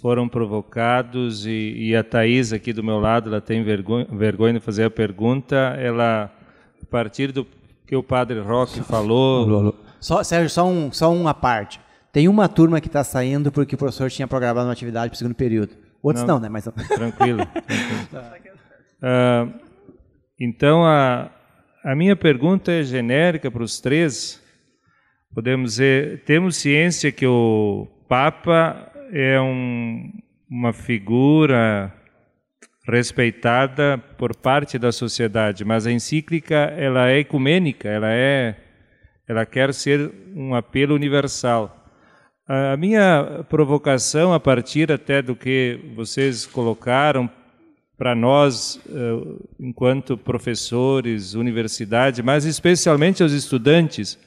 foram 0.01 0.27
provocados 0.27 1.45
e, 1.45 1.73
e 1.77 1.95
a 1.95 2.03
Thais 2.03 2.51
aqui 2.51 2.73
do 2.73 2.83
meu 2.83 2.99
lado, 2.99 3.29
ela 3.29 3.39
tem 3.39 3.63
vergonha, 3.63 4.05
vergonha 4.11 4.55
de 4.55 4.59
fazer 4.59 4.83
a 4.83 4.91
pergunta, 4.91 5.55
ela 5.79 6.37
a 6.81 6.85
partir 6.85 7.31
do 7.31 7.45
que 7.85 7.95
o 7.95 8.03
padre 8.03 8.39
Roque 8.39 8.81
falou... 8.81 9.75
Só, 9.99 10.23
Sérgio, 10.23 10.49
só, 10.49 10.65
um, 10.65 10.91
só 10.91 11.13
uma 11.13 11.33
parte. 11.33 11.79
Tem 12.11 12.27
uma 12.27 12.49
turma 12.49 12.81
que 12.81 12.87
está 12.87 13.03
saindo 13.03 13.51
porque 13.51 13.75
o 13.75 13.77
professor 13.77 14.09
tinha 14.09 14.27
programado 14.27 14.67
uma 14.67 14.73
atividade 14.73 15.09
para 15.09 15.15
o 15.15 15.17
segundo 15.17 15.35
período. 15.35 15.75
Outros 16.01 16.25
não, 16.25 16.35
não 16.35 16.41
né? 16.41 16.49
Mas... 16.49 16.63
Tranquilo. 16.95 17.45
tranquilo. 18.09 18.55
Uh, 19.01 19.53
então, 20.39 20.83
a, 20.83 21.29
a 21.83 21.95
minha 21.95 22.15
pergunta 22.15 22.71
é 22.71 22.83
genérica 22.83 23.51
para 23.51 23.63
os 23.63 23.79
três. 23.79 24.41
Podemos 25.33 25.71
dizer, 25.71 26.23
temos 26.25 26.57
ciência 26.57 27.11
que 27.11 27.25
o 27.25 27.87
Papa 28.09 28.91
é 29.13 29.39
um, 29.39 30.11
uma 30.49 30.73
figura 30.73 31.93
respeitada 32.83 33.97
por 34.17 34.35
parte 34.35 34.79
da 34.79 34.91
sociedade, 34.91 35.63
mas 35.63 35.85
a 35.85 35.91
encíclica 35.91 36.55
ela 36.55 37.09
é 37.09 37.19
ecumênica, 37.19 37.87
ela 37.87 38.11
é, 38.11 38.55
ela 39.27 39.45
quer 39.45 39.73
ser 39.73 40.11
um 40.35 40.55
apelo 40.55 40.95
universal. 40.95 41.77
A 42.47 42.75
minha 42.75 43.45
provocação, 43.47 44.33
a 44.33 44.39
partir 44.39 44.91
até 44.91 45.21
do 45.21 45.35
que 45.35 45.79
vocês 45.95 46.45
colocaram 46.45 47.29
para 47.97 48.15
nós, 48.15 48.81
eh, 48.89 49.37
enquanto 49.59 50.17
professores, 50.17 51.35
universidade, 51.35 52.23
mas 52.23 52.45
especialmente 52.45 53.21
aos 53.21 53.31
estudantes, 53.31 54.17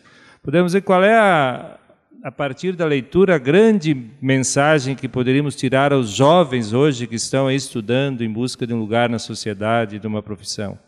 podemos 0.43 0.71
dizer 0.71 0.83
qual 0.83 1.03
é 1.03 1.13
a, 1.13 1.77
a 2.25 2.33
partir 2.33 2.75
da 2.75 2.87
leitura, 2.87 3.35
a 3.35 3.39
grande 3.39 3.95
mensagem 4.19 4.97
que 4.97 5.07
poderíamos 5.07 5.55
tirar 5.55 5.93
aos 5.93 6.09
jovens 6.09 6.73
hoje 6.73 7.07
que 7.07 7.17
estão 7.17 7.51
estudando 7.51 8.23
em 8.25 8.33
busca 8.33 8.67
de 8.67 8.73
um 8.73 8.79
lugar 8.79 9.11
na 9.11 9.19
sociedade, 9.19 9.99
de 9.99 10.07
uma 10.07 10.23
profissão? 10.23 10.79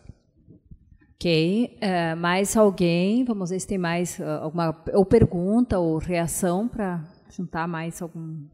Ok, 1.15 1.77
uh, 1.77 2.17
mais 2.17 2.57
alguém? 2.57 3.23
Vamos 3.23 3.51
ver 3.51 3.61
se 3.61 3.67
tem 3.67 3.77
mais 3.77 4.19
uh, 4.19 4.25
alguma 4.41 4.83
ou 4.95 5.05
pergunta 5.05 5.79
ou 5.79 5.99
reação 5.99 6.67
para 6.67 7.05
juntar 7.29 7.69
mais 7.69 8.01
algum 8.01 8.47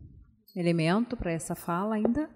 elemento 0.56 1.16
para 1.16 1.30
essa 1.30 1.54
fala 1.54 1.94
ainda? 1.94 2.28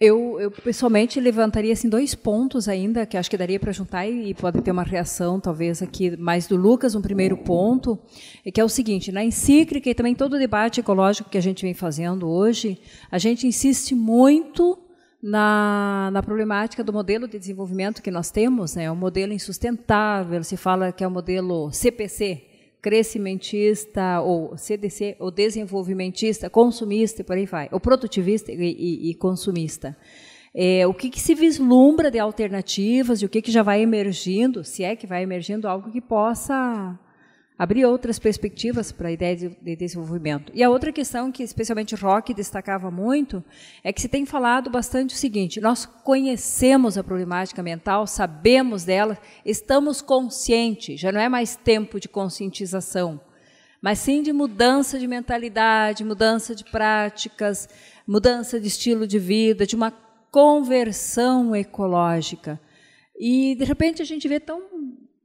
Eu, 0.00 0.38
eu, 0.38 0.48
pessoalmente 0.48 1.18
levantaria 1.18 1.72
assim 1.72 1.88
dois 1.88 2.14
pontos 2.14 2.68
ainda 2.68 3.04
que 3.04 3.16
acho 3.16 3.28
que 3.28 3.36
daria 3.36 3.58
para 3.58 3.72
juntar 3.72 4.06
e, 4.06 4.32
pode 4.32 4.62
ter 4.62 4.70
uma 4.70 4.84
reação 4.84 5.40
talvez 5.40 5.82
aqui 5.82 6.16
mais 6.16 6.46
do 6.46 6.54
Lucas 6.54 6.94
um 6.94 7.02
primeiro 7.02 7.36
ponto 7.36 7.98
é 8.44 8.50
que 8.52 8.60
é 8.60 8.64
o 8.64 8.68
seguinte 8.68 9.10
na 9.10 9.24
encíclica 9.24 9.90
e 9.90 9.94
também 9.96 10.14
todo 10.14 10.34
o 10.34 10.38
debate 10.38 10.78
ecológico 10.78 11.28
que 11.28 11.36
a 11.36 11.40
gente 11.40 11.62
vem 11.62 11.74
fazendo 11.74 12.28
hoje 12.28 12.80
a 13.10 13.18
gente 13.18 13.44
insiste 13.44 13.92
muito 13.92 14.78
na, 15.20 16.10
na 16.12 16.22
problemática 16.22 16.84
do 16.84 16.92
modelo 16.92 17.26
de 17.26 17.36
desenvolvimento 17.36 18.00
que 18.00 18.12
nós 18.12 18.30
temos 18.30 18.76
né, 18.76 18.88
um 18.88 18.94
modelo 18.94 19.32
insustentável 19.32 20.44
se 20.44 20.56
fala 20.56 20.92
que 20.92 21.02
é 21.02 21.08
o 21.08 21.10
modelo 21.10 21.72
CPC 21.72 22.47
crescimentista, 22.80 24.20
ou 24.20 24.56
CDC, 24.56 25.16
ou 25.18 25.30
desenvolvimentista, 25.30 26.48
consumista 26.48 27.22
e 27.22 27.24
por 27.24 27.36
aí 27.36 27.46
vai, 27.46 27.68
ou 27.72 27.80
produtivista 27.80 28.52
e, 28.52 28.56
e, 28.56 29.10
e 29.10 29.14
consumista. 29.14 29.96
É, 30.54 30.86
o 30.86 30.94
que, 30.94 31.10
que, 31.10 31.20
se 31.20 31.34
vislumbra 31.34 32.10
de 32.10 32.18
alternativas 32.18 33.20
e 33.20 33.26
o 33.26 33.28
que, 33.28 33.42
que 33.42 33.52
já 33.52 33.62
vai 33.62 33.80
emergindo, 33.82 34.64
se 34.64 34.82
é 34.82 34.96
que 34.96 35.06
vai 35.06 35.22
emergindo 35.22 35.68
algo 35.68 35.90
que 35.90 36.00
possa 36.00 36.98
abrir 37.58 37.84
outras 37.84 38.18
perspectivas 38.18 38.92
para 38.92 39.08
a 39.08 39.12
ideia 39.12 39.34
de, 39.34 39.48
de, 39.48 39.74
desenvolvimento. 39.74 40.52
E 40.54 40.62
a 40.62 40.70
outra 40.70 40.92
questão 40.92 41.32
que 41.32 41.42
especialmente 41.42 41.96
Rock 41.96 42.32
destacava 42.32 42.90
muito 42.90 43.42
é 43.82 43.92
que 43.92 44.00
se 44.00 44.08
tem 44.08 44.24
falado 44.24 44.70
bastante 44.70 45.14
o 45.14 45.18
seguinte: 45.18 45.60
nós 45.60 45.84
conhecemos 45.84 46.96
a 46.96 47.02
problemática 47.02 47.62
mental, 47.62 48.06
sabemos 48.06 48.84
dela, 48.84 49.18
estamos 49.44 50.00
conscientes, 50.00 51.00
já 51.00 51.10
não 51.10 51.20
é 51.20 51.28
mais 51.28 51.56
tempo 51.56 51.98
de 51.98 52.08
conscientização, 52.08 53.20
mas 53.82 53.98
sim 53.98 54.22
de 54.22 54.32
mudança 54.32 54.98
de 54.98 55.08
mentalidade, 55.08 56.04
mudança 56.04 56.54
de 56.54 56.64
práticas, 56.64 57.68
mudança 58.06 58.60
de 58.60 58.68
estilo 58.68 59.06
de 59.06 59.18
vida, 59.18 59.66
de 59.66 59.74
uma 59.74 59.90
conversão 60.30 61.56
ecológica. 61.56 62.60
E 63.18 63.56
de 63.56 63.64
repente 63.64 64.00
a 64.00 64.04
gente 64.04 64.28
vê 64.28 64.38
tão 64.38 64.62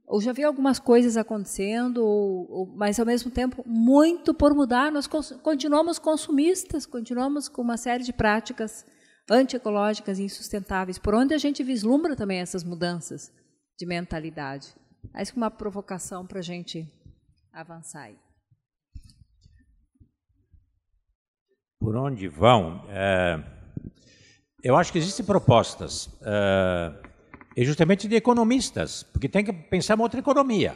ou 0.06 0.20
já 0.20 0.32
vi 0.32 0.44
algumas 0.44 0.78
coisas 0.78 1.16
acontecendo, 1.16 1.98
ou, 1.98 2.50
ou, 2.50 2.66
mas 2.76 3.00
ao 3.00 3.06
mesmo 3.06 3.30
tempo 3.30 3.62
muito 3.66 4.34
por 4.34 4.54
mudar. 4.54 4.92
Nós 4.92 5.06
cons 5.06 5.32
continuamos 5.42 5.98
consumistas, 5.98 6.86
continuamos 6.86 7.48
com 7.48 7.62
uma 7.62 7.76
série 7.76 8.04
de 8.04 8.12
práticas 8.12 8.86
antiecológicas 9.30 10.18
e 10.18 10.24
insustentáveis, 10.24 10.98
por 10.98 11.14
onde 11.14 11.34
a 11.34 11.38
gente 11.38 11.62
vislumbra 11.62 12.14
também 12.14 12.40
essas 12.40 12.62
mudanças 12.62 13.32
de 13.78 13.86
mentalidade. 13.86 14.74
Acho 15.12 15.32
que 15.32 15.38
uma 15.38 15.50
provocação 15.50 16.26
para 16.26 16.40
a 16.40 16.42
gente 16.42 16.86
avançar 17.52 18.02
aí. 18.02 18.18
Por 21.80 21.96
onde 21.96 22.28
vão? 22.28 22.84
É, 22.88 23.42
eu 24.62 24.76
acho 24.76 24.92
que 24.92 24.98
existem 24.98 25.24
propostas. 25.24 26.08
É, 26.22 27.13
é 27.56 27.64
justamente 27.64 28.08
de 28.08 28.16
economistas, 28.16 29.02
porque 29.02 29.28
tem 29.28 29.44
que 29.44 29.52
pensar 29.52 29.94
uma 29.94 30.04
outra 30.04 30.20
economia. 30.20 30.74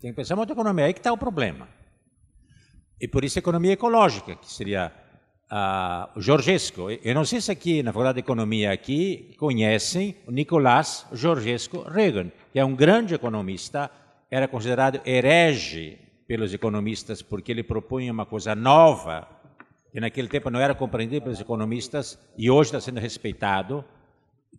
Tem 0.00 0.10
que 0.10 0.16
pensar 0.16 0.34
uma 0.34 0.42
outra 0.42 0.54
economia. 0.54 0.86
Aí 0.86 0.92
que 0.92 1.00
está 1.00 1.12
o 1.12 1.18
problema. 1.18 1.68
E 3.00 3.08
por 3.08 3.24
isso 3.24 3.38
a 3.38 3.40
economia 3.40 3.72
ecológica, 3.72 4.36
que 4.36 4.52
seria 4.52 4.92
o 6.16 6.20
Georgesco. 6.20 6.90
Eu 6.90 7.14
não 7.14 7.24
sei 7.24 7.40
se 7.40 7.50
aqui 7.50 7.82
na 7.82 7.92
Faculdade 7.92 8.16
de 8.16 8.20
Economia 8.20 8.72
aqui 8.72 9.34
conhecem 9.38 10.16
o 10.26 10.32
Nicolás 10.32 11.06
Georgesco 11.12 11.82
Reagan, 11.82 12.30
que 12.52 12.58
é 12.58 12.64
um 12.64 12.74
grande 12.74 13.14
economista, 13.14 13.90
era 14.30 14.48
considerado 14.48 15.00
herege 15.06 15.98
pelos 16.26 16.52
economistas 16.52 17.22
porque 17.22 17.52
ele 17.52 17.62
propunha 17.62 18.12
uma 18.12 18.26
coisa 18.26 18.54
nova 18.54 19.28
que 19.92 20.00
naquele 20.00 20.26
tempo 20.26 20.50
não 20.50 20.58
era 20.58 20.74
compreendido 20.74 21.22
pelos 21.22 21.40
economistas 21.40 22.18
e 22.36 22.50
hoje 22.50 22.68
está 22.68 22.80
sendo 22.80 22.98
respeitado, 22.98 23.84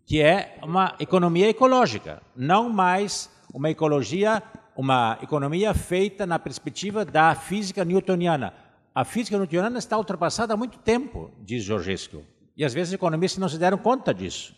que 0.04 0.20
é 0.20 0.58
uma 0.62 0.94
economia 1.00 1.48
ecológica, 1.48 2.22
não 2.34 2.68
mais 2.68 3.30
uma 3.52 3.70
ecologia, 3.70 4.42
uma 4.76 5.18
economia 5.22 5.72
feita 5.72 6.26
na 6.26 6.38
perspectiva 6.38 7.04
da 7.04 7.34
física 7.34 7.84
newtoniana. 7.84 8.52
A 8.94 9.04
física 9.04 9.38
newtoniana 9.38 9.78
está 9.78 9.96
ultrapassada 9.96 10.54
há 10.54 10.56
muito 10.56 10.78
tempo, 10.78 11.30
diz 11.42 11.62
Georgescu. 11.64 12.24
E 12.56 12.64
às 12.64 12.72
vezes 12.72 12.90
os 12.90 12.94
economistas 12.94 13.38
não 13.38 13.48
se 13.48 13.58
deram 13.58 13.78
conta 13.78 14.12
disso. 14.12 14.54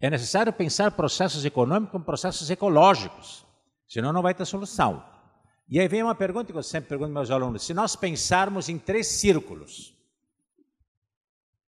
É 0.00 0.10
necessário 0.10 0.52
pensar 0.52 0.90
processos 0.92 1.44
econômicos 1.44 1.92
como 1.92 2.04
processos 2.04 2.50
ecológicos, 2.50 3.46
senão 3.88 4.12
não 4.12 4.22
vai 4.22 4.34
ter 4.34 4.44
solução. 4.44 5.04
E 5.68 5.78
aí 5.78 5.86
vem 5.86 6.02
uma 6.02 6.14
pergunta 6.14 6.52
que 6.52 6.58
eu 6.58 6.62
sempre 6.62 6.88
pergunto 6.88 7.08
aos 7.08 7.14
meus 7.14 7.30
alunos: 7.30 7.64
se 7.64 7.72
nós 7.72 7.94
pensarmos 7.94 8.68
em 8.68 8.78
três 8.78 9.06
círculos, 9.06 9.96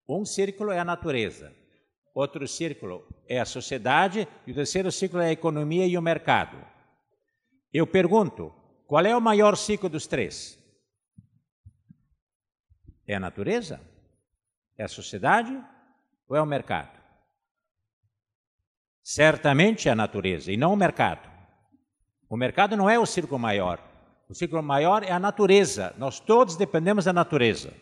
um 0.09 0.25
círculo 0.25 0.71
é 0.71 0.79
a 0.79 0.85
natureza, 0.85 1.53
outro 2.13 2.47
círculo 2.47 3.05
é 3.27 3.39
a 3.39 3.45
sociedade 3.45 4.27
e 4.45 4.51
o 4.51 4.55
terceiro 4.55 4.91
círculo 4.91 5.21
é 5.23 5.27
a 5.27 5.31
economia 5.31 5.87
e 5.87 5.97
o 5.97 6.01
mercado. 6.01 6.57
Eu 7.71 7.87
pergunto: 7.87 8.53
qual 8.85 9.05
é 9.05 9.15
o 9.15 9.21
maior 9.21 9.55
ciclo 9.55 9.89
dos 9.89 10.05
três? 10.05 10.59
É 13.07 13.15
a 13.15 13.19
natureza? 13.19 13.81
É 14.77 14.83
a 14.83 14.87
sociedade 14.87 15.53
ou 16.27 16.35
é 16.35 16.41
o 16.41 16.45
mercado? 16.45 17.01
Certamente 19.03 19.89
é 19.89 19.91
a 19.91 19.95
natureza 19.95 20.51
e 20.51 20.57
não 20.57 20.73
o 20.73 20.77
mercado. 20.77 21.29
O 22.29 22.37
mercado 22.37 22.77
não 22.77 22.89
é 22.89 22.97
o 22.97 23.05
círculo 23.05 23.37
maior. 23.37 23.79
O 24.29 24.33
círculo 24.33 24.63
maior 24.63 25.03
é 25.03 25.11
a 25.11 25.19
natureza. 25.19 25.93
Nós 25.97 26.19
todos 26.19 26.55
dependemos 26.55 27.05
da 27.05 27.13
natureza. 27.13 27.73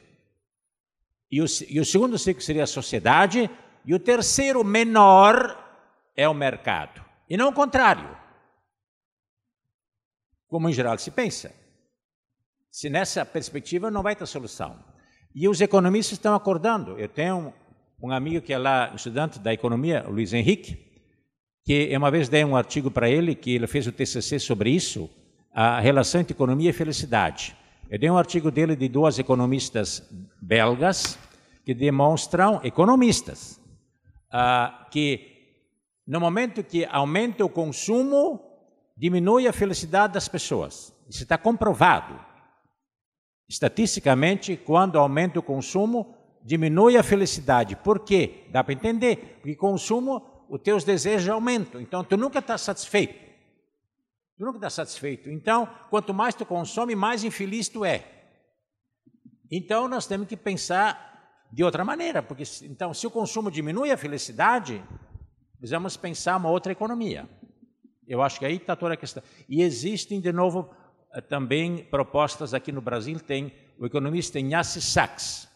E 1.32 1.42
o, 1.42 1.46
e 1.70 1.80
o 1.80 1.86
segundo 1.86 2.18
ciclo 2.18 2.42
seria 2.42 2.64
a 2.64 2.68
sociedade. 2.68 3.50
E 3.86 3.94
o 3.94 4.00
terceiro 4.00 4.64
menor 4.64 5.58
é 6.16 6.28
o 6.28 6.34
mercado. 6.34 7.04
E 7.30 7.38
não 7.38 7.50
o 7.50 7.54
contrário. 7.54 8.18
Como 10.48 10.70
em 10.70 10.74
geral 10.74 10.98
se 10.98 11.12
pensa. 11.12 11.54
Se 12.70 12.90
nessa 12.90 13.26
perspectiva 13.26 13.90
não 13.90 14.04
vai 14.04 14.16
ter 14.16 14.26
solução. 14.26 14.78
E 15.34 15.48
os 15.48 15.62
economistas 15.62 16.14
estão 16.14 16.36
acordando. 16.36 17.00
Eu 17.00 17.08
tenho 17.08 17.54
um, 18.02 18.12
amigo 18.12 18.42
que 18.42 18.54
é 18.54 18.58
lá, 18.58 18.92
estudante 18.96 19.40
da 19.40 19.54
economia, 19.54 20.06
Luiz 20.08 20.34
Henrique, 20.34 20.92
que 21.64 21.96
uma 21.96 22.12
vez 22.12 22.28
dei 22.28 22.44
um 22.44 22.56
artigo 22.56 22.92
para 22.92 23.10
ele, 23.10 23.36
que 23.36 23.56
ele 23.56 23.68
fez 23.68 23.88
o 23.88 23.92
TCC 23.92 24.40
sobre 24.40 24.72
isso, 24.72 25.10
a 25.54 25.80
relação 25.80 26.20
entre 26.20 26.34
economia 26.34 26.70
e 26.70 26.74
felicidade. 26.74 27.56
Eu 27.90 28.00
dei 28.00 28.10
um 28.10 28.18
artigo 28.18 28.52
dele 28.52 28.76
de 28.76 28.88
duas 28.88 29.20
economistas 29.20 30.04
belgas 30.42 31.18
que 31.66 31.74
demonstram, 31.74 32.60
economistas, 32.64 33.61
uh, 34.34 34.90
que 34.90 35.32
no 36.08 36.20
momento 36.20 36.64
que 36.64 36.86
aumenta 36.86 37.46
o 37.46 37.50
consumo, 37.50 38.40
diminui 38.98 39.48
a 39.48 39.54
felicidade 39.54 40.14
das 40.14 40.28
pessoas. 40.28 40.94
Isso 41.10 41.24
está 41.24 41.38
comprovado. 41.38 42.20
Estatisticamente, 43.48 44.58
quando 44.58 44.98
aumenta 44.98 45.40
o 45.40 45.44
consumo, 45.44 46.16
diminui 46.44 46.98
a 46.98 47.04
felicidade. 47.04 47.76
Por 47.76 48.00
quê? 48.00 48.46
Dá 48.50 48.64
para 48.64 48.74
entender. 48.74 49.40
Porque 49.42 49.56
consumo 49.56 50.46
os 50.50 50.62
teus 50.62 50.84
desejos 50.84 51.30
aumentam. 51.30 51.80
Então, 51.80 52.04
tu 52.04 52.18
nunca 52.18 52.40
está 52.40 52.58
satisfeito. 52.58 53.14
Tu 54.38 54.46
nunca 54.46 54.58
está 54.58 54.70
satisfeito. 54.70 55.30
Então, 55.30 55.70
quanto 55.90 56.14
mais 56.14 56.36
tu 56.36 56.46
consome, 56.46 56.96
mais 56.96 57.24
infeliz 57.24 57.70
tu 57.70 57.86
é. 57.86 58.06
Então, 59.50 59.88
nós 59.88 60.08
temos 60.08 60.28
que 60.28 60.36
pensar 60.36 61.11
de 61.52 61.64
outra 61.64 61.84
maneira, 61.84 62.24
porque 62.24 62.44
então, 62.64 62.94
se 62.94 63.06
o 63.06 63.12
consumo 63.12 63.52
diminui 63.52 63.92
a 63.92 63.98
felicidade, 63.98 64.82
precisamos 65.58 65.98
pensar 65.98 66.38
uma 66.38 66.50
outra 66.50 66.72
economia. 66.72 67.28
Eu 68.08 68.22
acho 68.22 68.40
que 68.40 68.46
aí 68.46 68.56
está 68.56 68.76
toda 68.76 68.94
a 68.94 68.98
questão. 68.98 69.22
E 69.48 69.62
existem, 69.62 70.20
de 70.20 70.32
novo, 70.32 70.70
eh, 71.14 71.22
também 71.22 71.84
propostas 71.86 72.54
aqui 72.54 72.72
no 72.72 72.82
Brasil, 72.82 73.20
tem 73.20 73.54
o 73.78 73.86
economista 73.86 74.40
Inácio 74.40 74.82
Sachs, 74.82 75.50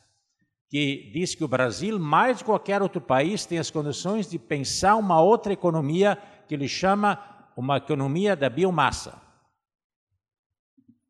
que 0.69 1.11
diz 1.13 1.33
que 1.33 1.43
o 1.43 1.47
Brasil, 1.47 1.97
mais 1.97 2.39
de 2.39 2.43
qualquer 2.43 2.81
outro 2.81 2.99
país, 2.99 3.45
tem 3.45 3.57
as 3.57 3.71
condições 3.71 4.29
de 4.29 4.37
pensar 4.37 4.95
uma 4.95 5.21
outra 5.21 5.53
economia 5.53 6.17
que 6.47 6.53
ele 6.53 6.67
chama 6.67 7.19
uma 7.55 7.77
economia 7.77 8.35
da 8.35 8.49
biomassa. 8.49 9.24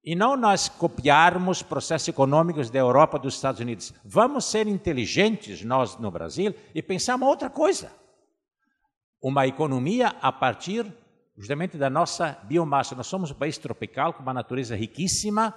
E 0.06 0.14
não 0.14 0.38
nós 0.38 0.70
copiarmos 0.70 1.64
processos 1.64 2.08
econômicos 2.08 2.70
da 2.70 2.78
Europa 2.78 3.18
dos 3.18 3.34
Estados 3.34 3.60
Unidos. 3.60 3.92
Vamos 4.04 4.46
ser 4.46 4.68
inteligentes, 4.68 5.64
nós 5.64 5.98
no 5.98 6.12
Brasil, 6.12 6.54
e 6.76 6.82
pensar 6.82 7.16
uma 7.16 7.28
outra 7.28 7.50
coisa. 7.50 7.92
Uma 9.20 9.48
economia 9.48 10.16
a 10.22 10.32
partir 10.32 10.86
justamente 11.38 11.78
da 11.78 11.90
nossa 11.90 12.40
biomassa. 12.44 12.96
Nós 12.96 13.08
somos 13.08 13.32
um 13.32 13.36
país 13.36 13.58
tropical 13.58 14.14
com 14.14 14.22
uma 14.22 14.34
natureza 14.34 14.76
riquíssima, 14.76 15.54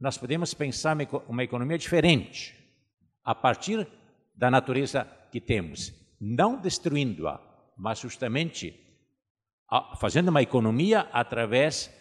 nós 0.00 0.16
podemos 0.16 0.54
pensar 0.54 0.96
uma 1.28 1.42
economia 1.42 1.76
diferente 1.76 2.56
a 3.24 3.34
partir 3.34 3.86
da 4.34 4.50
natureza 4.50 5.04
que 5.32 5.40
temos, 5.40 5.92
não 6.20 6.56
destruindo-a, 6.56 7.40
mas 7.76 7.98
justamente 7.98 8.78
fazendo 9.98 10.28
uma 10.28 10.40
economia 10.40 11.08
através, 11.12 11.92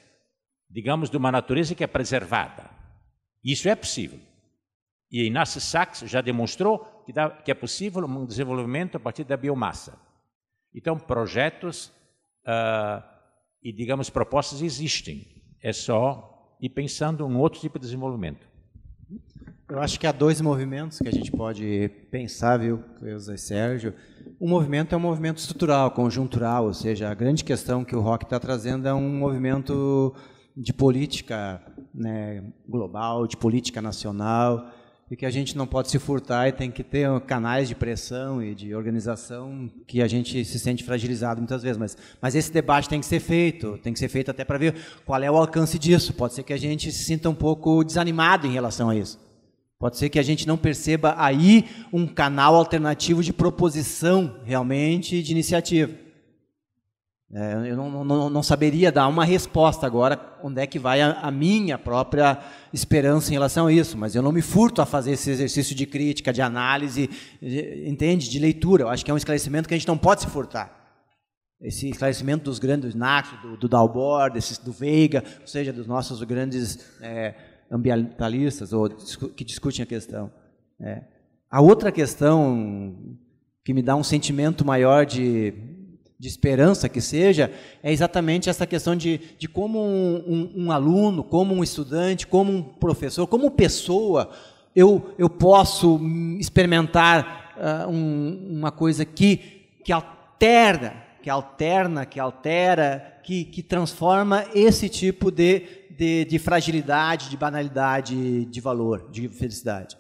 digamos, 0.70 1.10
de 1.10 1.18
uma 1.18 1.32
natureza 1.32 1.76
que 1.76 1.84
é 1.84 1.88
preservada. 1.88 2.70
Isso 3.44 3.70
é 3.70 3.76
possível. 3.76 4.20
E 5.12 5.24
Inácio 5.24 5.62
Sachs 5.62 6.02
já 6.02 6.22
demonstrou 6.22 6.80
que, 7.06 7.14
dá, 7.14 7.30
que, 7.30 7.50
é 7.50 7.54
possível 7.54 8.06
um 8.06 8.26
desenvolvimento 8.26 8.98
a 8.98 9.00
partir 9.00 9.24
da 9.24 9.38
biomassa. 9.38 9.98
Então, 10.76 11.00
projetos 11.00 11.88
uh, 12.46 13.02
e, 13.64 13.72
digamos, 13.72 14.10
propostas 14.10 14.62
existem. 14.62 15.26
É 15.64 15.72
só 15.72 16.56
ir 16.62 16.70
pensando 16.70 17.24
em 17.24 17.28
um 17.28 17.40
outro 17.40 17.60
tipo 17.60 17.80
de 17.80 17.86
desenvolvimento. 17.86 18.46
Eu 19.70 19.80
acho 19.82 20.00
que 20.00 20.08
há 20.08 20.12
dois 20.12 20.40
movimentos 20.40 21.00
que 21.00 21.08
a 21.08 21.12
gente 21.12 21.32
pode 21.32 21.90
pensar, 22.10 22.58
viu, 22.58 22.84
Cleusa 23.00 23.36
e 23.36 23.38
Sérgio. 23.38 23.94
Um 24.40 24.50
movimento 24.50 24.94
é 24.94 24.98
um 24.98 25.02
movimento 25.02 25.40
estrutural, 25.40 25.92
conjuntural, 25.92 26.66
ou 26.66 26.74
seja, 26.74 27.10
a 27.10 27.14
grande 27.14 27.44
questão 27.44 27.84
que 27.84 27.96
o 27.96 28.00
Rock 28.00 28.24
está 28.24 28.40
trazendo 28.40 28.88
é 28.88 28.94
um 28.94 29.18
movimento 29.18 30.16
de 30.58 30.74
política 30.74 31.62
né, 31.94 32.44
global, 32.68 33.28
de 33.28 33.38
política 33.38 33.80
nacional, 33.80 34.72
e 35.10 35.16
que 35.16 35.26
a 35.26 35.30
gente 35.30 35.56
não 35.56 35.68
pode 35.68 35.90
se 35.90 36.00
furtar 36.00 36.50
e 36.50 36.52
tem 36.52 36.70
que 36.70 36.84
ter 36.84 37.08
canais 37.22 37.70
de 37.70 37.76
pressão 37.76 38.44
e 38.44 38.54
de 38.54 38.76
organização 38.76 39.70
que 39.86 40.02
a 40.02 40.08
gente 40.08 40.44
se 40.44 40.60
sente 40.60 40.84
fragilizado 40.84 41.40
muitas 41.40 41.62
vezes. 41.62 41.78
Mas, 41.78 41.96
mas 42.22 42.36
esse 42.36 42.52
debate 42.52 42.90
tem 42.90 43.00
que 43.00 43.06
ser 43.06 43.20
feito, 43.20 43.78
tem 43.78 43.94
que 43.94 44.00
ser 44.00 44.10
feito 44.10 44.32
até 44.32 44.44
para 44.44 44.58
ver 44.58 44.76
qual 45.06 45.22
é 45.22 45.32
o 45.32 45.38
alcance 45.38 45.80
disso. 45.80 46.14
Pode 46.14 46.34
ser 46.34 46.44
que 46.44 46.52
a 46.52 46.58
gente 46.58 46.92
se 46.92 47.06
sinta 47.06 47.30
um 47.30 47.36
pouco 47.36 47.84
desanimado 47.86 48.48
em 48.48 48.52
relação 48.52 48.90
a 48.90 48.96
isso. 48.96 49.18
Pode 49.80 49.96
ser 49.96 50.10
que 50.10 50.20
a 50.20 50.24
gente 50.24 50.48
não 50.48 50.58
perceba 50.58 51.14
aí 51.18 51.66
um 51.94 52.08
canal 52.08 52.56
alternativo 52.56 53.24
de 53.24 53.32
proposição 53.32 54.40
realmente 54.44 55.22
de 55.22 55.32
iniciativa. 55.32 56.07
É, 57.34 57.72
eu 57.72 57.76
não, 57.76 58.06
não, 58.06 58.30
não, 58.30 58.42
saberia 58.42 58.90
dar 58.90 59.06
uma 59.10 59.26
resposta 59.26 59.86
agora 59.86 60.18
onde 60.42 60.62
é 60.62 60.68
que 60.68 60.80
vai 60.80 61.02
a, 61.02 61.12
a, 61.20 61.30
minha 61.30 61.78
própria 61.78 62.40
esperança 62.72 63.30
em 63.30 63.34
relação 63.34 63.68
a 63.68 63.74
isso, 63.74 63.98
mas 63.98 64.16
eu 64.16 64.22
não 64.22 64.32
me 64.32 64.42
furto 64.42 64.82
a 64.82 64.86
fazer 64.86 65.12
esse 65.12 65.30
exercício 65.30 65.76
de 65.76 65.86
crítica, 65.86 66.32
de 66.32 66.42
análise, 66.42 67.10
de, 67.42 67.86
entende, 67.86 68.30
de 68.30 68.40
leitura. 68.40 68.84
Eu 68.84 68.90
acho 68.90 69.04
que 69.04 69.12
é 69.12 69.14
um 69.14 69.18
esclarecimento 69.18 69.68
que 69.68 69.74
a 69.74 69.78
gente 69.78 69.90
não 69.90 69.98
pode 69.98 70.22
se 70.22 70.28
furtar. 70.28 70.74
Esse 71.62 71.90
esclarecimento 71.90 72.46
dos 72.46 72.60
grandes 72.60 72.96
Nax, 72.96 73.30
do, 73.42 73.58
do 73.58 73.68
Dalbor, 73.68 74.32
do 74.64 74.72
Veiga, 74.72 75.22
ou 75.42 75.48
seja, 75.48 75.74
dos 75.74 75.86
nossos 75.86 76.24
grandes 76.24 76.80
é, 77.02 77.34
ambientalistas 77.70 78.72
ou 78.72 78.88
que 78.90 79.44
discutem 79.44 79.84
a 79.84 79.86
questão. 79.86 80.32
É. 80.80 81.04
A 81.52 81.60
outra 81.60 81.92
questão 81.92 83.18
que 83.66 83.74
me 83.74 83.82
dá 83.82 83.98
um 83.98 84.04
sentimento 84.04 84.64
maior 84.64 85.06
de, 85.06 85.54
de 86.20 86.28
esperança 86.28 86.90
que 86.90 87.00
seja, 87.00 87.52
é 87.84 87.92
exatamente 87.92 88.50
essa 88.50 88.66
questão 88.66 88.96
de, 88.96 89.20
de 89.38 89.48
como 89.48 89.80
um, 89.80 90.24
um, 90.28 90.66
um 90.66 90.72
aluno, 90.72 91.24
como 91.24 91.54
um 91.54 91.64
estudante, 91.64 92.26
como 92.26 92.52
um 92.52 92.64
professor, 92.64 93.28
como 93.28 93.52
pessoa, 93.52 94.32
eu, 94.76 95.14
eu 95.18 95.30
posso 95.30 96.00
experimentar 96.40 97.54
uh, 97.58 97.90
um, 97.90 98.58
uma 98.58 98.72
coisa 98.72 99.06
que, 99.06 99.68
que 99.84 99.92
alterna, 99.92 100.94
que 101.22 101.30
alterna, 101.30 102.06
que 102.06 102.20
altera, 102.20 103.20
que, 103.24 103.44
que 103.46 103.62
transforma 103.62 104.46
esse 104.56 104.90
tipo 104.90 105.30
de, 105.30 105.64
de, 105.92 106.26
de 106.26 106.40
fragilidade, 106.40 107.30
de 107.30 107.38
banalidade 107.38 108.46
de 108.46 108.62
valor, 108.62 109.08
de 109.12 109.28
felicidade. 109.28 109.98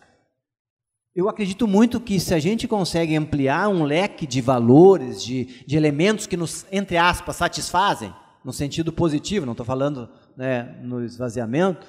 Eu 1.17 1.27
acredito 1.27 1.67
muito 1.67 1.99
que 1.99 2.19
se 2.19 2.31
a 2.31 2.37
gente 2.37 2.67
consegue 2.67 3.15
ampliar 3.15 3.69
um 3.69 3.83
leque 3.83 4.27
de 4.27 4.39
valores, 4.39 5.23
de, 5.23 5.45
de 5.65 5.75
elementos 5.75 6.27
que 6.27 6.37
nos, 6.37 6.63
entre 6.71 6.95
aspas, 6.95 7.37
satisfazem, 7.37 8.13
no 8.45 8.53
sentido 8.53 8.93
positivo, 8.93 9.43
não 9.43 9.53
estou 9.53 9.65
falando 9.65 10.07
né, 10.37 10.77
no 10.83 11.03
esvaziamento, 11.03 11.87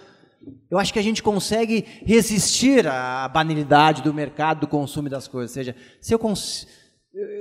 eu 0.71 0.79
acho 0.79 0.95
que 0.95 0.99
a 0.99 1.03
gente 1.03 1.23
consegue 1.23 1.85
resistir 2.07 2.87
à 2.89 3.29
banalidade 3.29 4.01
do 4.01 4.15
mercado, 4.15 4.61
do 4.61 4.67
consumo 4.67 5.11
das 5.11 5.29
coisas. 5.29 5.51
Ou 5.51 5.55
seja, 5.63 5.77
se 6.01 6.15
eu, 6.15 6.21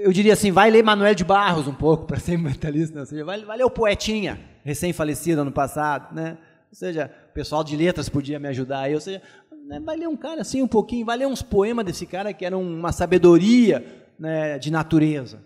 eu 0.01 0.11
diria 0.11 0.33
assim, 0.33 0.51
vai 0.51 0.69
ler 0.69 0.83
Manuel 0.83 1.15
de 1.15 1.23
Barros 1.23 1.69
um 1.69 1.73
pouco, 1.73 2.05
para 2.05 2.19
ser 2.19 2.37
mentalista, 2.37 2.99
ou 2.99 3.05
seja, 3.05 3.23
vai, 3.23 3.45
vai 3.45 3.59
ler 3.59 3.63
o 3.63 3.71
Poetinha, 3.71 4.37
recém-falecido 4.61 5.39
ano 5.39 5.53
passado, 5.53 6.13
né? 6.13 6.37
Ou 6.69 6.75
seja, 6.75 7.09
o 7.29 7.33
pessoal 7.33 7.63
de 7.63 7.77
letras 7.77 8.09
podia 8.09 8.37
me 8.39 8.49
ajudar 8.49 8.81
aí, 8.81 8.93
ou 8.93 8.99
seja, 8.99 9.21
né, 9.67 9.81
vai 9.81 9.97
ler 9.97 10.07
um 10.07 10.15
cara 10.15 10.41
assim 10.41 10.61
um 10.61 10.67
pouquinho, 10.67 11.05
vai 11.05 11.17
ler 11.17 11.27
uns 11.27 11.41
poemas 11.41 11.85
desse 11.85 12.05
cara 12.05 12.33
que 12.33 12.45
eram 12.45 12.61
uma 12.61 12.91
sabedoria 12.91 13.85
né, 14.17 14.57
de 14.57 14.71
natureza. 14.71 15.43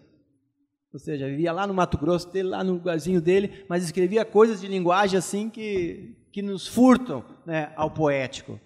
Ou 0.93 0.99
seja, 0.99 1.27
vivia 1.27 1.51
lá 1.51 1.65
no 1.65 1.73
Mato 1.73 1.97
Grosso 1.97 2.29
dele, 2.29 2.49
lá 2.49 2.63
no 2.63 2.73
lugarzinho 2.73 3.19
dele, 3.19 3.65
mas 3.67 3.83
escrevia 3.83 4.23
coisas 4.23 4.61
de 4.61 4.67
linguagem 4.67 5.17
assim 5.17 5.49
que, 5.49 6.15
que 6.31 6.41
nos 6.41 6.67
furtam 6.67 7.23
né, 7.45 7.71
ao 7.75 7.89
poético. 7.89 8.59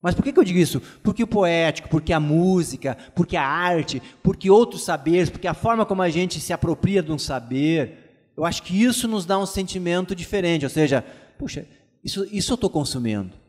Mas 0.00 0.14
por 0.14 0.22
que, 0.22 0.32
que 0.32 0.38
eu 0.38 0.44
digo 0.44 0.58
isso? 0.58 0.80
Porque 1.02 1.22
o 1.22 1.26
poético, 1.26 1.88
porque 1.88 2.12
a 2.12 2.20
música, 2.20 2.96
porque 3.14 3.36
a 3.36 3.46
arte, 3.46 4.02
porque 4.22 4.50
outros 4.50 4.84
saberes, 4.84 5.30
porque 5.30 5.48
a 5.48 5.54
forma 5.54 5.86
como 5.86 6.02
a 6.02 6.10
gente 6.10 6.38
se 6.38 6.52
apropria 6.52 7.02
de 7.02 7.10
um 7.10 7.18
saber, 7.18 8.30
eu 8.36 8.44
acho 8.44 8.62
que 8.62 8.84
isso 8.84 9.08
nos 9.08 9.24
dá 9.24 9.38
um 9.38 9.46
sentimento 9.46 10.14
diferente. 10.14 10.66
Ou 10.66 10.70
seja, 10.70 11.02
puxa, 11.38 11.66
isso, 12.04 12.28
isso 12.30 12.52
eu 12.52 12.56
estou 12.56 12.68
consumindo. 12.68 13.43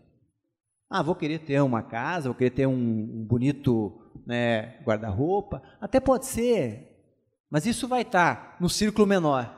Ah, 0.97 1.01
vou 1.01 1.13
querer 1.13 1.39
ter 1.39 1.59
uma 1.59 1.83
casa, 1.83 2.29
vou 2.29 2.35
querer 2.37 2.51
ter 2.51 2.65
um, 2.65 3.25
bonito 3.27 3.99
né, 4.25 4.77
guarda-roupa. 4.81 5.61
Até 5.81 5.99
pode 5.99 6.25
ser, 6.25 7.03
mas 7.51 7.65
isso 7.65 7.85
vai 7.85 8.03
estar 8.03 8.55
no 8.61 8.69
círculo 8.69 9.05
menor. 9.05 9.53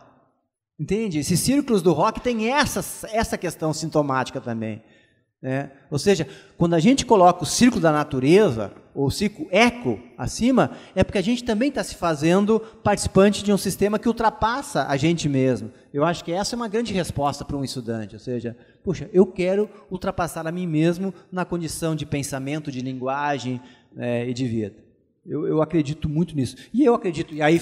Entende? 0.79 1.19
Esses 1.19 1.39
círculos 1.39 1.83
do 1.83 1.93
rock 1.93 2.21
têm 2.21 2.51
essa, 2.51 3.07
essa 3.09 3.37
questão 3.37 3.71
sintomática 3.71 4.41
também. 4.41 4.81
Né? 5.41 5.69
Ou 5.91 5.99
seja, 5.99 6.27
quando 6.57 6.73
a 6.73 6.79
gente 6.79 7.05
coloca 7.05 7.43
o 7.43 7.45
círculo 7.45 7.81
da 7.81 7.91
natureza, 7.91 8.71
ou 8.93 9.05
o 9.05 9.11
círculo 9.11 9.47
eco 9.51 9.99
acima, 10.17 10.71
é 10.95 11.03
porque 11.03 11.19
a 11.19 11.23
gente 11.23 11.43
também 11.43 11.69
está 11.69 11.83
se 11.83 11.95
fazendo 11.95 12.59
participante 12.59 13.43
de 13.43 13.53
um 13.53 13.57
sistema 13.57 13.99
que 13.99 14.07
ultrapassa 14.07 14.87
a 14.87 14.97
gente 14.97 15.29
mesmo. 15.29 15.71
Eu 15.93 16.03
acho 16.03 16.23
que 16.25 16.31
essa 16.31 16.55
é 16.55 16.57
uma 16.57 16.67
grande 16.67 16.93
resposta 16.93 17.45
para 17.45 17.55
um 17.55 17.63
estudante. 17.63 18.15
Ou 18.15 18.19
seja, 18.19 18.57
puxa, 18.83 19.07
eu 19.13 19.27
quero 19.27 19.69
ultrapassar 19.91 20.47
a 20.47 20.51
mim 20.51 20.65
mesmo 20.65 21.13
na 21.31 21.45
condição 21.45 21.95
de 21.95 22.07
pensamento, 22.07 22.71
de 22.71 22.81
linguagem 22.81 23.61
é, 23.95 24.27
e 24.27 24.33
de 24.33 24.47
vida. 24.47 24.77
Eu, 25.23 25.45
eu 25.45 25.61
acredito 25.61 26.09
muito 26.09 26.35
nisso. 26.35 26.55
E 26.73 26.83
eu 26.83 26.95
acredito, 26.95 27.35
e 27.35 27.41
aí 27.43 27.61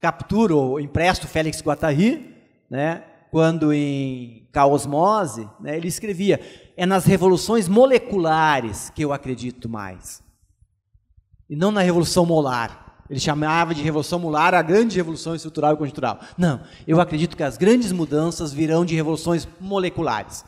capturo 0.00 0.78
empresto 0.78 1.26
Félix 1.26 1.60
Guattari, 1.60 2.36
né? 2.70 3.02
Quando 3.30 3.72
em 3.72 4.46
Caosmose, 4.52 5.48
né, 5.60 5.76
ele 5.76 5.88
escrevia: 5.88 6.40
é 6.76 6.86
nas 6.86 7.04
revoluções 7.04 7.68
moleculares 7.68 8.90
que 8.90 9.02
eu 9.02 9.12
acredito 9.12 9.68
mais, 9.68 10.22
e 11.48 11.56
não 11.56 11.70
na 11.70 11.80
revolução 11.80 12.24
molar. 12.26 12.86
Ele 13.10 13.18
chamava 13.18 13.74
de 13.74 13.82
revolução 13.82 14.18
molar 14.18 14.52
a 14.52 14.60
grande 14.60 14.96
revolução 14.96 15.34
estrutural 15.34 15.72
e 15.72 15.76
conjuntural. 15.78 16.20
Não, 16.36 16.60
eu 16.86 17.00
acredito 17.00 17.38
que 17.38 17.42
as 17.42 17.56
grandes 17.56 17.90
mudanças 17.90 18.52
virão 18.52 18.84
de 18.84 18.94
revoluções 18.94 19.48
moleculares, 19.58 20.44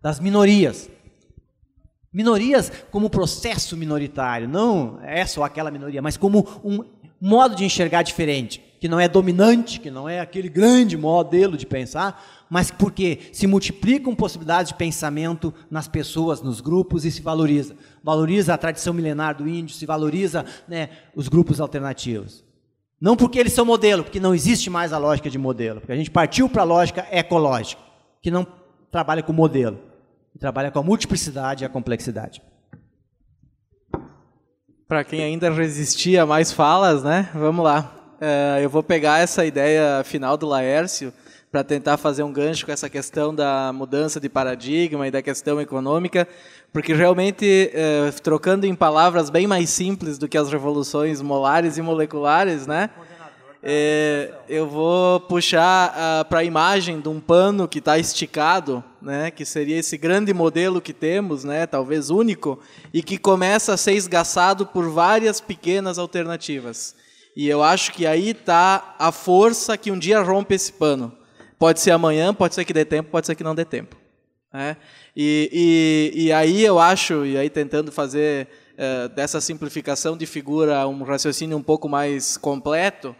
das 0.00 0.18
minorias. 0.18 0.88
Minorias 2.10 2.72
como 2.90 3.10
processo 3.10 3.76
minoritário, 3.76 4.48
não 4.48 4.98
é 5.02 5.26
só 5.26 5.44
aquela 5.44 5.70
minoria, 5.70 6.00
mas 6.00 6.16
como 6.16 6.48
um 6.64 6.82
modo 7.20 7.54
de 7.54 7.64
enxergar 7.66 8.02
diferente 8.02 8.65
que 8.86 8.88
não 8.88 9.00
é 9.00 9.08
dominante, 9.08 9.80
que 9.80 9.90
não 9.90 10.08
é 10.08 10.20
aquele 10.20 10.48
grande 10.48 10.96
modelo 10.96 11.56
de 11.56 11.66
pensar, 11.66 12.24
mas 12.48 12.70
porque 12.70 13.18
se 13.32 13.44
multiplicam 13.44 14.14
possibilidades 14.14 14.70
de 14.70 14.78
pensamento 14.78 15.52
nas 15.68 15.88
pessoas, 15.88 16.40
nos 16.40 16.60
grupos 16.60 17.04
e 17.04 17.10
se 17.10 17.20
valoriza. 17.20 17.74
Valoriza 18.00 18.54
a 18.54 18.56
tradição 18.56 18.94
milenar 18.94 19.34
do 19.34 19.48
índio, 19.48 19.74
se 19.74 19.84
valoriza 19.84 20.46
né, 20.68 20.90
os 21.16 21.26
grupos 21.26 21.60
alternativos. 21.60 22.44
Não 23.00 23.16
porque 23.16 23.40
eles 23.40 23.52
são 23.52 23.64
modelo, 23.64 24.04
porque 24.04 24.20
não 24.20 24.32
existe 24.32 24.70
mais 24.70 24.92
a 24.92 24.98
lógica 24.98 25.28
de 25.28 25.36
modelo, 25.36 25.80
porque 25.80 25.92
a 25.92 25.96
gente 25.96 26.10
partiu 26.12 26.48
para 26.48 26.62
a 26.62 26.64
lógica 26.64 27.04
ecológica, 27.10 27.82
que 28.22 28.30
não 28.30 28.46
trabalha 28.88 29.20
com 29.20 29.32
modelo, 29.32 29.80
trabalha 30.38 30.70
com 30.70 30.78
a 30.78 30.82
multiplicidade 30.84 31.64
e 31.64 31.66
a 31.66 31.68
complexidade. 31.68 32.40
Para 34.86 35.02
quem 35.02 35.24
ainda 35.24 35.50
resistia 35.50 36.22
a 36.22 36.26
mais 36.26 36.52
falas, 36.52 37.02
né? 37.02 37.28
Vamos 37.34 37.64
lá. 37.64 37.95
É, 38.20 38.60
eu 38.62 38.70
vou 38.70 38.82
pegar 38.82 39.18
essa 39.18 39.44
ideia 39.44 40.02
final 40.02 40.36
do 40.36 40.46
Laércio 40.46 41.12
para 41.52 41.62
tentar 41.62 41.96
fazer 41.96 42.22
um 42.22 42.32
gancho 42.32 42.64
com 42.64 42.72
essa 42.72 42.88
questão 42.88 43.34
da 43.34 43.72
mudança 43.72 44.18
de 44.18 44.28
paradigma 44.28 45.06
e 45.06 45.10
da 45.10 45.20
questão 45.20 45.60
econômica, 45.60 46.26
porque 46.72 46.94
realmente, 46.94 47.70
é, 47.74 48.10
trocando 48.22 48.66
em 48.66 48.74
palavras 48.74 49.28
bem 49.30 49.46
mais 49.46 49.70
simples 49.70 50.18
do 50.18 50.28
que 50.28 50.38
as 50.38 50.50
revoluções 50.50 51.20
molares 51.20 51.76
e 51.76 51.82
moleculares, 51.82 52.66
né? 52.66 52.90
É, 53.68 54.32
eu 54.48 54.68
vou 54.68 55.18
puxar 55.18 55.90
uh, 55.90 56.24
para 56.26 56.38
a 56.38 56.44
imagem 56.44 57.00
de 57.00 57.08
um 57.08 57.18
pano 57.18 57.66
que 57.66 57.80
está 57.80 57.98
esticado, 57.98 58.84
né, 59.02 59.28
que 59.32 59.44
seria 59.44 59.76
esse 59.76 59.96
grande 59.96 60.32
modelo 60.32 60.80
que 60.80 60.92
temos, 60.92 61.42
né, 61.42 61.66
talvez 61.66 62.08
único, 62.08 62.60
e 62.94 63.02
que 63.02 63.18
começa 63.18 63.74
a 63.74 63.76
ser 63.76 63.94
esgaçado 63.94 64.66
por 64.66 64.88
várias 64.88 65.40
pequenas 65.40 65.98
alternativas. 65.98 66.94
E 67.36 67.46
eu 67.46 67.62
acho 67.62 67.92
que 67.92 68.06
aí 68.06 68.30
está 68.30 68.96
a 68.98 69.12
força 69.12 69.76
que 69.76 69.90
um 69.90 69.98
dia 69.98 70.22
rompe 70.22 70.54
esse 70.54 70.72
pano. 70.72 71.12
Pode 71.58 71.80
ser 71.80 71.90
amanhã, 71.90 72.32
pode 72.32 72.54
ser 72.54 72.64
que 72.64 72.72
dê 72.72 72.82
tempo, 72.82 73.10
pode 73.10 73.26
ser 73.26 73.34
que 73.34 73.44
não 73.44 73.54
dê 73.54 73.62
tempo. 73.62 73.94
Né? 74.50 74.74
E, 75.14 76.14
e, 76.14 76.24
e 76.24 76.32
aí 76.32 76.64
eu 76.64 76.78
acho, 76.78 77.26
e 77.26 77.36
aí 77.36 77.50
tentando 77.50 77.92
fazer 77.92 78.48
uh, 78.72 79.10
dessa 79.10 79.38
simplificação 79.38 80.16
de 80.16 80.24
figura 80.24 80.88
um 80.88 81.02
raciocínio 81.02 81.58
um 81.58 81.62
pouco 81.62 81.90
mais 81.90 82.38
completo, 82.38 83.14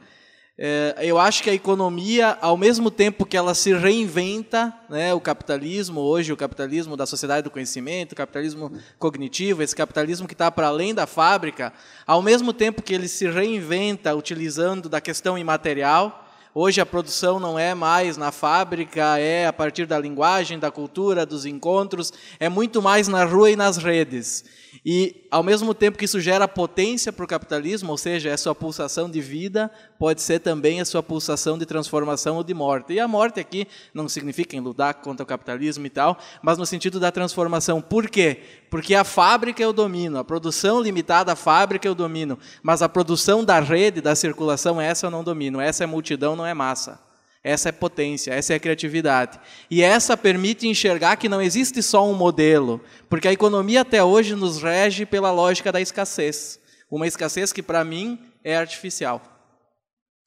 é, 0.58 0.94
eu 1.00 1.18
acho 1.18 1.42
que 1.42 1.50
a 1.50 1.54
economia, 1.54 2.38
ao 2.40 2.56
mesmo 2.56 2.90
tempo 2.90 3.26
que 3.26 3.36
ela 3.36 3.54
se 3.54 3.74
reinventa, 3.74 4.72
né, 4.88 5.12
o 5.12 5.20
capitalismo, 5.20 6.00
hoje 6.00 6.32
o 6.32 6.36
capitalismo 6.36 6.96
da 6.96 7.04
sociedade 7.04 7.42
do 7.42 7.50
conhecimento, 7.50 8.12
o 8.12 8.16
capitalismo 8.16 8.72
cognitivo, 8.98 9.62
esse 9.62 9.76
capitalismo 9.76 10.26
que 10.26 10.32
está 10.32 10.50
para 10.50 10.68
além 10.68 10.94
da 10.94 11.06
fábrica, 11.06 11.74
ao 12.06 12.22
mesmo 12.22 12.54
tempo 12.54 12.82
que 12.82 12.94
ele 12.94 13.06
se 13.06 13.28
reinventa 13.28 14.14
utilizando 14.14 14.88
da 14.88 15.00
questão 15.00 15.36
imaterial, 15.36 16.22
Hoje 16.58 16.80
a 16.80 16.86
produção 16.86 17.38
não 17.38 17.58
é 17.58 17.74
mais 17.74 18.16
na 18.16 18.32
fábrica, 18.32 19.18
é 19.18 19.46
a 19.46 19.52
partir 19.52 19.84
da 19.84 19.98
linguagem, 19.98 20.58
da 20.58 20.70
cultura, 20.70 21.26
dos 21.26 21.44
encontros, 21.44 22.10
é 22.40 22.48
muito 22.48 22.80
mais 22.80 23.08
na 23.08 23.26
rua 23.26 23.50
e 23.50 23.56
nas 23.56 23.76
redes. 23.76 24.42
E, 24.84 25.26
ao 25.30 25.42
mesmo 25.42 25.74
tempo 25.74 25.98
que 25.98 26.04
isso 26.04 26.20
gera 26.20 26.46
potência 26.46 27.12
para 27.12 27.24
o 27.24 27.28
capitalismo, 27.28 27.90
ou 27.90 27.98
seja, 27.98 28.30
é 28.30 28.36
sua 28.36 28.54
pulsação 28.54 29.10
de 29.10 29.20
vida, 29.20 29.70
pode 29.98 30.22
ser 30.22 30.40
também 30.40 30.80
a 30.80 30.84
sua 30.84 31.02
pulsação 31.02 31.58
de 31.58 31.66
transformação 31.66 32.36
ou 32.36 32.44
de 32.44 32.54
morte. 32.54 32.92
E 32.92 33.00
a 33.00 33.08
morte 33.08 33.40
aqui 33.40 33.66
não 33.94 34.08
significa 34.08 34.56
em 34.56 34.60
lutar 34.60 34.94
contra 34.94 35.24
o 35.24 35.26
capitalismo 35.26 35.86
e 35.86 35.90
tal, 35.90 36.18
mas 36.42 36.58
no 36.58 36.66
sentido 36.66 37.00
da 37.00 37.10
transformação. 37.10 37.80
Por 37.80 38.08
quê? 38.08 38.40
Porque 38.70 38.94
a 38.94 39.04
fábrica 39.04 39.62
é 39.62 39.66
o 39.66 39.72
domínio, 39.72 40.18
a 40.18 40.24
produção 40.24 40.80
limitada 40.80 41.32
à 41.32 41.36
fábrica 41.36 41.86
é 41.86 41.90
o 41.90 41.94
domínio, 41.94 42.38
mas 42.62 42.82
a 42.82 42.88
produção 42.88 43.44
da 43.44 43.60
rede, 43.60 44.00
da 44.00 44.14
circulação, 44.14 44.80
essa 44.80 45.06
eu 45.06 45.10
não 45.10 45.24
domino. 45.24 45.60
Essa 45.60 45.84
é 45.84 45.86
multidão, 45.86 46.36
não 46.36 46.46
é 46.46 46.54
massa. 46.54 47.05
Essa 47.46 47.68
é 47.68 47.72
potência, 47.72 48.34
essa 48.34 48.54
é 48.54 48.58
criatividade. 48.58 49.38
E 49.70 49.80
essa 49.80 50.16
permite 50.16 50.66
enxergar 50.66 51.14
que 51.14 51.28
não 51.28 51.40
existe 51.40 51.80
só 51.80 52.04
um 52.04 52.12
modelo, 52.12 52.80
porque 53.08 53.28
a 53.28 53.32
economia 53.32 53.82
até 53.82 54.02
hoje 54.02 54.34
nos 54.34 54.60
rege 54.60 55.06
pela 55.06 55.30
lógica 55.30 55.70
da 55.70 55.80
escassez. 55.80 56.58
Uma 56.90 57.06
escassez 57.06 57.52
que, 57.52 57.62
para 57.62 57.84
mim, 57.84 58.18
é 58.42 58.56
artificial. 58.56 59.22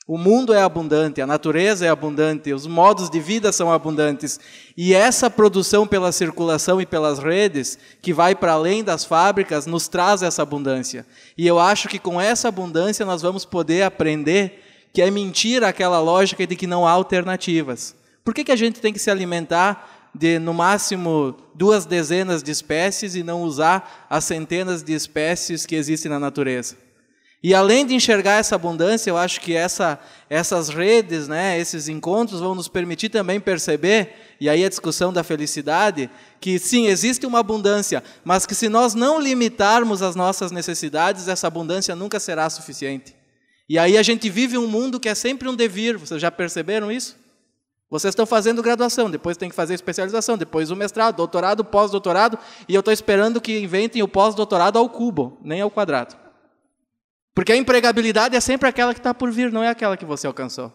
O 0.07 0.17
mundo 0.17 0.53
é 0.53 0.61
abundante, 0.61 1.19
a 1.19 1.27
natureza 1.27 1.85
é 1.85 1.89
abundante, 1.89 2.53
os 2.53 2.65
modos 2.65 3.09
de 3.09 3.19
vida 3.19 3.51
são 3.51 3.69
abundantes. 3.69 4.39
E 4.77 4.93
essa 4.93 5.29
produção 5.29 5.85
pela 5.85 6.13
circulação 6.13 6.79
e 6.79 6.85
pelas 6.85 7.19
redes, 7.19 7.77
que 8.01 8.13
vai 8.13 8.33
para 8.33 8.53
além 8.53 8.81
das 8.81 9.03
fábricas, 9.03 9.65
nos 9.65 9.89
traz 9.89 10.23
essa 10.23 10.41
abundância. 10.41 11.05
E 11.37 11.45
eu 11.45 11.59
acho 11.59 11.89
que 11.89 11.99
com 11.99 12.19
essa 12.19 12.47
abundância 12.47 13.05
nós 13.05 13.21
vamos 13.21 13.43
poder 13.43 13.83
aprender 13.83 14.68
que 14.93 15.01
é 15.01 15.09
mentira 15.09 15.67
aquela 15.67 15.99
lógica 15.99 16.45
de 16.45 16.55
que 16.55 16.67
não 16.67 16.87
há 16.87 16.91
alternativas. 16.91 17.95
Por 18.23 18.33
que, 18.33 18.43
que 18.43 18.51
a 18.51 18.55
gente 18.55 18.79
tem 18.79 18.93
que 18.93 18.99
se 18.99 19.09
alimentar 19.09 20.09
de, 20.13 20.39
no 20.39 20.53
máximo, 20.53 21.35
duas 21.53 21.85
dezenas 21.85 22.41
de 22.41 22.51
espécies 22.51 23.15
e 23.15 23.23
não 23.23 23.43
usar 23.43 24.07
as 24.09 24.23
centenas 24.23 24.83
de 24.83 24.93
espécies 24.93 25.65
que 25.65 25.75
existem 25.75 26.11
na 26.11 26.19
natureza? 26.19 26.75
E 27.41 27.55
além 27.55 27.85
de 27.85 27.95
enxergar 27.95 28.33
essa 28.33 28.55
abundância, 28.55 29.09
eu 29.09 29.17
acho 29.17 29.39
que 29.39 29.55
essa, 29.55 29.97
essas 30.29 30.67
redes, 30.67 31.29
né, 31.29 31.57
esses 31.57 31.87
encontros 31.87 32.41
vão 32.41 32.53
nos 32.53 32.67
permitir 32.67 33.07
também 33.07 33.39
perceber, 33.39 34.35
e 34.41 34.49
aí 34.49 34.65
a 34.65 34.69
discussão 34.69 35.13
da 35.13 35.23
felicidade, 35.23 36.09
que 36.41 36.59
sim, 36.59 36.87
existe 36.87 37.25
uma 37.25 37.39
abundância, 37.39 38.03
mas 38.25 38.45
que 38.45 38.53
se 38.53 38.67
nós 38.67 38.93
não 38.93 39.21
limitarmos 39.21 40.01
as 40.01 40.17
nossas 40.17 40.51
necessidades, 40.51 41.29
essa 41.29 41.47
abundância 41.47 41.95
nunca 41.95 42.19
será 42.19 42.49
suficiente. 42.49 43.18
E 43.69 43.77
aí 43.77 43.99
a 43.99 44.01
gente 44.01 44.27
vive 44.31 44.57
um 44.57 44.67
mundo 44.67 44.99
que 44.99 45.07
é 45.07 45.13
sempre 45.13 45.47
um 45.47 45.55
devir, 45.55 45.95
vocês 45.95 46.19
já 46.19 46.31
perceberam 46.31 46.91
isso? 46.91 47.15
Vocês 47.87 48.11
estão 48.11 48.25
fazendo 48.25 48.63
graduação, 48.63 49.11
depois 49.11 49.37
tem 49.37 49.47
que 49.47 49.55
fazer 49.55 49.75
especialização, 49.75 50.37
depois 50.37 50.71
o 50.71 50.75
mestrado, 50.75 51.15
doutorado, 51.15 51.63
pós-doutorado, 51.63 52.37
e 52.67 52.73
eu 52.73 52.79
estou 52.79 52.91
esperando 52.91 53.39
que 53.39 53.59
inventem 53.59 54.01
o 54.01 54.07
pós-doutorado 54.07 54.79
ao 54.79 54.89
cubo, 54.89 55.37
nem 55.43 55.61
ao 55.61 55.69
quadrado. 55.69 56.15
Porque 57.35 57.51
a 57.51 57.55
empregabilidade 57.55 58.35
é 58.35 58.39
sempre 58.39 58.67
aquela 58.67 58.93
que 58.93 58.99
está 58.99 59.13
por 59.13 59.31
vir, 59.31 59.51
não 59.51 59.63
é 59.63 59.69
aquela 59.69 59.95
que 59.95 60.05
você 60.05 60.25
alcançou. 60.25 60.73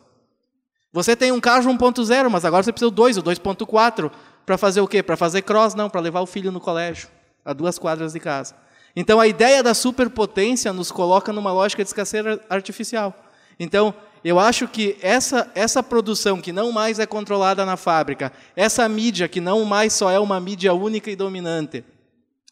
Você 0.92 1.16
tem 1.16 1.32
um 1.32 1.40
carro 1.40 1.68
1.0, 1.72 2.28
mas 2.30 2.44
agora 2.44 2.62
você 2.62 2.72
precisa 2.72 2.90
do 2.90 2.94
2, 2.94 3.18
o 3.18 3.22
2.4, 3.24 4.10
para 4.46 4.56
fazer 4.56 4.80
o 4.80 4.86
quê? 4.86 5.02
Para 5.02 5.16
fazer 5.16 5.42
cross? 5.42 5.74
Não, 5.74 5.90
para 5.90 6.00
levar 6.00 6.20
o 6.20 6.26
filho 6.26 6.52
no 6.52 6.60
colégio, 6.60 7.08
a 7.44 7.52
duas 7.52 7.76
quadras 7.76 8.12
de 8.12 8.20
casa. 8.20 8.54
Então 8.96 9.18
a 9.18 9.26
ideia 9.26 9.62
da 9.62 9.74
superpotência 9.74 10.72
nos 10.72 10.90
coloca 10.92 11.32
numa 11.32 11.52
lógica 11.52 11.82
de 11.82 11.88
escassez 11.88 12.38
artificial. 12.48 13.14
Então, 13.58 13.94
eu 14.24 14.38
acho 14.38 14.66
que 14.66 14.96
essa, 15.02 15.50
essa 15.54 15.82
produção 15.82 16.40
que 16.40 16.52
não 16.52 16.72
mais 16.72 16.98
é 16.98 17.06
controlada 17.06 17.64
na 17.66 17.76
fábrica, 17.76 18.32
essa 18.56 18.88
mídia 18.88 19.28
que 19.28 19.40
não 19.40 19.64
mais 19.64 19.92
só 19.92 20.10
é 20.10 20.18
uma 20.18 20.40
mídia 20.40 20.72
única 20.72 21.10
e 21.10 21.16
dominante, 21.16 21.84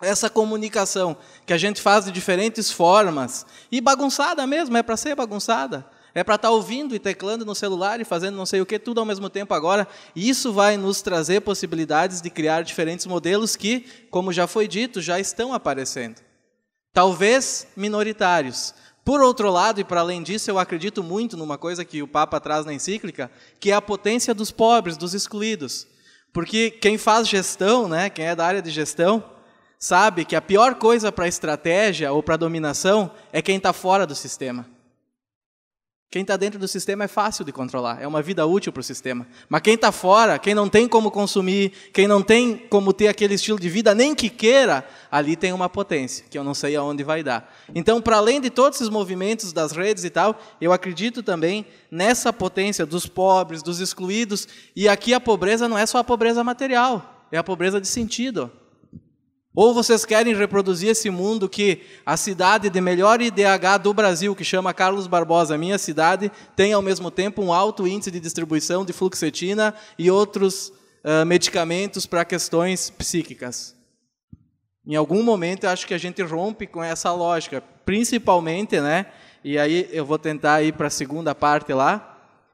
essa 0.03 0.29
comunicação 0.29 1.17
que 1.47 1.53
a 1.53 1.59
gente 1.59 1.81
faz 1.81 2.05
de 2.05 2.13
diferentes 2.13 2.71
formas, 2.71 3.47
e 3.71 3.81
bagunçada 3.81 4.47
mesmo, 4.47 4.77
é 4.77 4.83
para 4.83 4.97
ser 4.97 5.15
bagunçada. 5.15 5.87
É 6.15 6.23
para 6.23 6.35
estar 6.35 6.49
tá 6.49 6.53
ouvindo 6.53 6.95
e 6.95 6.99
teclando 6.99 7.43
no 7.43 7.55
celular 7.55 7.99
e 7.99 8.05
fazendo 8.05 8.37
não 8.37 8.45
sei 8.45 8.61
o 8.61 8.67
que, 8.67 8.79
tudo 8.79 9.01
ao 9.01 9.07
mesmo 9.07 9.31
tempo 9.31 9.55
agora. 9.55 9.89
Isso 10.15 10.53
vai 10.53 10.77
nos 10.77 11.01
trazer 11.01 11.41
possibilidades 11.41 12.21
de 12.21 12.29
criar 12.29 12.63
diferentes 12.65 13.07
modelos 13.07 13.57
que, 13.57 13.87
como 14.11 14.31
já 14.31 14.47
foi 14.47 14.69
dito, 14.69 15.01
já 15.01 15.19
estão 15.19 15.55
aparecendo. 15.55 16.17
Talvez 16.93 17.67
minoritários. 17.75 18.75
Por 19.05 19.21
outro 19.21 19.51
lado, 19.51 19.81
e 19.81 19.85
para 19.85 20.01
além 20.01 20.23
disso, 20.23 20.51
eu 20.51 20.59
acredito 20.59 21.03
muito 21.03 21.37
numa 21.37 21.59
coisa 21.59 21.85
que 21.85 22.03
o 22.03 22.09
Papa 22.09 22.39
traz 22.39 22.65
na 22.65 22.73
encíclica, 22.73 23.31
que 23.59 23.71
é 23.71 23.75
a 23.75 23.83
potência 23.83 24.35
dos 24.35 24.51
pobres, 24.51 24.97
dos 24.97 25.15
excluídos. 25.15 25.87
Porque 26.33 26.71
quem 26.71 26.97
faz 26.97 27.29
gestão, 27.29 27.89
né, 27.89 28.09
quem 28.09 28.27
é 28.27 28.37
da 28.37 28.47
área 28.47 28.63
de 28.63 28.71
gestão, 28.71 29.25
sabe 29.79 30.25
que 30.25 30.37
a 30.37 30.41
pior 30.41 30.77
coisa 30.77 31.11
para 31.11 31.25
a 31.25 31.29
estratégia 31.29 32.13
ou 32.13 32.23
para 32.23 32.35
a 32.35 32.39
dominação 32.39 33.11
é 33.33 33.43
quem 33.43 33.57
está 33.57 33.73
fora 33.73 34.07
do 34.07 34.15
sistema. 34.15 34.67
Quem 36.13 36.21
está 36.21 36.37
dentro 36.37 36.59
do 36.59 36.69
sistema 36.69 37.05
é 37.05 37.09
fácil 37.09 37.43
de 37.43 37.53
controlar, 37.53 38.03
é 38.03 38.07
uma 38.07 38.21
vida 38.21 38.45
útil 38.45 38.71
para 38.71 38.83
o 38.83 38.85
sistema. 38.85 39.27
Mas 39.49 39.63
quem 39.63 39.73
está 39.73 39.91
fora, 39.91 40.39
quem 40.39 40.55
não 40.55 40.69
tem 40.69 40.87
como 40.87 41.11
consumir, 41.11 41.73
quem 41.91 42.07
não 42.07 42.21
tem 42.21 42.55
como 42.69 42.93
ter 42.93 43.09
aquele 43.09 43.33
estilo 43.33 43.59
de 43.59 43.71
vida, 43.71 43.95
nem 43.95 44.15
que 44.15 44.29
queira, 44.29 44.87
ali 45.11 45.37
tem 45.37 45.55
uma 45.55 45.71
potência, 45.71 46.27
que 46.29 46.37
eu 46.37 46.45
não 46.45 46.53
sei 46.53 46.77
aonde 46.77 47.03
vai 47.03 47.23
dar. 47.23 47.51
Então, 47.75 47.99
para 47.99 48.19
além 48.19 48.43
de 48.43 48.51
todos 48.51 48.77
esses 48.77 48.91
movimentos 48.91 49.55
das 49.55 49.73
redes 49.73 50.05
e 50.05 50.11
tal, 50.11 50.39
eu 50.61 50.71
acredito 50.71 51.23
também 51.23 51.65
nessa 51.91 52.31
potência 52.31 52.85
dos 52.85 53.07
pobres, 53.07 53.63
dos 53.63 53.81
excluídos, 53.81 54.47
e 54.77 54.91
aqui 54.91 55.15
a 55.15 55.21
pobreza 55.21 55.67
não 55.67 55.79
é 55.79 55.87
só 55.87 55.97
a 55.97 56.05
pobreza 56.05 56.45
material, 56.45 57.27
é 57.33 57.39
a 57.39 57.43
pobreza 57.43 57.81
de 57.81 57.89
sentido. 57.89 58.53
Ou 59.55 59.75
vocês 59.75 60.05
querem 60.05 60.35
reproduzir 60.35 60.89
esse 60.89 61.11
mundo 61.11 61.49
que 61.49 61.83
a 62.07 62.17
cidade 62.17 62.71
de 62.71 62.81
melhor 62.81 63.21
IDH 63.21 63.79
do 63.83 63.93
Brasil, 63.93 64.35
que 64.35 64.45
chama 64.45 64.73
Carlos 64.73 65.07
Barbosa, 65.07 65.59
minha 65.59 65.77
cidade, 65.77 66.33
tem 66.57 66.73
ao 66.73 66.81
mesmo 66.81 67.11
tempo 67.11 67.43
um 67.43 67.53
alto 67.53 67.87
índice 67.87 68.11
de 68.11 68.19
distribuição 68.19 68.83
de 68.83 68.95
fluoxetina 68.95 69.75
e 69.99 70.11
outros 70.11 70.73
uh, 71.05 71.27
medicamentos 71.27 72.07
para 72.07 72.25
questões 72.25 72.89
psíquicas. 72.89 73.77
Em 74.87 74.97
algum 74.97 75.23
momento 75.23 75.65
eu 75.65 75.71
acho 75.71 75.87
que 75.87 75.95
a 75.95 75.99
gente 75.99 76.23
rompe 76.23 76.67
com 76.67 76.83
essa 76.83 77.13
lógica, 77.13 77.63
principalmente, 77.85 78.81
né? 78.81 79.07
E 79.45 79.59
aí 79.59 79.89
eu 79.93 80.07
vou 80.07 80.19
tentar 80.19 80.63
ir 80.63 80.73
para 80.73 80.87
a 80.87 80.91
segunda 80.91 81.35
parte 81.35 81.75
lá. 81.75 82.09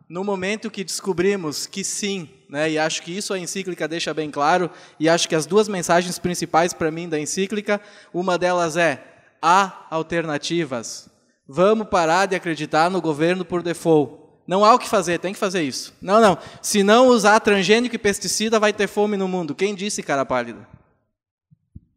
No 0.09 0.25
momento 0.25 0.71
que 0.71 0.83
descobrimos 0.83 1.65
que 1.65 1.85
sim, 1.85 2.29
né, 2.49 2.71
e 2.71 2.79
acho 2.79 3.03
que 3.03 3.17
isso 3.17 3.35
a 3.35 3.39
encíclica 3.39 3.87
deixa 3.87 4.15
bem 4.15 4.31
claro, 4.31 4.71
e 4.99 5.09
acho 5.09 5.29
que 5.29 5.35
as 5.35 5.47
duas 5.47 5.69
mensagens 5.69 6.19
principais 6.19 6.73
para 6.73 6.91
mim 6.91 7.09
da 7.09 7.19
encíclica, 7.19 7.81
uma 8.13 8.39
delas 8.39 8.77
é: 8.77 9.03
há 9.43 9.87
alternativas. 9.91 11.09
Vamos 11.47 11.89
parar 11.89 12.27
de 12.27 12.37
acreditar 12.37 12.91
no 12.91 13.01
governo 13.01 13.45
por 13.45 13.63
default. 13.63 14.29
Não 14.47 14.65
há 14.65 14.75
o 14.75 14.79
que 14.79 14.89
fazer, 14.89 15.19
tem 15.19 15.33
que 15.33 15.39
fazer 15.39 15.63
isso. 15.63 15.95
Não, 16.01 16.21
não. 16.21 16.39
Se 16.63 16.83
não 16.83 17.09
usar 17.09 17.39
transgênico 17.41 17.95
e 17.95 17.99
pesticida, 17.99 18.59
vai 18.59 18.73
ter 18.73 18.87
fome 18.87 19.17
no 19.17 19.29
mundo. 19.29 19.55
Quem 19.55 19.75
disse, 19.75 20.03
cara 20.03 20.25
pálida? 20.25 20.67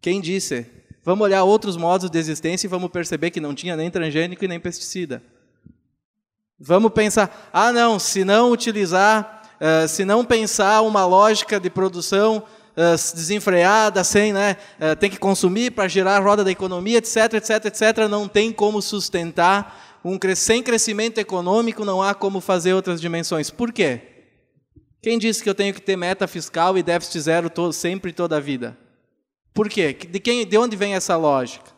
Quem 0.02 0.20
disse? 0.20 0.66
Vamos 1.04 1.24
olhar 1.24 1.44
outros 1.44 1.78
modos 1.78 2.10
de 2.10 2.20
existência 2.20 2.68
e 2.68 2.70
vamos 2.70 2.92
perceber 2.92 3.32
que 3.32 3.40
não 3.40 3.56
tinha 3.56 3.76
nem 3.76 3.90
transgênico 3.90 4.44
e 4.44 4.48
nem 4.48 4.60
pesticida. 4.60 5.24
Vamos 6.60 6.92
pensar, 6.92 7.50
ah, 7.52 7.72
não, 7.72 7.98
se 7.98 8.24
não 8.24 8.52
utilizar 8.52 9.41
uh, 9.62 9.88
se 9.88 10.04
não 10.04 10.26
pensar 10.26 10.82
uma 10.82 11.06
lógica 11.06 11.60
de 11.60 11.70
produção 11.70 12.44
uh, 12.72 13.16
desenfreada, 13.16 14.04
sem, 14.04 14.34
né, 14.34 14.58
uh, 14.80 14.96
tem 14.96 15.10
que 15.10 15.18
consumir 15.18 15.72
para 15.72 15.88
girar 15.88 16.20
a 16.20 16.24
roda 16.24 16.44
da 16.44 16.52
economia, 16.52 16.98
etc, 16.98 17.36
etc, 17.36 17.66
etc, 17.66 17.98
não 18.10 18.28
tem 18.28 18.52
como 18.52 18.82
sustentar 18.82 20.00
um 20.04 20.18
sem 20.36 20.64
crescimento 20.64 21.20
econômico, 21.20 21.86
não 21.86 22.02
há 22.02 22.16
como 22.16 22.42
fazer 22.42 22.74
outras 22.74 23.00
dimensões. 23.00 23.52
Por 23.52 23.72
quê? 23.72 24.02
Quem 25.02 25.18
disse 25.18 25.44
que 25.44 25.50
eu 25.50 25.56
tenho 25.56 25.74
que 25.74 25.82
ter 25.82 25.96
meta 25.96 26.28
fiscal 26.28 26.78
e 26.78 26.84
déficit 26.84 27.20
zero 27.22 27.50
todo, 27.50 27.72
sempre 27.72 28.12
toda 28.12 28.38
a 28.38 28.40
vida? 28.40 28.78
Por 29.54 29.70
quê? 29.70 29.94
De, 29.94 30.20
quem, 30.20 30.46
de 30.46 30.58
onde 30.58 30.76
vem 30.76 30.96
essa 30.96 31.16
lógica? 31.18 31.72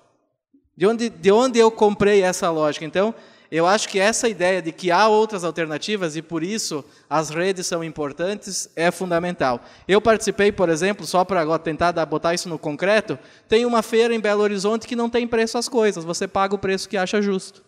De 0.75 0.87
onde, 0.87 1.09
de 1.09 1.31
onde 1.31 1.59
eu 1.59 1.69
comprei 1.69 2.21
essa 2.21 2.49
lógica? 2.49 2.85
Então, 2.85 3.13
eu 3.55 3.67
acho 3.67 3.87
que 3.87 3.99
essa 3.99 4.27
ideia 4.27 4.63
de 4.63 4.71
que 4.71 4.89
há 4.89 5.07
outras 5.07 5.43
alternativas 5.43 6.15
e 6.15 6.23
por 6.23 6.41
isso 6.41 6.83
as 7.07 7.29
redes 7.29 7.67
são 7.67 7.83
importantes 7.83 8.67
é 8.75 8.89
fundamental. 8.89 9.61
Eu 9.87 10.01
participei, 10.01 10.51
por 10.51 10.69
exemplo, 10.69 11.05
só 11.05 11.23
para 11.23 11.59
tentar 11.59 11.93
botar 12.07 12.33
isso 12.33 12.49
no 12.49 12.57
concreto, 12.57 13.19
tem 13.47 13.63
uma 13.63 13.83
feira 13.83 14.11
em 14.11 14.19
Belo 14.19 14.41
Horizonte 14.41 14.87
que 14.87 14.95
não 14.95 15.07
tem 15.07 15.27
preço 15.27 15.55
às 15.55 15.69
coisas, 15.69 16.03
você 16.03 16.27
paga 16.27 16.55
o 16.55 16.57
preço 16.57 16.89
que 16.89 16.97
acha 16.97 17.21
justo. 17.21 17.63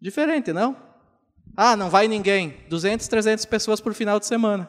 Diferente, 0.00 0.52
não? 0.52 0.76
Ah, 1.56 1.76
não 1.76 1.88
vai 1.88 2.08
ninguém. 2.08 2.56
200, 2.68 3.06
300 3.06 3.44
pessoas 3.44 3.80
por 3.80 3.94
final 3.94 4.18
de 4.18 4.26
semana. 4.26 4.68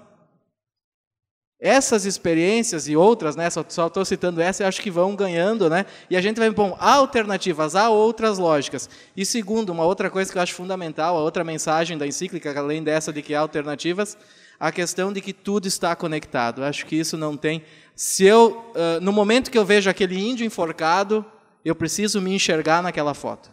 Essas 1.59 2.05
experiências 2.05 2.89
e 2.89 2.95
outras, 2.95 3.35
né, 3.38 3.49
só 3.49 3.61
estou 3.61 4.03
citando 4.03 4.41
essa, 4.41 4.63
eu 4.63 4.67
acho 4.67 4.81
que 4.81 4.91
vão 4.91 5.15
ganhando, 5.15 5.69
né, 5.69 5.85
e 6.09 6.17
a 6.17 6.21
gente 6.21 6.38
vai, 6.38 6.49
bom, 6.49 6.75
há 6.77 6.95
alternativas, 6.95 7.73
há 7.75 7.89
outras 7.89 8.38
lógicas. 8.38 8.89
E 9.15 9.25
segundo, 9.25 9.69
uma 9.71 9.85
outra 9.85 10.09
coisa 10.09 10.30
que 10.30 10.38
eu 10.38 10.41
acho 10.41 10.53
fundamental, 10.53 11.15
a 11.17 11.21
outra 11.21 11.43
mensagem 11.43 11.97
da 11.97 12.05
encíclica, 12.05 12.57
além 12.59 12.84
dessa 12.84 13.13
de 13.13 13.21
que 13.21 13.34
há 13.34 13.39
alternativas, 13.39 14.17
a 14.59 14.71
questão 14.71 15.11
de 15.11 15.21
que 15.21 15.34
tudo 15.34 15.67
está 15.67 15.95
conectado. 15.95 16.61
Eu 16.61 16.65
acho 16.65 16.85
que 16.85 16.95
isso 16.95 17.17
não 17.17 17.35
tem. 17.35 17.63
Se 17.95 18.23
eu, 18.23 18.63
uh, 18.75 19.01
no 19.01 19.11
momento 19.11 19.51
que 19.51 19.57
eu 19.57 19.65
vejo 19.65 19.89
aquele 19.89 20.17
índio 20.17 20.45
enforcado, 20.45 21.25
eu 21.63 21.75
preciso 21.75 22.21
me 22.21 22.34
enxergar 22.34 22.81
naquela 22.81 23.13
foto. 23.13 23.49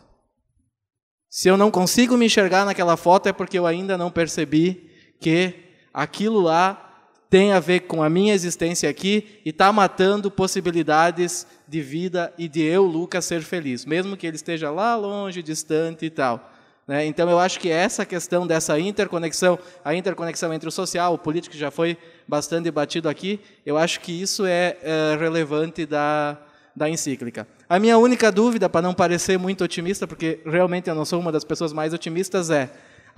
Se 1.29 1.49
eu 1.49 1.57
não 1.57 1.71
consigo 1.71 2.17
me 2.17 2.27
enxergar 2.27 2.65
naquela 2.65 2.97
foto, 2.97 3.29
é 3.29 3.33
porque 3.33 3.59
eu 3.59 3.67
ainda 3.67 3.97
não 3.97 4.11
percebi 4.11 4.91
que 5.21 5.55
aquilo 5.93 6.41
lá 6.41 6.90
tem 7.31 7.53
a 7.53 7.61
ver 7.61 7.81
com 7.81 8.03
a 8.03 8.11
minha 8.11 8.35
existência 8.35 8.91
aqui 8.91 9.41
e 9.45 9.51
está 9.51 9.73
matando 9.73 10.33
possibilidades 10.33 11.47
de 11.67 11.81
vida 11.81 12.35
e 12.37 12.49
de 12.49 12.61
eu, 12.61 12.85
Lucas, 12.85 13.25
ser 13.25 13.41
feliz, 13.43 13.87
mesmo 13.87 14.17
que 14.17 14.27
ele 14.27 14.35
esteja 14.35 14.69
lá 14.69 14.97
longe, 14.97 15.41
distante 15.41 16.05
e 16.05 16.11
tal. 16.11 16.53
Né? 16.89 17.07
Então, 17.07 17.31
eu 17.31 17.39
acho 17.39 17.61
que 17.61 17.71
essa 17.71 18.05
questão 18.05 18.49
dessa 18.49 18.77
interconexão, 18.81 19.57
a 19.85 19.95
interconexão 19.95 20.53
entre 20.53 20.69
o 20.69 20.73
social, 20.73 21.15
o 21.15 21.19
político, 21.19 21.53
que 21.53 21.61
já 21.61 21.71
foi 21.71 21.97
bastante 22.27 22.65
debatido 22.65 23.09
aqui, 23.09 23.39
eu 23.65 23.79
acho 23.79 24.01
que 24.01 24.11
isso 24.11 24.45
é, 24.45 24.77
é 24.83 25.17
relevante 25.17 25.87
da, 25.87 26.37
da 26.75 26.91
encíclica. 26.91 27.47
A 27.69 27.79
minha 27.79 27.97
única 27.97 28.33
dúvida, 28.33 28.69
para 28.69 28.83
não 28.83 28.93
parecer 28.93 29.39
muito 29.39 29.63
otimista, 29.63 30.05
porque 30.05 30.41
realmente 30.45 30.91
eu 30.91 30.97
não 30.97 31.05
sou 31.05 31.21
uma 31.21 31.31
das 31.31 31.45
pessoas 31.45 31.73
mais 31.73 31.95
otimistas, 31.95 32.51
é 32.51 32.69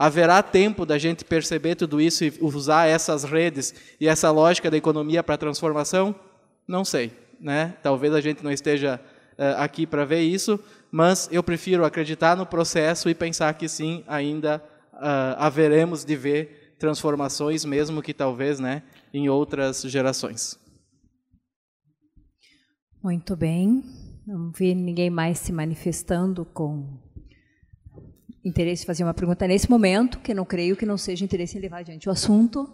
Haverá 0.02 0.42
tempo 0.42 0.84
da 0.84 0.98
gente 0.98 1.24
perceber 1.24 1.76
tudo 1.76 2.00
isso 2.00 2.24
e 2.24 2.34
usar 2.40 2.88
essas 2.88 3.22
redes 3.22 3.72
e 4.00 4.08
essa 4.08 4.32
lógica 4.32 4.68
da 4.68 4.76
economia 4.76 5.22
para 5.22 5.38
transformação? 5.38 6.12
Não 6.66 6.84
sei. 6.84 7.12
Né? 7.40 7.76
Talvez 7.84 8.12
a 8.12 8.20
gente 8.20 8.42
não 8.42 8.50
esteja 8.50 9.00
uh, 9.38 9.62
aqui 9.62 9.86
para 9.86 10.04
ver 10.04 10.22
isso, 10.22 10.58
mas 10.90 11.28
eu 11.30 11.40
prefiro 11.40 11.84
acreditar 11.84 12.36
no 12.36 12.44
processo 12.44 13.08
e 13.08 13.14
pensar 13.14 13.54
que 13.54 13.68
sim, 13.68 14.02
ainda 14.08 14.60
uh, 14.92 15.38
haveremos 15.38 16.04
de 16.04 16.16
ver 16.16 16.74
transformações, 16.80 17.64
mesmo 17.64 18.02
que 18.02 18.12
talvez 18.12 18.58
né, 18.58 18.82
em 19.14 19.28
outras 19.28 19.82
gerações. 19.82 20.58
Muito 23.00 23.36
bem. 23.36 23.84
Não 24.26 24.50
vi 24.50 24.74
ninguém 24.74 25.10
mais 25.10 25.38
se 25.38 25.52
manifestando 25.52 26.44
com 26.44 26.98
interesse 28.44 28.84
em 28.84 28.86
fazer 28.86 29.04
uma 29.04 29.14
pergunta 29.14 29.46
nesse 29.46 29.70
momento, 29.70 30.18
que 30.18 30.34
não 30.34 30.44
creio 30.44 30.76
que 30.76 30.86
não 30.86 30.98
seja 30.98 31.24
interesse 31.24 31.56
em 31.56 31.60
levar 31.60 31.78
adiante 31.78 32.08
o 32.08 32.12
assunto. 32.12 32.68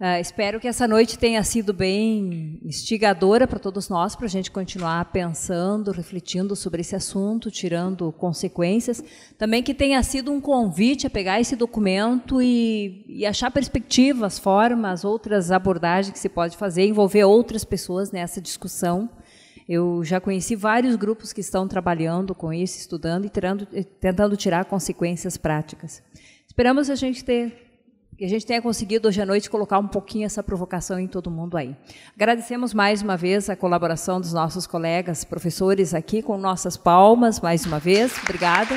Uh, 0.00 0.18
espero 0.20 0.58
que 0.58 0.66
essa 0.66 0.88
noite 0.88 1.16
tenha 1.16 1.44
sido 1.44 1.72
bem 1.72 2.58
instigadora 2.64 3.46
para 3.46 3.60
todos 3.60 3.88
nós, 3.88 4.16
para 4.16 4.26
a 4.26 4.28
gente 4.28 4.50
continuar 4.50 5.04
pensando, 5.12 5.92
refletindo 5.92 6.56
sobre 6.56 6.80
esse 6.80 6.96
assunto, 6.96 7.52
tirando 7.52 8.10
consequências. 8.10 9.04
Também 9.38 9.62
que 9.62 9.72
tenha 9.72 10.02
sido 10.02 10.32
um 10.32 10.40
convite 10.40 11.06
a 11.06 11.10
pegar 11.10 11.40
esse 11.40 11.54
documento 11.54 12.42
e, 12.42 13.04
e 13.06 13.24
achar 13.24 13.48
perspectivas, 13.52 14.40
formas, 14.40 15.04
outras 15.04 15.52
abordagens 15.52 16.12
que 16.12 16.18
se 16.18 16.28
pode 16.28 16.56
fazer, 16.56 16.84
envolver 16.84 17.22
outras 17.22 17.64
pessoas 17.64 18.10
nessa 18.10 18.40
discussão. 18.40 19.08
Eu 19.68 20.02
já 20.04 20.20
conheci 20.20 20.56
vários 20.56 20.96
grupos 20.96 21.32
que 21.32 21.40
estão 21.40 21.68
trabalhando 21.68 22.34
com 22.34 22.52
isso, 22.52 22.78
estudando 22.78 23.26
e 23.26 23.28
tirando, 23.28 23.66
tentando 24.00 24.36
tirar 24.36 24.64
consequências 24.64 25.36
práticas. 25.36 26.02
Esperamos 26.46 26.90
a 26.90 26.94
gente 26.94 27.24
ter 27.24 27.70
que 28.16 28.26
a 28.26 28.28
gente 28.28 28.44
tenha 28.44 28.60
conseguido 28.60 29.08
hoje 29.08 29.20
à 29.20 29.26
noite 29.26 29.48
colocar 29.48 29.78
um 29.78 29.88
pouquinho 29.88 30.26
essa 30.26 30.42
provocação 30.42 30.98
em 30.98 31.08
todo 31.08 31.30
mundo 31.30 31.56
aí. 31.56 31.74
Agradecemos 32.14 32.74
mais 32.74 33.02
uma 33.02 33.16
vez 33.16 33.48
a 33.48 33.56
colaboração 33.56 34.20
dos 34.20 34.32
nossos 34.32 34.66
colegas 34.66 35.24
professores 35.24 35.94
aqui 35.94 36.22
com 36.22 36.36
nossas 36.36 36.76
palmas 36.76 37.40
mais 37.40 37.64
uma 37.64 37.78
vez. 37.78 38.16
Obrigada. 38.22 38.76